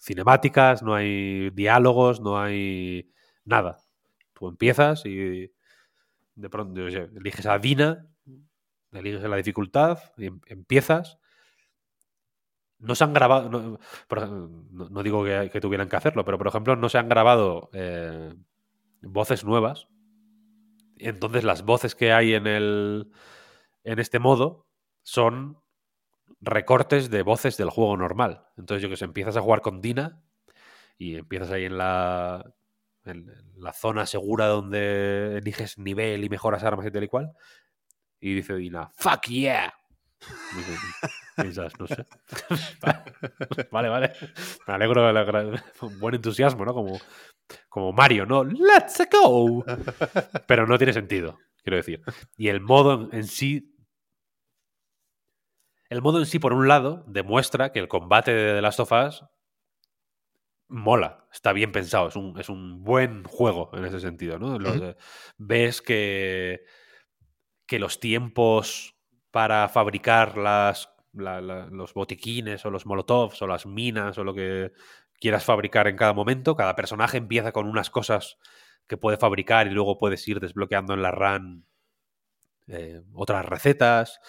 cinemáticas, 0.00 0.82
no 0.82 0.94
hay 0.94 1.50
diálogos, 1.50 2.20
no 2.20 2.40
hay 2.40 3.12
nada. 3.44 3.76
Tú 4.32 4.48
empiezas 4.48 5.04
y 5.04 5.52
de 6.34 6.48
pronto 6.50 6.86
eliges 6.86 7.46
a 7.46 7.58
Dina, 7.58 8.08
eliges 8.90 9.22
la 9.22 9.36
dificultad 9.36 9.98
y 10.16 10.26
em- 10.26 10.40
empiezas. 10.46 11.18
No 12.78 12.94
se 12.94 13.04
han 13.04 13.14
grabado, 13.14 13.48
no, 13.48 13.78
no- 14.70 15.02
digo 15.02 15.24
que, 15.24 15.60
tuvieran 15.60 15.88
que 15.88 15.96
hacerlo, 15.96 16.24
pero 16.24 16.38
por 16.38 16.48
ejemplo 16.48 16.76
no 16.76 16.88
se 16.88 16.98
han 16.98 17.08
grabado 17.08 17.70
eh, 17.72 18.34
voces 19.02 19.44
nuevas. 19.44 19.88
Entonces 20.98 21.44
las 21.44 21.62
voces 21.62 21.94
que 21.94 22.12
hay 22.12 22.34
en 22.34 22.46
el 22.46 23.10
en 23.84 23.98
este 23.98 24.18
modo 24.18 24.66
son 25.02 25.58
recortes 26.40 27.10
de 27.10 27.22
voces 27.22 27.56
del 27.56 27.70
juego 27.70 27.96
normal. 27.96 28.46
Entonces 28.56 28.82
yo 28.82 28.88
que 28.88 28.96
sé, 28.96 29.04
empiezas 29.04 29.36
a 29.36 29.42
jugar 29.42 29.62
con 29.62 29.80
Dina 29.80 30.22
y 30.98 31.16
empiezas 31.16 31.50
ahí 31.52 31.64
en 31.66 31.78
la 31.78 32.44
en 33.04 33.26
la 33.56 33.72
zona 33.72 34.06
segura 34.06 34.46
donde 34.48 35.38
eliges 35.38 35.78
nivel 35.78 36.24
y 36.24 36.28
mejoras 36.28 36.64
armas 36.64 36.86
y 36.86 36.90
tal 36.90 37.04
y 37.04 37.08
cual. 37.08 37.32
Y 38.20 38.34
dice 38.34 38.54
Dina, 38.56 38.90
fuck 38.96 39.26
yeah. 39.28 39.74
Piensas, 41.36 41.72
no 41.78 41.86
sé. 41.86 42.06
vale, 43.70 43.88
vale. 43.88 44.12
Me 44.66 44.74
alegro 44.74 45.06
de 45.06 45.12
la 45.12 45.24
gran- 45.24 45.62
buen 46.00 46.14
entusiasmo, 46.14 46.64
¿no? 46.64 46.72
Como, 46.74 46.98
como 47.68 47.92
Mario, 47.92 48.26
¿no? 48.26 48.42
¡Let's 48.44 49.06
go! 49.10 49.64
Pero 50.46 50.66
no 50.66 50.78
tiene 50.78 50.92
sentido, 50.92 51.38
quiero 51.62 51.76
decir. 51.76 52.02
Y 52.36 52.48
el 52.48 52.60
modo 52.60 53.08
en, 53.12 53.24
sí. 53.24 53.76
El 55.88 56.02
modo 56.02 56.18
en 56.18 56.26
sí, 56.26 56.38
por 56.38 56.52
un 56.52 56.68
lado, 56.68 57.04
demuestra 57.06 57.70
que 57.70 57.78
el 57.78 57.88
combate 57.88 58.32
de 58.32 58.54
The 58.54 58.62
Last 58.62 58.80
of 58.80 58.92
Us 58.92 59.24
mola, 60.68 61.26
está 61.32 61.52
bien 61.52 61.70
pensado, 61.70 62.08
es 62.08 62.16
un, 62.16 62.38
es 62.40 62.48
un 62.48 62.82
buen 62.82 63.24
juego 63.24 63.70
en 63.74 63.84
ese 63.84 64.00
sentido, 64.00 64.38
¿no? 64.38 64.58
Los, 64.58 64.96
ves 65.38 65.80
que, 65.80 66.64
que 67.66 67.78
los 67.78 68.00
tiempos 68.00 68.96
para 69.30 69.68
fabricar 69.68 70.36
las, 70.36 70.88
los 71.16 71.94
botiquines 71.94 72.64
o 72.66 72.70
los 72.70 72.86
molotovs 72.86 73.42
o 73.42 73.46
las 73.46 73.66
minas 73.66 74.18
o 74.18 74.24
lo 74.24 74.34
que 74.34 74.72
quieras 75.20 75.44
fabricar 75.44 75.88
en 75.88 75.96
cada 75.96 76.12
momento. 76.12 76.56
Cada 76.56 76.76
personaje 76.76 77.18
empieza 77.18 77.52
con 77.52 77.66
unas 77.66 77.90
cosas 77.90 78.38
que 78.86 78.96
puede 78.96 79.16
fabricar 79.16 79.66
y 79.66 79.70
luego 79.70 79.98
puedes 79.98 80.26
ir 80.28 80.40
desbloqueando 80.40 80.94
en 80.94 81.02
la 81.02 81.10
run 81.10 81.66
eh, 82.68 83.02
otras 83.14 83.44
recetas. 83.46 84.20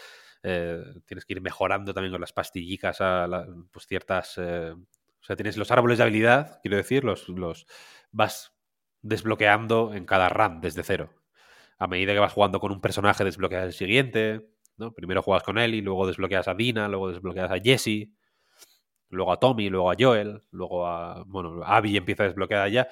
eh, 0.44 0.82
tienes 1.06 1.26
que 1.26 1.34
ir 1.34 1.42
mejorando 1.42 1.94
también 1.94 2.12
con 2.14 2.22
las 2.22 2.34
pastillicas 2.34 3.02
a 3.02 3.28
pues 3.72 3.88
ciertas... 3.88 4.38
eh, 4.38 4.74
o 4.74 5.24
sea, 5.28 5.36
tienes 5.36 5.58
los 5.58 5.72
árboles 5.72 5.98
de 5.98 6.04
habilidad, 6.06 6.60
quiero 6.62 6.78
decir, 6.78 7.04
los, 7.04 7.28
los 7.28 7.66
vas 8.12 8.56
desbloqueando 9.02 9.94
en 9.94 10.06
cada 10.06 10.30
run 10.30 10.62
desde 10.62 10.84
cero. 10.84 11.12
A 11.80 11.88
medida 11.88 12.14
que 12.14 12.20
vas 12.20 12.34
jugando 12.34 12.60
con 12.60 12.72
un 12.72 12.82
personaje, 12.82 13.24
desbloqueas 13.24 13.66
el 13.66 13.74
siguiente. 13.74 14.50
¿No? 14.78 14.92
Primero 14.94 15.22
juegas 15.22 15.44
con 15.44 15.58
Ellie, 15.58 15.82
luego 15.82 16.08
desbloqueas 16.08 16.48
a 16.48 16.54
Dina, 16.54 16.88
luego 16.88 17.10
desbloqueas 17.12 17.52
a 17.52 17.60
Jesse, 17.60 18.10
luego 19.10 19.32
a 19.32 19.40
Tommy, 19.40 19.70
luego 19.70 19.92
a 19.92 19.96
Joel, 20.00 20.44
luego 20.52 20.88
a. 20.88 21.24
Bueno, 21.26 21.62
Abby 21.64 21.98
empieza 21.98 22.24
a 22.24 22.28
desbloquear 22.28 22.70
ya. 22.70 22.88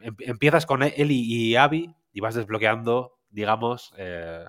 Em- 0.00 0.16
Empiezas 0.20 0.66
con 0.66 0.82
Ellie 0.82 1.24
y 1.26 1.56
Abby 1.56 1.94
y 2.12 2.20
vas 2.20 2.34
desbloqueando, 2.34 3.18
digamos, 3.30 3.92
eh, 3.98 4.44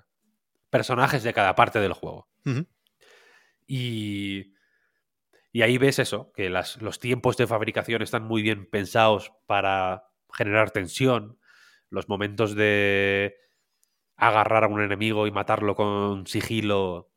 personajes 0.70 1.24
de 1.24 1.34
cada 1.34 1.56
parte 1.56 1.80
del 1.80 1.94
juego. 1.94 2.28
Y, 3.68 4.54
y 5.52 5.62
ahí 5.62 5.78
ves 5.78 6.00
eso, 6.00 6.32
que 6.34 6.50
las- 6.50 6.82
los 6.82 7.00
tiempos 7.00 7.38
de 7.38 7.48
fabricación 7.48 8.02
están 8.02 8.24
muy 8.24 8.42
bien 8.42 8.70
pensados 8.70 9.32
para 9.46 10.10
generar 10.34 10.72
tensión. 10.72 11.40
Los 11.90 12.08
momentos 12.10 12.56
de 12.56 13.36
agarrar 14.20 14.66
a 14.66 14.68
un 14.68 14.82
enemigo 14.82 15.28
y 15.28 15.32
matarlo 15.32 15.76
con 15.76 16.28
sigilo 16.28 17.10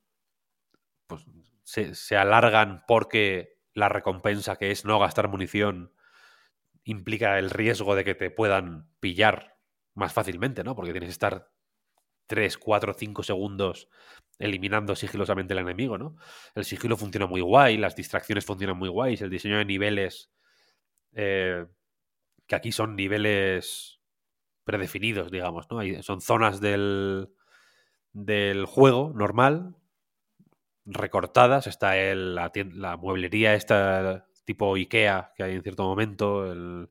pues, 1.09 1.27
se, 1.65 2.16
alargan 2.16 2.85
porque 2.87 3.59
la 3.74 3.89
recompensa 3.89 4.57
que 4.57 4.70
es 4.70 4.85
no 4.85 4.99
gastar 5.01 5.29
munición 5.29 5.93
implica 6.85 7.39
el 7.39 7.51
riesgo 7.51 7.97
de 7.97 8.05
que 8.05 8.15
te 8.15 8.31
puedan 8.31 8.89
pillar 9.01 9.59
más 9.95 10.12
fácilmente, 10.12 10.65
¿no? 10.65 10.74
Porque 10.74 10.93
tienes 10.93 11.09
que 11.09 11.12
estar 11.12 11.51
3, 12.29 12.57
4, 12.59 12.95
5 12.95 13.23
segundos 13.23 13.89
eliminando 14.39 14.95
sigilosamente 14.95 15.55
al 15.55 15.61
enemigo, 15.61 15.99
¿no? 15.99 16.16
El 16.55 16.65
sigilo 16.65 16.97
funciona 16.97 17.27
muy 17.27 17.41
guay, 17.41 17.79
las 17.79 17.97
distracciones 17.97 18.45
funcionan 18.45 18.77
muy 18.77 18.89
guays, 18.89 19.23
el 19.23 19.31
diseño 19.31 19.59
de 19.59 19.65
niveles, 19.65 20.33
eh, 21.12 21.66
que 22.47 22.55
aquí 22.55 22.73
son 22.73 22.97
niveles 22.97 24.02
predefinidos, 24.64 25.30
digamos, 25.30 25.66
¿no? 25.70 25.78
Hay- 25.80 26.02
son 26.02 26.20
zonas 26.20 26.60
del, 26.60 27.30
del 28.12 28.66
juego 28.66 29.12
normal, 29.14 29.76
recortadas, 30.84 31.66
está 31.66 31.97
el- 31.97 32.34
la, 32.34 32.51
la 32.74 32.97
mueblería 32.97 33.55
esta 33.55 34.26
tipo 34.44 34.74
Ikea 34.74 35.32
que 35.36 35.44
hay 35.44 35.55
en 35.55 35.62
cierto 35.62 35.84
momento, 35.84 36.51
el- 36.51 36.89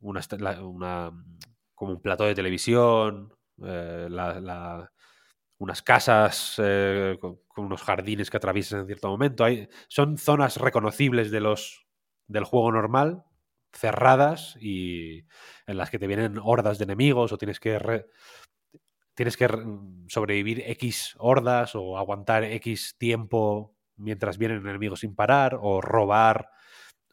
una, 0.00 1.12
como 1.74 1.92
un 1.92 2.02
plató 2.02 2.24
de 2.24 2.34
televisión, 2.34 3.34
eh, 3.64 4.08
la- 4.10 4.92
unas 5.58 5.82
casas 5.82 6.56
eh, 6.64 7.18
con, 7.20 7.38
con 7.48 7.66
unos 7.66 7.82
jardines 7.82 8.30
que 8.30 8.38
atraviesas 8.38 8.80
en 8.82 8.88
cierto 8.88 9.08
momento. 9.10 9.44
Hay, 9.44 9.68
son 9.88 10.18
zonas 10.18 10.58
reconocibles 10.58 11.30
de 11.32 11.40
los, 11.40 11.86
del 12.28 12.44
juego 12.44 12.72
normal, 12.72 13.24
cerradas 13.76 14.56
y 14.60 15.24
en 15.66 15.76
las 15.78 15.90
que 15.90 15.98
te 15.98 16.06
vienen 16.06 16.38
hordas 16.42 16.78
de 16.78 16.84
enemigos 16.84 17.32
o 17.32 17.38
tienes 17.38 17.60
que 17.60 17.78
re- 17.78 18.06
tienes 19.14 19.36
que 19.36 19.48
re- 19.48 19.64
sobrevivir 20.08 20.62
X 20.66 21.14
hordas 21.18 21.74
o 21.74 21.98
aguantar 21.98 22.44
X 22.44 22.96
tiempo 22.98 23.74
mientras 23.96 24.38
vienen 24.38 24.66
enemigos 24.66 25.00
sin 25.00 25.14
parar 25.14 25.58
o 25.60 25.80
robar 25.80 26.50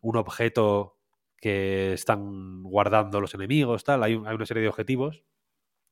un 0.02 0.18
objeto 0.18 0.98
que 1.38 1.94
están 1.94 2.64
guardando 2.64 3.22
los 3.22 3.34
enemigos, 3.35 3.84
tal. 3.84 4.03
Hay, 4.03 4.14
hay 4.26 4.35
una 4.35 4.45
serie 4.45 4.64
de 4.64 4.69
objetivos, 4.69 5.23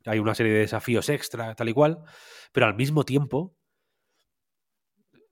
hay 0.06 0.20
una 0.20 0.36
serie 0.36 0.54
de 0.54 0.60
desafíos 0.62 1.10
extra, 1.10 1.56
tal 1.56 1.70
y 1.70 1.74
cual, 1.74 2.04
pero 2.54 2.68
al 2.68 2.76
mismo 2.76 3.06
tiempo 3.06 3.56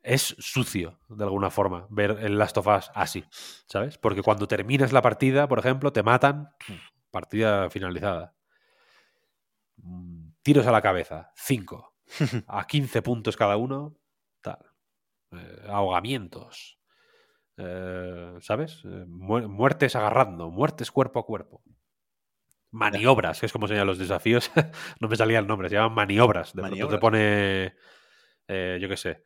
es 0.02 0.36
sucio, 0.40 1.00
de 1.10 1.24
alguna 1.24 1.50
forma, 1.50 1.88
ver 1.90 2.12
el 2.22 2.38
Last 2.38 2.58
of 2.58 2.68
Us 2.68 2.92
así, 2.96 3.24
¿sabes? 3.68 3.98
Porque 3.98 4.22
cuando 4.24 4.48
terminas 4.48 4.94
la 4.94 5.02
partida, 5.02 5.48
por 5.48 5.60
ejemplo, 5.60 5.92
te 5.94 6.04
matan, 6.04 6.50
partida 7.12 7.70
finalizada. 7.70 8.36
Mm, 9.78 10.32
Tiros 10.42 10.68
a 10.68 10.72
la 10.72 10.82
cabeza, 10.82 11.32
5. 11.36 11.96
A 12.48 12.66
15 12.66 13.02
puntos 13.02 13.38
cada 13.38 13.58
uno, 13.58 13.96
tal. 14.42 14.60
Eh, 15.32 15.66
ahogamientos. 15.70 16.80
eh, 17.58 18.36
¿Sabes? 18.42 18.82
Eh, 18.86 19.06
muer- 19.08 19.48
muertes 19.48 19.96
agarrando, 19.96 20.50
muertes 20.50 20.92
cuerpo 20.92 21.20
a 21.20 21.26
cuerpo. 21.26 21.62
Maniobras, 22.72 23.40
que 23.40 23.48
es 23.48 23.52
como 23.54 23.68
se 23.68 23.74
llaman 23.74 23.88
los 23.88 23.98
desafíos. 23.98 24.52
no 25.00 25.08
me 25.08 25.16
salía 25.16 25.40
el 25.40 25.48
nombre, 25.48 25.70
se 25.70 25.76
llaman 25.76 25.94
maniobras. 25.96 26.54
De 26.54 26.62
pronto 26.62 26.76
te 26.88 26.98
Maniobras. 26.98 27.02
pone, 27.02 27.76
eh, 28.48 28.80
yo 28.82 28.88
qué 28.90 28.98
sé, 28.98 29.26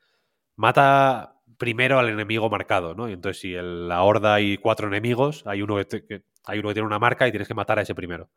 mata 0.56 1.40
primero 1.58 2.00
al 2.00 2.10
enemigo 2.10 2.50
marcado, 2.50 2.96
¿no? 2.96 3.10
Y 3.10 3.14
entonces 3.14 3.42
si 3.42 3.56
en 3.56 3.88
la 3.88 4.04
horda 4.04 4.34
hay 4.36 4.58
cuatro 4.58 4.88
enemigos, 4.88 5.44
hay 5.46 5.62
uno 5.62 5.78
que, 5.78 5.86
te- 5.86 6.06
que- 6.06 6.24
hay 6.46 6.60
uno 6.60 6.70
que 6.70 6.74
tiene 6.76 6.88
una 6.88 7.00
marca 7.00 7.28
y 7.28 7.32
tienes 7.32 7.48
que 7.48 7.54
matar 7.54 7.80
a 7.80 7.84
ese 7.84 7.96
primero. 7.96 8.30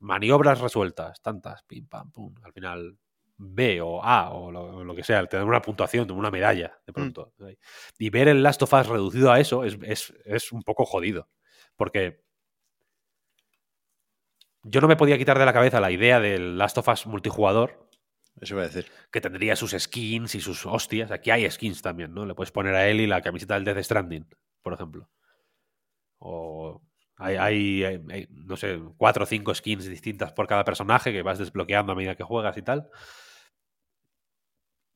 Maniobras 0.00 0.60
resueltas, 0.60 1.20
tantas, 1.22 1.62
pim, 1.64 1.86
pam, 1.88 2.12
pum. 2.12 2.34
Al 2.44 2.52
final 2.52 2.96
B 3.36 3.80
o 3.80 4.02
A 4.02 4.30
o 4.30 4.50
lo, 4.52 4.64
o 4.78 4.84
lo 4.84 4.94
que 4.94 5.02
sea, 5.02 5.26
te 5.26 5.36
dan 5.36 5.46
una 5.48 5.60
puntuación, 5.62 6.08
una 6.12 6.30
medalla 6.30 6.78
de 6.86 6.92
pronto. 6.92 7.32
Y 7.98 8.10
ver 8.10 8.28
el 8.28 8.42
Last 8.42 8.62
of 8.62 8.72
Us 8.72 8.86
reducido 8.86 9.32
a 9.32 9.40
eso 9.40 9.64
es, 9.64 9.76
es- 9.82 10.14
es 10.24 10.52
un 10.52 10.62
poco 10.62 10.84
jodido. 10.84 11.28
Porque 11.76 12.22
yo 14.62 14.80
no 14.80 14.88
me 14.88 14.96
podía 14.96 15.18
quitar 15.18 15.38
de 15.38 15.46
la 15.46 15.52
cabeza 15.52 15.80
la 15.80 15.90
idea 15.90 16.20
del 16.20 16.58
Last 16.58 16.78
of 16.78 16.88
Us 16.88 17.06
multijugador, 17.06 17.87
Eso 18.40 18.54
iba 18.54 18.62
a 18.62 18.68
decir. 18.68 18.86
que 19.10 19.20
tendría 19.20 19.56
sus 19.56 19.72
skins 19.72 20.34
y 20.34 20.40
sus 20.40 20.66
hostias. 20.66 21.10
Aquí 21.10 21.30
hay 21.30 21.50
skins 21.50 21.82
también, 21.82 22.14
¿no? 22.14 22.26
Le 22.26 22.34
puedes 22.34 22.52
poner 22.52 22.74
a 22.74 22.88
Ellie 22.88 23.06
la 23.06 23.22
camiseta 23.22 23.54
del 23.54 23.64
Death 23.64 23.84
Stranding, 23.84 24.26
por 24.62 24.74
ejemplo. 24.74 25.08
O 26.18 26.82
hay, 27.16 28.00
no 28.30 28.56
sé, 28.56 28.80
cuatro 28.96 29.24
o 29.24 29.26
cinco 29.26 29.54
skins 29.54 29.86
distintas 29.86 30.32
por 30.32 30.46
cada 30.46 30.64
personaje 30.64 31.12
que 31.12 31.22
vas 31.22 31.38
desbloqueando 31.38 31.92
a 31.92 31.96
medida 31.96 32.14
que 32.14 32.22
juegas 32.22 32.56
y 32.56 32.62
tal. 32.62 32.90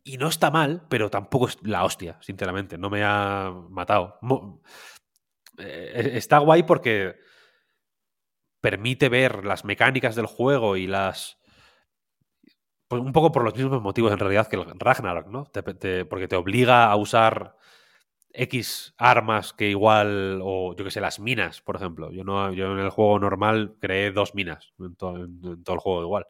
Y 0.05 0.19
no 0.19 0.29
está 0.29 0.51
mal, 0.51 0.87
pero 0.89 1.11
tampoco 1.11 1.49
es 1.49 1.59
la 1.63 1.85
hostia, 1.85 2.19
sinceramente. 2.21 2.79
No 2.79 2.91
me 2.91 3.03
ha 3.05 3.53
matado. 3.71 4.19
Eh, 5.59 6.13
está 6.15 6.39
guay 6.39 6.63
porque 6.63 7.17
permite 8.61 9.09
ver 9.09 9.45
las 9.45 9.65
mecánicas 9.65 10.15
del 10.15 10.27
juego 10.27 10.77
y 10.77 10.87
las 10.87 11.39
pues 12.93 13.03
un 13.03 13.13
poco 13.13 13.33
por 13.33 13.43
los 13.43 13.55
mismos 13.57 13.81
motivos 13.81 14.13
en 14.13 14.19
realidad 14.19 14.49
que 14.49 14.57
el 14.57 14.67
Ragnarok, 14.79 15.29
¿no? 15.29 15.45
Porque 16.11 16.29
te 16.29 16.37
obliga 16.37 16.91
a 16.91 16.97
usar 16.97 17.57
X 18.35 18.95
armas 18.99 19.53
que 19.55 19.71
igual, 19.71 20.41
o 20.45 20.77
yo 20.77 20.85
que 20.85 20.91
sé, 20.93 21.01
las 21.01 21.21
minas, 21.21 21.63
por 21.63 21.77
ejemplo. 21.77 22.13
Yo, 22.13 22.25
no, 22.25 22.53
yo 22.53 22.73
en 22.73 22.79
el 22.81 22.91
juego 22.91 23.19
normal 23.19 23.77
creé 23.81 24.13
dos 24.13 24.35
minas 24.35 24.75
en, 24.81 24.97
to- 24.97 25.17
en- 25.17 25.41
en 25.45 25.65
todo 25.65 25.75
el 25.77 25.81
juego 25.81 26.03
igual. 26.03 26.27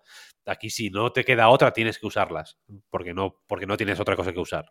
Aquí 0.47 0.71
si 0.71 0.91
no 0.91 1.13
te 1.13 1.25
queda 1.25 1.49
otra 1.51 1.73
tienes 1.73 1.99
que 1.99 2.07
usarlas, 2.07 2.59
porque 2.91 3.15
no, 3.15 3.43
porque 3.49 3.67
no 3.67 3.77
tienes 3.77 4.01
otra 4.01 4.17
cosa 4.17 4.33
que 4.33 4.41
usar. 4.41 4.67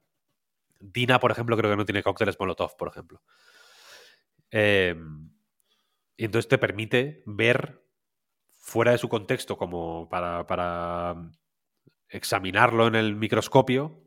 Dina, 0.80 1.20
por 1.20 1.32
ejemplo, 1.32 1.58
creo 1.58 1.72
que 1.72 1.78
no 1.78 1.86
tiene 1.86 2.04
cócteles 2.04 2.40
Molotov, 2.40 2.78
por 2.78 2.90
ejemplo. 2.90 3.22
Eh, 4.52 4.94
y 6.18 6.26
entonces 6.26 6.48
te 6.50 6.58
permite 6.58 7.24
ver 7.26 7.84
fuera 8.54 8.92
de 8.92 8.98
su 8.98 9.10
contexto 9.10 9.58
como 9.58 10.10
para, 10.10 10.48
para 10.48 11.16
examinarlo 12.12 12.88
en 12.88 12.96
el 12.96 13.16
microscopio, 13.16 14.04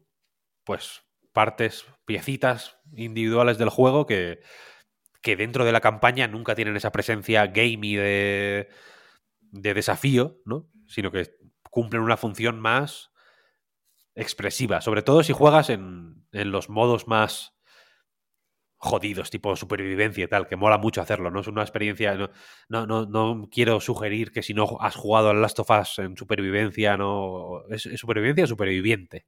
pues 0.64 1.02
partes, 1.32 1.86
piecitas 2.05 2.78
individuales 2.93 3.59
del 3.59 3.70
juego 3.70 4.06
que, 4.06 4.40
que 5.20 5.36
dentro 5.36 5.64
de 5.64 5.72
la 5.72 5.81
campaña 5.81 6.28
nunca 6.28 6.55
tienen 6.55 6.76
esa 6.76 6.93
presencia 6.93 7.47
gamey 7.47 7.97
de, 7.97 8.68
de 9.40 9.74
desafío, 9.74 10.39
¿no? 10.44 10.70
Sino 10.86 11.10
que 11.10 11.36
cumplen 11.70 12.02
una 12.02 12.16
función 12.16 12.60
más 12.60 13.10
expresiva. 14.14 14.81
Sobre 14.81 15.02
todo 15.02 15.22
si 15.22 15.32
juegas 15.32 15.70
en, 15.70 16.26
en 16.31 16.52
los 16.52 16.68
modos 16.68 17.09
más 17.09 17.53
jodidos, 18.85 19.31
tipo 19.31 19.56
supervivencia 19.56 20.24
y 20.24 20.28
tal, 20.28 20.47
que 20.47 20.56
mola 20.56 20.78
mucho 20.78 21.01
hacerlo, 21.01 21.31
¿no? 21.31 21.40
Es 21.40 21.48
una 21.48 21.62
experiencia. 21.62 22.15
No, 22.15 22.31
no, 22.69 22.86
no, 22.86 23.06
no 23.06 23.48
quiero 23.51 23.81
sugerir 23.81 24.31
que 24.31 24.43
si 24.43 24.55
no 24.55 24.78
has 24.81 24.94
jugado 24.94 25.31
al 25.31 25.40
Last 25.40 25.59
of 25.59 25.70
Us 25.70 25.98
en 25.98 26.16
supervivencia, 26.16 26.97
no. 26.97 27.62
¿Es, 27.70 27.86
es 27.86 27.98
supervivencia 27.98 28.44
o 28.44 28.47
superviviente? 28.47 29.27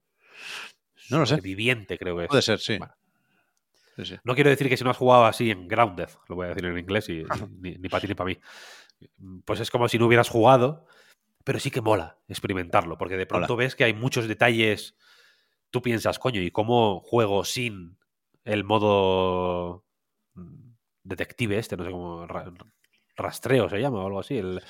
No 1.11 1.19
lo 1.19 1.27
sé. 1.27 1.37
Superviviente, 1.37 1.99
creo 1.99 2.17
que 2.17 2.25
es. 2.25 2.29
Puede 2.29 2.43
ser, 2.43 2.59
sí. 2.59 2.79
Vale. 2.79 2.93
Sí, 3.97 4.05
sí. 4.05 4.17
No 4.25 4.35
quiero 4.35 4.51
decir 4.51 4.69
que 4.69 4.77
si 4.77 4.85
no 4.85 4.91
has 4.91 4.97
jugado 4.97 5.25
así 5.25 5.51
en 5.51 5.69
Grounded, 5.69 6.11
lo 6.29 6.37
voy 6.37 6.47
a 6.47 6.49
decir 6.51 6.67
en 6.67 6.79
inglés 6.79 7.09
y, 7.09 7.25
ni 7.61 7.89
para 7.89 8.03
ti 8.03 8.09
ni 8.09 8.15
para 8.15 8.29
mí. 8.29 8.39
Pues 9.45 9.61
es 9.61 9.71
como 9.71 9.89
si 9.89 9.99
no 9.99 10.07
hubieras 10.07 10.29
jugado, 10.29 10.87
pero 11.45 11.59
sí 11.59 11.71
que 11.71 11.81
mola 11.81 12.19
experimentarlo, 12.29 12.99
porque 12.99 13.17
de 13.17 13.27
pronto 13.27 13.57
ves 13.57 13.75
que 13.75 13.85
hay 13.85 13.95
muchos 13.95 14.29
detalles. 14.29 14.97
Tú 15.71 15.81
piensas, 15.81 16.19
coño, 16.19 16.43
¿y 16.43 16.51
cómo 16.51 17.01
juego 17.01 17.45
sin 17.45 17.97
el 18.47 18.65
modo 18.65 19.85
mm, 20.35 20.71
detective 21.03 21.59
este? 21.59 21.77
No 21.77 21.85
sé 21.85 21.91
cómo. 21.91 22.27
ra- 22.27 22.51
Rastreo 23.17 23.69
se 23.69 23.81
llama 23.81 24.03
o 24.03 24.07
algo 24.07 24.21
así. 24.21 24.39
el- 24.39 24.63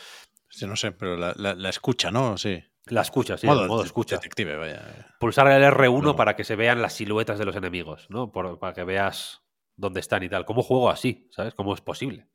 Sí, 0.49 0.67
no 0.67 0.77
sé, 0.77 0.93
pero 0.93 1.17
la, 1.17 1.33
la- 1.37 1.55
la 1.55 1.69
escucha, 1.69 2.11
¿no? 2.11 2.37
Sí. 2.39 2.63
la 2.87 3.01
escucha, 3.03 3.37
sí, 3.37 3.47
modo, 3.49 3.63
el 3.63 3.69
modo 3.69 3.83
escucha. 3.83 4.15
detective, 4.17 4.55
vaya. 4.57 5.09
Pulsar 5.19 5.49
el 5.49 5.63
R1 5.65 6.03
No. 6.03 6.17
para 6.17 6.37
que 6.37 6.45
se 6.45 6.55
vean 6.55 6.81
las 6.81 6.93
siluetas 6.95 7.37
de 7.39 7.45
los 7.45 7.57
enemigos, 7.57 8.07
¿no? 8.11 8.31
Por- 8.31 8.59
para 8.61 8.73
que 8.75 8.85
veas 8.85 9.43
dónde 9.75 9.99
están 10.01 10.23
y 10.23 10.29
tal. 10.29 10.45
¿Cómo 10.45 10.63
juego 10.63 10.89
así? 10.89 11.29
¿Sabes? 11.33 11.55
¿Cómo 11.55 11.75
es 11.75 11.81
posible? 11.81 12.29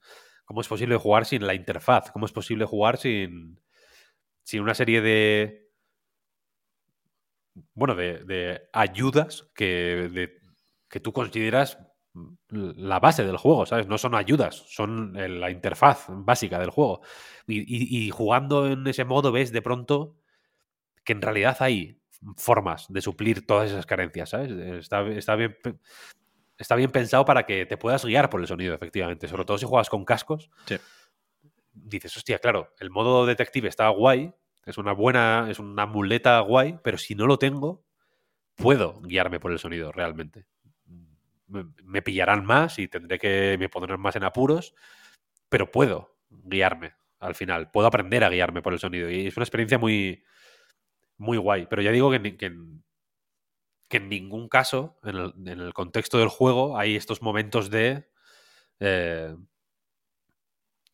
¿Cómo 0.44 0.60
es 0.60 0.68
posible 0.68 0.98
jugar 0.98 1.26
sin 1.26 1.48
la 1.48 1.54
interfaz? 1.54 2.12
¿Cómo 2.12 2.26
es 2.26 2.34
posible 2.34 2.66
jugar 2.66 2.98
sin, 2.98 3.62
sin 4.44 4.62
una 4.62 4.74
serie 4.76 5.00
de. 5.02 5.70
Bueno, 7.74 7.96
de, 7.96 8.24
de 8.26 8.62
ayudas 8.74 9.50
que, 9.56 10.10
de- 10.12 10.41
que 10.92 11.00
tú 11.00 11.14
consideras 11.14 11.80
la 12.50 13.00
base 13.00 13.24
del 13.26 13.38
juego, 13.38 13.66
¿sabes? 13.66 13.88
No 13.88 13.98
son 13.98 14.16
ayudas, 14.16 14.56
son 14.68 15.16
eh, 15.18 15.30
la 15.30 15.50
interfaz 15.50 16.06
básica 16.10 16.60
del 16.60 16.70
juego. 16.70 17.02
Y, 17.48 17.60
y- 17.62 18.06
y 18.08 18.10
jugando 18.12 18.68
en 18.68 18.86
ese 18.88 19.06
modo 19.06 19.32
ves 19.32 19.52
de 19.54 19.62
pronto 19.62 20.18
que 21.06 21.14
en 21.14 21.22
realidad 21.22 21.58
hay 21.62 22.02
formas 22.38 22.88
de 22.90 23.02
suplir 23.02 23.46
todas 23.48 23.72
esas 23.72 23.86
carencias, 23.86 24.30
¿sabes? 24.32 24.52
Está, 24.52 25.08
está 25.10 25.36
bien, 25.36 25.58
está 26.58 26.76
bien 26.76 26.92
pensado 26.92 27.26
para 27.26 27.46
que 27.46 27.66
te 27.66 27.78
puedas 27.78 28.06
guiar 28.06 28.30
por 28.30 28.42
el 28.42 28.48
sonido, 28.48 28.76
efectivamente. 28.76 29.28
Sobre 29.28 29.46
todo 29.46 29.58
si 29.58 29.66
juegas 29.66 29.90
con 29.90 30.06
cascos. 30.06 30.50
Sí. 30.66 30.78
Dices, 31.74 32.16
hostia, 32.18 32.40
claro, 32.40 32.74
el 32.80 32.90
modo 32.90 33.26
detective 33.26 33.70
está 33.70 33.88
guay, 33.90 34.34
es 34.66 34.78
una 34.78 34.92
buena, 34.94 35.48
es 35.50 35.58
una 35.60 35.86
muleta 35.86 36.40
guay, 36.42 36.78
pero 36.84 36.98
si 36.98 37.16
no 37.16 37.26
lo 37.28 37.38
tengo, 37.40 37.84
puedo 38.56 39.02
guiarme 39.02 39.40
por 39.40 39.52
el 39.52 39.60
sonido 39.60 39.92
realmente. 39.92 40.46
Me, 41.84 42.02
pillarán 42.02 42.46
más 42.46 42.80
y 42.80 42.88
tendré 42.88 43.20
que 43.20 43.58
me 43.60 43.70
pondrán 43.70 44.00
más 44.00 44.16
en 44.16 44.24
apuros, 44.24 44.74
pero 45.50 45.72
puedo 45.72 46.18
guiarme 46.30 46.94
al 47.20 47.36
final. 47.36 47.72
Puedo 47.72 47.88
aprender 47.88 48.24
a 48.24 48.30
guiarme 48.30 48.62
por 48.62 48.74
el 48.74 48.80
sonido. 48.80 49.10
Y 49.10 49.28
es 49.28 49.38
una 49.38 49.44
experiencia 49.44 49.78
muy, 49.78 50.24
muy 51.18 51.38
guay. 51.38 51.68
Pero 51.70 51.82
ya 51.82 51.92
digo 51.92 52.12
que, 52.12 52.38
que 52.38 52.46
en, 52.46 54.10
ningún 54.10 54.50
caso, 54.50 55.00
en 55.04 55.16
el, 55.16 55.34
en 55.46 55.60
el 55.60 55.74
contexto 55.74 56.18
del 56.18 56.30
juego, 56.30 56.78
hay 56.78 56.96
estos 56.96 57.22
momentos 57.22 57.70
de. 57.70 58.10
eh, 58.80 59.36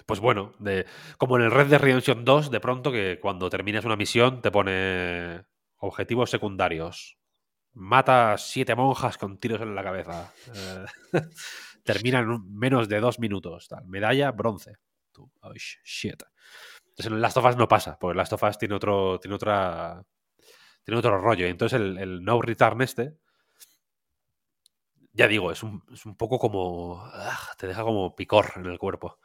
pues 0.07 0.21
bueno, 0.21 0.53
de, 0.59 0.85
como 1.17 1.35
en 1.37 1.43
el 1.43 1.51
Red 1.51 1.67
Dead 1.67 1.81
Redemption 1.81 2.23
2, 2.23 2.49
de 2.49 2.59
pronto 2.61 2.91
que 2.93 3.19
cuando 3.21 3.49
terminas 3.49 3.83
una 3.83 3.97
misión 3.97 4.41
te 4.41 4.51
pone 4.51 5.43
objetivos 5.79 6.29
secundarios. 6.29 7.17
Mata 7.79 8.33
a 8.33 8.37
siete 8.37 8.75
monjas 8.75 9.17
con 9.17 9.37
tiros 9.37 9.61
en 9.61 9.75
la 9.75 9.83
cabeza. 9.83 10.33
Eh, 10.53 10.85
termina 11.83 12.19
en 12.19 12.53
menos 12.57 12.89
de 12.89 12.99
dos 12.99 13.19
minutos. 13.19 13.69
Medalla, 13.85 14.31
bronce. 14.31 14.77
Oh, 15.41 15.53
sh- 15.53 15.79
shit. 15.83 16.23
Entonces 16.89 17.11
en 17.11 17.21
Last 17.21 17.37
of 17.37 17.45
Us 17.45 17.55
no 17.57 17.67
pasa, 17.67 17.97
porque 17.99 18.17
Last 18.17 18.33
of 18.33 18.43
Us 18.43 18.57
tiene 18.57 18.75
otro, 18.75 19.19
tiene 19.19 19.35
otra, 19.35 20.03
tiene 20.83 20.99
otro 20.99 21.19
rollo. 21.19 21.47
Y 21.47 21.51
entonces 21.51 21.79
el, 21.79 21.97
el 21.97 22.23
No 22.23 22.41
Return 22.41 22.81
este, 22.81 23.17
ya 25.13 25.27
digo, 25.27 25.51
es 25.51 25.63
un, 25.63 25.83
es 25.91 26.05
un 26.05 26.15
poco 26.15 26.37
como, 26.39 27.01
ah, 27.13 27.39
te 27.57 27.67
deja 27.67 27.83
como 27.83 28.15
picor 28.15 28.51
en 28.55 28.65
el 28.67 28.77
cuerpo. 28.77 29.19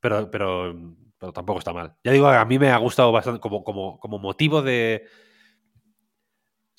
Pero, 0.00 0.30
pero, 0.30 0.74
pero 1.18 1.32
tampoco 1.32 1.58
está 1.60 1.72
mal. 1.72 1.96
Ya 2.04 2.12
digo, 2.12 2.28
a 2.28 2.44
mí 2.44 2.58
me 2.58 2.70
ha 2.70 2.76
gustado 2.78 3.10
bastante 3.12 3.40
como, 3.40 3.64
como, 3.64 3.98
como 3.98 4.18
motivo 4.18 4.62
de... 4.62 5.06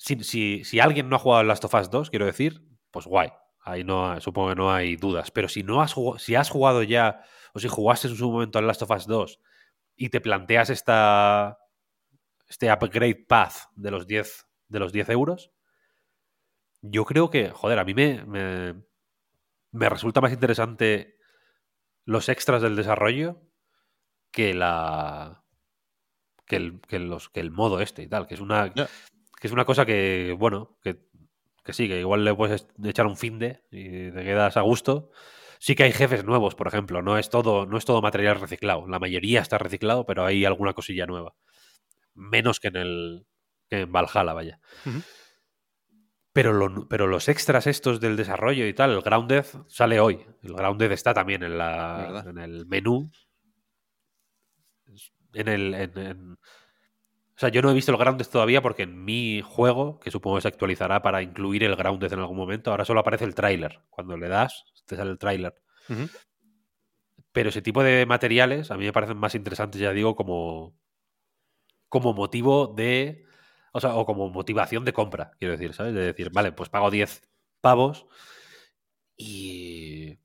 Si, 0.00 0.24
si, 0.24 0.64
si 0.64 0.80
alguien 0.80 1.10
no 1.10 1.16
ha 1.16 1.18
jugado 1.18 1.42
Last 1.42 1.62
of 1.66 1.74
Us 1.74 1.90
2, 1.90 2.08
quiero 2.08 2.24
decir, 2.24 2.64
pues 2.90 3.04
guay. 3.04 3.28
Ahí 3.60 3.84
no, 3.84 4.18
supongo 4.22 4.48
que 4.48 4.54
no 4.54 4.72
hay 4.72 4.96
dudas. 4.96 5.30
Pero 5.30 5.46
si 5.46 5.62
no 5.62 5.82
has 5.82 5.92
jugado, 5.92 6.18
si 6.18 6.34
has 6.34 6.48
jugado 6.48 6.82
ya, 6.82 7.22
o 7.52 7.58
si 7.58 7.68
jugaste 7.68 8.08
en 8.08 8.16
su 8.16 8.32
momento 8.32 8.58
al 8.58 8.66
Last 8.66 8.80
of 8.80 8.90
Us 8.92 9.06
2 9.06 9.38
y 9.96 10.08
te 10.08 10.22
planteas 10.22 10.70
esta, 10.70 11.58
este 12.48 12.72
upgrade 12.72 13.26
path 13.28 13.56
de 13.76 13.90
los 13.90 14.06
10, 14.06 14.48
de 14.68 14.78
los 14.78 14.90
10 14.90 15.10
euros, 15.10 15.52
yo 16.80 17.04
creo 17.04 17.28
que, 17.28 17.50
joder, 17.50 17.78
a 17.78 17.84
mí 17.84 17.92
me, 17.92 18.24
me, 18.24 18.82
me 19.70 19.88
resulta 19.90 20.22
más 20.22 20.32
interesante 20.32 21.18
los 22.06 22.30
extras 22.30 22.62
del 22.62 22.74
desarrollo 22.74 23.42
que 24.30 24.54
la 24.54 25.44
que 26.50 26.56
el, 26.56 26.80
que 26.80 26.98
los, 26.98 27.28
que 27.28 27.38
el 27.38 27.52
modo 27.52 27.80
este 27.80 28.02
y 28.02 28.08
tal, 28.08 28.26
que 28.26 28.34
es 28.34 28.40
una. 28.40 28.72
Que 29.40 29.46
es 29.48 29.52
una 29.52 29.64
cosa 29.64 29.84
que, 29.86 30.36
bueno, 30.38 30.78
que, 30.82 31.00
que 31.64 31.72
sí, 31.72 31.88
que 31.88 31.98
igual 32.00 32.24
le 32.24 32.34
puedes 32.34 32.68
echar 32.84 33.06
un 33.06 33.16
fin 33.16 33.38
de 33.38 33.62
y 33.70 34.10
te 34.12 34.22
quedas 34.22 34.56
a 34.56 34.60
gusto. 34.60 35.10
Sí 35.58 35.74
que 35.74 35.82
hay 35.82 35.92
jefes 35.92 36.24
nuevos, 36.24 36.54
por 36.54 36.68
ejemplo, 36.68 37.02
no 37.02 37.18
es 37.18 37.28
todo, 37.30 37.66
no 37.66 37.76
es 37.76 37.84
todo 37.84 38.00
material 38.00 38.40
reciclado. 38.40 38.86
La 38.86 38.98
mayoría 38.98 39.40
está 39.40 39.58
reciclado, 39.58 40.06
pero 40.06 40.24
hay 40.24 40.44
alguna 40.44 40.72
cosilla 40.72 41.06
nueva. 41.06 41.34
Menos 42.14 42.60
que 42.60 42.68
en 42.68 42.76
el 42.76 43.26
que 43.68 43.80
en 43.82 43.92
Valhalla, 43.92 44.32
vaya. 44.32 44.60
Pero, 46.32 46.52
lo- 46.52 46.88
pero 46.88 47.06
los 47.08 47.28
extras 47.28 47.66
estos 47.66 48.00
del 48.00 48.16
desarrollo 48.16 48.66
y 48.66 48.72
tal, 48.72 48.92
el 48.92 49.02
Grounded 49.02 49.44
sale 49.68 50.00
hoy. 50.00 50.24
El 50.42 50.54
Grounded 50.54 50.92
está 50.92 51.12
también 51.12 51.42
en, 51.42 51.58
la, 51.58 52.24
en 52.30 52.38
el 52.38 52.66
menú. 52.66 53.10
En 55.34 55.48
el. 55.48 55.74
en- 55.74 55.98
en- 55.98 56.38
o 57.40 57.46
sea, 57.46 57.48
yo 57.48 57.62
no 57.62 57.70
he 57.70 57.74
visto 57.74 57.90
el 57.90 57.96
Grounded 57.96 58.26
todavía 58.26 58.60
porque 58.60 58.82
en 58.82 59.02
mi 59.02 59.40
juego, 59.40 59.98
que 59.98 60.10
supongo 60.10 60.36
que 60.36 60.42
se 60.42 60.48
actualizará 60.48 61.00
para 61.00 61.22
incluir 61.22 61.64
el 61.64 61.74
Grounded 61.74 62.12
en 62.12 62.18
algún 62.18 62.36
momento, 62.36 62.70
ahora 62.70 62.84
solo 62.84 63.00
aparece 63.00 63.24
el 63.24 63.34
tráiler. 63.34 63.80
Cuando 63.88 64.18
le 64.18 64.28
das, 64.28 64.66
te 64.84 64.94
sale 64.94 65.10
el 65.10 65.16
tráiler. 65.16 65.54
Pero 67.32 67.48
ese 67.48 67.62
tipo 67.62 67.82
de 67.82 68.04
materiales 68.04 68.70
a 68.70 68.76
mí 68.76 68.84
me 68.84 68.92
parecen 68.92 69.16
más 69.16 69.34
interesantes, 69.34 69.80
ya 69.80 69.94
digo, 69.94 70.16
como, 70.16 70.76
como 71.88 72.12
motivo 72.12 72.66
de. 72.66 73.24
O 73.72 73.80
sea, 73.80 73.94
o 73.94 74.04
como 74.04 74.28
motivación 74.28 74.84
de 74.84 74.92
compra, 74.92 75.30
quiero 75.38 75.52
decir, 75.52 75.72
¿sabes? 75.72 75.94
De 75.94 76.02
decir, 76.02 76.28
vale, 76.34 76.52
pues 76.52 76.68
pago 76.68 76.90
10 76.90 77.22
pavos 77.62 78.06
y. 79.16 80.18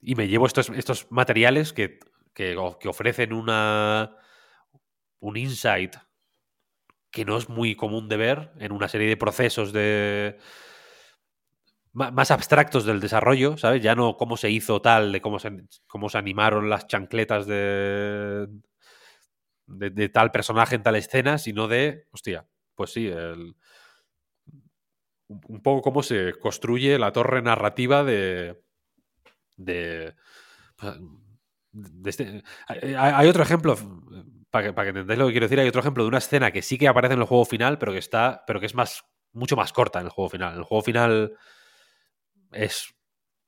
Y 0.00 0.14
me 0.14 0.26
llevo 0.26 0.46
estos, 0.46 0.70
estos 0.70 1.12
materiales 1.12 1.74
que, 1.74 1.98
que, 2.32 2.56
que 2.80 2.88
ofrecen 2.88 3.34
una. 3.34 4.16
un 5.20 5.36
insight 5.36 5.96
que 7.14 7.24
no 7.24 7.38
es 7.38 7.48
muy 7.48 7.76
común 7.76 8.08
de 8.08 8.16
ver 8.16 8.50
en 8.58 8.72
una 8.72 8.88
serie 8.88 9.08
de 9.08 9.16
procesos 9.16 9.72
de 9.72 10.36
más 11.92 12.32
abstractos 12.32 12.84
del 12.84 12.98
desarrollo, 12.98 13.56
¿sabes? 13.56 13.80
Ya 13.80 13.94
no 13.94 14.16
cómo 14.16 14.36
se 14.36 14.50
hizo 14.50 14.82
tal, 14.82 15.12
de 15.12 15.20
cómo 15.20 15.38
se, 15.38 15.52
cómo 15.86 16.08
se 16.08 16.18
animaron 16.18 16.68
las 16.68 16.88
chancletas 16.88 17.46
de, 17.46 18.48
de, 19.68 20.08
tal 20.08 20.32
personaje 20.32 20.74
en 20.74 20.82
tal 20.82 20.96
escena, 20.96 21.38
sino 21.38 21.68
de, 21.68 22.08
hostia, 22.10 22.48
pues 22.74 22.92
sí, 22.92 23.08
un 25.28 25.62
poco 25.62 25.82
cómo 25.82 26.02
se 26.02 26.32
construye 26.40 26.98
la 26.98 27.12
torre 27.12 27.42
narrativa 27.42 28.02
de... 28.02 28.60
de, 29.56 30.14
este- 32.04 32.42
hay 32.66 33.28
otro 33.28 33.44
ejemplo, 33.44 33.76
para 34.54 34.66
que, 34.68 34.72
para 34.72 34.84
que 34.84 34.90
entendáis 34.90 35.18
lo 35.18 35.26
que 35.26 35.32
quiero 35.32 35.46
decir, 35.46 35.58
hay 35.58 35.66
otro 35.66 35.80
ejemplo 35.80 36.04
de 36.04 36.08
una 36.10 36.18
escena 36.18 36.52
que 36.52 36.62
sí 36.62 36.78
que 36.78 36.86
aparece 36.86 37.14
en 37.14 37.20
el 37.20 37.26
juego 37.26 37.44
final, 37.44 37.76
pero 37.76 37.90
que 37.90 37.98
está, 37.98 38.44
pero 38.46 38.60
que 38.60 38.66
es 38.66 38.74
más, 38.76 39.04
mucho 39.32 39.56
más 39.56 39.72
corta 39.72 39.98
en 39.98 40.06
el 40.06 40.12
juego 40.12 40.28
final. 40.30 40.52
En 40.52 40.58
el 40.60 40.64
juego 40.64 40.80
final 40.80 41.36
es 42.52 42.94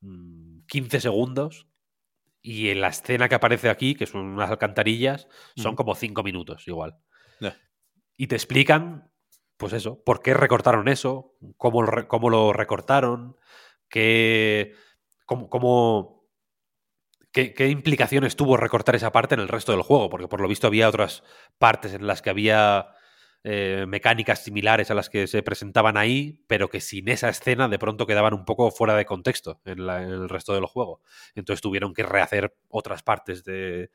mm, 0.00 0.62
15 0.66 1.00
segundos 1.00 1.68
y 2.42 2.70
en 2.70 2.80
la 2.80 2.88
escena 2.88 3.28
que 3.28 3.36
aparece 3.36 3.70
aquí, 3.70 3.94
que 3.94 4.06
son 4.06 4.22
unas 4.22 4.50
alcantarillas, 4.50 5.28
son 5.54 5.76
como 5.76 5.94
5 5.94 6.24
minutos 6.24 6.66
igual. 6.66 6.98
Y 8.16 8.26
te 8.26 8.34
explican, 8.34 9.12
pues 9.58 9.74
eso, 9.74 10.02
por 10.02 10.22
qué 10.22 10.34
recortaron 10.34 10.88
eso, 10.88 11.36
cómo, 11.56 11.84
cómo 12.08 12.30
lo 12.30 12.52
recortaron, 12.52 13.36
qué, 13.88 14.74
cómo, 15.24 15.48
cómo- 15.48 16.15
qué, 17.54 17.68
implicaciones 17.68 18.36
tuvo 18.36 18.56
recortar 18.56 18.96
esa 18.96 19.12
parte 19.12 19.34
en 19.34 19.40
el 19.40 19.48
resto 19.48 19.72
del 19.72 19.82
juego, 19.82 20.10
porque 20.10 20.28
por 20.28 20.40
lo 20.40 20.48
visto 20.48 20.66
había 20.66 20.88
otras 20.88 21.22
partes 21.58 21.94
en 21.94 22.06
las 22.06 22.22
que 22.22 22.30
había 22.30 22.88
eh, 23.44 23.84
mecánicas 23.88 24.42
similares 24.44 24.90
a 24.90 24.94
las 24.94 25.08
que 25.10 25.26
se 25.26 25.42
presentaban 25.42 25.96
ahí, 25.96 26.44
pero 26.48 26.68
que 26.68 26.80
sin 26.80 27.08
esa 27.08 27.28
escena 27.28 27.68
de 27.68 27.78
pronto 27.78 28.06
quedaban 28.06 28.34
un 28.34 28.44
poco 28.44 28.70
fuera 28.70 28.96
de 28.96 29.04
contexto 29.06 29.60
en 29.64 29.80
el 29.80 30.28
resto 30.28 30.54
del 30.54 30.66
juego. 30.66 31.00
Entonces 31.34 31.60
tuvieron 31.62 31.94
que 31.94 32.02
rehacer 32.02 32.54
otras 32.68 33.02
partes 33.02 33.44
de- 33.44 33.90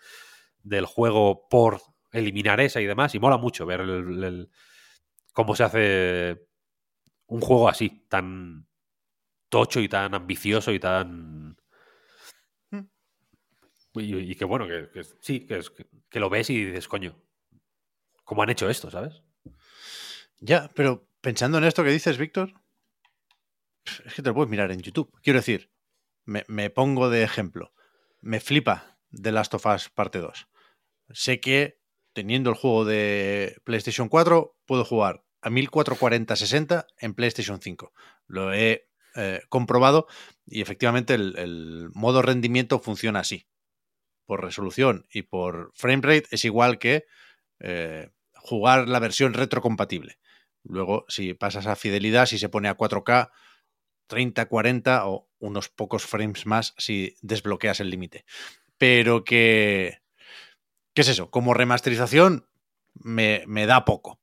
del 0.64 0.86
juego 0.86 1.48
por 1.50 1.82
eliminar 2.12 2.60
esa 2.62 2.82
y 2.82 2.86
demás. 2.86 3.16
Y 3.16 3.20
mola 3.20 3.38
mucho 3.38 3.66
ver 3.66 3.82
el- 3.82 4.24
el- 4.24 4.50
cómo 5.34 5.56
se 5.56 5.64
hace 5.64 6.48
un 7.28 7.42
juego 7.42 7.70
así, 7.70 8.06
tan 8.10 8.68
tocho 9.50 9.80
y 9.82 9.90
tan 9.90 10.14
ambicioso 10.16 10.72
y 10.74 10.80
tan... 10.80 11.58
Y, 13.96 14.16
y 14.16 14.36
que 14.36 14.46
bueno, 14.46 14.68
que, 14.68 15.04
sí, 15.20 15.46
que, 15.46 15.62
que- 16.10 16.20
lo 16.20 16.30
ves 16.30 16.50
y 16.50 16.66
dices, 16.66 16.88
coño, 16.88 17.22
cómo 18.24 18.44
han 18.44 18.50
hecho 18.50 18.70
esto, 18.70 18.90
¿sabes? 18.90 19.22
Ya, 20.40 20.70
pero 20.76 21.08
pensando 21.22 21.58
en 21.58 21.66
esto 21.66 21.84
que 21.84 21.92
dices, 21.92 22.18
Víctor, 22.18 22.54
es 24.06 24.14
que 24.14 24.22
te 24.22 24.30
lo 24.30 24.36
puedes 24.36 24.50
mirar 24.50 24.72
en 24.72 24.82
YouTube. 24.82 25.12
Quiero 25.22 25.40
decir, 25.40 25.72
me, 26.26 26.44
me 26.48 26.70
pongo 26.70 27.10
de 27.10 27.24
ejemplo. 27.24 27.74
Me 28.22 28.40
flipa 28.40 29.00
The 29.12 29.32
Last 29.32 29.54
of 29.54 29.66
Us 29.66 29.90
parte 29.90 30.20
2. 30.20 30.48
Sé 31.10 31.40
que 31.40 31.82
teniendo 32.14 32.50
el 32.50 32.56
juego 32.56 32.86
de 32.86 33.58
PlayStation 33.64 34.10
4 34.10 34.58
puedo 34.66 34.86
jugar 34.86 35.24
a 35.42 35.50
1440-60 35.50 36.86
en 37.00 37.14
PlayStation 37.14 37.62
5. 37.62 37.94
Lo 38.28 38.54
he 38.54 38.88
eh, 39.16 39.42
comprobado 39.50 40.08
y 40.46 40.62
efectivamente 40.62 41.16
el 41.16 41.90
modo 41.94 42.22
rendimiento 42.22 42.80
funciona 42.80 43.20
así. 43.20 43.48
Por 44.32 44.46
resolución 44.46 45.06
y 45.12 45.24
por 45.24 45.74
frame 45.76 46.02
rate 46.02 46.30
es 46.32 46.46
igual 46.46 46.80
que 46.80 47.04
eh, 47.60 48.12
jugar 48.34 48.88
la 48.88 49.00
versión 49.00 49.34
retrocompatible. 49.34 50.20
Luego, 50.64 51.04
si 51.10 51.34
pasas 51.34 51.68
a 51.68 51.76
fidelidad, 51.76 52.28
si 52.28 52.40
se 52.40 52.48
pone 52.48 52.70
a 52.70 52.78
4K, 52.78 53.30
30, 54.08 54.46
40 54.46 55.06
o 55.10 55.28
unos 55.40 55.68
pocos 55.68 56.06
frames 56.06 56.46
más 56.46 56.74
si 56.78 57.18
desbloqueas 57.22 57.82
el 57.82 57.90
límite. 57.90 58.24
Pero 58.78 59.26
que... 59.26 60.00
¿Qué 60.94 61.02
es 61.02 61.10
eso? 61.10 61.30
Como 61.30 61.54
remasterización 61.54 62.48
me, 62.94 63.44
me 63.48 63.66
da 63.66 63.84
poco. 63.84 64.22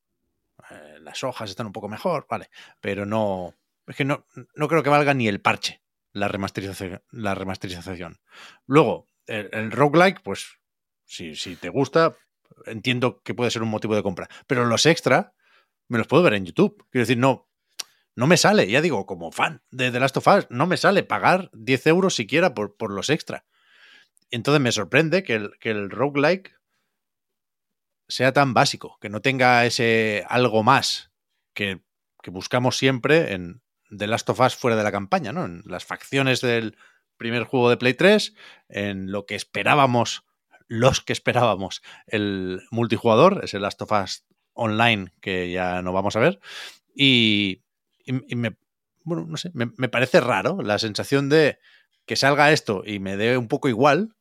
Eh, 0.70 1.00
las 1.02 1.22
hojas 1.22 1.50
están 1.50 1.66
un 1.66 1.74
poco 1.74 1.90
mejor, 1.90 2.26
vale. 2.30 2.48
Pero 2.80 3.04
no... 3.04 3.52
Es 3.86 3.96
que 3.96 4.06
no, 4.06 4.24
no 4.54 4.68
creo 4.68 4.82
que 4.82 4.88
valga 4.88 5.12
ni 5.12 5.28
el 5.28 5.42
parche 5.42 5.82
la 6.14 6.28
remasterización. 6.28 7.02
La 7.10 7.34
remasterización. 7.34 8.20
Luego, 8.66 9.06
el, 9.28 9.48
el 9.52 9.70
roguelike, 9.70 10.22
pues 10.22 10.58
si, 11.04 11.36
si 11.36 11.56
te 11.56 11.68
gusta, 11.68 12.16
entiendo 12.66 13.22
que 13.22 13.34
puede 13.34 13.50
ser 13.50 13.62
un 13.62 13.70
motivo 13.70 13.94
de 13.94 14.02
compra. 14.02 14.28
Pero 14.46 14.66
los 14.66 14.86
extra 14.86 15.34
me 15.88 15.98
los 15.98 16.06
puedo 16.06 16.22
ver 16.22 16.34
en 16.34 16.46
YouTube. 16.46 16.86
Quiero 16.90 17.02
decir, 17.02 17.18
no, 17.18 17.48
no 18.14 18.26
me 18.26 18.36
sale, 18.36 18.68
ya 18.68 18.82
digo, 18.82 19.06
como 19.06 19.32
fan 19.32 19.62
de 19.70 19.90
The 19.90 20.00
Last 20.00 20.16
of 20.16 20.26
Us, 20.26 20.46
no 20.50 20.66
me 20.66 20.76
sale 20.76 21.02
pagar 21.02 21.50
10 21.52 21.86
euros 21.86 22.14
siquiera 22.14 22.54
por, 22.54 22.76
por 22.76 22.90
los 22.90 23.10
extra. 23.10 23.46
Entonces 24.30 24.60
me 24.60 24.72
sorprende 24.72 25.22
que 25.22 25.34
el, 25.34 25.58
que 25.60 25.70
el 25.70 25.90
roguelike 25.90 26.58
sea 28.08 28.32
tan 28.32 28.54
básico, 28.54 28.98
que 29.00 29.08
no 29.08 29.22
tenga 29.22 29.64
ese 29.66 30.24
algo 30.28 30.62
más 30.62 31.12
que, 31.54 31.82
que 32.22 32.30
buscamos 32.30 32.76
siempre 32.76 33.32
en 33.32 33.62
The 33.96 34.06
Last 34.06 34.28
of 34.30 34.40
Us 34.40 34.56
fuera 34.56 34.76
de 34.76 34.84
la 34.84 34.92
campaña, 34.92 35.32
¿no? 35.32 35.44
En 35.44 35.62
las 35.64 35.84
facciones 35.84 36.40
del 36.40 36.76
primer 37.18 37.44
juego 37.44 37.68
de 37.68 37.76
Play 37.76 37.94
3, 37.94 38.34
en 38.68 39.12
lo 39.12 39.26
que 39.26 39.34
esperábamos, 39.34 40.24
los 40.66 41.00
que 41.00 41.12
esperábamos, 41.12 41.82
el 42.06 42.62
multijugador, 42.70 43.40
ese 43.44 43.58
Last 43.58 43.82
of 43.82 43.92
Us 43.92 44.24
Online 44.54 45.12
que 45.20 45.50
ya 45.50 45.82
no 45.82 45.92
vamos 45.92 46.16
a 46.16 46.20
ver, 46.20 46.40
y 46.94 47.62
me, 48.06 48.56
bueno, 49.04 49.26
no 49.26 49.36
sé, 49.36 49.50
me, 49.54 49.70
me, 49.76 49.88
parece 49.88 50.20
raro 50.20 50.62
la 50.62 50.78
sensación 50.78 51.28
de 51.28 51.58
que 52.06 52.16
salga 52.16 52.50
esto 52.50 52.82
y 52.84 52.98
me 52.98 53.16
dé 53.16 53.36
un 53.36 53.48
poco 53.48 53.68
igual, 53.68 54.16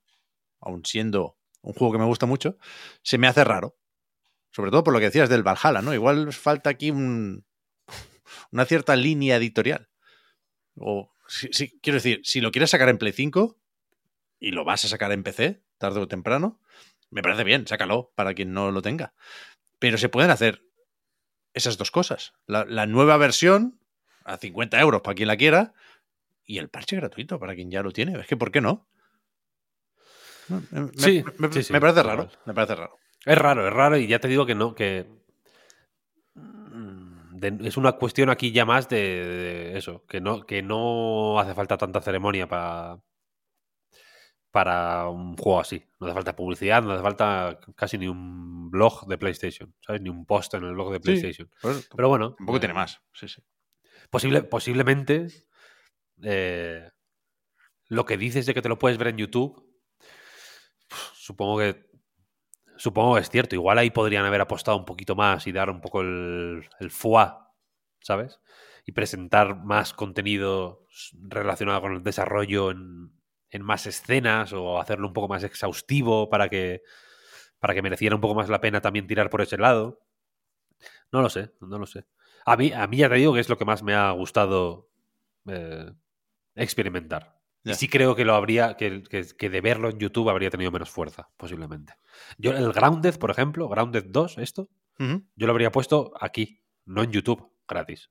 aun 0.59 0.85
siendo 0.85 1.37
un 1.61 1.73
juego 1.73 1.93
que 1.93 1.99
me 1.99 2.05
gusta 2.05 2.25
mucho, 2.25 2.57
se 3.01 3.17
me 3.17 3.27
hace 3.27 3.43
raro. 3.43 3.77
Sobre 4.51 4.71
todo 4.71 4.83
por 4.83 4.93
lo 4.93 4.99
que 4.99 5.05
decías 5.05 5.29
del 5.29 5.43
Valhalla, 5.43 5.81
¿no? 5.81 5.93
Igual 5.93 6.31
falta 6.33 6.69
aquí 6.69 6.91
un, 6.91 7.45
una 8.51 8.65
cierta 8.65 8.95
línea 8.95 9.37
editorial. 9.37 9.89
O, 10.75 11.11
si, 11.27 11.49
si, 11.51 11.79
quiero 11.79 11.95
decir, 11.95 12.21
si 12.23 12.41
lo 12.41 12.51
quieres 12.51 12.69
sacar 12.69 12.89
en 12.89 12.97
Play 12.97 13.13
5 13.13 13.57
y 14.39 14.51
lo 14.51 14.65
vas 14.65 14.85
a 14.85 14.87
sacar 14.87 15.11
en 15.11 15.23
PC, 15.23 15.61
tarde 15.77 15.99
o 15.99 16.07
temprano, 16.07 16.59
me 17.09 17.21
parece 17.21 17.43
bien, 17.43 17.67
sácalo 17.67 18.11
para 18.15 18.33
quien 18.33 18.53
no 18.53 18.71
lo 18.71 18.81
tenga. 18.81 19.13
Pero 19.79 19.97
se 19.97 20.09
pueden 20.09 20.31
hacer 20.31 20.63
esas 21.53 21.77
dos 21.77 21.91
cosas. 21.91 22.33
La, 22.45 22.65
la 22.65 22.85
nueva 22.85 23.17
versión 23.17 23.79
a 24.25 24.37
50 24.37 24.79
euros 24.79 25.01
para 25.01 25.15
quien 25.15 25.27
la 25.27 25.37
quiera 25.37 25.73
y 26.43 26.57
el 26.57 26.69
parche 26.69 26.95
gratuito 26.95 27.39
para 27.39 27.55
quien 27.55 27.71
ya 27.71 27.83
lo 27.83 27.91
tiene. 27.91 28.19
Es 28.19 28.27
que, 28.27 28.37
¿por 28.37 28.51
qué 28.51 28.61
no? 28.61 28.87
Me, 30.49 30.89
sí, 30.95 31.23
me, 31.37 31.51
sí, 31.51 31.63
sí, 31.63 31.73
me 31.73 31.81
parece 31.81 32.03
raro. 32.03 32.29
Me 32.45 32.53
parece 32.53 32.75
raro. 32.75 32.97
Es 33.25 33.37
raro, 33.37 33.67
es 33.67 33.73
raro 33.73 33.97
y 33.97 34.07
ya 34.07 34.19
te 34.19 34.29
digo 34.29 34.45
que 34.45 34.55
no, 34.55 34.73
que 34.73 35.05
de, 37.39 37.67
es 37.67 37.77
una 37.77 37.93
cuestión 37.93 38.29
aquí 38.29 38.51
ya 38.51 38.65
más 38.65 38.89
de, 38.89 38.97
de, 38.97 39.77
eso, 39.77 40.05
que 40.07 40.21
no, 40.21 40.45
que 40.45 40.61
no 40.61 41.39
hace 41.39 41.53
falta 41.53 41.77
tanta 41.77 42.01
ceremonia 42.01 42.47
para 42.47 42.99
para 44.57 45.07
un 45.09 45.37
juego 45.37 45.59
así. 45.59 45.83
No 45.99 46.07
hace 46.07 46.15
falta 46.15 46.35
publicidad, 46.35 46.81
no 46.81 46.91
hace 46.91 47.03
falta 47.03 47.59
casi 47.75 47.99
ni 47.99 48.07
un 48.07 48.71
blog 48.71 49.05
de 49.07 49.19
PlayStation, 49.19 49.75
¿sabes? 49.81 50.01
Ni 50.01 50.09
un 50.09 50.25
post 50.25 50.53
en 50.55 50.63
el 50.63 50.73
blog 50.73 50.93
de 50.93 50.99
PlayStation. 50.99 51.47
Sí, 51.61 51.87
Pero 51.95 52.09
bueno. 52.09 52.33
Tampoco 52.33 52.57
eh, 52.57 52.61
tiene 52.61 52.73
más. 52.73 52.99
Sí, 53.13 53.27
sí. 53.27 53.43
Posible, 54.09 54.41
posiblemente 54.41 55.27
eh, 56.23 56.89
lo 57.87 58.05
que 58.05 58.17
dices 58.17 58.47
de 58.47 58.55
que 58.55 58.63
te 58.63 58.69
lo 58.69 58.79
puedes 58.79 58.97
ver 58.97 59.09
en 59.09 59.17
YouTube, 59.17 59.63
supongo 61.13 61.59
que 61.59 61.86
supongo 62.77 63.15
que 63.15 63.21
es 63.21 63.29
cierto. 63.29 63.55
Igual 63.55 63.77
ahí 63.77 63.89
podrían 63.89 64.25
haber 64.25 64.41
apostado 64.41 64.77
un 64.77 64.85
poquito 64.85 65.15
más 65.15 65.47
y 65.47 65.51
dar 65.51 65.69
un 65.69 65.81
poco 65.81 66.01
el, 66.01 66.67
el 66.79 66.91
foie, 66.91 67.31
¿sabes? 68.01 68.39
Y 68.85 68.91
presentar 68.93 69.63
más 69.63 69.93
contenido 69.93 70.85
relacionado 71.13 71.81
con 71.81 71.93
el 71.93 72.03
desarrollo 72.03 72.71
en, 72.71 73.11
en, 73.49 73.61
más 73.61 73.85
escenas 73.85 74.53
o 74.53 74.79
hacerlo 74.79 75.07
un 75.07 75.13
poco 75.13 75.27
más 75.27 75.43
exhaustivo 75.43 76.29
para 76.29 76.49
que, 76.49 76.83
para 77.59 77.73
que 77.73 77.81
mereciera 77.81 78.15
un 78.15 78.21
poco 78.21 78.35
más 78.35 78.49
la 78.49 78.61
pena 78.61 78.81
también 78.81 79.07
tirar 79.07 79.29
por 79.29 79.41
ese 79.41 79.57
lado. 79.57 79.99
No 81.11 81.21
lo 81.21 81.29
sé, 81.29 81.53
no 81.61 81.79
lo 81.79 81.85
sé. 81.85 82.05
A 82.45 82.55
mí, 82.57 82.71
a 82.71 82.87
mí 82.87 82.97
ya 82.97 83.09
te 83.09 83.15
digo 83.15 83.33
que 83.33 83.39
es 83.41 83.49
lo 83.49 83.57
que 83.57 83.65
más 83.65 83.83
me 83.83 83.93
ha 83.93 84.11
gustado 84.11 84.89
eh, 85.47 85.91
experimentar. 86.55 87.36
Yeah. 87.67 87.73
Y 87.73 87.75
sí 87.75 87.89
creo 87.89 88.15
que 88.15 88.23
lo 88.23 88.33
habría, 88.33 88.77
que, 88.77 89.03
que, 89.03 89.27
que, 89.37 89.49
de 89.49 89.59
verlo 89.59 89.89
en 89.89 89.99
YouTube 89.99 90.29
habría 90.29 90.49
tenido 90.49 90.71
menos 90.71 90.89
fuerza, 90.89 91.29
posiblemente. 91.35 91.95
Yo, 92.37 92.51
el 92.51 92.71
Grounded, 92.71 93.19
por 93.19 93.29
ejemplo, 93.29 93.67
Grounded 93.67 94.05
2, 94.07 94.37
esto, 94.37 94.69
uh 94.99 95.03
-huh. 95.03 95.27
yo 95.35 95.47
lo 95.47 95.51
habría 95.51 95.69
puesto 95.69 96.13
aquí, 96.21 96.61
no 96.85 97.03
en 97.03 97.11
YouTube, 97.11 97.51
gratis. 97.67 98.09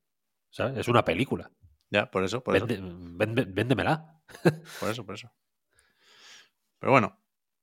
¿Sabes? 0.50 0.76
Es 0.76 0.88
una 0.88 1.06
película. 1.06 1.50
Ya, 1.88 2.10
por 2.10 2.22
eso, 2.22 2.44
por 2.44 2.52
Vende, 2.52 2.74
eso. 2.74 2.84
Vende, 2.86 3.46
véndemela. 3.46 4.20
por 4.80 4.90
eso, 4.90 5.06
por 5.06 5.14
eso. 5.14 5.32
Pero 6.78 6.92
bueno, 6.92 7.18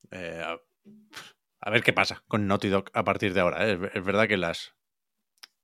eh, 0.10 0.42
a, 0.44 0.58
a, 1.62 1.70
ver 1.70 1.84
qué 1.84 1.94
pasa 1.94 2.24
con 2.28 2.48
Naughty 2.48 2.70
Dog 2.70 2.90
a 2.94 3.04
partir 3.04 3.36
de 3.36 3.42
ahora. 3.42 3.68
¿eh? 3.68 3.74
Es, 3.74 3.96
es, 3.98 4.04
verdad 4.04 4.28
que 4.28 4.38
las, 4.38 4.74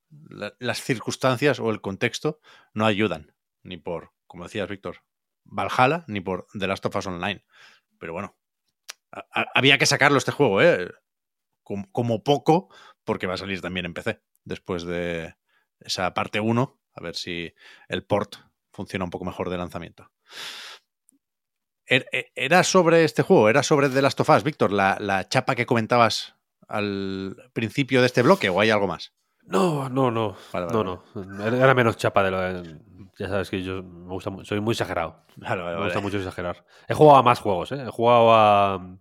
la, 0.10 0.54
las 0.60 0.84
circunstancias 0.84 1.60
o 1.60 1.72
el 1.72 1.82
contexto 1.82 2.40
no 2.76 2.86
ayudan, 2.86 3.34
ni 3.64 3.78
por, 3.78 4.14
como 4.28 4.44
decías, 4.44 4.70
Víctor, 4.70 4.98
Valhalla 5.50 6.06
ni 6.08 6.22
por 6.22 6.48
The 6.58 6.68
Last 6.68 6.86
of 6.86 6.96
Us 6.96 7.08
Online. 7.08 7.44
Pero 7.98 8.14
bueno, 8.14 8.38
había 9.32 9.78
que 9.78 9.86
sacarlo 9.86 10.18
este 10.18 10.32
juego, 10.32 10.62
¿eh? 10.62 10.92
Como, 11.64 11.92
como, 11.92 12.24
poco, 12.24 12.70
porque 13.04 13.28
va 13.28 13.36
a 13.36 13.38
salir 13.38 13.62
también 13.62 13.86
en 13.86 13.94
PC 13.94 14.22
después 14.44 14.84
de 14.84 15.36
esa 15.80 16.14
parte 16.14 16.40
1. 16.40 16.80
A 16.94 17.02
ver 17.02 17.16
si 17.16 17.54
el 17.88 18.04
port 18.04 18.36
funciona 18.72 19.06
un 19.06 19.12
poco 19.12 19.26
mejor 19.26 19.50
de 19.50 19.58
lanzamiento. 19.58 20.12
Er, 21.86 22.08
e, 22.12 22.32
¿Era 22.36 22.64
sobre 22.64 23.04
este 23.04 23.24
juego? 23.24 23.50
¿Era 23.50 23.64
sobre 23.64 23.90
The 23.90 24.02
Last 24.02 24.20
of 24.20 24.30
Us, 24.30 24.44
Víctor? 24.44 24.72
La, 24.72 24.98
la 25.00 25.28
chapa 25.28 25.56
que 25.56 25.66
comentabas 25.66 26.36
al 26.68 27.50
principio 27.54 28.02
de 28.02 28.08
este 28.08 28.22
bloque 28.22 28.50
o 28.50 28.60
hay 28.60 28.70
algo 28.70 28.88
más? 28.88 29.14
No, 29.44 29.90
no, 29.90 30.12
no. 30.12 30.36
Vale, 30.54 30.68
vale, 30.68 30.84
no, 30.84 31.04
no. 31.16 31.46
Era 31.46 31.74
menos 31.74 31.98
chapa 31.98 32.24
de 32.24 32.32
lo 32.32 32.40
de, 32.40 32.80
Ya 33.18 33.28
sabes 33.28 33.50
que 33.50 33.64
yo 33.64 33.82
me 33.84 34.14
gusta, 34.14 34.32
soy 34.44 34.62
muy 34.62 34.74
exagerado. 34.74 35.26
Vale, 35.38 35.64
me 35.64 35.84
gusta 35.86 36.00
mucho 36.00 36.18
exagerar. 36.18 36.66
He 36.88 36.94
jugado 36.94 37.18
a 37.18 37.24
más 37.24 37.40
juegos, 37.40 37.72
¿eh? 37.72 37.82
He 37.82 37.90
jugado 37.92 38.34
a. 38.34 38.98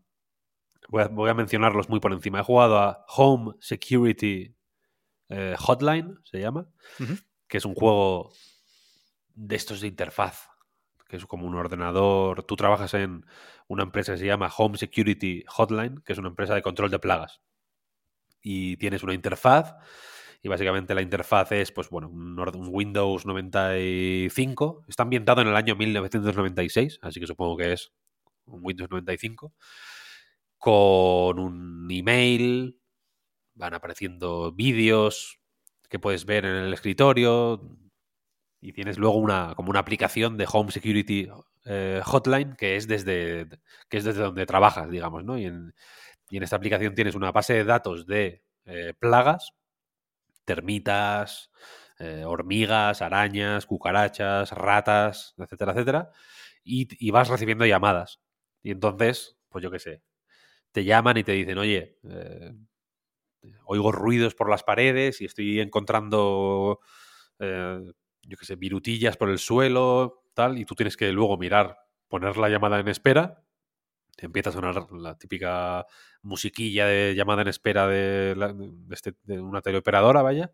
Voy 0.89 1.03
a, 1.03 1.09
voy 1.09 1.29
a 1.29 1.35
mencionarlos 1.35 1.89
muy 1.91 2.01
por 2.01 2.13
encima. 2.13 2.41
He 2.41 2.43
jugado 2.43 2.79
a 2.79 3.05
Home 3.09 3.55
Security 3.61 4.57
eh, 5.29 5.55
Hotline, 5.59 6.19
se 6.25 6.41
llama. 6.41 6.67
Uh 6.99 7.05
-huh. 7.05 7.25
Que 7.47 7.59
es 7.59 7.65
un 7.67 7.75
juego 7.75 8.33
de 9.35 9.57
estos 9.57 9.83
de 9.83 9.89
interfaz. 9.89 10.49
Que 11.09 11.17
es 11.17 11.27
como 11.27 11.47
un 11.47 11.55
ordenador. 11.55 12.43
Tú 12.45 12.57
trabajas 12.57 12.95
en 12.95 13.27
una 13.67 13.83
empresa 13.83 14.13
que 14.13 14.19
se 14.19 14.27
llama 14.27 14.51
Home 14.57 14.79
Security 14.79 15.45
Hotline, 15.47 16.01
que 16.05 16.15
es 16.15 16.19
una 16.19 16.29
empresa 16.29 16.55
de 16.55 16.63
control 16.63 16.91
de 16.91 16.99
plagas. 16.99 17.43
Y 18.41 18.77
tienes 18.79 19.03
una 19.03 19.13
interfaz 19.15 19.75
y 20.43 20.49
básicamente 20.49 20.95
la 20.95 21.03
interfaz 21.03 21.53
es, 21.53 21.73
pues 21.73 21.91
bueno, 21.91 22.09
un, 22.09 22.39
un, 22.39 22.69
Windows 22.71 23.27
95. 23.27 24.85
Está 24.89 25.03
ambientado 25.03 25.43
en 25.43 25.49
el 25.49 25.57
año 25.57 25.75
1996, 25.75 27.01
así 27.03 27.21
que 27.21 27.27
supongo 27.27 27.57
que 27.57 27.73
es 27.73 27.93
un 28.47 28.61
Windows 28.63 28.91
95. 28.91 29.53
Con 30.59 31.39
un 31.39 31.89
email, 31.91 32.81
van 33.55 33.75
apareciendo 33.75 34.53
vídeos 34.53 35.41
que 35.89 35.99
puedes 35.99 36.25
ver 36.25 36.45
en 36.45 36.55
el 36.55 36.73
escritorio 36.73 37.61
y 38.61 38.73
tienes 38.73 38.99
luego 38.99 39.17
una, 39.17 39.55
como 39.57 39.71
una 39.71 39.81
aplicación 39.81 40.37
de 40.37 40.47
Home 40.51 40.71
Security 40.71 41.29
eh, 41.65 42.01
Hotline 42.05 42.55
que 42.57 42.77
es, 42.77 42.89
desde, 42.89 43.49
que 43.89 43.99
es 43.99 44.05
desde 44.05 44.23
donde 44.23 44.47
trabajas, 44.47 44.91
digamos, 44.91 45.25
¿no? 45.25 45.39
Y 45.39 45.47
en, 45.47 45.75
y 46.31 46.37
en 46.37 46.43
esta 46.43 46.57
aplicación 46.57 46.95
tienes 46.95 47.15
una 47.15 47.33
base 47.33 47.55
de 47.55 47.65
datos 47.65 48.07
de 48.07 48.43
eh, 48.67 48.95
plagas, 48.99 49.53
termitas, 50.49 51.51
eh, 51.99 52.25
hormigas, 52.25 53.03
arañas, 53.03 53.67
cucarachas, 53.67 54.51
ratas, 54.53 55.35
etcétera, 55.37 55.73
etcétera, 55.73 56.11
y, 56.65 57.11
vas 57.11 57.29
recibiendo 57.29 57.67
llamadas. 57.67 58.21
Y 58.63 58.71
entonces, 58.71 59.39
pues 59.51 59.63
yo 59.63 59.71
qué 59.71 59.79
sé, 59.79 60.03
te 60.73 60.85
llaman 60.85 61.19
y 61.19 61.25
te 61.25 61.33
dicen, 61.33 61.59
oye, 61.59 61.99
eh, 62.09 62.55
oigo 63.67 63.93
ruidos 63.93 64.35
por 64.35 64.49
las 64.49 64.63
paredes 64.63 65.21
y 65.21 65.27
estoy 65.27 65.61
encontrando, 65.61 66.81
eh, 67.39 67.81
yo 68.23 68.37
qué 68.39 68.47
sé, 68.47 68.57
virutillas 68.57 69.19
por 69.19 69.29
el 69.29 69.39
suelo, 69.39 70.25
tal, 70.35 70.59
y 70.59 70.65
tú 70.65 70.75
tienes 70.75 70.97
que 70.97 71.13
luego 71.13 71.37
mirar, 71.37 71.77
poner 72.09 72.39
la 72.39 72.49
llamada 72.49 72.81
en 72.81 72.89
espera, 72.89 73.45
empieza 74.27 74.51
a 74.51 74.53
sonar 74.53 74.91
la 74.93 75.17
típica 75.19 75.87
musiquilla 76.23 76.87
de 76.87 77.15
llamada 77.15 77.43
en 77.43 77.49
espera 77.49 77.87
de 77.87 78.37
este- 78.91 79.15
de 79.25 79.41
una 79.41 79.63
teleoperadora, 79.63 80.23
vaya, 80.23 80.53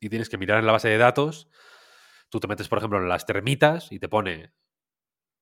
y 0.00 0.08
tienes 0.10 0.28
que 0.30 0.38
mirar 0.38 0.58
en 0.60 0.66
la 0.66 0.72
base 0.72 0.88
de 0.88 0.98
datos, 0.98 1.48
tú 2.30 2.40
te 2.40 2.48
metes, 2.48 2.68
por 2.68 2.78
ejemplo, 2.78 2.98
en 3.00 3.08
las 3.08 3.26
termitas 3.26 3.92
y 3.92 4.00
te 4.00 4.08
pone 4.08 4.52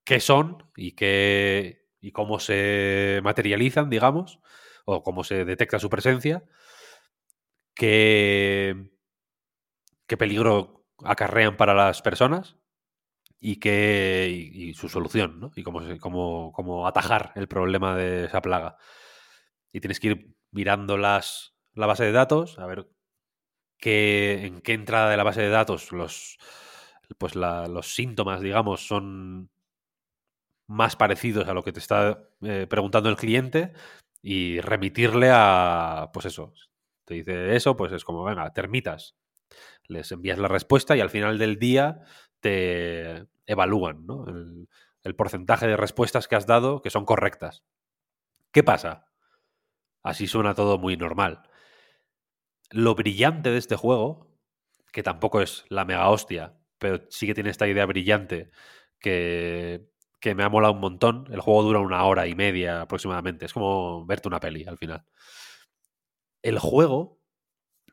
qué 0.04 0.20
son 0.20 0.70
y 0.76 0.92
qué 0.92 1.86
y 2.00 2.12
cómo 2.12 2.40
se 2.40 3.20
materializan, 3.24 3.90
digamos, 3.90 4.40
o 4.86 5.02
cómo 5.02 5.24
se 5.24 5.44
detecta 5.44 5.78
su 5.80 5.90
presencia, 5.90 6.44
qué, 7.74 8.74
qué 10.06 10.16
peligro 10.16 10.84
acarrean 11.04 11.56
para 11.56 11.74
las 11.74 12.02
personas 12.02 12.56
y, 13.40 13.56
qué, 13.60 14.28
y, 14.54 14.74
su 14.74 14.88
solución, 14.88 15.40
¿no? 15.40 15.52
Y 15.56 15.62
cómo, 15.62 15.80
cómo, 16.00 16.52
cómo 16.52 16.86
atajar 16.86 17.32
el 17.36 17.48
problema 17.48 17.96
de 17.96 18.24
esa 18.26 18.42
plaga. 18.42 18.76
Y 19.72 19.80
tienes 19.80 20.00
que 20.00 20.08
ir 20.08 20.34
mirando 20.50 20.96
las, 20.98 21.54
la 21.74 21.86
base 21.86 22.04
de 22.04 22.12
datos, 22.12 22.58
a 22.58 22.66
ver 22.66 22.88
qué, 23.78 24.46
en 24.46 24.60
qué 24.62 24.74
entrada 24.74 25.10
de 25.10 25.16
la 25.16 25.24
base 25.24 25.42
de 25.42 25.50
datos 25.50 25.92
los, 25.92 26.38
pues 27.18 27.36
la- 27.36 27.68
los 27.68 27.94
síntomas, 27.94 28.40
digamos, 28.42 28.86
son 28.86 29.50
más 30.66 30.96
parecidos 30.96 31.48
a 31.48 31.54
lo 31.54 31.64
que 31.64 31.72
te 31.72 31.80
está 31.80 32.22
eh, 32.42 32.66
preguntando 32.68 33.08
el 33.08 33.16
cliente 33.16 33.72
y 34.22 34.60
remitirle 34.60 35.30
a, 35.32 36.10
pues 36.12 36.26
eso, 36.26 36.52
te 37.04 37.14
dice 37.14 37.56
eso, 37.56 37.76
pues 37.76 37.92
es 37.92 38.04
como, 38.04 38.24
venga, 38.24 38.52
termitas. 38.52 39.16
Les 39.88 40.12
envías 40.12 40.38
la 40.38 40.48
respuesta 40.48 40.96
y 40.96 41.00
al 41.00 41.10
final 41.10 41.38
del 41.38 41.58
día 41.58 42.02
te 42.40 43.26
evalúan 43.46 44.06
¿no? 44.06 44.26
el, 44.26 45.14
porcentaje 45.16 45.66
de 45.66 45.76
respuestas 45.76 46.28
que 46.28 46.36
has 46.36 46.46
dado 46.46 46.82
que 46.82 46.90
son 46.90 47.04
correctas. 47.04 47.64
¿Qué 48.52 48.62
pasa? 48.62 49.06
Así 50.02 50.26
suena 50.26 50.54
todo 50.54 50.78
muy 50.78 50.96
normal. 50.96 51.42
Lo 52.70 52.94
brillante 52.94 53.50
de 53.50 53.58
este 53.58 53.76
juego, 53.76 54.38
que 54.92 55.02
tampoco 55.02 55.40
es 55.40 55.64
la 55.68 55.84
mega 55.84 56.08
hostia, 56.10 56.58
pero 56.78 57.00
sí 57.10 57.26
que 57.26 57.34
tiene 57.34 57.50
esta 57.50 57.66
idea 57.66 57.86
brillante 57.86 58.50
que, 58.98 59.88
que 60.20 60.34
me 60.34 60.44
ha 60.44 60.48
molado 60.48 60.74
un 60.74 60.80
montón. 60.80 61.26
El 61.30 61.40
juego 61.40 61.62
dura 61.62 61.80
una 61.80 62.04
hora 62.04 62.26
y 62.26 62.34
media 62.34 62.82
aproximadamente. 62.82 63.46
Es 63.46 63.52
como 63.52 64.04
verte 64.06 64.28
una 64.28 64.40
peli 64.40 64.64
al 64.64 64.78
final. 64.78 65.04
El 66.42 66.58
juego, 66.58 67.17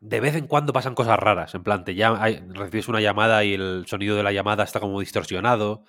de 0.09 0.19
vez 0.19 0.35
en 0.35 0.47
cuando 0.47 0.73
pasan 0.73 0.95
cosas 0.95 1.19
raras. 1.19 1.55
En 1.55 1.63
plan, 1.63 1.83
te 1.83 1.95
llama- 1.95 2.27
recibes 2.53 2.87
una 2.87 3.01
llamada 3.01 3.43
y 3.43 3.53
el 3.53 3.85
sonido 3.87 4.15
de 4.15 4.23
la 4.23 4.31
llamada 4.31 4.63
está 4.63 4.79
como 4.79 4.99
distorsionado. 4.99 5.83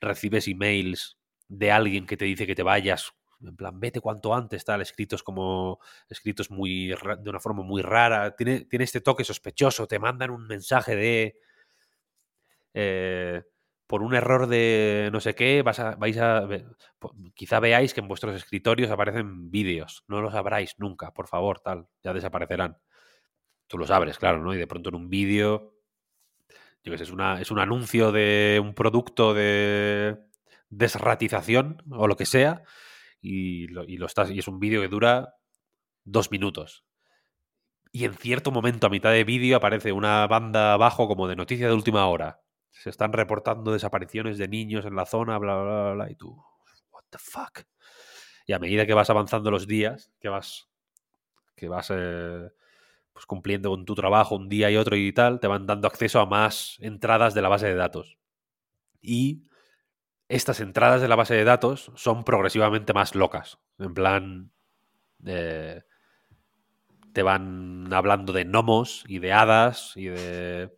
Recibes 0.00 0.48
emails 0.48 1.18
de 1.48 1.70
alguien 1.72 2.06
que 2.06 2.16
te 2.16 2.24
dice 2.24 2.46
que 2.46 2.54
te 2.54 2.62
vayas. 2.62 3.12
En 3.42 3.56
plan, 3.56 3.78
vete 3.80 4.00
cuanto 4.00 4.34
antes, 4.34 4.64
tal, 4.64 4.80
escritos 4.82 5.22
como. 5.22 5.80
escritos 6.08 6.50
muy 6.50 6.88
de 6.88 7.30
una 7.30 7.40
forma 7.40 7.62
muy 7.62 7.82
rara. 7.82 8.36
Tiene, 8.36 8.64
tiene 8.66 8.84
este 8.84 9.00
toque 9.00 9.24
sospechoso. 9.24 9.86
Te 9.88 9.98
mandan 9.98 10.30
un 10.30 10.46
mensaje 10.46 10.94
de. 10.96 11.36
eh, 12.74 13.42
por 13.86 14.02
un 14.02 14.14
error 14.14 14.46
de 14.46 15.10
no 15.12 15.20
sé 15.20 15.34
qué, 15.34 15.62
a, 15.66 15.94
vais 15.96 16.18
a. 16.18 16.48
Quizá 17.34 17.60
veáis 17.60 17.92
que 17.94 18.00
en 18.00 18.08
vuestros 18.08 18.34
escritorios 18.34 18.90
aparecen 18.90 19.50
vídeos. 19.50 20.04
No 20.08 20.22
los 20.22 20.34
abráis 20.34 20.74
nunca, 20.78 21.12
por 21.12 21.28
favor, 21.28 21.60
tal. 21.60 21.86
Ya 22.02 22.14
desaparecerán. 22.14 22.78
Tú 23.66 23.78
los 23.78 23.90
abres, 23.90 24.18
claro, 24.18 24.42
¿no? 24.42 24.54
Y 24.54 24.58
de 24.58 24.66
pronto 24.66 24.90
en 24.90 24.96
un 24.96 25.08
vídeo. 25.08 25.74
Yo 26.84 26.92
qué 26.92 26.98
sé, 26.98 27.04
es, 27.04 27.10
una, 27.10 27.40
es 27.40 27.50
un 27.50 27.58
anuncio 27.58 28.12
de 28.12 28.60
un 28.62 28.74
producto 28.74 29.34
de 29.34 30.18
desratización 30.68 31.82
o 31.90 32.06
lo 32.06 32.16
que 32.16 32.26
sea. 32.26 32.62
Y, 33.20 33.68
lo, 33.68 33.84
y, 33.84 33.98
lo 33.98 34.06
estás, 34.06 34.30
y 34.30 34.38
es 34.38 34.48
un 34.48 34.58
vídeo 34.58 34.80
que 34.80 34.88
dura 34.88 35.36
dos 36.04 36.30
minutos. 36.30 36.84
Y 37.92 38.04
en 38.04 38.14
cierto 38.14 38.50
momento, 38.50 38.86
a 38.86 38.90
mitad 38.90 39.12
de 39.12 39.22
vídeo, 39.22 39.56
aparece 39.56 39.92
una 39.92 40.26
banda 40.26 40.72
abajo 40.72 41.06
como 41.06 41.28
de 41.28 41.36
noticia 41.36 41.68
de 41.68 41.74
última 41.74 42.06
hora. 42.06 42.40
Se 42.70 42.88
están 42.88 43.12
reportando 43.12 43.72
desapariciones 43.72 44.38
de 44.38 44.48
niños 44.48 44.86
en 44.86 44.96
la 44.96 45.04
zona, 45.04 45.38
bla, 45.38 45.54
bla, 45.62 45.82
bla, 45.82 45.92
bla. 45.92 46.10
Y 46.10 46.14
tú, 46.16 46.42
what 46.90 47.04
the 47.10 47.18
fuck. 47.18 47.60
Y 48.46 48.54
a 48.54 48.58
medida 48.58 48.86
que 48.86 48.94
vas 48.94 49.10
avanzando 49.10 49.50
los 49.50 49.66
días, 49.66 50.10
que 50.20 50.30
vas, 50.30 50.70
que 51.54 51.68
vas 51.68 51.92
eh, 51.94 52.48
pues 53.12 53.26
cumpliendo 53.26 53.70
con 53.70 53.84
tu 53.84 53.94
trabajo 53.94 54.36
un 54.36 54.48
día 54.48 54.70
y 54.70 54.76
otro 54.76 54.96
y 54.96 55.12
tal, 55.12 55.40
te 55.40 55.46
van 55.46 55.66
dando 55.66 55.88
acceso 55.88 56.20
a 56.20 56.26
más 56.26 56.76
entradas 56.80 57.34
de 57.34 57.42
la 57.42 57.48
base 57.48 57.66
de 57.66 57.74
datos. 57.74 58.18
Y 59.00 59.44
estas 60.28 60.60
entradas 60.60 61.00
de 61.02 61.08
la 61.08 61.16
base 61.16 61.34
de 61.34 61.44
datos 61.44 61.92
son 61.94 62.24
progresivamente 62.24 62.92
más 62.92 63.14
locas. 63.14 63.58
En 63.78 63.94
plan, 63.94 64.52
eh, 65.26 65.82
te 67.12 67.22
van 67.22 67.92
hablando 67.92 68.32
de 68.32 68.44
gnomos 68.44 69.04
y 69.06 69.18
de 69.18 69.32
hadas 69.32 69.92
y 69.96 70.06
de, 70.06 70.70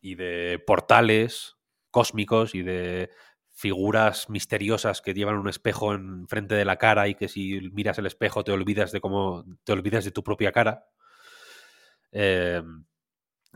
y 0.00 0.14
de 0.14 0.62
portales 0.64 1.56
cósmicos 1.90 2.54
y 2.54 2.62
de 2.62 3.10
figuras 3.52 4.30
misteriosas 4.30 5.02
que 5.02 5.12
llevan 5.12 5.36
un 5.36 5.48
espejo 5.48 5.92
en 5.92 6.26
frente 6.28 6.54
de 6.54 6.64
la 6.64 6.76
cara 6.76 7.08
y 7.08 7.14
que 7.14 7.28
si 7.28 7.60
miras 7.72 7.98
el 7.98 8.06
espejo 8.06 8.44
te 8.44 8.52
olvidas 8.52 8.92
de 8.92 9.00
cómo 9.00 9.44
te 9.64 9.72
olvidas 9.72 10.04
de 10.04 10.12
tu 10.12 10.22
propia 10.22 10.52
cara. 10.52 10.86
Eh, 12.12 12.62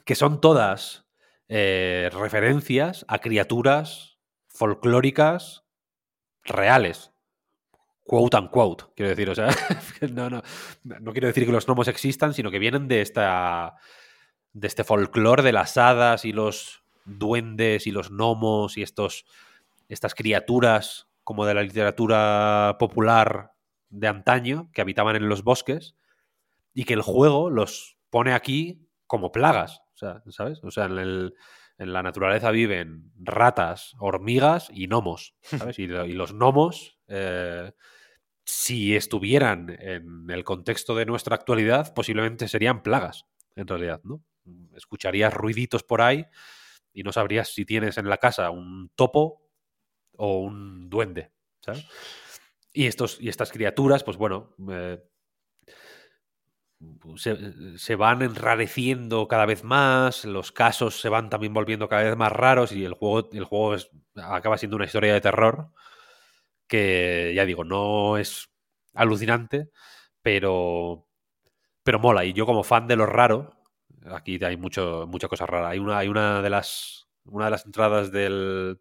que 0.05 0.15
son 0.15 0.41
todas 0.41 1.07
eh, 1.49 2.11
referencias 2.13 3.05
a 3.09 3.19
criaturas 3.19 4.19
folclóricas 4.49 5.65
reales. 6.43 7.13
Quote 8.03 8.37
unquote, 8.37 8.85
quiero 8.95 9.11
decir. 9.11 9.31
O 9.31 9.35
sea, 9.35 9.49
no, 10.13 10.31
no, 10.31 10.43
no 10.83 11.13
quiero 11.13 11.29
decir 11.29 11.47
que 11.47 11.53
los 11.53 11.67
gnomos 11.67 11.89
existan, 11.89 12.35
sino 12.35 12.51
que 12.51 12.59
vienen 12.59 12.89
de 12.89 13.01
esta. 13.01 13.77
de 14.53 14.67
este 14.67 14.85
folclore 14.85 15.43
de 15.43 15.53
las 15.53 15.77
hadas 15.77 16.25
y 16.25 16.33
los 16.33 16.85
duendes 17.05 17.87
y 17.87 17.91
los 17.91 18.11
gnomos 18.11 18.77
y 18.77 18.83
estos. 18.83 19.25
estas 19.89 20.15
criaturas 20.15 21.09
como 21.25 21.47
de 21.47 21.55
la 21.55 21.63
literatura 21.63 22.77
popular 22.79 23.55
de 23.89 24.09
antaño 24.09 24.71
que 24.73 24.83
habitaban 24.83 25.17
en 25.17 25.29
los 25.29 25.43
bosques 25.43 25.97
y 26.75 26.85
que 26.85 26.95
el 26.95 27.03
juego 27.03 27.49
los 27.49 27.97
pone 28.15 28.33
aquí 28.33 28.89
como 29.09 29.33
plagas. 29.33 29.81
O 29.95 29.97
sea, 29.97 30.23
¿sabes? 30.31 30.61
O 30.63 30.71
sea, 30.71 30.85
en 30.85 30.99
el, 30.99 31.35
en 31.79 31.93
la 31.93 32.05
naturaleza 32.05 32.53
viven 32.53 33.11
ratas, 33.19 33.95
hormigas 33.99 34.69
y 34.73 34.87
gnomos, 34.87 35.35
¿sabes? 35.43 35.81
Y, 35.81 35.89
lo- 35.89 36.07
y 36.07 36.13
los 36.13 36.33
gnomos, 36.33 37.01
eh, 37.09 37.73
si 38.45 38.95
estuvieran 38.95 39.77
en 39.81 40.31
el 40.31 40.45
contexto 40.45 40.95
de 40.95 41.07
nuestra 41.07 41.35
actualidad, 41.35 41.93
posiblemente 41.95 42.47
serían 42.49 42.83
plagas, 42.85 43.27
en 43.57 43.67
realidad, 43.67 44.01
¿no? 44.05 44.23
Escucharías 44.77 45.35
ruiditos 45.35 45.83
por 45.83 46.03
ahí 46.03 46.25
y 46.93 47.03
no 47.03 47.13
sabrías 47.13 47.49
si 47.55 47.65
tienes 47.65 47.99
en 47.99 48.09
la 48.09 48.19
casa 48.19 48.51
un 48.51 48.91
topo 48.95 49.43
o 50.17 50.41
un 50.41 50.91
duende, 50.91 51.33
¿sabes? 51.63 51.85
Y, 52.73 52.87
estos, 52.87 53.21
y 53.21 53.29
estas 53.29 53.53
criaturas, 53.53 54.05
pues 54.05 54.17
bueno, 54.17 54.55
eh, 54.71 55.03
se, 57.17 57.97
van 57.97 58.23
enrareciendo 58.23 59.29
cada 59.29 59.47
vez 59.47 59.65
más, 59.65 60.25
los 60.25 60.53
casos 60.53 61.01
se 61.01 61.09
van 61.09 61.31
también 61.31 61.55
volviendo 61.55 61.89
cada 61.89 62.03
vez 62.05 62.17
más 62.17 62.33
raros 62.33 62.73
y 62.73 62.85
el 62.85 62.95
juego, 62.95 63.29
el 63.33 63.45
juego 63.45 63.77
acaba 64.17 64.59
siendo 64.59 64.77
una 64.77 64.87
historia 64.87 65.13
de 65.15 65.21
terror 65.21 65.71
que, 66.67 67.33
ya 67.35 67.45
digo, 67.45 67.65
no 67.65 68.17
es 68.19 68.51
alucinante, 68.95 69.71
pero, 70.23 71.07
pero 71.83 71.99
mola. 71.99 72.25
Y 72.25 72.33
yo 72.33 72.47
como 72.47 72.65
fan 72.65 72.87
de 72.87 72.97
lo 72.97 73.07
raro, 73.07 73.57
aquí 74.13 74.43
hay 74.45 74.57
mucho, 74.57 75.07
mucha 75.09 75.29
cosa 75.29 75.47
rara. 75.47 75.71
Hay 75.71 75.79
una, 75.79 75.99
hay 75.99 76.09
una 76.09 76.43
de 76.43 76.51
las 76.51 77.05
una 77.27 77.47
de 77.47 77.51
las 77.51 77.67
entradas 77.67 78.13
del 78.13 78.79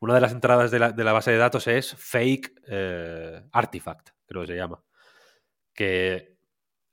una 0.00 0.14
de 0.14 0.20
las 0.20 0.32
entradas 0.32 0.70
de 0.70 0.78
la, 0.78 0.92
de 0.92 1.04
la 1.04 1.12
base 1.12 1.30
de 1.30 1.38
datos 1.38 1.66
es 1.66 1.94
fake 1.94 2.62
eh, 2.68 3.42
artifact, 3.52 4.10
creo 4.26 4.42
que 4.42 4.48
se 4.48 4.56
llama. 4.56 4.82
Que 5.74 6.35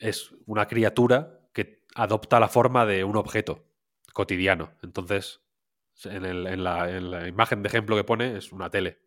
es 0.04 0.36
una 0.46 0.68
criatura 0.68 1.40
que 1.54 1.86
adopta 1.96 2.40
la 2.40 2.50
forma 2.50 2.86
de 2.86 3.06
un 3.06 3.16
objeto 3.16 3.66
cotidiano. 4.12 4.74
Entonces, 4.84 5.42
en, 6.04 6.64
la 6.64 7.28
imagen 7.28 7.64
de 7.64 7.68
ejemplo 7.70 7.96
que 7.96 8.04
pone 8.04 8.38
es 8.38 8.52
una 8.52 8.70
tele. 8.70 9.00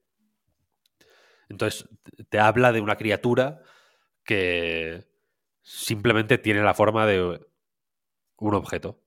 Entonces, 1.48 1.88
te 2.30 2.38
habla 2.38 2.72
de 2.72 2.80
una 2.80 2.96
criatura 2.96 3.60
que 4.24 5.06
simplemente 5.62 6.38
tiene 6.38 6.62
la 6.62 6.74
forma 6.74 7.06
de 7.06 7.46
un 8.36 8.54
objeto 8.54 9.02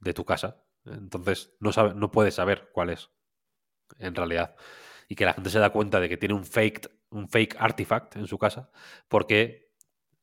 de 0.00 0.14
tu 0.14 0.24
casa. 0.24 0.64
Entonces 0.86 1.54
no, 1.60 1.70
sabe, 1.72 1.94
no 1.94 2.10
puedes 2.10 2.34
saber 2.34 2.70
cuál 2.72 2.90
es 2.90 3.10
en 3.98 4.14
realidad. 4.14 4.56
Y 5.06 5.16
que 5.16 5.26
la 5.26 5.34
gente 5.34 5.50
se 5.50 5.58
da 5.58 5.70
cuenta 5.70 6.00
de 6.00 6.08
que 6.08 6.16
tiene 6.16 6.34
un 6.34 6.44
fake, 6.44 6.90
un 7.10 7.28
fake 7.28 7.56
artifact 7.58 8.16
en 8.16 8.26
su 8.26 8.38
casa 8.38 8.70
porque 9.08 9.67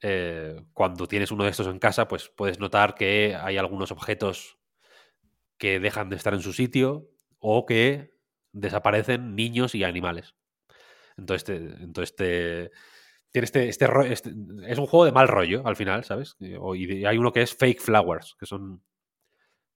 eh, 0.02 0.62
cuando 0.74 1.08
tienes 1.08 1.32
uno 1.32 1.44
de 1.44 1.50
estos 1.50 1.68
en 1.68 1.80
casa, 1.80 2.08
pues 2.08 2.30
puedes 2.30 2.60
notar 2.60 2.96
que 2.96 3.36
hay 3.36 3.58
algunos 3.58 3.92
objetos 3.92 4.60
que 5.58 5.80
dejan 5.80 6.10
de 6.10 6.16
estar 6.16 6.34
en 6.34 6.42
su 6.42 6.54
sitio 6.54 7.10
o 7.40 7.66
que 7.66 8.12
desaparecen 8.52 9.36
niños 9.36 9.76
y 9.76 9.84
animales. 9.84 10.36
Entonces, 11.18 11.50
entonces 11.80 12.16
tiene 12.16 13.46
este, 13.46 13.70
este, 13.70 14.12
este, 14.12 14.34
es 14.68 14.78
un 14.78 14.86
juego 14.86 15.06
de 15.06 15.12
mal 15.12 15.28
rollo 15.28 15.66
al 15.66 15.76
final, 15.76 16.04
¿sabes? 16.04 16.36
Y 16.40 17.06
hay 17.06 17.18
uno 17.18 17.32
que 17.32 17.42
es 17.42 17.56
fake 17.56 17.82
flowers, 17.82 18.36
que 18.40 18.46
son 18.46 18.84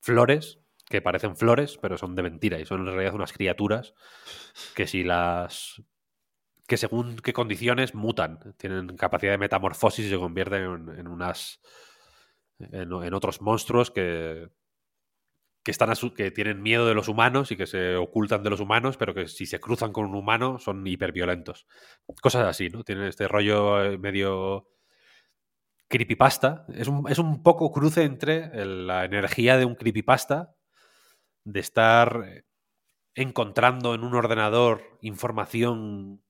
flores 0.01 0.59
que 0.89 1.01
parecen 1.01 1.37
flores, 1.37 1.77
pero 1.79 1.97
son 1.97 2.15
de 2.15 2.23
mentira 2.23 2.59
y 2.59 2.65
son 2.65 2.81
en 2.81 2.87
realidad 2.87 3.13
unas 3.13 3.31
criaturas 3.31 3.93
que 4.75 4.87
si 4.87 5.03
las 5.03 5.81
que 6.69 6.77
según 6.77 7.17
qué 7.17 7.33
condiciones 7.33 7.95
mutan, 7.95 8.55
tienen 8.57 8.95
capacidad 8.95 9.33
de 9.33 9.39
metamorfosis 9.39 10.05
y 10.05 10.09
se 10.09 10.17
convierten 10.17 10.61
en, 10.97 11.07
unas 11.07 11.59
en, 12.59 13.13
otros 13.13 13.41
monstruos 13.41 13.89
que 13.91 14.47
que 15.63 15.71
están 15.71 15.91
que 16.15 16.31
tienen 16.31 16.61
miedo 16.61 16.87
de 16.87 16.93
los 16.93 17.09
humanos 17.09 17.51
y 17.51 17.57
que 17.57 17.67
se 17.67 17.95
ocultan 17.95 18.43
de 18.43 18.49
los 18.49 18.59
humanos, 18.61 18.97
pero 18.97 19.13
que 19.13 19.27
si 19.27 19.45
se 19.45 19.59
cruzan 19.59 19.91
con 19.91 20.05
un 20.05 20.15
humano 20.15 20.57
son 20.57 20.85
hiperviolentos. 20.87 21.67
Cosas 22.21 22.47
así, 22.47 22.69
¿no? 22.69 22.83
Tienen 22.83 23.05
este 23.05 23.27
rollo 23.27 23.83
eh, 23.83 23.97
medio 23.97 24.69
creepypasta. 25.89 26.65
Es 26.73 26.87
un, 26.87 27.09
es 27.09 27.19
un 27.19 27.43
poco 27.43 27.71
cruce 27.71 28.03
entre 28.03 28.65
la 28.65 29.05
energía 29.05 29.57
de 29.57 29.65
un 29.65 29.75
creepypasta, 29.75 30.55
de 31.43 31.59
estar 31.59 32.23
eh, 32.25 32.43
encontrando 33.15 33.95
en 33.95 34.03
un 34.03 34.15
ordenador 34.15 34.81
información 35.01 36.23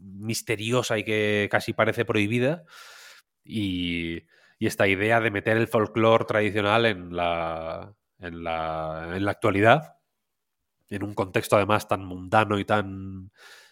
misteriosa 0.00 0.98
y 0.98 1.04
que 1.04 1.48
casi 1.50 1.72
parece 1.72 2.04
prohibida, 2.04 2.64
y, 3.44 4.22
y 4.58 4.66
esta 4.66 4.88
idea 4.88 5.20
de 5.20 5.30
meter 5.30 5.56
el 5.56 5.68
folclore 5.68 6.24
tradicional 6.24 6.86
en 6.86 7.14
la, 7.14 7.94
en 8.18 8.42
la, 8.44 9.10
en 9.14 9.24
la 9.24 9.30
actualidad, 9.30 9.96
en 10.88 11.02
un 11.02 11.14
contexto 11.14 11.56
además 11.56 11.88
tan 11.88 12.04
mundano 12.04 12.58
y 12.58 12.64
tan 12.64 13.30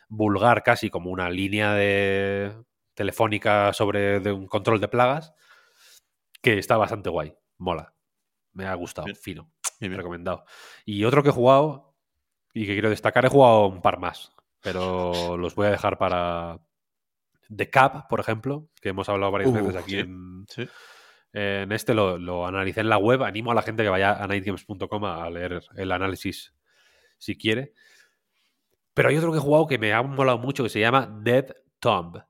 vulgar 0.08 0.62
casi 0.62 0.90
como 0.90 1.10
una 1.10 1.30
línea 1.30 1.72
de 1.74 2.56
telefónica 2.94 3.72
sobre 3.72 4.20
de 4.20 4.32
un 4.32 4.46
control 4.46 4.80
de 4.80 4.88
plagas, 4.88 5.34
que 6.40 6.58
está 6.58 6.76
bastante 6.76 7.10
guay, 7.10 7.34
mola. 7.58 7.94
Me 8.52 8.66
ha 8.66 8.74
gustado, 8.74 9.06
fino, 9.14 9.50
bien, 9.80 9.96
recomendado. 9.96 10.44
Y 10.84 11.04
otro 11.04 11.22
que 11.22 11.30
he 11.30 11.32
jugado 11.32 11.96
y 12.52 12.66
que 12.66 12.74
quiero 12.74 12.90
destacar, 12.90 13.24
he 13.24 13.30
jugado 13.30 13.66
un 13.66 13.82
par 13.82 13.98
más, 13.98 14.33
pero 14.64 15.36
los 15.36 15.54
voy 15.54 15.66
a 15.66 15.70
dejar 15.70 15.98
para, 15.98 16.58
The 17.54 17.70
Cap, 17.70 18.08
por 18.08 18.20
ejemplo, 18.20 18.68
que 18.80 18.88
hemos 18.88 19.08
hablado 19.08 19.30
varias 19.30 19.52
veces 19.52 19.76
aquí 19.76 19.98
en, 19.98 20.46
en, 21.32 21.72
este, 21.72 21.94
lo, 21.94 22.18
lo, 22.18 22.46
analicé 22.46 22.80
en 22.80 22.88
la 22.88 22.98
web. 22.98 23.22
Animo 23.22 23.52
a 23.52 23.54
la 23.54 23.62
gente 23.62 23.82
que 23.82 23.88
vaya 23.88 24.12
a 24.12 24.26
nightgames.com 24.26 25.04
a 25.04 25.28
leer 25.30 25.62
el 25.76 25.92
análisis 25.92 26.54
si 27.18 27.36
quiere. 27.36 27.74
Pero 28.94 29.08
hay 29.08 29.16
otro 29.16 29.32
que 29.32 29.38
he 29.38 29.42
jugado 29.42 29.66
que 29.66 29.78
me 29.78 29.92
ha 29.92 30.02
molado 30.02 30.38
mucho 30.38 30.62
que 30.62 30.70
se 30.70 30.80
llama 30.80 31.06
Dead 31.22 31.54
Tomb. 31.78 32.22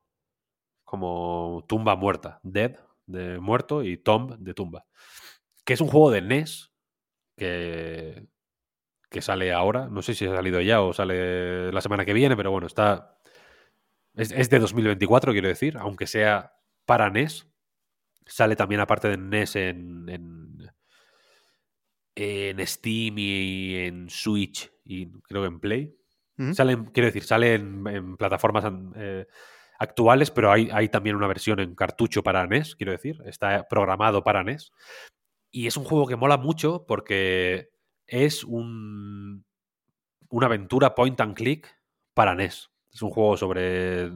Como 0.85 1.65
tumba 1.69 1.97
muerta. 1.97 2.41
Dead 2.43 2.79
de 3.07 3.39
muerto 3.39 3.83
y 3.83 3.97
Tomb 3.97 4.39
de 4.39 4.55
tumba. 4.55 4.87
Que 5.65 5.75
es 5.75 5.81
un 5.81 5.89
juego 5.89 6.11
de 6.11 6.23
NES 6.23 6.73
que, 7.37 8.27
que 9.15 9.23
sale 9.23 9.53
ahora. 9.53 9.89
No 9.89 10.03
sé 10.03 10.13
si 10.13 10.27
ha 10.27 10.35
salido 10.35 10.61
ya 10.61 10.83
o 10.83 10.93
sale 10.93 11.71
la 11.71 11.81
semana 11.81 12.05
que 12.05 12.13
viene, 12.13 12.37
pero 12.37 12.51
bueno, 12.51 12.67
está 12.67 13.21
es, 14.17 14.51
de 14.51 14.59
2024, 14.59 15.33
quiero 15.33 15.47
decir, 15.47 15.77
aunque 15.79 16.09
sea 16.09 16.53
para 16.85 17.11
NES. 17.11 17.47
Sale 18.27 18.57
también 18.57 18.81
aparte 18.81 19.09
de 19.09 19.17
NES 19.17 19.57
en, 19.57 20.73
en, 22.17 22.67
Steam 22.67 23.19
y 23.19 23.77
en 23.77 24.11
Switch 24.11 24.73
y 24.85 25.13
creo 25.23 25.43
que 25.43 25.49
en 25.49 25.61
Play. 25.61 25.95
quiero 26.37 27.07
decir, 27.07 27.23
sale 27.23 27.55
en, 27.55 28.17
plataformas 28.17 28.65
eh, 28.97 29.27
actuales, 29.79 30.33
pero 30.33 30.51
hay, 30.51 30.71
hay, 30.73 30.89
también 30.89 31.15
una 31.15 31.29
versión 31.29 31.61
en 31.61 31.77
cartucho 31.77 32.25
para 32.25 32.49
NES, 32.49 32.75
quiero 32.75 32.91
decir. 32.91 33.23
Está 33.27 33.65
programado 33.69 34.25
para 34.25 34.43
NES. 34.43 34.73
Y 35.53 35.69
es 35.69 35.77
un 35.77 35.85
juego 35.85 36.09
que 36.09 36.17
mola 36.17 36.37
mucho 36.37 36.85
porque 36.85 37.74
es 38.07 38.45
un, 38.45 39.45
una 40.29 40.47
aventura 40.47 40.95
point 40.95 41.21
and 41.21 41.35
click 41.35 41.69
para 42.15 42.35
NES. 42.35 42.71
Es 42.93 43.03
un 43.03 43.11
juego 43.11 43.37
sobre 43.37 44.11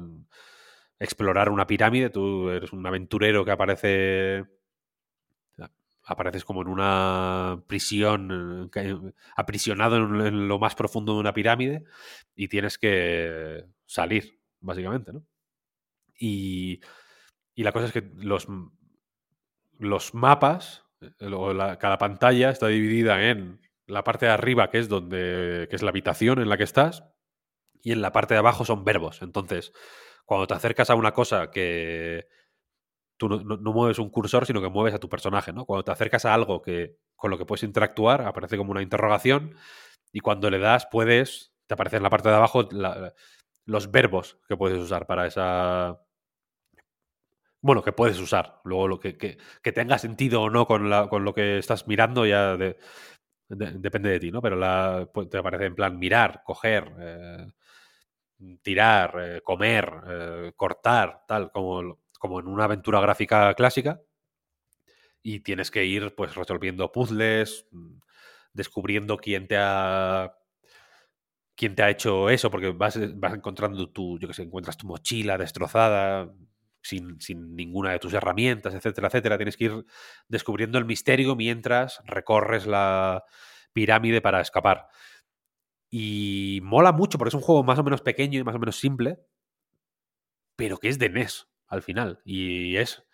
explorar 0.98 1.48
una 1.48 1.66
pirámide. 1.66 2.10
Tú 2.10 2.50
eres 2.50 2.72
un 2.72 2.86
aventurero 2.86 3.44
que 3.44 3.50
aparece. 3.50 4.44
Apareces 6.04 6.42
como 6.42 6.62
en 6.62 6.68
una 6.68 7.62
prisión, 7.66 8.70
aprisionado 9.36 9.96
en, 9.96 10.48
lo 10.48 10.58
más 10.58 10.74
profundo 10.74 11.12
de 11.12 11.20
una 11.20 11.34
pirámide 11.34 11.84
y 12.34 12.48
tienes 12.48 12.78
que 12.78 13.66
salir, 13.84 14.40
básicamente, 14.60 15.12
¿no? 15.12 15.22
Y, 16.18 16.80
y 17.54 17.62
la 17.62 17.72
cosa 17.72 17.88
es 17.88 17.92
que 17.92 18.10
los, 18.16 18.48
los 19.78 20.14
mapas, 20.14 20.86
cada 21.18 21.98
pantalla 21.98 22.48
está 22.48 22.68
dividida 22.68 23.28
en 23.28 23.60
la 23.88 24.04
parte 24.04 24.26
de 24.26 24.32
arriba, 24.32 24.70
que 24.70 24.78
es 24.78 24.88
donde 24.88 25.66
que 25.68 25.76
es 25.76 25.82
la 25.82 25.90
habitación 25.90 26.40
en 26.40 26.48
la 26.48 26.56
que 26.56 26.64
estás, 26.64 27.04
y 27.82 27.92
en 27.92 28.02
la 28.02 28.12
parte 28.12 28.34
de 28.34 28.38
abajo 28.38 28.64
son 28.64 28.84
verbos. 28.84 29.22
Entonces, 29.22 29.72
cuando 30.24 30.46
te 30.46 30.54
acercas 30.54 30.90
a 30.90 30.94
una 30.94 31.12
cosa 31.12 31.50
que 31.50 32.28
tú 33.16 33.28
no, 33.28 33.72
mueves 33.72 33.98
un 33.98 34.10
cursor, 34.10 34.46
sino 34.46 34.60
que 34.62 34.68
mueves 34.68 34.94
a 34.94 34.98
tu 34.98 35.08
personaje, 35.08 35.52
¿no? 35.52 35.64
Cuando 35.66 35.84
te 35.84 35.92
acercas 35.92 36.24
a 36.24 36.34
algo 36.34 36.62
que 36.62 36.98
con 37.16 37.30
lo 37.30 37.38
que 37.38 37.44
puedes 37.44 37.64
interactuar, 37.64 38.22
aparece 38.22 38.56
como 38.56 38.70
una 38.70 38.82
interrogación 38.82 39.56
y 40.12 40.20
cuando 40.20 40.50
le 40.50 40.58
das 40.58 40.86
puedes, 40.90 41.52
te 41.66 41.74
aparece 41.74 41.96
en 41.96 42.04
la 42.04 42.10
parte 42.10 42.28
de 42.28 42.36
abajo 42.36 42.68
los 43.64 43.90
verbos 43.90 44.38
que 44.48 44.56
puedes 44.56 44.78
usar 44.78 45.06
para 45.06 45.26
esa... 45.26 46.00
Bueno, 47.60 47.82
que 47.82 47.92
puedes 47.92 48.20
usar. 48.20 48.60
Luego 48.64 48.86
lo 48.86 49.00
que, 49.00 49.18
que, 49.18 49.72
tenga 49.72 49.98
sentido 49.98 50.42
o 50.42 50.50
no 50.50 50.66
con, 50.66 50.88
la, 50.88 51.08
con 51.08 51.24
lo 51.24 51.34
que 51.34 51.58
estás 51.58 51.88
mirando 51.88 52.24
ya 52.24 52.56
depende 53.48 54.10
de 54.10 54.20
ti, 54.20 54.30
¿no? 54.30 54.42
Pero 54.42 54.56
la, 54.56 55.08
pues, 55.12 55.28
te 55.28 55.38
aparece 55.38 55.66
en 55.66 55.74
plan 55.74 55.98
mirar, 55.98 56.42
coger, 56.44 56.92
eh, 57.00 57.46
tirar, 58.62 59.14
eh, 59.20 59.40
comer, 59.42 59.92
eh, 60.08 60.52
cortar, 60.56 61.24
tal, 61.26 61.50
como, 61.52 61.98
como 62.18 62.40
en 62.40 62.48
una 62.48 62.64
aventura 62.64 63.00
gráfica 63.00 63.54
clásica. 63.54 64.00
Y 65.22 65.40
tienes 65.40 65.70
que 65.70 65.84
ir 65.84 66.14
pues 66.14 66.34
resolviendo 66.34 66.92
puzzles, 66.92 67.66
mm, 67.72 67.98
descubriendo 68.52 69.16
quién 69.18 69.48
te 69.48 69.56
ha 69.58 70.32
quién 71.56 71.74
te 71.74 71.82
ha 71.82 71.90
hecho 71.90 72.30
eso, 72.30 72.50
porque 72.50 72.70
vas, 72.70 72.98
vas 73.18 73.34
encontrando 73.34 73.90
tu, 73.90 74.18
yo 74.18 74.28
que 74.28 74.34
sé, 74.34 74.42
encuentras 74.42 74.76
tu 74.76 74.86
mochila 74.86 75.36
destrozada, 75.36 76.32
sin, 76.82 77.20
sin, 77.20 77.56
ninguna 77.56 77.92
de 77.92 77.98
tus 77.98 78.14
herramientas, 78.14 78.74
etcétera, 78.74 79.08
etcétera. 79.08 79.36
Tienes 79.36 79.56
que 79.56 79.64
ir 79.64 79.86
descubriendo 80.28 80.78
el 80.78 80.84
misterio 80.84 81.36
mientras 81.36 82.00
recorres 82.04 82.66
la 82.66 83.24
pirámide 83.72 84.20
para 84.20 84.40
escapar. 84.40 84.88
Y 85.90 86.60
mola 86.62 86.92
mucho 86.92 87.18
porque 87.18 87.28
es 87.28 87.34
un 87.34 87.40
juego 87.40 87.62
más 87.62 87.78
o 87.78 87.84
menos 87.84 88.02
pequeño 88.02 88.38
y 88.38 88.44
más 88.44 88.54
o 88.54 88.58
menos 88.58 88.78
simple, 88.78 89.18
pero 90.56 90.78
que 90.78 90.88
es 90.88 90.98
de 90.98 91.08
NES 91.08 91.48
al 91.66 91.82
final. 91.82 92.20
Y 92.24 92.76
es, 92.76 93.04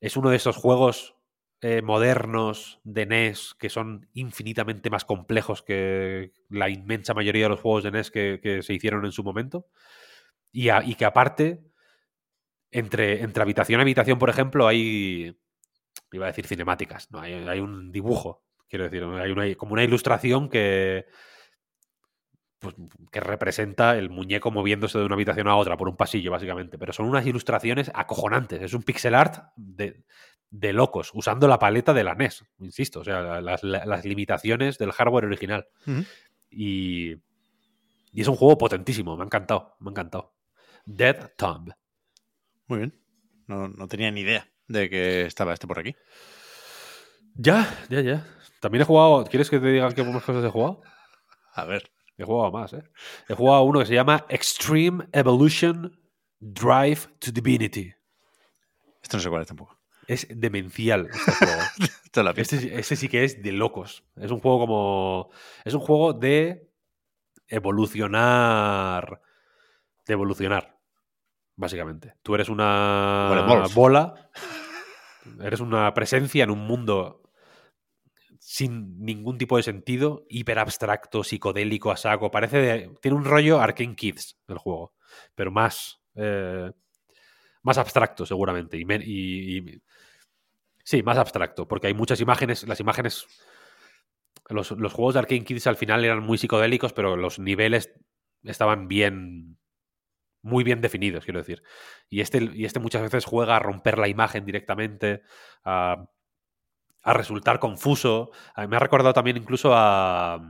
es 0.00 0.16
uno 0.16 0.30
de 0.30 0.36
esos 0.36 0.56
juegos 0.56 1.16
eh, 1.60 1.82
modernos 1.82 2.80
de 2.84 3.04
NES 3.06 3.54
que 3.58 3.68
son 3.68 4.08
infinitamente 4.14 4.90
más 4.90 5.04
complejos 5.04 5.62
que 5.62 6.32
la 6.48 6.68
inmensa 6.68 7.14
mayoría 7.14 7.44
de 7.44 7.48
los 7.48 7.60
juegos 7.60 7.82
de 7.82 7.90
NES 7.90 8.10
que, 8.10 8.60
se 8.62 8.74
hicieron 8.74 9.04
en 9.04 9.12
su 9.12 9.24
momento. 9.24 9.66
Y, 10.52 10.70
y 10.70 10.94
que 10.94 11.04
aparte, 11.04 11.64
entre, 12.70 13.22
entre 13.22 13.42
habitación 13.42 13.80
y 13.80 13.82
habitación, 13.82 14.18
por 14.18 14.30
ejemplo, 14.30 14.66
hay. 14.66 15.36
Iba 16.12 16.26
a 16.26 16.28
decir 16.28 16.46
cinemáticas, 16.46 17.10
no, 17.10 17.20
hay, 17.20 17.34
hay 17.34 17.60
un 17.60 17.92
dibujo, 17.92 18.42
quiero 18.68 18.84
decir, 18.84 19.04
hay 19.04 19.30
una, 19.30 19.54
como 19.56 19.74
una 19.74 19.84
ilustración 19.84 20.48
que 20.48 21.06
pues, 22.58 22.74
que 23.12 23.20
representa 23.20 23.96
el 23.96 24.10
muñeco 24.10 24.50
moviéndose 24.50 24.98
de 24.98 25.04
una 25.04 25.14
habitación 25.14 25.46
a 25.46 25.54
otra 25.54 25.76
por 25.76 25.88
un 25.88 25.96
pasillo, 25.96 26.32
básicamente. 26.32 26.76
Pero 26.76 26.92
son 26.92 27.06
unas 27.06 27.24
ilustraciones 27.24 27.90
acojonantes. 27.94 28.62
Es 28.62 28.74
un 28.74 28.82
pixel 28.82 29.14
art 29.14 29.44
de, 29.56 30.02
locos, 30.72 31.12
usando 31.14 31.46
la 31.46 31.58
paleta 31.58 31.94
de 31.94 32.02
la 32.02 32.14
NES, 32.14 32.44
insisto, 32.58 33.00
o 33.00 33.04
sea, 33.04 33.40
las, 33.40 34.04
limitaciones 34.04 34.76
del 34.78 34.92
hardware 34.92 35.26
original. 35.26 35.68
y, 36.50 37.12
y, 38.12 38.20
es 38.20 38.28
un 38.28 38.36
juego 38.36 38.58
potentísimo, 38.58 39.16
me 39.16 39.22
ha 39.22 39.26
encantado, 39.26 39.76
me 39.78 39.90
ha 39.90 39.92
encantado. 39.92 40.34
Dead 40.84 41.32
Tomb. 41.36 41.70
Muy 42.68 42.78
bien. 42.78 42.94
No, 43.46 43.68
no 43.68 43.88
tenía 43.88 44.10
ni 44.10 44.20
idea 44.20 44.48
de 44.68 44.88
que 44.88 45.22
estaba 45.22 45.54
este 45.54 45.66
por 45.66 45.78
aquí. 45.78 45.96
Ya, 47.34 47.86
ya, 47.88 48.00
ya. 48.00 48.26
También 48.60 48.82
he 48.82 48.84
jugado. 48.84 49.24
¿Quieres 49.24 49.50
que 49.50 49.58
te 49.58 49.66
diga 49.68 49.92
qué 49.94 50.04
más 50.04 50.22
cosas 50.22 50.44
he 50.44 50.50
jugado? 50.50 50.82
A 51.54 51.64
ver. 51.64 51.90
He 52.18 52.24
jugado 52.24 52.50
más, 52.50 52.72
¿eh? 52.72 52.82
He 53.28 53.34
jugado 53.34 53.62
uno 53.62 53.78
que 53.78 53.86
se 53.86 53.94
llama 53.94 54.26
Extreme 54.28 55.06
Evolution 55.12 55.96
Drive 56.40 57.00
to 57.20 57.30
Divinity. 57.30 57.94
Esto 59.00 59.16
no 59.16 59.22
sé 59.22 59.28
cuál 59.30 59.42
es 59.42 59.48
tampoco. 59.48 59.78
Es 60.08 60.26
demencial 60.28 61.08
este 61.10 61.32
juego. 61.32 61.62
La. 62.24 62.30
Este, 62.32 62.76
este 62.76 62.96
sí 62.96 63.08
que 63.08 63.22
es 63.22 63.40
de 63.40 63.52
locos. 63.52 64.02
Es 64.16 64.32
un 64.32 64.40
juego 64.40 64.58
como. 64.58 65.30
Es 65.64 65.74
un 65.74 65.80
juego 65.80 66.12
de 66.12 66.68
evolucionar. 67.46 69.22
De 70.04 70.12
evolucionar. 70.14 70.77
Básicamente. 71.58 72.14
Tú 72.22 72.34
eres 72.36 72.48
una 72.48 73.28
bola. 73.74 74.14
Eres 75.42 75.60
una 75.60 75.92
presencia 75.92 76.44
en 76.44 76.50
un 76.50 76.60
mundo 76.60 77.20
sin 78.38 79.04
ningún 79.04 79.36
tipo 79.36 79.56
de 79.56 79.62
sentido, 79.62 80.24
hiper 80.28 80.58
abstracto, 80.58 81.24
psicodélico, 81.24 81.90
a 81.90 81.96
saco. 81.96 82.30
Parece 82.30 82.58
de- 82.58 82.90
tiene 83.02 83.16
un 83.16 83.24
rollo 83.24 83.60
Arcane 83.60 83.94
Kids 83.96 84.38
el 84.46 84.58
juego, 84.58 84.94
pero 85.34 85.50
más 85.50 86.00
eh, 86.14 86.70
más 87.62 87.76
abstracto 87.78 88.24
seguramente 88.24 88.78
y, 88.78 88.84
men- 88.84 89.02
y- 89.04 89.58
y- 89.58 89.82
sí, 90.84 91.02
más 91.02 91.18
abstracto, 91.18 91.66
porque 91.68 91.88
hay 91.88 91.94
muchas 91.94 92.20
imágenes, 92.20 92.66
las 92.66 92.80
imágenes 92.80 93.26
los, 94.48 94.70
los 94.70 94.92
juegos 94.92 95.14
de 95.14 95.20
Arcane 95.20 95.44
Kids 95.44 95.66
al 95.66 95.76
final 95.76 96.04
eran 96.04 96.22
muy 96.22 96.38
psicodélicos, 96.38 96.92
pero 96.92 97.16
los 97.16 97.38
niveles 97.38 97.92
estaban 98.44 98.88
bien 98.88 99.58
muy 100.48 100.64
bien 100.64 100.80
definidos, 100.80 101.24
quiero 101.24 101.40
decir. 101.40 101.62
Y 102.08 102.20
este, 102.20 102.42
y 102.54 102.64
este 102.64 102.80
muchas 102.80 103.02
veces 103.02 103.24
juega 103.24 103.56
a 103.56 103.60
romper 103.60 103.98
la 103.98 104.08
imagen 104.08 104.44
directamente, 104.44 105.22
a, 105.64 106.06
resultar 107.04 107.58
confuso. 107.58 108.30
Me 108.68 108.76
ha 108.76 108.80
recordado 108.80 109.14
también 109.14 109.36
incluso 109.36 109.72
a... 109.74 110.40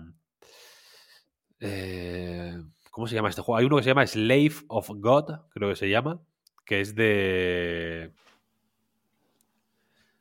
eh, 1.60 2.57
¿Cómo 2.91 3.07
se 3.07 3.15
llama 3.15 3.28
este 3.28 3.43
juego? 3.43 3.59
Hay 3.59 3.65
uno 3.65 3.77
que 3.77 3.85
se 3.85 3.91
llama 3.91 4.07
Slave 4.07 4.55
of 4.68 4.91
God, 4.97 5.27
creo 5.51 5.68
que 5.68 5.77
se 5.77 5.89
llama, 5.89 6.20
que 6.65 6.81
es 6.81 6.94
de... 6.94 8.12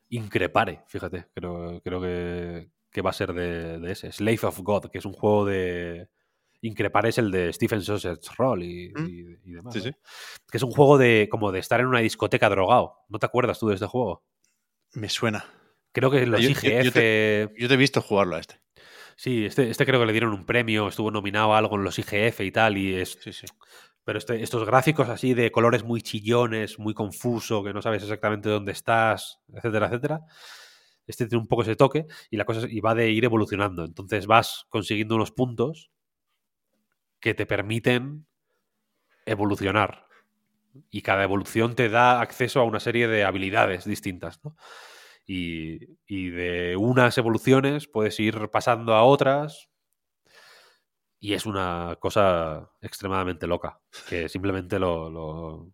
Increpare, 0.10 0.84
fíjate, 0.88 1.28
creo, 1.34 1.82
creo 1.82 2.02
que, 2.02 2.70
que 2.92 3.02
va 3.02 3.10
a 3.10 3.14
ser 3.14 3.34
de, 3.34 3.80
de 3.80 3.92
ese. 3.92 4.12
Slave 4.12 4.40
of 4.44 4.60
God, 4.60 4.86
que 4.92 5.00
es 5.00 5.06
un 5.06 5.14
juego 5.14 5.46
de... 5.46 6.10
Increpare 6.62 7.10
es 7.10 7.18
el 7.18 7.30
de 7.32 7.54
Stephen 7.54 7.82
Sausage 7.84 8.20
Roll 8.38 8.64
y, 8.64 8.90
Mm. 8.96 9.06
y- 9.08 9.50
y 9.50 9.54
demás. 9.54 9.74
Sí, 9.74 9.82
sí. 9.82 9.92
Que 10.50 10.58
es 10.58 10.64
un 10.64 10.72
juego 10.72 10.98
de 10.98 11.28
como 11.30 11.52
de 11.52 11.60
estar 11.60 11.80
en 11.80 11.88
una 11.88 12.00
discoteca 12.00 12.50
drogado. 12.50 12.96
¿No 13.10 13.20
te 13.20 13.26
acuerdas 13.26 13.60
tú 13.60 13.68
de 13.68 13.76
este 13.76 13.86
juego? 13.88 14.24
Me 14.94 15.10
suena. 15.10 15.46
Creo 15.92 16.10
que 16.12 16.26
los 16.26 16.42
Yo- 16.42 16.50
yo- 16.50 16.52
IGF. 16.52 16.84
yo 16.86 16.92
te- 16.92 17.54
Yo 17.58 17.68
te 17.68 17.74
he 17.74 17.78
visto 17.78 18.02
jugarlo 18.02 18.36
a 18.36 18.40
este. 18.40 18.60
Sí, 19.16 19.46
este, 19.46 19.70
este 19.70 19.86
creo 19.86 20.00
que 20.00 20.06
le 20.06 20.12
dieron 20.14 20.32
un 20.34 20.46
premio, 20.46 20.88
estuvo 20.88 21.10
nominado 21.12 21.54
a 21.54 21.58
algo 21.58 21.76
en 21.76 21.84
los 21.84 21.98
IGF 21.98 22.42
y 22.46 22.52
tal. 22.52 22.78
Y 22.78 22.94
es, 22.96 23.18
Sí, 23.22 23.34
sí. 23.34 23.48
pero 24.04 24.20
este- 24.20 24.42
estos 24.44 24.66
gráficos 24.66 25.10
así 25.10 25.34
de 25.34 25.52
colores 25.52 25.84
muy 25.84 26.02
chillones, 26.02 26.78
muy 26.80 26.94
confuso, 26.94 27.64
que 27.64 27.74
no 27.74 27.82
sabes 27.82 28.04
exactamente 28.04 28.48
dónde 28.50 28.72
estás, 28.74 29.40
etcétera, 29.54 29.88
etcétera. 29.88 30.22
Este 31.08 31.26
tiene 31.26 31.42
un 31.42 31.48
poco 31.48 31.62
ese 31.64 31.76
toque 31.76 32.06
y 32.30 32.38
la 32.38 32.46
cosa 32.46 32.60
es- 32.66 32.72
y 32.72 32.80
va 32.80 32.94
de 32.94 33.10
ir 33.10 33.24
evolucionando. 33.26 33.86
Entonces 33.86 34.28
vas 34.28 34.66
consiguiendo 34.70 35.16
unos 35.16 35.32
puntos 35.32 35.90
que 37.20 37.34
te 37.34 37.46
permiten 37.46 38.28
evolucionar. 39.26 40.06
Y 40.92 41.02
cada 41.02 41.24
evolución 41.24 41.76
te 41.76 41.90
da 41.90 42.22
acceso 42.22 42.60
a 42.60 42.64
una 42.64 42.80
serie 42.80 43.08
de 43.08 43.24
habilidades 43.24 43.86
distintas, 43.86 44.44
¿no? 44.44 44.56
Y, 45.26 45.80
de 46.08 46.78
unas 46.78 47.18
evoluciones 47.18 47.88
puedes 47.88 48.20
ir 48.20 48.50
pasando 48.50 48.94
a 48.94 49.04
otras. 49.04 49.70
Y 51.20 51.34
es 51.34 51.46
una 51.46 51.98
cosa 52.00 52.72
extremadamente 52.82 53.48
loca. 53.48 53.82
Que 54.08 54.30
simplemente 54.30 54.80
lo. 54.80 55.74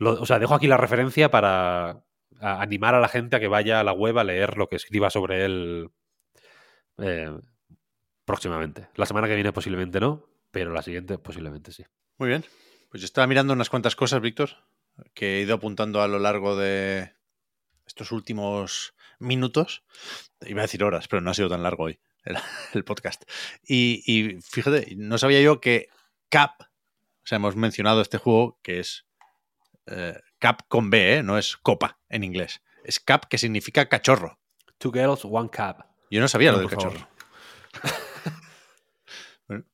o 0.00 0.26
sea, 0.26 0.38
dejo 0.38 0.54
aquí 0.54 0.66
la 0.66 0.78
referencia 0.78 1.30
para 1.30 2.04
animar 2.40 2.94
a 2.94 3.00
la 3.00 3.08
gente 3.08 3.36
a 3.36 3.40
que 3.40 3.48
vaya 3.48 3.80
a 3.80 3.84
la 3.84 3.92
web 3.92 4.18
a 4.18 4.24
leer 4.24 4.56
lo 4.56 4.68
que 4.68 4.76
escriba 4.76 5.10
sobre 5.10 5.44
él 5.44 5.90
eh, 6.98 7.30
próximamente. 8.24 8.88
La 8.94 9.06
semana 9.06 9.28
que 9.28 9.34
viene 9.34 9.52
posiblemente 9.52 10.00
no, 10.00 10.26
pero 10.50 10.72
la 10.72 10.82
siguiente 10.82 11.18
posiblemente 11.18 11.72
sí. 11.72 11.84
Muy 12.18 12.28
bien. 12.28 12.44
Pues 12.90 13.00
yo 13.00 13.06
estaba 13.06 13.26
mirando 13.26 13.52
unas 13.52 13.70
cuantas 13.70 13.96
cosas, 13.96 14.20
Víctor, 14.20 14.50
que 15.14 15.38
he 15.38 15.42
ido 15.42 15.54
apuntando 15.54 16.02
a 16.02 16.08
lo 16.08 16.18
largo 16.18 16.56
de 16.56 17.12
estos 17.86 18.12
últimos 18.12 18.94
minutos. 19.18 19.82
Iba 20.42 20.60
a 20.60 20.64
decir 20.64 20.84
horas, 20.84 21.08
pero 21.08 21.20
no 21.20 21.30
ha 21.30 21.34
sido 21.34 21.48
tan 21.48 21.62
largo 21.62 21.84
hoy 21.84 22.00
el, 22.24 22.36
el 22.74 22.84
podcast. 22.84 23.24
Y, 23.66 24.02
y 24.06 24.40
fíjate, 24.42 24.94
no 24.96 25.18
sabía 25.18 25.40
yo 25.40 25.60
que 25.60 25.88
Cap, 26.28 26.62
o 26.62 27.26
sea, 27.26 27.36
hemos 27.36 27.56
mencionado 27.56 28.00
este 28.00 28.18
juego 28.18 28.58
que 28.62 28.80
es 28.80 29.06
eh, 29.86 30.18
Cap 30.38 30.62
con 30.68 30.90
B, 30.90 31.16
¿eh? 31.16 31.22
no 31.22 31.38
es 31.38 31.56
copa 31.56 31.98
en 32.08 32.24
inglés. 32.24 32.62
Es 32.84 33.00
Cap 33.00 33.26
que 33.26 33.38
significa 33.38 33.88
cachorro. 33.88 34.38
Two 34.78 34.92
girls, 34.92 35.24
one 35.24 35.48
cab. 35.50 35.86
Yo 36.10 36.20
no 36.20 36.28
sabía 36.28 36.50
No, 36.50 36.56
lo 36.56 36.60
del 36.62 36.70
cachorro. 36.70 37.08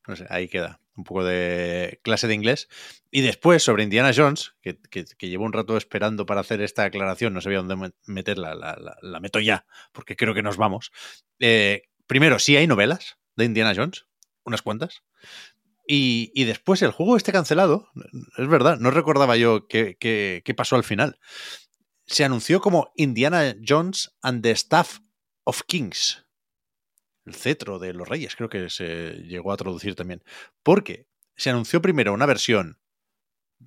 No 0.06 0.16
sé, 0.16 0.26
ahí 0.30 0.48
queda. 0.48 0.80
Un 0.96 1.04
poco 1.04 1.24
de 1.24 2.00
clase 2.02 2.26
de 2.26 2.34
inglés. 2.34 2.68
Y 3.10 3.20
después, 3.20 3.62
sobre 3.62 3.84
Indiana 3.84 4.10
Jones, 4.14 4.54
que, 4.60 4.78
que- 4.90 5.04
llevo 5.28 5.44
un 5.44 5.52
rato 5.52 5.76
esperando 5.76 6.26
para 6.26 6.40
hacer 6.40 6.60
esta 6.60 6.84
aclaración, 6.84 7.32
no 7.34 7.40
sabía 7.40 7.58
dónde 7.58 7.76
me- 7.76 7.92
meterla, 8.06 8.54
la, 8.54 9.20
meto 9.20 9.38
ya, 9.38 9.64
porque 9.92 10.16
creo 10.16 10.34
que 10.34 10.42
nos 10.42 10.56
vamos. 10.56 10.90
Eh, 11.38 11.84
primero, 12.08 12.38
sí 12.40 12.56
hay 12.56 12.66
novelas 12.66 13.16
de 13.36 13.44
Indiana 13.44 13.74
Jones, 13.76 14.06
unas 14.44 14.62
cuantas. 14.62 15.02
Y, 15.86 16.32
y 16.34 16.44
después 16.44 16.82
el 16.82 16.90
juego 16.90 17.16
este 17.16 17.32
cancelado, 17.32 17.88
es 18.36 18.48
verdad, 18.48 18.78
no 18.78 18.90
recordaba 18.90 19.36
yo 19.36 19.68
qué- 19.68 19.96
qué 19.98 20.54
pasó 20.56 20.74
al 20.76 20.84
final. 20.84 21.18
Se 22.06 22.24
anunció 22.24 22.60
como 22.60 22.90
Indiana 22.96 23.54
Jones 23.66 24.10
and 24.22 24.42
the 24.42 24.50
Staff 24.50 24.98
of 25.44 25.62
Kings. 25.66 26.24
El 27.28 27.34
cetro 27.34 27.78
de 27.78 27.92
los 27.92 28.08
reyes, 28.08 28.34
creo 28.36 28.48
que 28.48 28.70
se 28.70 29.22
llegó 29.26 29.52
a 29.52 29.56
traducir 29.58 29.94
también. 29.94 30.24
Porque 30.62 31.06
se 31.36 31.50
anunció 31.50 31.82
primero 31.82 32.14
una 32.14 32.24
versión 32.24 32.80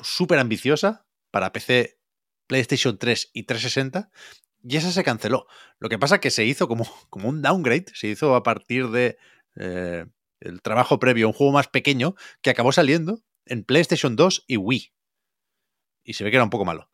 súper 0.02 0.40
ambiciosa 0.40 1.06
para 1.30 1.52
PC, 1.52 2.00
PlayStation 2.48 2.98
3 2.98 3.30
y 3.34 3.44
360, 3.44 4.10
y 4.64 4.78
esa 4.78 4.92
se 4.92 5.04
canceló. 5.04 5.46
Lo 5.78 5.90
que 5.90 6.00
pasa 6.00 6.20
que 6.20 6.32
se 6.32 6.44
hizo 6.46 6.68
como, 6.68 6.86
como 7.12 7.30
un 7.30 7.44
downgrade, 7.44 7.86
se 7.94 8.08
hizo 8.08 8.36
a 8.36 8.42
partir 8.42 8.90
de 8.90 9.18
eh, 9.56 10.06
el 10.40 10.62
trabajo 10.64 10.98
previo, 10.98 11.28
un 11.28 11.34
juego 11.34 11.54
más 11.54 11.68
pequeño, 11.68 12.16
que 12.42 12.50
acabó 12.50 12.72
saliendo 12.72 13.22
en 13.46 13.64
PlayStation 13.64 14.16
2 14.16 14.46
y 14.48 14.58
Wii. 14.58 14.92
Y 16.04 16.14
se 16.14 16.24
ve 16.24 16.32
que 16.32 16.38
era 16.38 16.44
un 16.44 16.50
poco 16.50 16.66
malo. 16.66 16.90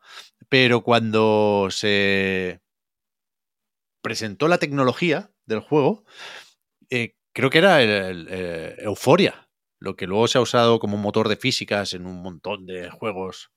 Pero 0.50 0.82
cuando 0.82 1.68
se 1.70 2.60
presentó 4.02 4.48
la 4.48 4.58
tecnología 4.58 5.32
del 5.46 5.60
juego, 5.60 6.04
eh, 6.90 7.16
creo 7.32 7.50
que 7.50 7.58
era 7.58 7.82
el, 7.82 7.90
el, 7.90 8.28
eh, 8.30 8.76
Euforia, 8.80 9.48
lo 9.78 9.96
que 9.96 10.06
luego 10.06 10.28
se 10.28 10.38
ha 10.38 10.42
usado 10.42 10.78
como 10.80 10.96
motor 10.96 11.28
de 11.28 11.36
físicas 11.36 11.94
en 11.94 12.06
un 12.06 12.22
montón 12.22 12.66
de 12.66 12.90
juegos 12.90 13.50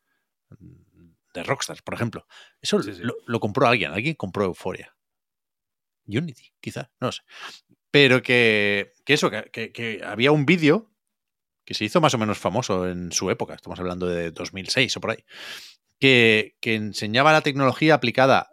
de 1.34 1.44
Rockstars, 1.44 1.82
por 1.82 1.94
ejemplo. 1.94 2.26
Eso 2.62 2.82
Sí, 2.82 2.94
sí. 2.94 3.02
Lo, 3.04 3.16
lo 3.26 3.40
compró 3.40 3.68
alguien, 3.68 3.92
alguien 3.92 4.16
compró 4.16 4.46
Euforia. 4.46 4.96
Unity, 6.08 6.52
quizá, 6.60 6.92
no 7.00 7.12
sé. 7.12 7.22
Pero 7.92 8.22
que, 8.24 8.94
que 9.06 9.14
eso, 9.14 9.30
que, 9.32 9.50
que- 9.52 9.72
que 9.72 10.02
había 10.06 10.32
un 10.32 10.46
vídeo 10.46 10.92
que 11.66 11.76
se 11.76 11.86
hizo 11.86 12.02
más 12.02 12.16
o 12.16 12.20
menos 12.20 12.40
famoso 12.40 12.90
en 12.90 13.12
su 13.14 13.32
época, 13.32 13.56
estamos 13.56 13.80
hablando 13.80 14.08
de 14.08 14.32
2006 14.32 14.98
o 14.98 15.02
por 15.02 15.12
ahí, 15.12 15.26
que, 16.00 16.58
que 16.62 16.76
enseñaba 16.76 17.34
la 17.34 17.42
tecnología 17.44 17.96
aplicada 17.96 18.51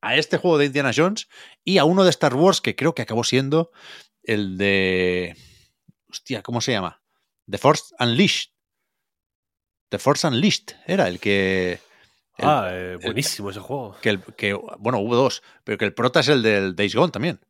a 0.00 0.16
este 0.16 0.36
juego 0.38 0.58
de 0.58 0.66
Indiana 0.66 0.92
Jones 0.94 1.28
y 1.64 1.78
a 1.78 1.84
uno 1.84 2.04
de 2.04 2.10
Star 2.10 2.34
Wars 2.34 2.60
que 2.60 2.76
creo 2.76 2.94
que 2.94 3.02
acabó 3.02 3.24
siendo 3.24 3.70
el 4.22 4.56
de... 4.58 5.36
Hostia, 6.10 6.42
¿cómo 6.42 6.60
se 6.60 6.72
llama? 6.72 7.02
The 7.50 7.58
Force 7.58 7.94
Unleashed. 7.98 8.50
The 9.90 9.98
Force 9.98 10.26
Unleashed 10.26 10.76
era 10.86 11.08
el 11.08 11.18
que... 11.18 11.80
el- 12.36 12.46
ah, 12.48 12.68
eh, 12.72 12.98
buenísimo 13.02 13.50
ese 13.50 13.60
juego. 13.60 13.96
que, 14.02 14.10
el, 14.10 14.22
que, 14.22 14.52
bueno, 14.78 14.98
hubo 14.98 15.16
dos, 15.16 15.42
pero 15.64 15.78
que 15.78 15.84
el 15.84 15.94
prota 15.94 16.20
es 16.20 16.28
el 16.28 16.42
del 16.42 16.76
Days 16.76 16.94
Gone 16.94 17.10
también, 17.12 17.40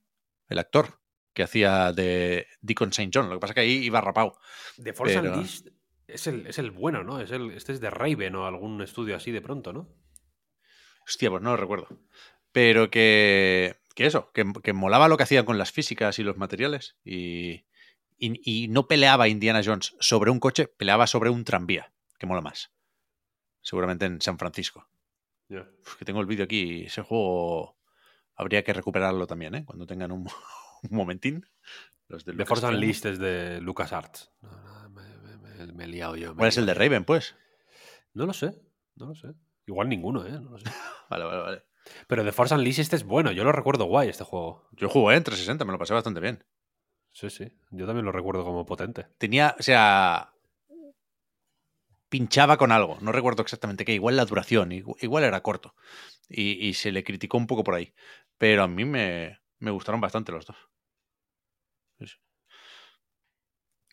el 0.48 0.58
actor 0.58 1.00
que 1.34 1.42
hacía 1.42 1.92
de 1.92 2.46
Deacon 2.60 2.88
St. 2.90 3.10
John. 3.12 3.28
Lo 3.28 3.34
que 3.36 3.40
pasa 3.40 3.52
es 3.52 3.54
que 3.56 3.60
ahí 3.60 3.72
iba 3.84 4.00
rapado. 4.00 4.38
The 4.82 4.92
Force 4.92 5.20
pero- 5.20 5.32
Unleashed 5.34 5.72
es 6.06 6.26
el, 6.26 6.46
es 6.46 6.58
el 6.58 6.70
bueno, 6.70 7.04
¿no? 7.04 7.20
Es 7.20 7.30
el, 7.32 7.50
este 7.52 7.72
es 7.72 7.80
de 7.80 7.90
Raven 7.90 8.34
o 8.36 8.46
algún 8.46 8.80
estudio 8.82 9.14
así 9.14 9.30
de 9.30 9.42
pronto, 9.42 9.72
¿no? 9.72 9.88
Hostia, 11.06 11.30
pues 11.30 11.42
no 11.42 11.50
lo 11.50 11.56
recuerdo. 11.56 11.88
Pero 12.58 12.90
que, 12.90 13.76
que 13.94 14.06
eso, 14.06 14.32
que, 14.32 14.44
que 14.64 14.72
molaba 14.72 15.06
lo 15.06 15.16
que 15.16 15.22
hacía 15.22 15.44
con 15.44 15.58
las 15.58 15.70
físicas 15.70 16.18
y 16.18 16.24
los 16.24 16.38
materiales. 16.38 16.96
Y, 17.04 17.66
y, 18.18 18.40
y 18.44 18.66
no 18.66 18.88
peleaba 18.88 19.28
Indiana 19.28 19.60
Jones 19.64 19.94
sobre 20.00 20.32
un 20.32 20.40
coche, 20.40 20.66
peleaba 20.66 21.06
sobre 21.06 21.30
un 21.30 21.44
tranvía, 21.44 21.92
que 22.18 22.26
mola 22.26 22.40
más. 22.40 22.72
Seguramente 23.62 24.06
en 24.06 24.20
San 24.20 24.38
Francisco. 24.40 24.88
Uf, 25.48 25.94
que 25.98 26.04
tengo 26.04 26.20
el 26.20 26.26
vídeo 26.26 26.44
aquí. 26.46 26.82
Ese 26.86 27.02
juego 27.02 27.78
habría 28.34 28.64
que 28.64 28.72
recuperarlo 28.72 29.28
también, 29.28 29.54
¿eh? 29.54 29.64
Cuando 29.64 29.86
tengan 29.86 30.10
un, 30.10 30.26
un 30.82 30.96
momentín. 30.96 31.46
Los 32.08 32.24
de 32.24 32.32
The 32.32 32.38
Lucasfilm. 32.38 32.74
Unleashed 32.74 33.06
es 33.12 33.18
de 33.20 33.60
LucasArts. 33.60 34.32
No, 34.42 34.50
no, 34.50 34.88
me, 34.90 35.02
me- 35.18 35.36
me- 35.66 35.72
me 35.74 35.84
he 35.84 35.86
liado 35.86 36.16
yo. 36.16 36.34
¿Cuál 36.34 36.48
es 36.48 36.56
el 36.58 36.66
de. 36.66 36.74
Raven, 36.74 37.04
pues? 37.04 37.36
No 38.14 38.26
lo 38.26 38.32
sé, 38.32 38.60
no 38.96 39.06
lo 39.06 39.14
sé. 39.14 39.28
Igual 39.68 39.88
ninguno, 39.88 40.26
¿eh? 40.26 40.32
No 40.40 40.50
lo 40.50 40.58
sé. 40.58 40.64
Vale, 41.08 41.24
vale, 41.24 41.38
vale. 41.42 41.62
Pero 42.06 42.24
The 42.24 42.32
Force 42.32 42.54
Unleashed 42.54 42.80
este 42.82 42.96
es 42.96 43.04
bueno, 43.04 43.32
yo 43.32 43.44
lo 43.44 43.52
recuerdo 43.52 43.84
guay 43.86 44.08
este 44.08 44.24
juego. 44.24 44.68
Yo 44.72 44.88
jugué 44.88 45.16
en 45.16 45.24
360, 45.24 45.64
me 45.64 45.72
lo 45.72 45.78
pasé 45.78 45.94
bastante 45.94 46.20
bien. 46.20 46.44
Sí, 47.12 47.30
sí. 47.30 47.52
Yo 47.70 47.86
también 47.86 48.06
lo 48.06 48.12
recuerdo 48.12 48.44
como 48.44 48.66
potente. 48.66 49.06
Tenía, 49.18 49.56
o 49.58 49.62
sea, 49.62 50.32
pinchaba 52.08 52.56
con 52.56 52.72
algo, 52.72 52.98
no 53.00 53.12
recuerdo 53.12 53.42
exactamente 53.42 53.84
qué, 53.84 53.92
igual 53.94 54.16
la 54.16 54.24
duración, 54.24 54.70
igu- 54.70 54.96
igual 55.00 55.24
era 55.24 55.42
corto. 55.42 55.74
Y, 56.28 56.66
y 56.68 56.74
se 56.74 56.92
le 56.92 57.04
criticó 57.04 57.38
un 57.38 57.46
poco 57.48 57.64
por 57.64 57.74
ahí. 57.76 57.94
Pero 58.38 58.62
a 58.64 58.68
mí 58.68 58.84
me, 58.86 59.40
me 59.58 59.70
gustaron 59.72 60.00
bastante 60.02 60.32
los 60.32 60.46
dos. 60.46 60.56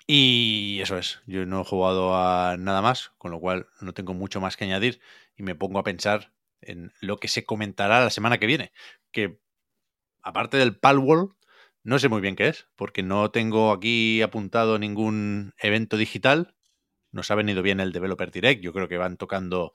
Y 0.07 0.79
eso 0.81 0.97
es, 0.97 1.21
yo 1.25 1.45
no 1.45 1.61
he 1.61 1.65
jugado 1.65 2.15
a 2.15 2.57
nada 2.57 2.81
más, 2.81 3.09
con 3.17 3.31
lo 3.31 3.39
cual 3.39 3.67
no 3.81 3.93
tengo 3.93 4.13
mucho 4.13 4.39
más 4.39 4.55
que 4.55 4.65
añadir 4.65 5.01
y 5.35 5.43
me 5.43 5.55
pongo 5.55 5.79
a 5.79 5.83
pensar 5.83 6.31
en 6.61 6.91
lo 7.01 7.17
que 7.17 7.27
se 7.27 7.45
comentará 7.45 8.03
la 8.03 8.09
semana 8.09 8.37
que 8.37 8.47
viene, 8.47 8.71
que 9.11 9.39
aparte 10.21 10.57
del 10.57 10.77
Palworld, 10.77 11.33
no 11.83 11.99
sé 11.99 12.09
muy 12.09 12.21
bien 12.21 12.35
qué 12.35 12.47
es, 12.47 12.67
porque 12.75 13.03
no 13.03 13.29
tengo 13.29 13.71
aquí 13.71 14.21
apuntado 14.21 14.79
ningún 14.79 15.53
evento 15.59 15.97
digital. 15.97 16.55
Nos 17.11 17.29
ha 17.29 17.35
venido 17.35 17.61
bien 17.61 17.79
el 17.79 17.91
Developer 17.91 18.31
Direct. 18.31 18.61
Yo 18.61 18.73
creo 18.73 18.87
que 18.87 18.97
van 18.97 19.17
tocando 19.17 19.73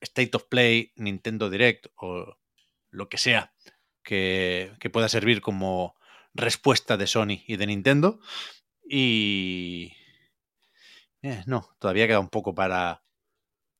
State 0.00 0.32
of 0.34 0.44
Play, 0.48 0.92
Nintendo 0.96 1.48
Direct 1.48 1.86
o 1.94 2.36
lo 2.90 3.08
que 3.08 3.18
sea 3.18 3.54
que, 4.02 4.72
que 4.80 4.90
pueda 4.90 5.08
servir 5.08 5.40
como 5.40 5.94
respuesta 6.34 6.96
de 6.96 7.06
Sony 7.06 7.44
y 7.46 7.56
de 7.56 7.66
Nintendo. 7.66 8.18
Y... 8.84 9.94
eh, 11.22 11.42
no, 11.46 11.68
todavía 11.78 12.06
queda 12.06 12.20
un 12.20 12.28
poco 12.28 12.54
para 12.54 13.04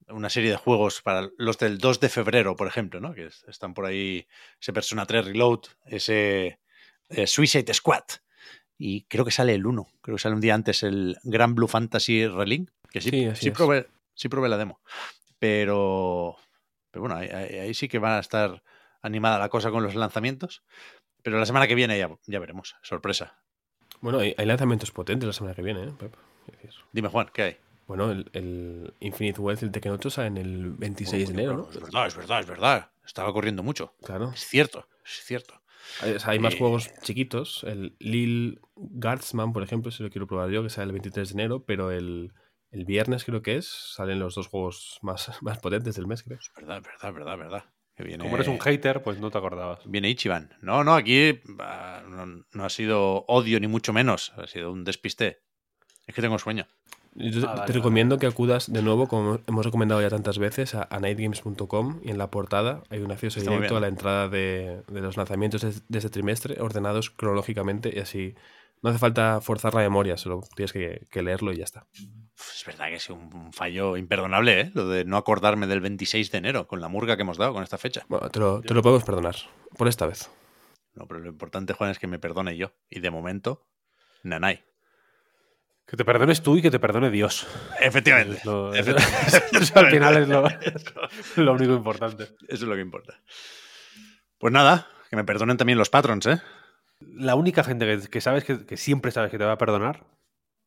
una 0.09 0.31
serie 0.31 0.51
de 0.51 0.57
juegos 0.57 1.01
para 1.03 1.29
los 1.39 1.59
del 1.59 1.79
2 1.79 2.01
de 2.01 2.09
febrero, 2.09 2.57
por 2.57 2.67
ejemplo, 2.67 3.01
¿no? 3.01 3.15
Que 3.15 3.27
es- 3.27 3.45
están 3.49 3.75
por 3.75 3.87
ahí 3.87 4.27
ese 4.61 4.73
Persona 4.73 5.07
3 5.07 5.25
Reload, 5.27 5.61
ese 5.87 6.59
eh, 7.09 7.27
Suicide 7.27 7.73
Squad. 7.75 8.05
Y 8.79 9.03
creo 9.05 9.25
que 9.25 9.31
sale 9.31 9.55
el 9.55 9.67
1. 9.67 9.87
Creo 10.01 10.17
que 10.17 10.23
sale 10.23 10.35
un 10.35 10.41
día 10.41 10.55
antes 10.55 10.83
el 10.83 11.17
Gran 11.23 11.55
Blue 11.55 11.69
Fantasy 11.69 12.27
Relink. 12.27 12.71
Que 12.91 13.01
sí, 13.01 13.11
Sí, 13.11 13.31
sí, 13.35 13.51
probé, 13.53 13.87
sí 14.15 14.29
probé 14.29 14.49
la 14.49 14.57
demo. 14.57 14.81
Pero, 15.39 16.37
pero 16.91 17.03
bueno, 17.03 17.17
ahí, 17.17 17.75
sí 17.75 17.89
que 17.89 17.99
van 17.99 18.13
a 18.15 18.19
estar 18.21 18.63
animada 19.03 19.39
la 19.39 19.49
cosa 19.49 19.71
con 19.71 19.83
los 19.83 19.95
lanzamientos. 19.95 20.63
Pero 21.23 21.39
la 21.39 21.47
semana 21.47 21.67
que 21.69 21.75
viene 21.75 21.99
ya, 21.99 22.11
ya 22.27 22.39
veremos. 22.39 22.77
Sorpresa. 22.83 23.39
Bueno, 24.01 24.19
hay, 24.19 24.35
hay 24.37 24.47
lanzamientos 24.47 24.91
potentes 24.91 25.27
la 25.27 25.33
semana 25.33 25.55
que 25.55 25.63
viene, 25.63 25.85
¿eh, 25.85 25.93
Pep? 25.99 26.15
Dime, 26.93 27.09
Juan, 27.09 27.31
¿qué 27.33 27.43
hay? 27.43 27.57
Bueno, 27.95 28.11
el, 28.11 28.31
el 28.33 28.95
Infinite 29.01 29.39
Wealth, 29.39 29.63
el 29.63 29.71
Tekken 29.71 29.93
8 29.93 30.09
sale 30.09 30.29
en 30.29 30.39
el 30.39 30.71
26 30.71 31.29
de 31.29 31.35
enero, 31.35 31.57
¿no? 31.59 31.69
Es 31.69 31.79
verdad, 31.79 32.07
es 32.07 32.17
verdad, 32.17 32.41
es 32.41 32.47
verdad. 32.47 32.91
Estaba 33.05 33.31
corriendo 33.35 33.63
mucho. 33.63 33.95
Claro. 34.03 34.31
Es 34.33 34.47
cierto, 34.47 34.89
es 35.05 35.23
cierto. 35.27 35.61
Hay, 36.01 36.13
o 36.13 36.19
sea, 36.19 36.31
hay 36.31 36.39
más 36.39 36.55
Eh, 36.55 36.59
juegos 36.59 36.91
chiquitos. 37.03 37.65
El 37.65 37.95
Lil 37.99 38.63
Guardsman, 38.77 39.53
por 39.53 39.63
ejemplo, 39.63 39.91
si 39.91 40.03
lo 40.03 40.09
quiero 40.09 40.27
probar 40.27 40.49
yo, 40.49 40.63
que 40.63 40.71
sale 40.71 40.87
el 40.87 40.93
23 40.93 41.29
de 41.29 41.33
enero, 41.35 41.65
pero 41.67 41.91
el, 41.91 42.33
el 42.71 42.87
viernes 42.87 43.25
creo 43.25 43.43
que 43.43 43.57
es, 43.57 43.67
salen 43.69 44.21
los 44.21 44.37
dos 44.37 44.47
juegos 44.47 44.99
más, 45.03 45.31
más 45.43 45.59
potentes 45.59 45.95
del 45.95 46.07
mes, 46.07 46.23
creo. 46.23 46.39
Es 46.39 46.51
verdad, 46.57 46.79
es 46.79 46.85
verdad, 46.85 47.09
es 47.11 47.15
verdad, 47.15 47.35
es 47.35 47.39
verdad. 47.41 47.65
Que 47.95 48.05
viene, 48.05 48.25
Como 48.25 48.37
eres 48.37 48.49
un 48.49 48.59
hater, 48.59 49.03
pues 49.03 49.19
no 49.19 49.31
te 49.31 49.37
acordabas. 49.37 49.81
Viene 49.85 50.09
Ichiban. 50.09 50.55
No, 50.63 50.83
no, 50.83 50.95
aquí 50.95 51.41
ah, 51.59 52.03
no, 52.09 52.43
no 52.51 52.65
ha 52.65 52.71
sido 52.71 53.27
odio 53.29 53.61
ni 53.61 53.67
mucho 53.67 53.93
menos. 53.93 54.33
Ha 54.39 54.47
sido 54.47 54.73
un 54.73 54.83
despiste. 54.83 55.43
Es 56.07 56.15
que 56.15 56.23
tengo 56.23 56.39
sueño. 56.39 56.67
Yo 57.15 57.41
te, 57.41 57.47
Ah, 57.47 57.51
vale, 57.51 57.55
te 57.55 57.61
vale. 57.61 57.73
recomiendo 57.75 58.19
que 58.19 58.27
acudas 58.27 58.73
de 58.73 58.83
nuevo, 58.83 59.07
como 59.07 59.39
hemos 59.47 59.65
recomendado 59.67 60.01
ya 60.01 60.09
tantas 60.11 60.39
veces, 60.39 60.75
a, 60.75 60.87
a 60.91 60.99
nightgames.com 61.01 62.01
y 62.03 62.11
en 62.11 62.19
la 62.19 62.31
portada 62.31 62.83
hay 62.91 63.01
un 63.01 63.13
acceso 63.13 63.39
Está 63.39 63.51
directo 63.53 63.77
a 63.77 63.81
la 63.81 63.89
entrada 63.89 64.29
de, 64.29 64.83
de 64.89 65.01
los 65.01 65.17
lanzamientos 65.17 65.61
de, 65.63 65.73
de 65.89 65.99
este 65.99 66.11
trimestre, 66.11 66.61
ordenados 66.61 67.11
cronológicamente 67.11 67.93
y 67.95 67.99
así. 68.01 68.35
No 68.83 68.91
hace 68.91 68.99
falta 68.99 69.41
forzar 69.41 69.75
la 69.75 69.81
memoria, 69.83 70.17
solo 70.17 70.41
tienes 70.57 70.73
que, 70.73 71.07
que 71.11 71.23
leerlo 71.23 71.53
y 71.53 71.59
ya 71.59 71.65
está. 71.65 71.87
Es 72.37 72.65
verdad 72.67 72.89
que 72.89 72.97
es 72.97 73.09
un, 73.11 73.33
un 73.33 73.53
fallo 73.53 73.97
imperdonable, 73.97 74.61
¿eh? 74.61 74.71
Lo 74.75 74.89
de 74.89 75.05
no 75.05 75.17
acordarme 75.17 75.69
del 75.69 75.81
26 75.81 76.33
de 76.33 76.39
enero, 76.39 76.67
con 76.67 76.81
la 76.81 76.89
murga 76.89 77.15
que 77.17 77.23
hemos 77.23 77.37
dado 77.39 77.53
con 77.53 77.63
esta 77.63 77.79
fecha. 77.79 78.05
Bueno, 78.09 78.29
te 78.31 78.41
lo, 78.41 78.61
te 78.61 78.75
lo 78.75 78.83
podemos 78.83 79.05
perdonar, 79.05 79.37
por 79.79 79.87
esta 79.87 80.07
vez. 80.07 80.31
No, 80.95 81.07
pero 81.07 81.21
lo 81.21 81.29
importante, 81.29 81.75
Juan, 81.75 81.91
es 81.91 82.01
que 82.01 82.09
me 82.09 82.19
perdone 82.19 82.57
yo. 82.57 82.73
Y 82.91 82.99
de 83.01 83.11
momento, 83.11 83.69
Nanay. 84.25 84.65
Que 85.87 85.97
te 85.97 86.05
perdones 86.05 86.43
tú 86.43 86.57
y 86.57 86.63
que 86.63 86.71
te 86.71 86.79
perdone 86.79 87.11
Dios. 87.11 87.47
Efectivamente. 87.81 88.41
Lo- 88.45 88.73
eso 88.75 89.79
al 89.79 89.91
final 89.91 90.17
es 90.17 90.29
lo, 90.29 90.45
lo 91.37 91.53
único 91.53 91.73
importante. 91.75 92.25
Eso 92.25 92.35
es 92.49 92.63
lo 92.63 92.75
que 92.75 92.81
importa. 92.81 93.21
Pues 94.39 94.53
nada, 94.53 94.89
que 95.11 95.17
me 95.17 95.25
perdonen 95.25 95.57
también 95.57 95.79
los 95.79 95.91
patrons, 95.91 96.27
¿eh? 96.27 96.41
La 97.01 97.35
única 97.35 97.65
gente 97.65 97.85
que, 97.87 98.09
que 98.09 98.21
sabes 98.21 98.45
que, 98.45 98.65
que 98.65 98.77
siempre 98.77 99.11
sabes 99.11 99.31
que 99.31 99.39
te 99.39 99.45
va 99.45 99.53
a 99.53 99.59
perdonar 99.59 100.07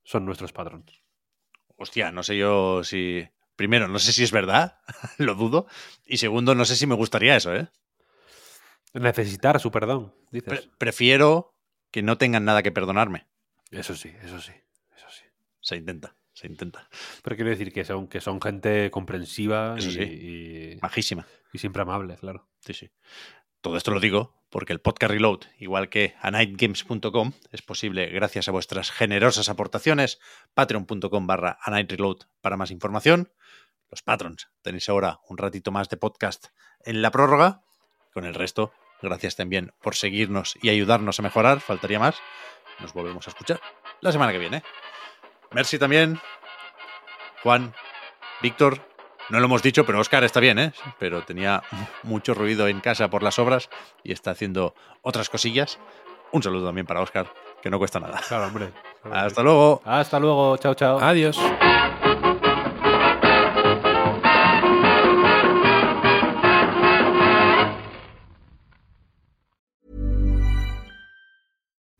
son 0.03 0.25
nuestros 0.25 0.51
patrons. 0.53 1.01
Hostia, 1.77 2.11
no 2.11 2.23
sé 2.23 2.37
yo 2.37 2.83
si. 2.83 3.27
Primero, 3.55 3.87
no 3.87 3.99
sé 3.99 4.11
si 4.11 4.21
es 4.23 4.31
verdad, 4.31 4.79
lo 5.17 5.33
dudo. 5.35 5.65
Y 6.05 6.17
segundo, 6.17 6.55
no 6.55 6.65
sé 6.65 6.75
si 6.75 6.85
me 6.87 6.95
gustaría 6.95 7.35
eso, 7.37 7.55
¿eh? 7.55 7.67
Necesitar 8.93 9.59
su 9.59 9.71
perdón, 9.71 10.13
dices. 10.31 10.59
Pre- 10.61 10.69
prefiero 10.77 11.53
que 11.91 12.01
no 12.03 12.17
tengan 12.17 12.45
nada 12.45 12.63
que 12.63 12.71
perdonarme. 12.71 13.27
Eso 13.71 13.95
sí, 13.95 14.13
eso 14.23 14.39
sí. 14.39 14.51
Se 15.65 15.75
intenta, 15.75 16.15
se 16.33 16.45
intenta. 16.45 16.87
Pero 17.23 17.35
quiero 17.35 17.49
decir 17.49 17.73
que 17.73 17.83
son, 17.83 18.07
que 18.07 18.21
son 18.21 18.39
gente 18.39 18.91
comprensiva 18.91 19.75
Eso 19.79 19.89
y, 19.89 19.93
sí. 19.93 20.01
y- 20.01 20.79
Majísima. 20.79 21.25
y 21.51 21.57
siempre 21.57 21.81
amable, 21.81 22.17
claro. 22.17 22.47
Sí, 22.59 22.75
sí. 22.75 22.91
Todo 23.61 23.77
esto 23.77 23.89
lo 23.89 23.99
digo 23.99 24.35
porque 24.51 24.73
el 24.73 24.79
podcast 24.79 25.11
Reload, 25.11 25.39
igual 25.57 25.89
que 25.89 26.13
a 26.21 26.29
nightgames.com, 26.29 27.31
es 27.51 27.63
posible 27.63 28.05
gracias 28.11 28.47
a 28.47 28.51
vuestras 28.51 28.91
generosas 28.91 29.49
aportaciones. 29.49 30.19
Patreon.com 30.53 31.25
barra 31.25 31.57
a 31.59 31.71
nightreload 31.71 32.17
para 32.41 32.57
más 32.57 32.69
información. 32.69 33.31
Los 33.89 34.03
patrons, 34.03 34.47
tenéis 34.61 34.87
ahora 34.87 35.19
un 35.29 35.37
ratito 35.39 35.71
más 35.71 35.89
de 35.89 35.97
podcast 35.97 36.47
en 36.85 37.01
la 37.01 37.09
prórroga. 37.09 37.63
Con 38.13 38.25
el 38.25 38.35
resto, 38.35 38.71
gracias 39.01 39.35
también 39.35 39.73
por 39.81 39.95
seguirnos 39.95 40.57
y 40.61 40.69
ayudarnos 40.69 41.17
a 41.19 41.23
mejorar. 41.23 41.59
Faltaría 41.59 41.97
más. 41.99 42.17
Nos 42.79 42.93
volvemos 42.93 43.25
a 43.27 43.31
escuchar 43.31 43.59
la 44.01 44.11
semana 44.11 44.31
que 44.31 44.37
viene. 44.39 44.61
Merci 45.55 45.79
también. 45.79 46.19
Juan, 47.41 47.73
Víctor, 48.41 48.77
no 49.29 49.39
lo 49.39 49.45
hemos 49.45 49.63
dicho, 49.63 49.85
pero 49.85 50.01
Oscar 50.01 50.25
está 50.25 50.41
bien, 50.41 50.59
¿eh? 50.59 50.73
Pero 50.99 51.23
tenía 51.23 51.63
mucho 52.03 52.33
ruido 52.33 52.67
en 52.67 52.81
casa 52.81 53.09
por 53.09 53.23
las 53.23 53.39
obras 53.39 53.69
y 54.03 54.11
está 54.11 54.31
haciendo 54.31 54.75
otras 55.01 55.29
cosillas. 55.29 55.79
Un 56.33 56.43
saludo 56.43 56.65
también 56.65 56.85
para 56.85 56.99
Oscar, 56.99 57.31
que 57.61 57.69
no 57.69 57.79
cuesta 57.79 58.01
nada. 58.01 58.19
Claro, 58.27 58.47
hombre. 58.47 58.71
Claro, 59.01 59.17
Hasta 59.27 59.43
luego. 59.43 59.81
Hasta 59.85 60.19
luego. 60.19 60.57
Chao, 60.57 60.73
chao. 60.73 60.99
Adiós. 60.99 61.39